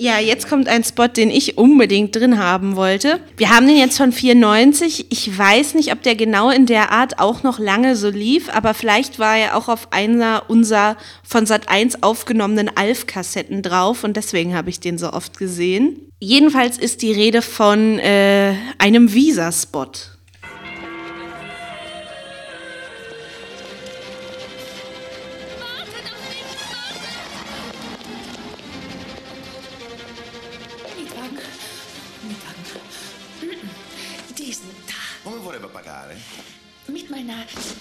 Ja, 0.02 0.18
jetzt 0.18 0.48
kommt 0.48 0.66
ein 0.66 0.82
Spot, 0.82 1.06
den 1.06 1.30
ich 1.30 1.58
unbedingt 1.58 2.16
drin 2.16 2.40
haben 2.40 2.74
wollte. 2.74 3.20
Wir 3.36 3.50
haben 3.50 3.68
den 3.68 3.76
jetzt 3.76 3.98
von 3.98 4.10
94. 4.10 5.06
Ich 5.10 5.38
weiß 5.38 5.74
nicht, 5.74 5.92
ob 5.92 6.02
der 6.02 6.16
genau 6.16 6.50
in 6.50 6.66
der 6.66 6.90
Art 6.90 7.20
auch 7.20 7.44
noch 7.44 7.60
lange 7.60 7.94
so 7.94 8.08
lief, 8.08 8.48
aber 8.52 8.74
vielleicht 8.74 9.20
war 9.20 9.36
er 9.36 9.56
auch 9.56 9.68
auf 9.68 9.92
einer 9.92 10.42
unserer 10.48 10.96
von 11.22 11.46
Sat 11.46 11.68
1 11.68 12.02
aufgenommenen 12.02 12.68
Alf-Kassetten 12.74 13.62
drauf 13.62 14.02
und 14.02 14.16
deswegen 14.16 14.56
habe 14.56 14.70
ich 14.70 14.80
den 14.80 14.98
so 14.98 15.12
oft 15.12 15.38
gesehen. 15.38 16.00
Jedenfalls 16.18 16.78
ist 16.78 17.02
die 17.02 17.12
Rede 17.12 17.40
von 17.40 18.00
äh, 18.00 18.54
einem 18.78 19.12
Visa-Spot. 19.14 19.86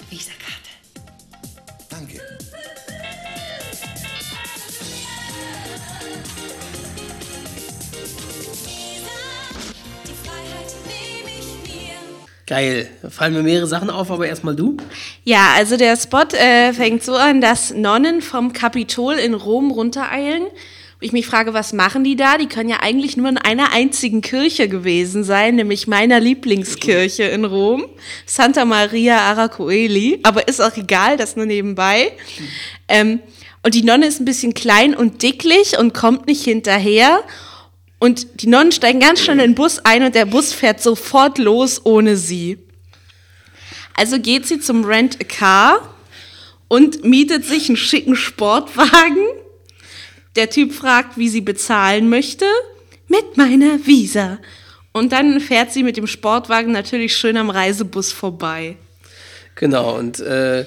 Visakarte. 0.09 0.71
Danke. 1.89 2.19
Geil. 12.51 12.89
Da 13.01 13.09
fallen 13.09 13.33
mir 13.33 13.43
mehrere 13.43 13.65
Sachen 13.65 13.89
auf, 13.89 14.11
aber 14.11 14.27
erstmal 14.27 14.57
du. 14.57 14.75
Ja, 15.23 15.53
also 15.55 15.77
der 15.77 15.95
Spot 15.95 16.35
äh, 16.35 16.73
fängt 16.73 17.01
so 17.01 17.15
an, 17.15 17.39
dass 17.39 17.73
Nonnen 17.73 18.21
vom 18.21 18.51
Kapitol 18.51 19.13
in 19.13 19.33
Rom 19.33 19.71
runtereilen. 19.71 20.47
Ich 21.03 21.13
mich 21.13 21.25
frage, 21.25 21.55
was 21.55 21.73
machen 21.73 22.03
die 22.03 22.15
da? 22.15 22.37
Die 22.37 22.45
können 22.45 22.69
ja 22.69 22.81
eigentlich 22.81 23.17
nur 23.17 23.27
in 23.27 23.39
einer 23.39 23.73
einzigen 23.73 24.21
Kirche 24.21 24.69
gewesen 24.69 25.23
sein, 25.23 25.55
nämlich 25.55 25.87
meiner 25.87 26.19
Lieblingskirche 26.19 27.23
in 27.23 27.43
Rom, 27.43 27.85
Santa 28.27 28.65
Maria 28.65 29.17
Aracoeli. 29.17 30.19
Aber 30.21 30.47
ist 30.47 30.61
auch 30.61 30.77
egal, 30.77 31.17
das 31.17 31.35
nur 31.35 31.47
nebenbei. 31.47 32.11
Ähm, 32.87 33.19
und 33.63 33.73
die 33.73 33.81
Nonne 33.81 34.05
ist 34.05 34.21
ein 34.21 34.25
bisschen 34.25 34.53
klein 34.53 34.93
und 34.93 35.23
dicklich 35.23 35.79
und 35.79 35.95
kommt 35.95 36.27
nicht 36.27 36.43
hinterher. 36.43 37.23
Und 37.97 38.41
die 38.41 38.47
Nonnen 38.47 38.71
steigen 38.71 38.99
ganz 38.99 39.21
schnell 39.21 39.39
in 39.39 39.51
den 39.51 39.55
Bus 39.55 39.79
ein 39.79 40.03
und 40.03 40.13
der 40.13 40.25
Bus 40.25 40.53
fährt 40.53 40.83
sofort 40.83 41.39
los 41.39 41.83
ohne 41.83 42.15
sie. 42.15 42.59
Also 43.95 44.19
geht 44.19 44.45
sie 44.45 44.59
zum 44.59 44.85
Rent 44.85 45.17
a 45.19 45.23
Car 45.23 45.95
und 46.67 47.03
mietet 47.03 47.43
sich 47.45 47.69
einen 47.69 47.77
schicken 47.77 48.15
Sportwagen. 48.15 49.25
Der 50.35 50.49
Typ 50.49 50.73
fragt, 50.73 51.17
wie 51.17 51.29
sie 51.29 51.41
bezahlen 51.41 52.09
möchte. 52.09 52.45
Mit 53.07 53.37
meiner 53.37 53.85
Visa. 53.85 54.39
Und 54.93 55.11
dann 55.11 55.39
fährt 55.39 55.71
sie 55.71 55.83
mit 55.83 55.97
dem 55.97 56.07
Sportwagen 56.07 56.71
natürlich 56.71 57.15
schön 57.15 57.37
am 57.37 57.49
Reisebus 57.49 58.11
vorbei. 58.11 58.77
Genau, 59.55 59.97
und 59.97 60.19
äh, 60.21 60.65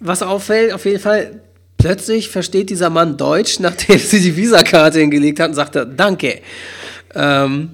was 0.00 0.22
auffällt, 0.22 0.72
auf 0.72 0.84
jeden 0.84 1.00
Fall, 1.00 1.40
plötzlich 1.78 2.28
versteht 2.28 2.70
dieser 2.70 2.90
Mann 2.90 3.16
Deutsch, 3.16 3.58
nachdem 3.60 3.98
sie 3.98 4.20
die 4.20 4.36
Visakarte 4.36 5.00
hingelegt 5.00 5.40
hat 5.40 5.48
und 5.48 5.54
sagt 5.54 5.76
er, 5.76 5.86
danke. 5.86 6.40
Ähm, 7.14 7.70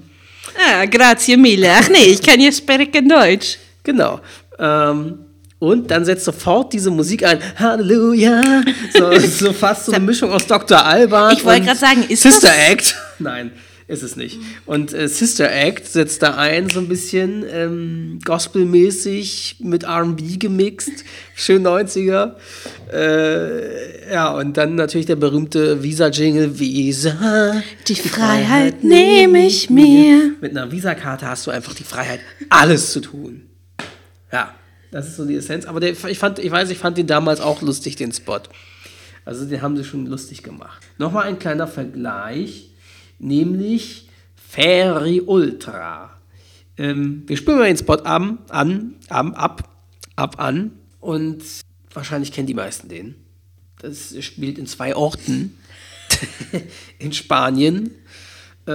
Ah, 0.57 0.85
grazie 0.85 1.37
mille. 1.37 1.69
Ach 1.69 1.89
nee, 1.89 2.05
ich 2.05 2.21
kann 2.21 2.39
jetzt 2.39 2.59
sprechen 2.59 3.09
Deutsch. 3.09 3.57
Genau. 3.83 4.21
Ähm, 4.57 5.24
und 5.71 5.91
dann 5.91 6.05
setzt 6.05 6.25
sofort 6.25 6.73
diese 6.73 6.91
Musik 6.91 7.23
ein. 7.25 7.39
Halleluja. 7.57 8.63
So, 8.93 9.11
so 9.45 9.53
fast 9.53 9.85
so 9.85 9.91
eine 9.91 10.05
Mischung 10.05 10.31
aus 10.31 10.47
Dr. 10.47 10.83
Alban. 10.85 11.33
Ich 11.35 11.43
wollte 11.45 11.59
und 11.61 11.65
gerade 11.67 11.79
sagen, 11.79 12.03
ist 12.07 12.23
Sister 12.23 12.47
das- 12.47 12.71
Act. 12.71 12.95
Nein, 13.19 13.51
ist 13.87 14.03
es 14.03 14.15
nicht. 14.15 14.39
Und 14.65 14.93
äh, 14.93 15.07
Sister 15.07 15.51
Act 15.51 15.85
setzt 15.87 16.21
da 16.23 16.35
ein, 16.35 16.69
so 16.69 16.79
ein 16.79 16.87
bisschen 16.87 17.45
ähm, 17.51 18.19
gospelmäßig 18.25 19.57
mit 19.59 19.83
RB 19.87 20.39
gemixt. 20.39 20.91
Schön 21.35 21.65
90er. 21.65 22.33
Äh, 22.91 24.11
ja, 24.13 24.31
und 24.31 24.57
dann 24.57 24.75
natürlich 24.75 25.05
der 25.05 25.15
berühmte 25.15 25.81
Visa-Jingle. 25.83 26.59
Visa. 26.59 27.61
Die 27.87 27.95
Freiheit 27.95 28.83
nehme 28.83 29.45
ich 29.45 29.69
mir. 29.69 30.31
Mit 30.41 30.51
einer 30.51 30.71
Visakarte 30.71 31.27
hast 31.27 31.45
du 31.47 31.51
einfach 31.51 31.73
die 31.73 31.83
Freiheit, 31.83 32.19
alles 32.49 32.91
zu 32.91 33.01
tun. 33.01 33.43
Ja, 34.31 34.53
das 34.95 35.09
ist 35.09 35.17
so 35.17 35.25
die 35.25 35.35
Essenz. 35.35 35.65
Aber 35.65 35.81
der, 35.81 35.91
ich, 35.91 36.17
fand, 36.19 36.39
ich 36.39 36.49
weiß, 36.49 36.69
ich 36.69 36.77
fand 36.77 36.97
den 36.97 37.05
damals 37.05 37.41
auch 37.41 37.61
lustig, 37.61 37.97
den 37.97 38.13
Spot. 38.13 38.39
Also 39.25 39.45
den 39.45 39.61
haben 39.61 39.75
sie 39.75 39.83
schon 39.83 40.05
lustig 40.05 40.41
gemacht. 40.41 40.81
Nochmal 40.97 41.25
ein 41.27 41.37
kleiner 41.37 41.67
Vergleich, 41.67 42.69
nämlich 43.19 44.07
Ferry 44.49 45.19
Ultra. 45.19 46.11
Ähm, 46.77 47.23
wir 47.27 47.35
spielen 47.35 47.57
mal 47.57 47.67
den 47.67 47.75
Spot 47.75 47.95
an, 47.95 48.37
an, 48.47 48.95
an, 49.09 49.33
ab, 49.33 49.69
ab 50.15 50.39
an 50.39 50.71
und 51.01 51.43
wahrscheinlich 51.93 52.31
kennen 52.31 52.47
die 52.47 52.53
meisten 52.53 52.87
den. 52.87 53.15
Das 53.79 54.15
spielt 54.23 54.57
in 54.57 54.65
zwei 54.65 54.95
Orten. 54.95 55.57
in 56.99 57.11
Spanien. 57.11 57.87
Äh, 58.65 58.71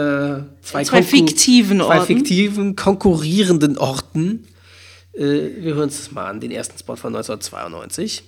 zwei, 0.61 0.85
Zwei 0.85 0.99
konkur- 1.01 1.03
fiktiven 1.05 1.79
Zwei 1.79 1.85
Orten. 2.01 2.07
fiktiven, 2.07 2.77
konkurrierenden 2.77 3.79
Orten. 3.79 4.47
Äh, 5.15 5.21
wir 5.59 5.75
hören 5.75 5.85
uns 5.85 5.99
das 5.99 6.13
mal 6.13 6.27
an, 6.27 6.41
den 6.41 6.51
ersten 6.51 6.79
Spot 6.79 6.97
von 6.97 7.15
1992. 7.15 8.25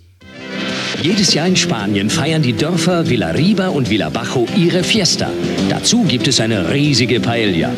Jedes 1.03 1.35
Jahr 1.35 1.49
in 1.49 1.57
Spanien 1.57 2.11
feiern 2.11 2.43
die 2.43 2.53
Dörfer 2.53 3.09
Villarriba 3.09 3.69
und 3.69 3.91
Villabajo 3.91 4.47
ihre 4.57 4.85
Fiesta. 4.85 5.31
Dazu 5.69 6.05
gibt 6.05 6.29
es 6.29 6.39
eine 6.39 6.73
riesige 6.73 7.19
Paella. 7.19 7.71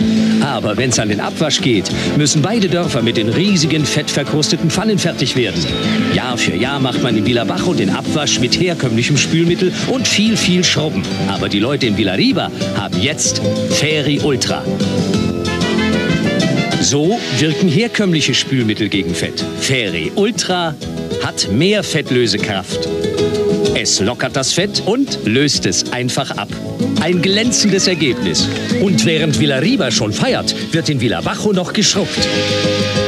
Aber 0.42 0.76
wenn 0.76 0.90
es 0.90 0.98
an 0.98 1.08
den 1.08 1.20
Abwasch 1.20 1.62
geht, 1.62 1.90
müssen 2.18 2.42
beide 2.42 2.68
Dörfer 2.68 3.00
mit 3.00 3.16
den 3.16 3.30
riesigen 3.30 3.86
fettverkrusteten 3.86 4.70
Pfannen 4.70 4.98
fertig 4.98 5.36
werden. 5.36 5.64
Jahr 6.12 6.36
für 6.36 6.54
Jahr 6.54 6.80
macht 6.80 7.02
man 7.02 7.16
in 7.16 7.24
Villabajo 7.24 7.72
den 7.72 7.88
Abwasch 7.88 8.40
mit 8.40 8.60
herkömmlichem 8.60 9.16
Spülmittel 9.16 9.72
und 9.90 10.06
viel, 10.06 10.36
viel 10.36 10.62
Schrubben. 10.62 11.02
Aber 11.28 11.48
die 11.48 11.60
Leute 11.60 11.86
in 11.86 11.96
Villarriba 11.96 12.50
haben 12.76 13.00
jetzt 13.00 13.40
Feri 13.70 14.20
Ultra. 14.22 14.62
So 16.84 17.18
wirken 17.38 17.66
herkömmliche 17.70 18.34
Spülmittel 18.34 18.90
gegen 18.90 19.14
Fett. 19.14 19.42
Feri 19.58 20.12
Ultra 20.16 20.74
hat 21.22 21.50
mehr 21.50 21.82
Fettlösekraft. 21.82 22.86
Es 23.74 24.00
lockert 24.00 24.36
das 24.36 24.52
Fett 24.52 24.82
und 24.84 25.20
löst 25.24 25.64
es 25.64 25.92
einfach 25.92 26.32
ab. 26.32 26.48
Ein 27.00 27.22
glänzendes 27.22 27.86
Ergebnis. 27.86 28.46
Und 28.82 29.06
während 29.06 29.40
Villarriba 29.40 29.90
schon 29.90 30.12
feiert, 30.12 30.54
wird 30.74 30.90
in 30.90 31.00
Villabajo 31.00 31.54
noch 31.54 31.72
geschrubbt. 31.72 32.28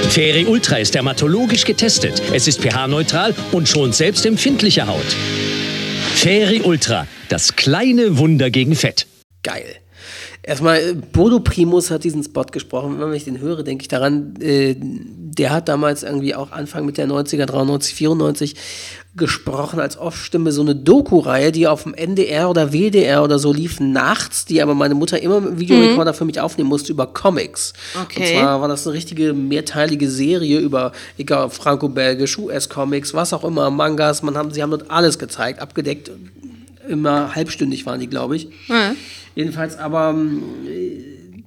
Feri 0.08 0.46
Ultra 0.46 0.78
ist 0.78 0.94
dermatologisch 0.94 1.66
getestet. 1.66 2.22
Es 2.32 2.48
ist 2.48 2.62
pH-neutral 2.62 3.34
und 3.52 3.68
schont 3.68 3.94
selbstempfindliche 3.94 4.86
Haut. 4.86 5.16
Feri 6.14 6.62
Ultra, 6.62 7.06
das 7.28 7.56
kleine 7.56 8.16
Wunder 8.16 8.48
gegen 8.48 8.74
Fett. 8.74 9.06
Geil. 9.42 9.80
Erstmal, 10.46 10.94
Bodo 10.94 11.40
Primus 11.40 11.90
hat 11.90 12.04
diesen 12.04 12.22
Spot 12.22 12.44
gesprochen. 12.44 13.00
Wenn 13.00 13.12
ich 13.12 13.24
den 13.24 13.40
höre, 13.40 13.64
denke 13.64 13.82
ich 13.82 13.88
daran, 13.88 14.36
äh, 14.40 14.76
der 14.78 15.50
hat 15.50 15.68
damals 15.68 16.04
irgendwie 16.04 16.36
auch 16.36 16.52
Anfang 16.52 16.86
mit 16.86 16.98
der 16.98 17.08
90er, 17.08 17.46
93, 17.46 17.94
94 17.96 18.54
gesprochen 19.16 19.80
als 19.80 19.98
Off-Stimme 19.98 20.52
so 20.52 20.62
eine 20.62 20.76
Doku-Reihe, 20.76 21.50
die 21.50 21.66
auf 21.66 21.82
dem 21.82 21.94
NDR 21.94 22.48
oder 22.48 22.72
WDR 22.72 23.24
oder 23.24 23.40
so 23.40 23.52
lief 23.52 23.80
nachts, 23.80 24.44
die 24.44 24.62
aber 24.62 24.76
meine 24.76 24.94
Mutter 24.94 25.20
immer 25.20 25.40
mit 25.40 25.58
Videorekorder 25.58 26.14
für 26.14 26.24
mich 26.24 26.38
aufnehmen 26.38 26.68
musste 26.68 26.92
über 26.92 27.08
Comics. 27.08 27.72
Okay. 28.04 28.20
Und 28.20 28.40
zwar 28.40 28.60
war 28.60 28.68
das 28.68 28.86
eine 28.86 28.94
richtige 28.94 29.32
mehrteilige 29.32 30.08
Serie 30.08 30.60
über, 30.60 30.92
egal, 31.18 31.50
franco-belgisch, 31.50 32.38
US-Comics, 32.38 33.14
was 33.14 33.32
auch 33.32 33.42
immer, 33.42 33.68
Mangas, 33.70 34.22
man 34.22 34.36
haben, 34.36 34.52
sie 34.52 34.62
haben 34.62 34.70
dort 34.70 34.92
alles 34.92 35.18
gezeigt, 35.18 35.60
abgedeckt, 35.60 36.12
immer 36.88 37.34
halbstündig 37.34 37.84
waren 37.84 37.98
die, 37.98 38.06
glaube 38.06 38.36
ich. 38.36 38.48
Ja. 38.68 38.94
Jedenfalls, 39.36 39.78
aber 39.78 40.10
ähm, 40.10 41.44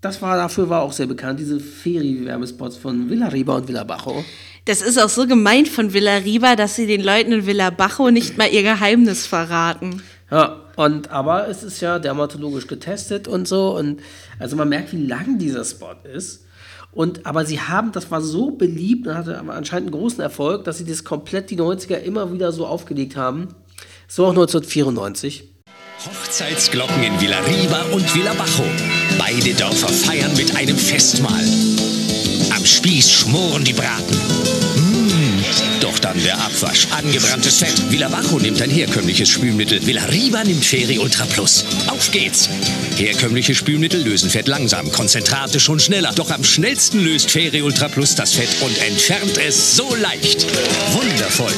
das 0.00 0.22
war 0.22 0.36
dafür 0.36 0.68
war 0.70 0.82
auch 0.82 0.92
sehr 0.92 1.06
bekannt, 1.06 1.40
diese 1.40 1.60
Feri-Werbespots 1.60 2.76
von 2.76 3.10
Villarriba 3.10 3.56
und 3.56 3.68
Villabajo. 3.68 4.24
Das 4.64 4.80
ist 4.80 4.96
auch 4.96 5.08
so 5.08 5.26
gemeint 5.26 5.68
von 5.68 5.92
Villariba, 5.92 6.54
dass 6.54 6.76
sie 6.76 6.86
den 6.86 7.02
Leuten 7.02 7.32
in 7.32 7.46
Villabajo 7.46 8.10
nicht 8.10 8.38
mal 8.38 8.48
ihr 8.48 8.62
Geheimnis 8.62 9.26
verraten. 9.26 10.02
Ja, 10.30 10.60
und 10.76 11.10
aber 11.10 11.48
es 11.48 11.64
ist 11.64 11.80
ja 11.80 11.98
dermatologisch 11.98 12.68
getestet 12.68 13.26
und 13.26 13.46
so 13.46 13.76
und 13.76 14.00
also 14.38 14.56
man 14.56 14.68
merkt, 14.68 14.92
wie 14.92 15.04
lang 15.04 15.38
dieser 15.38 15.64
Spot 15.64 15.96
ist. 16.14 16.46
Und 16.92 17.26
aber 17.26 17.44
sie 17.44 17.60
haben, 17.60 17.90
das 17.90 18.10
war 18.10 18.20
so 18.20 18.52
beliebt 18.52 19.08
und 19.08 19.14
hatte 19.14 19.38
anscheinend 19.38 19.88
einen 19.88 20.00
großen 20.00 20.20
Erfolg, 20.20 20.64
dass 20.64 20.78
sie 20.78 20.84
das 20.84 21.02
komplett 21.02 21.50
die 21.50 21.58
90er 21.58 21.96
immer 21.96 22.32
wieder 22.32 22.52
so 22.52 22.66
aufgelegt 22.66 23.16
haben. 23.16 23.48
So 24.06 24.26
auch 24.26 24.30
1994. 24.30 25.51
Hochzeitsglocken 26.04 27.02
in 27.04 27.20
Villarriba 27.20 27.82
und 27.92 28.12
Villabajo. 28.14 28.64
Beide 29.18 29.54
Dörfer 29.54 29.88
feiern 29.88 30.36
mit 30.36 30.56
einem 30.56 30.76
Festmahl. 30.76 31.44
Am 32.56 32.66
Spieß 32.66 33.12
schmoren 33.12 33.62
die 33.62 33.72
Braten. 33.72 34.16
Mmh. 34.16 35.44
Doch 35.80 35.96
dann 36.00 36.20
der 36.24 36.38
Abwasch. 36.38 36.88
Angebranntes 36.90 37.58
Fett. 37.58 37.92
Villabajo 37.92 38.40
nimmt 38.40 38.60
ein 38.62 38.70
herkömmliches 38.70 39.28
Spülmittel. 39.28 39.86
Villarriba 39.86 40.42
nimmt 40.42 40.64
Feri 40.64 40.98
Ultra 40.98 41.24
Plus. 41.26 41.64
Auf 41.86 42.10
geht's! 42.10 42.48
Herkömmliche 42.96 43.54
Spülmittel 43.54 44.02
lösen 44.02 44.28
Fett 44.28 44.48
langsam, 44.48 44.90
Konzentrate 44.90 45.60
schon 45.60 45.78
schneller. 45.78 46.12
Doch 46.16 46.30
am 46.32 46.42
schnellsten 46.42 46.98
löst 46.98 47.30
Feri 47.30 47.62
Ultra 47.62 47.88
Plus 47.88 48.16
das 48.16 48.34
Fett 48.34 48.50
und 48.62 48.76
entfernt 48.78 49.38
es 49.38 49.76
so 49.76 49.94
leicht. 49.94 50.46
Wundervoll. 50.94 51.52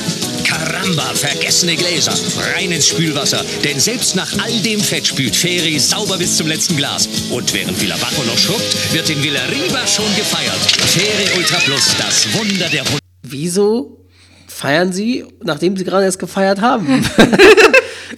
Caramba, 0.65 1.13
vergessene 1.15 1.77
Gläser. 1.77 2.15
Rein 2.55 2.73
ins 2.73 2.89
Spülwasser. 2.89 3.45
Denn 3.65 3.79
selbst 3.79 4.17
nach 4.17 4.33
all 4.43 4.59
dem 4.61 4.81
Fett 4.81 5.07
spült 5.07 5.37
Feri 5.37 5.79
sauber 5.79 6.17
bis 6.17 6.39
zum 6.39 6.47
letzten 6.47 6.77
Glas. 6.77 7.07
Und 7.31 7.53
während 7.53 7.79
Villabajo 7.79 8.25
noch 8.25 8.39
schrubbt, 8.39 8.95
wird 8.95 9.11
in 9.11 9.23
Villarriba 9.23 9.87
schon 9.87 10.07
gefeiert. 10.17 10.59
Feri 10.87 11.37
Ultra 11.37 11.59
Plus, 11.59 11.95
das 11.99 12.33
Wunder 12.33 12.69
der 12.71 12.87
Wunder. 12.87 12.99
Wieso 13.23 14.07
feiern 14.47 14.91
sie, 14.93 15.27
nachdem 15.43 15.77
sie 15.77 15.85
gerade 15.85 16.07
erst 16.07 16.19
gefeiert 16.19 16.63
haben? 16.63 16.87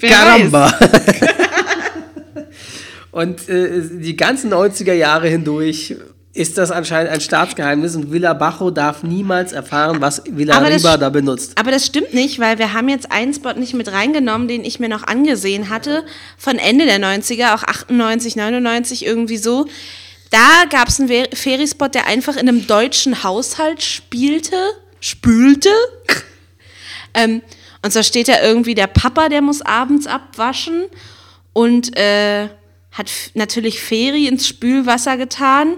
Caramba! 0.00 0.72
Und 3.10 3.48
äh, 3.48 3.82
die 3.90 4.14
ganzen 4.14 4.52
90er 4.52 4.92
Jahre 4.92 5.28
hindurch 5.28 5.96
ist 6.36 6.58
das 6.58 6.70
anscheinend 6.70 7.10
ein 7.10 7.20
Staatsgeheimnis 7.20 7.96
und 7.96 8.12
Villa 8.12 8.34
Bajo 8.34 8.70
darf 8.70 9.02
niemals 9.02 9.52
erfahren, 9.52 10.00
was 10.00 10.22
Villa 10.26 10.54
Aber 10.56 10.68
Riba 10.68 10.98
da 10.98 11.08
benutzt. 11.08 11.52
Aber 11.58 11.70
das 11.70 11.86
stimmt 11.86 12.12
nicht, 12.12 12.38
weil 12.38 12.58
wir 12.58 12.74
haben 12.74 12.90
jetzt 12.90 13.10
einen 13.10 13.32
Spot 13.32 13.54
nicht 13.54 13.72
mit 13.72 13.90
reingenommen, 13.90 14.46
den 14.46 14.64
ich 14.64 14.78
mir 14.78 14.90
noch 14.90 15.04
angesehen 15.04 15.70
hatte, 15.70 16.04
von 16.36 16.58
Ende 16.58 16.84
der 16.84 17.00
90er, 17.00 17.54
auch 17.54 17.62
98, 17.62 18.36
99, 18.36 19.06
irgendwie 19.06 19.38
so. 19.38 19.66
Da 20.30 20.64
gab 20.68 20.88
es 20.88 21.00
einen 21.00 21.08
Feriespot, 21.32 21.94
der 21.94 22.06
einfach 22.06 22.36
in 22.36 22.48
einem 22.48 22.66
deutschen 22.66 23.22
Haushalt 23.22 23.82
spielte, 23.82 24.56
spülte. 25.00 25.70
ähm, 27.14 27.40
und 27.82 27.92
zwar 27.92 28.02
steht 28.02 28.28
da 28.28 28.42
irgendwie 28.42 28.74
der 28.74 28.88
Papa, 28.88 29.30
der 29.30 29.40
muss 29.40 29.62
abends 29.62 30.06
abwaschen 30.06 30.84
und 31.54 31.96
äh, 31.96 32.48
hat 32.92 33.10
natürlich 33.32 33.80
Feri 33.80 34.26
ins 34.26 34.46
Spülwasser 34.46 35.16
getan. 35.16 35.76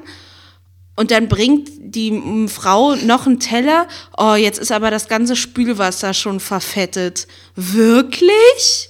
Und 0.99 1.13
dann 1.13 1.29
bringt 1.29 1.71
die 1.79 2.49
Frau 2.49 2.97
noch 2.97 3.25
einen 3.29 3.39
Teller. 3.39 3.87
Oh, 4.17 4.35
jetzt 4.35 4.59
ist 4.59 4.73
aber 4.73 4.91
das 4.91 5.07
ganze 5.07 5.37
Spülwasser 5.37 6.13
schon 6.13 6.41
verfettet. 6.41 7.29
Wirklich? 7.55 8.89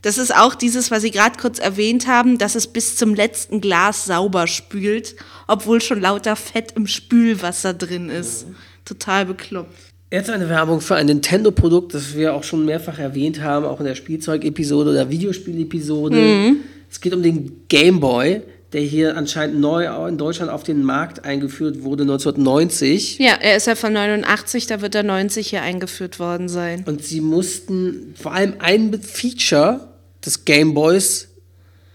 Das 0.00 0.16
ist 0.16 0.34
auch 0.34 0.54
dieses, 0.54 0.90
was 0.90 1.02
Sie 1.02 1.10
gerade 1.10 1.38
kurz 1.38 1.58
erwähnt 1.58 2.06
haben, 2.06 2.38
dass 2.38 2.54
es 2.54 2.66
bis 2.66 2.96
zum 2.96 3.14
letzten 3.14 3.60
Glas 3.60 4.06
sauber 4.06 4.46
spült, 4.46 5.16
obwohl 5.46 5.82
schon 5.82 6.00
lauter 6.00 6.34
Fett 6.34 6.72
im 6.76 6.86
Spülwasser 6.86 7.74
drin 7.74 8.08
ist. 8.08 8.46
Total 8.86 9.26
bekloppt. 9.26 9.76
Jetzt 10.10 10.30
eine 10.30 10.48
Werbung 10.48 10.80
für 10.80 10.94
ein 10.94 11.04
Nintendo-Produkt, 11.04 11.92
das 11.92 12.16
wir 12.16 12.32
auch 12.32 12.44
schon 12.44 12.64
mehrfach 12.64 12.98
erwähnt 12.98 13.42
haben, 13.42 13.66
auch 13.66 13.80
in 13.80 13.84
der 13.84 13.96
Spielzeug-Episode 13.96 14.92
oder 14.92 15.10
Videospiel-Episode. 15.10 16.16
Mhm. 16.16 16.56
Es 16.90 17.02
geht 17.02 17.12
um 17.12 17.22
den 17.22 17.64
Game 17.68 18.00
Boy, 18.00 18.40
der 18.74 18.82
hier 18.82 19.16
anscheinend 19.16 19.60
neu 19.60 19.86
in 20.08 20.18
Deutschland 20.18 20.50
auf 20.50 20.64
den 20.64 20.82
Markt 20.82 21.24
eingeführt 21.24 21.82
wurde 21.84 22.02
1990. 22.02 23.18
Ja, 23.20 23.34
er 23.40 23.56
ist 23.56 23.68
ja 23.68 23.76
von 23.76 23.92
89, 23.92 24.66
da 24.66 24.80
wird 24.80 24.96
er 24.96 25.04
90 25.04 25.48
hier 25.48 25.62
eingeführt 25.62 26.18
worden 26.18 26.48
sein. 26.48 26.82
Und 26.84 27.04
sie 27.04 27.20
mussten 27.20 28.14
vor 28.20 28.32
allem 28.32 28.54
ein 28.58 29.00
Feature 29.00 29.88
des 30.26 30.44
Game 30.44 30.74
Boys 30.74 31.28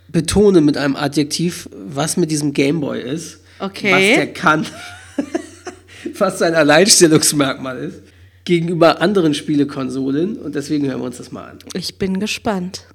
betonen 0.07 0.63
mit 0.63 0.77
einem 0.77 0.95
Adjektiv, 0.95 1.69
was 1.73 2.15
mit 2.15 2.31
diesem 2.31 2.53
Game 2.53 2.79
Boy 2.79 3.01
ist. 3.01 3.41
Okay. 3.59 3.91
Was 3.91 4.15
der 4.15 4.33
kann. 4.33 4.65
was 6.17 6.39
sein 6.39 6.55
Alleinstellungsmerkmal 6.55 7.77
ist. 7.77 8.01
Gegenüber 8.45 9.01
anderen 9.01 9.33
Spielekonsolen. 9.33 10.37
Und 10.37 10.55
deswegen 10.55 10.87
hören 10.87 11.01
wir 11.01 11.07
uns 11.07 11.17
das 11.17 11.33
mal 11.33 11.49
an. 11.49 11.59
Ich 11.73 11.97
bin 11.97 12.21
gespannt. 12.21 12.85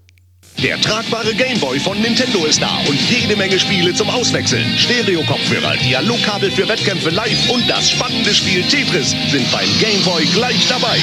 Der 0.62 0.80
tragbare 0.80 1.34
Gameboy 1.34 1.78
von 1.78 2.00
Nintendo 2.00 2.44
ist 2.46 2.62
da 2.62 2.78
und 2.88 2.98
jede 3.10 3.36
Menge 3.36 3.58
Spiele 3.58 3.92
zum 3.92 4.08
Auswechseln. 4.08 4.64
Stereo-Kopfhörer, 4.78 5.76
Dialogkabel 5.76 6.50
für 6.50 6.66
Wettkämpfe 6.68 7.10
live 7.10 7.50
und 7.50 7.68
das 7.68 7.90
spannende 7.90 8.32
Spiel 8.34 8.62
Tetris 8.62 9.10
sind 9.30 9.50
beim 9.52 9.68
Gameboy 9.80 10.24
gleich 10.32 10.66
dabei. 10.68 10.98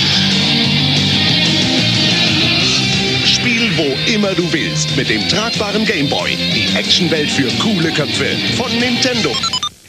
Spiel 3.26 3.72
wo 3.78 4.11
immer 4.11 4.34
du 4.34 4.52
willst 4.52 4.95
mit 4.95 5.10
dem 5.10 5.28
tragbaren 5.30 5.86
Gameboy. 5.86 6.36
Die 6.53 6.76
Actionwelt 6.76 7.30
für 7.30 7.49
coole 7.61 7.91
Köpfe 7.91 8.36
von 8.57 8.72
Nintendo. 8.80 9.32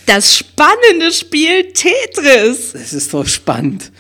Das 0.06 0.36
spannende 0.36 1.12
Spiel 1.12 1.72
Tetris. 1.72 2.74
Es 2.74 2.93
ist 2.93 3.14
doch 3.14 3.26
spannend. 3.26 3.90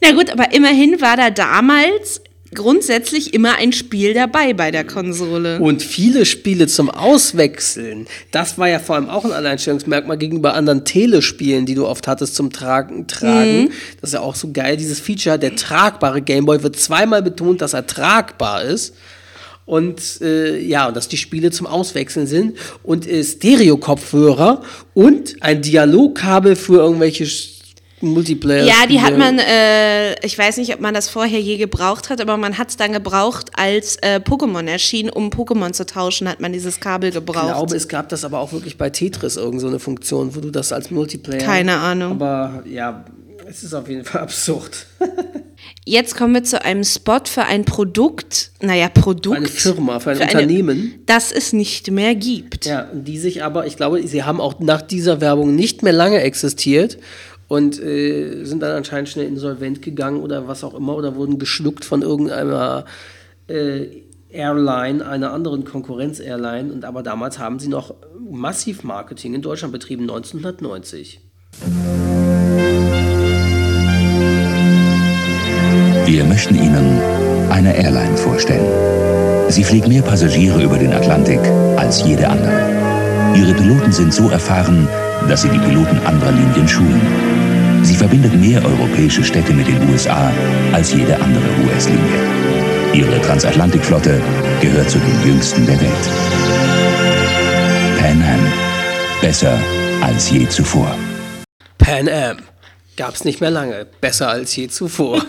Na 0.00 0.12
gut, 0.12 0.30
aber 0.30 0.52
immerhin 0.52 1.00
war 1.00 1.16
da 1.16 1.30
damals 1.30 2.22
grundsätzlich 2.54 3.34
immer 3.34 3.56
ein 3.56 3.72
Spiel 3.72 4.14
dabei 4.14 4.52
bei 4.52 4.70
der 4.70 4.84
Konsole. 4.84 5.58
Und 5.60 5.82
viele 5.82 6.26
Spiele 6.26 6.66
zum 6.66 6.90
Auswechseln, 6.90 8.06
das 8.30 8.58
war 8.58 8.68
ja 8.68 8.78
vor 8.78 8.96
allem 8.96 9.08
auch 9.08 9.24
ein 9.24 9.32
Alleinstellungsmerkmal 9.32 10.18
gegenüber 10.18 10.54
anderen 10.54 10.84
Telespielen, 10.84 11.66
die 11.66 11.74
du 11.74 11.86
oft 11.86 12.06
hattest 12.08 12.34
zum 12.34 12.50
Tragen. 12.50 13.06
tragen. 13.06 13.62
Mhm. 13.62 13.72
Das 14.00 14.10
ist 14.10 14.14
ja 14.14 14.20
auch 14.20 14.34
so 14.34 14.50
geil. 14.52 14.76
Dieses 14.76 15.00
Feature, 15.00 15.38
der 15.38 15.56
tragbare 15.56 16.22
Gameboy, 16.22 16.62
wird 16.62 16.76
zweimal 16.76 17.22
betont, 17.22 17.60
dass 17.60 17.72
er 17.72 17.86
tragbar 17.86 18.62
ist. 18.62 18.94
Und 19.64 20.20
äh, 20.20 20.58
ja, 20.58 20.88
und 20.88 20.96
dass 20.96 21.08
die 21.08 21.16
Spiele 21.16 21.50
zum 21.52 21.66
Auswechseln 21.66 22.26
sind. 22.26 22.58
Und 22.82 23.08
äh, 23.08 23.22
Stereo-Kopfhörer 23.22 24.62
und 24.92 25.36
ein 25.40 25.62
Dialogkabel 25.62 26.56
für 26.56 26.78
irgendwelche 26.78 27.26
Multiplayer. 28.02 28.64
Ja, 28.64 28.86
die 28.88 29.00
hat 29.00 29.16
man, 29.16 29.38
äh, 29.38 30.14
ich 30.24 30.36
weiß 30.36 30.56
nicht, 30.56 30.74
ob 30.74 30.80
man 30.80 30.94
das 30.94 31.08
vorher 31.08 31.40
je 31.40 31.56
gebraucht 31.56 32.10
hat, 32.10 32.20
aber 32.20 32.36
man 32.36 32.58
hat 32.58 32.70
es 32.70 32.76
dann 32.76 32.92
gebraucht, 32.92 33.50
als 33.54 33.96
äh, 33.96 34.20
Pokémon 34.22 34.66
erschien, 34.66 35.08
um 35.10 35.30
Pokémon 35.30 35.72
zu 35.72 35.86
tauschen, 35.86 36.28
hat 36.28 36.40
man 36.40 36.52
dieses 36.52 36.80
Kabel 36.80 37.10
gebraucht. 37.10 37.46
Ich 37.46 37.52
glaube, 37.52 37.76
es 37.76 37.88
gab 37.88 38.08
das 38.08 38.24
aber 38.24 38.40
auch 38.40 38.52
wirklich 38.52 38.76
bei 38.76 38.90
Tetris 38.90 39.36
irgend 39.36 39.60
so 39.60 39.68
eine 39.68 39.78
Funktion, 39.78 40.34
wo 40.34 40.40
du 40.40 40.50
das 40.50 40.72
als 40.72 40.90
Multiplayer. 40.90 41.38
Keine 41.40 41.76
Ahnung. 41.78 42.12
Aber 42.12 42.62
ja, 42.66 43.04
es 43.48 43.62
ist 43.62 43.74
auf 43.74 43.88
jeden 43.88 44.04
Fall 44.04 44.20
absurd. 44.22 44.86
Jetzt 45.84 46.16
kommen 46.16 46.34
wir 46.34 46.44
zu 46.44 46.64
einem 46.64 46.84
Spot 46.84 47.20
für 47.24 47.42
ein 47.44 47.64
Produkt, 47.64 48.52
naja, 48.60 48.88
Produkt. 48.88 49.36
Für 49.36 49.42
eine 49.42 49.48
Firma, 49.48 50.00
für 50.00 50.10
ein 50.10 50.20
Unternehmen. 50.20 51.02
das 51.06 51.32
es 51.32 51.52
nicht 51.52 51.90
mehr 51.90 52.14
gibt. 52.14 52.66
Ja, 52.66 52.88
die 52.92 53.18
sich 53.18 53.42
aber, 53.42 53.66
ich 53.66 53.76
glaube, 53.76 54.06
sie 54.06 54.22
haben 54.22 54.40
auch 54.40 54.60
nach 54.60 54.82
dieser 54.82 55.20
Werbung 55.20 55.54
nicht 55.54 55.82
mehr 55.82 55.92
lange 55.92 56.20
existiert 56.20 56.98
und 57.52 57.78
äh, 57.82 58.44
sind 58.44 58.62
dann 58.62 58.74
anscheinend 58.74 59.10
schnell 59.10 59.26
insolvent 59.26 59.82
gegangen 59.82 60.22
oder 60.22 60.48
was 60.48 60.64
auch 60.64 60.72
immer 60.72 60.96
oder 60.96 61.16
wurden 61.16 61.38
geschluckt 61.38 61.84
von 61.84 62.00
irgendeiner 62.00 62.86
äh, 63.46 63.88
Airline, 64.30 65.06
einer 65.06 65.34
anderen 65.34 65.66
Konkurrenz-Airline. 65.66 66.72
Und 66.72 66.86
aber 66.86 67.02
damals 67.02 67.38
haben 67.38 67.58
sie 67.58 67.68
noch 67.68 67.94
massiv 68.18 68.84
Marketing 68.84 69.34
in 69.34 69.42
Deutschland 69.42 69.70
betrieben, 69.70 70.04
1990. 70.04 71.20
Wir 76.06 76.24
möchten 76.24 76.54
Ihnen 76.54 77.02
eine 77.50 77.76
Airline 77.76 78.16
vorstellen. 78.16 79.50
Sie 79.50 79.62
fliegt 79.62 79.88
mehr 79.88 80.00
Passagiere 80.00 80.62
über 80.62 80.78
den 80.78 80.94
Atlantik 80.94 81.40
als 81.76 82.02
jede 82.02 82.30
andere. 82.30 83.36
Ihre 83.36 83.52
Piloten 83.52 83.92
sind 83.92 84.14
so 84.14 84.30
erfahren, 84.30 84.88
dass 85.28 85.42
sie 85.42 85.50
die 85.50 85.58
Piloten 85.58 85.98
anderer 86.06 86.32
Linien 86.32 86.66
schulen. 86.66 87.31
Sie 87.82 87.96
verbindet 87.96 88.34
mehr 88.34 88.64
europäische 88.64 89.24
Städte 89.24 89.52
mit 89.52 89.66
den 89.66 89.90
USA 89.90 90.32
als 90.72 90.92
jede 90.92 91.16
andere 91.20 91.44
US-Linie. 91.64 92.42
Ihre 92.94 93.20
Transatlantikflotte 93.22 94.20
gehört 94.60 94.88
zu 94.88 94.98
den 94.98 95.26
jüngsten 95.26 95.66
der 95.66 95.80
Welt. 95.80 96.06
Pan 97.98 98.22
Am. 98.22 98.52
Besser 99.20 99.58
als 100.00 100.30
je 100.30 100.48
zuvor. 100.48 100.96
Pan 101.78 102.08
Am. 102.08 102.36
Gab's 102.96 103.24
nicht 103.24 103.40
mehr 103.40 103.50
lange. 103.50 103.86
Besser 104.00 104.28
als 104.28 104.54
je 104.54 104.68
zuvor. 104.68 105.24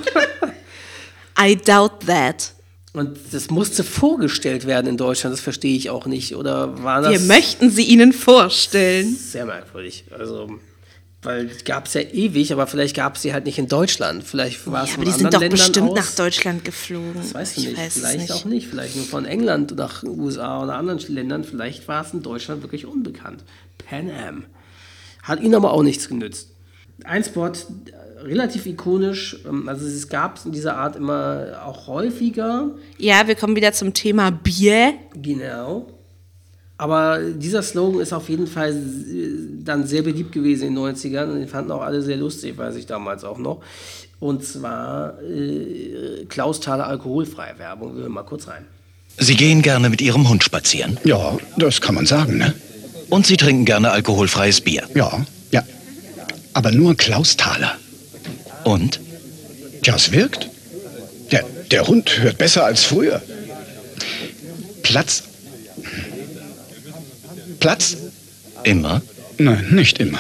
I 1.40 1.56
doubt 1.56 2.06
that. 2.06 2.54
Und 2.94 3.18
das 3.32 3.50
musste 3.50 3.84
vorgestellt 3.84 4.68
werden 4.68 4.86
in 4.86 4.98
Deutschland, 4.98 5.34
das 5.34 5.42
verstehe 5.42 5.76
ich 5.76 5.90
auch 5.90 6.06
nicht. 6.06 6.36
Oder 6.36 6.84
war 6.84 7.02
das. 7.02 7.12
Wir 7.12 7.20
möchten 7.22 7.72
sie 7.72 7.86
Ihnen 7.86 8.14
vorstellen. 8.14 9.16
Sehr 9.16 9.46
merkwürdig. 9.46 10.06
Also, 10.16 10.60
weil 11.24 11.50
gab 11.66 11.88
es 11.88 11.94
ja 11.94 12.02
ewig, 12.02 12.52
aber 12.54 12.68
vielleicht 12.68 12.96
gab 12.96 13.16
es 13.16 13.22
sie 13.22 13.34
halt 13.34 13.46
nicht 13.46 13.58
in 13.58 13.68
Deutschland. 13.68 14.24
Vielleicht 14.24 14.66
war 14.72 14.84
es 14.84 14.90
Ja, 14.90 14.96
aber 14.96 15.06
die 15.06 15.12
sind 15.12 15.34
doch 15.34 15.40
Ländern 15.40 15.50
bestimmt 15.58 15.90
aus. 15.92 15.96
nach 15.98 16.16
Deutschland 16.16 16.66
geflogen. 16.66 17.14
Das 17.16 17.34
weißt 17.34 17.58
du 17.58 17.62
ich 17.62 17.68
nicht. 17.70 17.78
weiß 17.80 17.94
vielleicht 17.94 18.20
nicht. 18.20 18.32
auch 18.32 18.46
nicht. 18.46 18.68
Vielleicht 18.68 18.96
nur 18.96 19.06
von 19.06 19.26
England 19.26 19.76
nach 19.76 20.04
USA 20.04 20.64
oder 20.64 20.76
anderen 20.76 21.00
Ländern. 21.14 21.44
Vielleicht 21.44 21.88
war 21.88 22.06
es 22.06 22.14
in 22.14 22.22
Deutschland 22.22 22.62
wirklich 22.64 22.86
unbekannt. 22.86 23.44
Pan 23.90 24.10
Am. 24.10 24.46
Hat 25.24 25.40
ihnen 25.42 25.56
aber 25.56 25.72
auch 25.74 25.84
nichts 25.84 26.08
genützt. 26.10 26.50
Ein 27.06 27.24
Spot, 27.24 27.48
äh, 27.48 27.52
relativ 28.22 28.66
ikonisch. 28.66 29.38
ähm, 29.48 29.68
Also 29.70 29.86
es 29.88 30.08
gab 30.10 30.38
es 30.38 30.46
in 30.46 30.52
dieser 30.52 30.78
Art 30.78 30.96
immer 30.96 31.62
auch 31.66 31.88
häufiger. 31.88 32.72
Ja, 32.98 33.28
wir 33.28 33.36
kommen 33.36 33.56
wieder 33.56 33.74
zum 33.74 33.94
Thema 33.94 34.30
Bier. 34.32 34.94
Genau. 35.16 35.88
Aber 36.84 37.20
dieser 37.20 37.64
Slogan 37.64 38.02
ist 38.02 38.12
auf 38.12 38.28
jeden 38.28 38.46
Fall 38.46 38.72
äh, 38.74 39.64
dann 39.64 39.88
sehr 39.88 40.02
beliebt 40.02 40.34
gewesen 40.34 40.68
in 40.68 40.76
den 40.76 40.84
90ern 40.84 41.32
und 41.32 41.40
den 41.40 41.48
fanden 41.48 41.72
auch 41.72 41.82
alle 41.82 42.02
sehr 42.02 42.18
lustig, 42.18 42.58
weiß 42.58 42.76
ich 42.76 42.86
damals 42.86 43.24
auch 43.24 43.38
noch. 43.38 43.62
Und 44.20 44.44
zwar 44.44 45.14
äh, 45.22 46.26
Klaus 46.28 46.60
Thaler 46.60 46.86
alkoholfreie 46.86 47.58
Werbung. 47.58 47.96
Wir 47.96 48.02
hören 48.02 48.12
mal 48.12 48.24
kurz 48.24 48.50
rein. 48.50 48.66
Sie 49.18 49.38
gehen 49.38 49.62
gerne 49.62 49.90
mit 49.90 50.02
Ihrem 50.02 50.28
Hund 50.28 50.44
spazieren. 50.44 51.00
Ja, 51.06 51.38
das 51.56 51.80
kann 51.80 51.96
man 51.96 52.06
sagen, 52.06 52.38
ne? 52.38 52.54
Und 53.10 53.28
Sie 53.28 53.38
trinken 53.38 53.64
gerne 53.64 53.92
alkoholfreies 53.92 54.60
Bier. 54.60 54.84
Ja, 54.94 55.26
ja. 55.52 55.64
Aber 56.52 56.72
nur 56.72 56.98
Klausthaler. 56.98 57.78
Und? 58.66 59.00
Ja, 59.86 59.96
es 59.96 60.12
wirkt. 60.12 60.50
Der, 61.32 61.46
der 61.72 61.88
Hund 61.88 62.20
hört 62.20 62.38
besser 62.38 62.66
als 62.66 62.84
früher. 62.84 63.22
Platz. 64.82 65.24
Platz? 67.64 67.96
Immer? 68.66 69.02
Nein, 69.38 69.68
nicht 69.72 69.98
immer. 69.98 70.20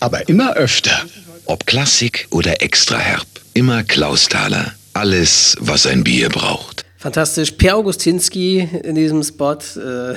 Aber 0.00 0.28
immer 0.28 0.56
öfter. 0.56 1.04
Ob 1.44 1.68
Klassik 1.68 2.26
oder 2.30 2.62
extra 2.62 2.98
herb. 2.98 3.28
Immer 3.54 3.84
Klausthaler. 3.84 4.72
Alles, 4.92 5.56
was 5.60 5.86
ein 5.86 6.02
Bier 6.02 6.30
braucht. 6.30 6.84
Fantastisch. 6.96 7.52
Per 7.52 7.76
Augustinski 7.76 8.68
in 8.82 8.96
diesem 8.96 9.22
Spot, 9.22 9.52
äh, 9.52 10.16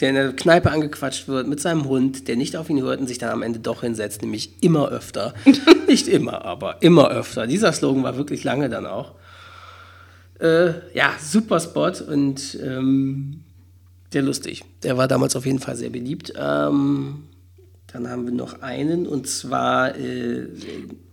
der 0.00 0.08
in 0.08 0.14
der 0.14 0.32
Kneipe 0.32 0.70
angequatscht 0.70 1.28
wird 1.28 1.46
mit 1.48 1.60
seinem 1.60 1.84
Hund, 1.84 2.26
der 2.26 2.36
nicht 2.36 2.56
auf 2.56 2.70
ihn 2.70 2.80
hört 2.80 2.98
und 2.98 3.08
sich 3.08 3.18
dann 3.18 3.28
am 3.28 3.42
Ende 3.42 3.58
doch 3.58 3.82
hinsetzt, 3.82 4.22
nämlich 4.22 4.62
immer 4.62 4.88
öfter. 4.88 5.34
nicht 5.86 6.08
immer, 6.08 6.46
aber 6.46 6.80
immer 6.80 7.10
öfter. 7.10 7.46
Dieser 7.46 7.74
Slogan 7.74 8.02
war 8.04 8.16
wirklich 8.16 8.42
lange 8.42 8.70
dann 8.70 8.86
auch. 8.86 9.16
Äh, 10.40 10.68
ja, 10.94 11.12
super 11.20 11.60
Spot 11.60 11.92
und 12.08 12.58
ähm, 12.62 13.42
sehr 14.12 14.22
lustig. 14.22 14.64
Der 14.82 14.96
war 14.96 15.08
damals 15.08 15.36
auf 15.36 15.46
jeden 15.46 15.58
Fall 15.58 15.76
sehr 15.76 15.90
beliebt. 15.90 16.32
Ähm, 16.36 17.24
dann 17.92 18.08
haben 18.08 18.26
wir 18.26 18.32
noch 18.32 18.62
einen 18.62 19.06
und 19.06 19.28
zwar 19.28 19.96
äh, 19.96 20.48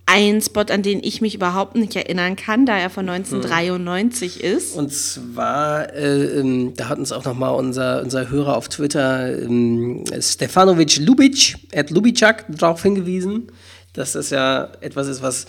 Ein 0.06 0.42
Spot, 0.42 0.62
an 0.62 0.82
den 0.82 1.02
ich 1.04 1.22
mich 1.22 1.36
überhaupt 1.36 1.76
nicht 1.76 1.96
erinnern 1.96 2.36
kann, 2.36 2.66
da 2.66 2.78
er 2.78 2.90
von 2.90 3.08
1993 3.08 4.44
ist. 4.44 4.76
Und 4.76 4.92
zwar, 4.92 5.94
äh, 5.94 6.40
ähm, 6.40 6.74
da 6.76 6.90
hat 6.90 7.00
uns 7.00 7.12
auch 7.12 7.24
nochmal 7.24 7.56
unser, 7.56 8.02
unser 8.02 8.30
Hörer 8.30 8.58
auf 8.58 8.68
Twitter, 8.70 9.42
ähm, 9.42 10.04
Stefanovic 10.20 10.98
Lubic, 10.98 11.56
at 11.74 11.90
Lubicak, 11.90 12.46
darauf 12.50 12.84
hingewiesen, 12.84 13.48
dass 13.94 14.14
das 14.14 14.30
ja 14.30 14.70
etwas 14.82 15.08
ist, 15.08 15.22
was 15.22 15.46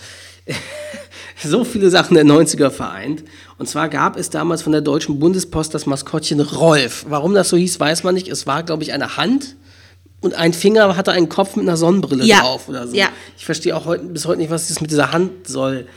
so 1.43 1.63
viele 1.63 1.89
Sachen 1.89 2.15
der 2.15 2.25
90er 2.25 2.69
vereint. 2.69 3.23
Und 3.57 3.67
zwar 3.67 3.89
gab 3.89 4.17
es 4.17 4.29
damals 4.29 4.61
von 4.61 4.71
der 4.71 4.81
Deutschen 4.81 5.19
Bundespost 5.19 5.73
das 5.73 5.85
Maskottchen 5.85 6.39
Rolf. 6.39 7.05
Warum 7.09 7.33
das 7.33 7.49
so 7.49 7.57
hieß, 7.57 7.79
weiß 7.79 8.03
man 8.03 8.15
nicht. 8.15 8.27
Es 8.27 8.47
war, 8.47 8.63
glaube 8.63 8.83
ich, 8.83 8.93
eine 8.93 9.17
Hand 9.17 9.55
und 10.21 10.33
ein 10.35 10.53
Finger 10.53 10.95
hatte 10.95 11.11
einen 11.11 11.29
Kopf 11.29 11.55
mit 11.55 11.67
einer 11.67 11.77
Sonnenbrille 11.77 12.23
Ja, 12.25 12.39
drauf 12.41 12.67
oder 12.69 12.87
so. 12.87 12.95
ja. 12.95 13.07
Ich 13.37 13.45
verstehe 13.45 13.75
auch 13.75 13.85
heute, 13.85 14.05
bis 14.05 14.25
heute 14.25 14.39
nicht, 14.39 14.49
was 14.49 14.67
das 14.69 14.81
mit 14.81 14.91
dieser 14.91 15.11
Hand 15.11 15.47
soll. 15.47 15.87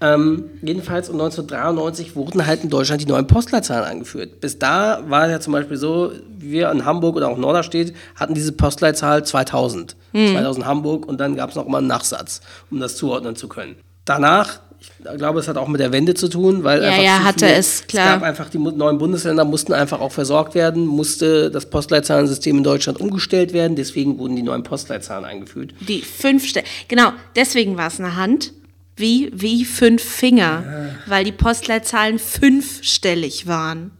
Ähm, 0.00 0.44
jedenfalls 0.62 1.08
um 1.08 1.16
1993 1.16 2.16
wurden 2.16 2.46
halt 2.46 2.62
in 2.62 2.68
Deutschland 2.70 3.00
die 3.00 3.06
neuen 3.06 3.26
Postleitzahlen 3.26 3.84
eingeführt. 3.84 4.40
Bis 4.40 4.58
da 4.58 5.02
war 5.08 5.24
es 5.24 5.30
ja 5.30 5.40
zum 5.40 5.54
Beispiel 5.54 5.78
so, 5.78 6.12
wir 6.38 6.70
in 6.70 6.84
Hamburg 6.84 7.16
oder 7.16 7.28
auch 7.28 7.38
Norderstedt 7.38 7.94
hatten 8.14 8.34
diese 8.34 8.52
Postleitzahl 8.52 9.24
2000. 9.24 9.96
Hm. 10.12 10.32
2000 10.32 10.66
Hamburg 10.66 11.06
und 11.06 11.18
dann 11.18 11.34
gab 11.36 11.50
es 11.50 11.56
noch 11.56 11.66
immer 11.66 11.78
einen 11.78 11.86
Nachsatz, 11.86 12.40
um 12.70 12.78
das 12.78 12.96
zuordnen 12.96 13.36
zu 13.36 13.48
können. 13.48 13.76
Danach, 14.04 14.60
ich 14.80 15.16
glaube, 15.18 15.40
es 15.40 15.48
hat 15.48 15.56
auch 15.56 15.68
mit 15.68 15.80
der 15.80 15.92
Wende 15.92 16.14
zu 16.14 16.28
tun, 16.28 16.64
weil 16.64 16.82
Ja, 16.82 16.88
einfach 16.90 17.02
ja, 17.02 17.24
hatte 17.24 17.46
viele- 17.46 17.54
es, 17.58 17.86
klar. 17.86 18.06
Es 18.06 18.12
gab 18.20 18.22
einfach 18.22 18.48
die 18.50 18.58
neuen 18.58 18.98
Bundesländer 18.98 19.44
mussten 19.44 19.72
einfach 19.72 20.00
auch 20.00 20.12
versorgt 20.12 20.54
werden, 20.54 20.86
musste 20.86 21.50
das 21.50 21.66
Postleitzahlensystem 21.70 22.58
in 22.58 22.64
Deutschland 22.64 23.00
umgestellt 23.00 23.52
werden, 23.52 23.76
deswegen 23.76 24.18
wurden 24.18 24.36
die 24.36 24.42
neuen 24.42 24.62
Postleitzahlen 24.62 25.24
eingeführt. 25.24 25.74
Die 25.86 26.02
fünf 26.02 26.46
Stellen. 26.46 26.66
Genau, 26.88 27.12
deswegen 27.34 27.76
war 27.76 27.88
es 27.88 27.98
eine 28.00 28.16
Hand. 28.16 28.52
Wie, 28.98 29.30
wie 29.34 29.66
fünf 29.66 30.02
Finger. 30.02 30.94
Weil 31.06 31.24
die 31.24 31.32
Postleitzahlen 31.32 32.18
fünfstellig 32.18 33.46
waren. 33.46 33.90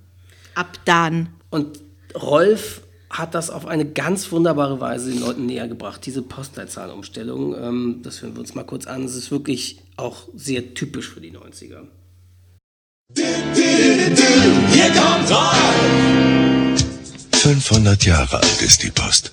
Ab 0.54 0.78
dann. 0.86 1.28
Und 1.50 1.78
Rolf 2.14 2.80
hat 3.10 3.34
das 3.34 3.50
auf 3.50 3.66
eine 3.66 3.84
ganz 3.84 4.30
wunderbare 4.32 4.80
Weise 4.80 5.10
den 5.10 5.20
Leuten 5.20 5.46
näher 5.46 5.68
gebracht, 5.68 6.04
diese 6.04 6.22
Postleitzahlenumstellung. 6.22 7.54
Ähm, 7.54 8.00
das 8.02 8.22
hören 8.22 8.34
wir 8.34 8.40
uns 8.40 8.54
mal 8.54 8.64
kurz 8.64 8.86
an. 8.86 9.04
Es 9.04 9.14
ist 9.14 9.30
wirklich 9.30 9.78
auch 9.96 10.28
sehr 10.34 10.74
typisch 10.74 11.08
für 11.08 11.20
die 11.20 11.32
90er. 11.32 11.82
Hier 13.14 14.90
kommt 14.90 15.30
Rolf! 15.30 16.84
500 17.32 18.04
Jahre 18.04 18.38
alt 18.38 18.62
ist 18.62 18.82
die 18.82 18.90
Post. 18.90 19.30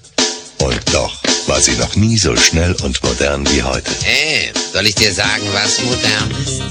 Und 0.59 0.79
doch 0.93 1.23
war 1.47 1.59
sie 1.59 1.75
noch 1.77 1.95
nie 1.95 2.17
so 2.17 2.35
schnell 2.35 2.75
und 2.83 3.03
modern 3.03 3.45
wie 3.49 3.63
heute. 3.63 3.91
Hey, 4.03 4.51
soll 4.71 4.85
ich 4.85 4.95
dir 4.95 5.11
sagen, 5.11 5.43
was 5.51 5.81
modern 5.83 6.31
ist? 6.41 6.61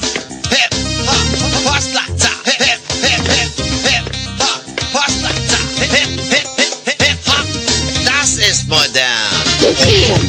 Hip, 0.51 0.71
hop, 1.07 1.65
Postleitzahl. 1.65 2.31
Hip, 2.45 2.59
hip, 2.59 2.81
hip, 3.03 3.67
hip, 3.85 4.02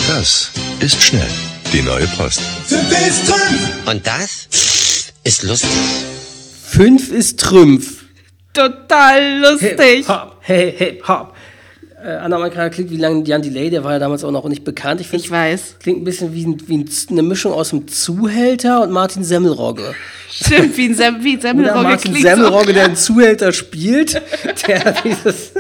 das 0.08 0.52
ist 0.80 1.02
schnell. 1.02 1.28
Die 1.72 1.82
neue 1.82 2.08
Post. 2.08 2.42
Und 3.86 4.06
das 4.06 4.48
ist 5.24 5.44
lustig. 5.44 5.70
Fünf 6.64 7.12
ist 7.12 7.40
Trümpf. 7.40 8.04
Total 8.54 9.40
lustig. 9.40 9.78
Hip, 9.80 10.08
hop, 10.08 10.38
hey, 10.42 10.74
hip, 10.78 11.08
hop. 11.08 11.34
Äh, 12.04 12.16
Anna 12.16 12.38
Maikara 12.38 12.70
klingt 12.70 12.92
wie 12.92 12.98
lange 12.98 13.24
Jan 13.24 13.42
Delay, 13.42 13.70
der 13.70 13.84
war 13.84 13.94
ja 13.94 14.00
damals 14.00 14.24
auch 14.24 14.32
noch 14.32 14.48
nicht 14.48 14.64
bekannt. 14.64 15.02
Ich, 15.02 15.14
ich 15.14 15.32
weiß. 15.32 15.78
Klingt 15.80 16.02
ein 16.02 16.04
bisschen 16.04 16.34
wie, 16.34 16.46
ein, 16.46 16.62
wie 16.68 16.78
ein, 16.78 16.90
eine 17.10 17.24
Mischung 17.24 17.54
aus 17.54 17.72
einem 17.72 17.88
Zuhälter 17.88 18.82
und 18.82 18.92
Martin 18.92 19.24
Semmelrogge. 19.24 19.96
Stimmt, 20.30 20.76
wie 20.78 20.86
ein, 20.90 20.96
Sem 20.96 21.24
wie 21.24 21.36
ein 21.36 21.42
Semmelrogge. 21.42 21.80
Oder 21.80 21.90
Martin 21.90 22.12
klingt 22.12 22.28
Semmelrogge, 22.28 22.68
so. 22.68 22.74
der 22.74 22.86
einen 22.86 22.96
Zuhälter 22.96 23.54
spielt. 23.54 24.22
Der 24.68 24.96
dieses. 25.04 25.52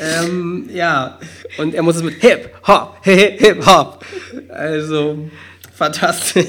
Ähm, 0.00 0.68
ja, 0.72 1.18
und 1.58 1.74
er 1.74 1.82
muss 1.82 1.96
es 1.96 2.02
mit 2.02 2.20
Hip, 2.20 2.50
Hop, 2.66 2.96
Hip, 3.02 3.40
Hip, 3.40 3.66
Hop. 3.66 4.04
Also, 4.48 5.28
fantastisch. 5.74 6.46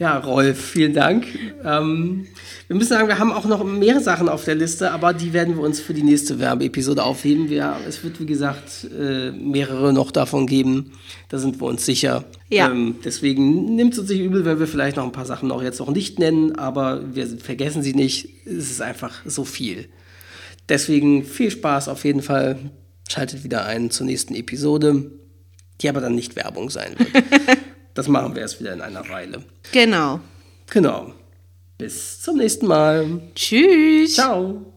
Ja, 0.00 0.16
Rolf, 0.16 0.58
vielen 0.58 0.94
Dank. 0.94 1.26
Ähm, 1.62 2.26
wir 2.68 2.76
müssen 2.76 2.88
sagen, 2.88 3.06
wir 3.06 3.18
haben 3.18 3.32
auch 3.32 3.44
noch 3.44 3.62
mehrere 3.64 4.00
Sachen 4.00 4.30
auf 4.30 4.46
der 4.46 4.54
Liste, 4.54 4.92
aber 4.92 5.12
die 5.12 5.34
werden 5.34 5.56
wir 5.56 5.62
uns 5.62 5.78
für 5.78 5.92
die 5.92 6.02
nächste 6.02 6.38
Werbeepisode 6.38 7.02
aufheben. 7.02 7.50
Wir, 7.50 7.76
es 7.86 8.02
wird, 8.02 8.18
wie 8.18 8.24
gesagt, 8.24 8.88
äh, 8.98 9.30
mehrere 9.30 9.92
noch 9.92 10.10
davon 10.10 10.46
geben. 10.46 10.92
Da 11.28 11.38
sind 11.38 11.60
wir 11.60 11.66
uns 11.66 11.84
sicher. 11.84 12.24
Ja. 12.48 12.70
Ähm, 12.70 12.94
deswegen 13.04 13.74
nimmt 13.74 13.92
es 13.92 13.98
uns 13.98 14.08
nicht 14.08 14.20
übel, 14.20 14.46
wenn 14.46 14.58
wir 14.58 14.66
vielleicht 14.66 14.96
noch 14.96 15.04
ein 15.04 15.12
paar 15.12 15.26
Sachen 15.26 15.48
noch 15.48 15.62
jetzt 15.62 15.80
noch 15.80 15.90
nicht 15.90 16.18
nennen, 16.18 16.54
aber 16.54 17.02
wir 17.14 17.26
vergessen 17.26 17.82
sie 17.82 17.92
nicht. 17.92 18.30
Es 18.46 18.70
ist 18.70 18.80
einfach 18.80 19.12
so 19.26 19.44
viel. 19.44 19.88
Deswegen 20.70 21.24
viel 21.24 21.50
Spaß 21.50 21.88
auf 21.88 22.04
jeden 22.04 22.22
Fall. 22.22 22.56
Schaltet 23.08 23.42
wieder 23.42 23.66
ein 23.66 23.90
zur 23.90 24.06
nächsten 24.06 24.36
Episode, 24.36 25.10
die 25.80 25.88
aber 25.88 26.00
dann 26.00 26.14
nicht 26.14 26.36
Werbung 26.36 26.70
sein 26.70 26.94
wird. 26.96 27.10
das 27.94 28.06
machen 28.06 28.34
wir 28.34 28.42
erst 28.42 28.60
wieder 28.60 28.72
in 28.72 28.80
einer 28.80 29.06
Weile. 29.08 29.44
Genau. 29.72 30.20
Genau. 30.70 31.12
Bis 31.76 32.22
zum 32.22 32.36
nächsten 32.36 32.66
Mal. 32.66 33.20
Tschüss. 33.34 34.14
Ciao. 34.14 34.72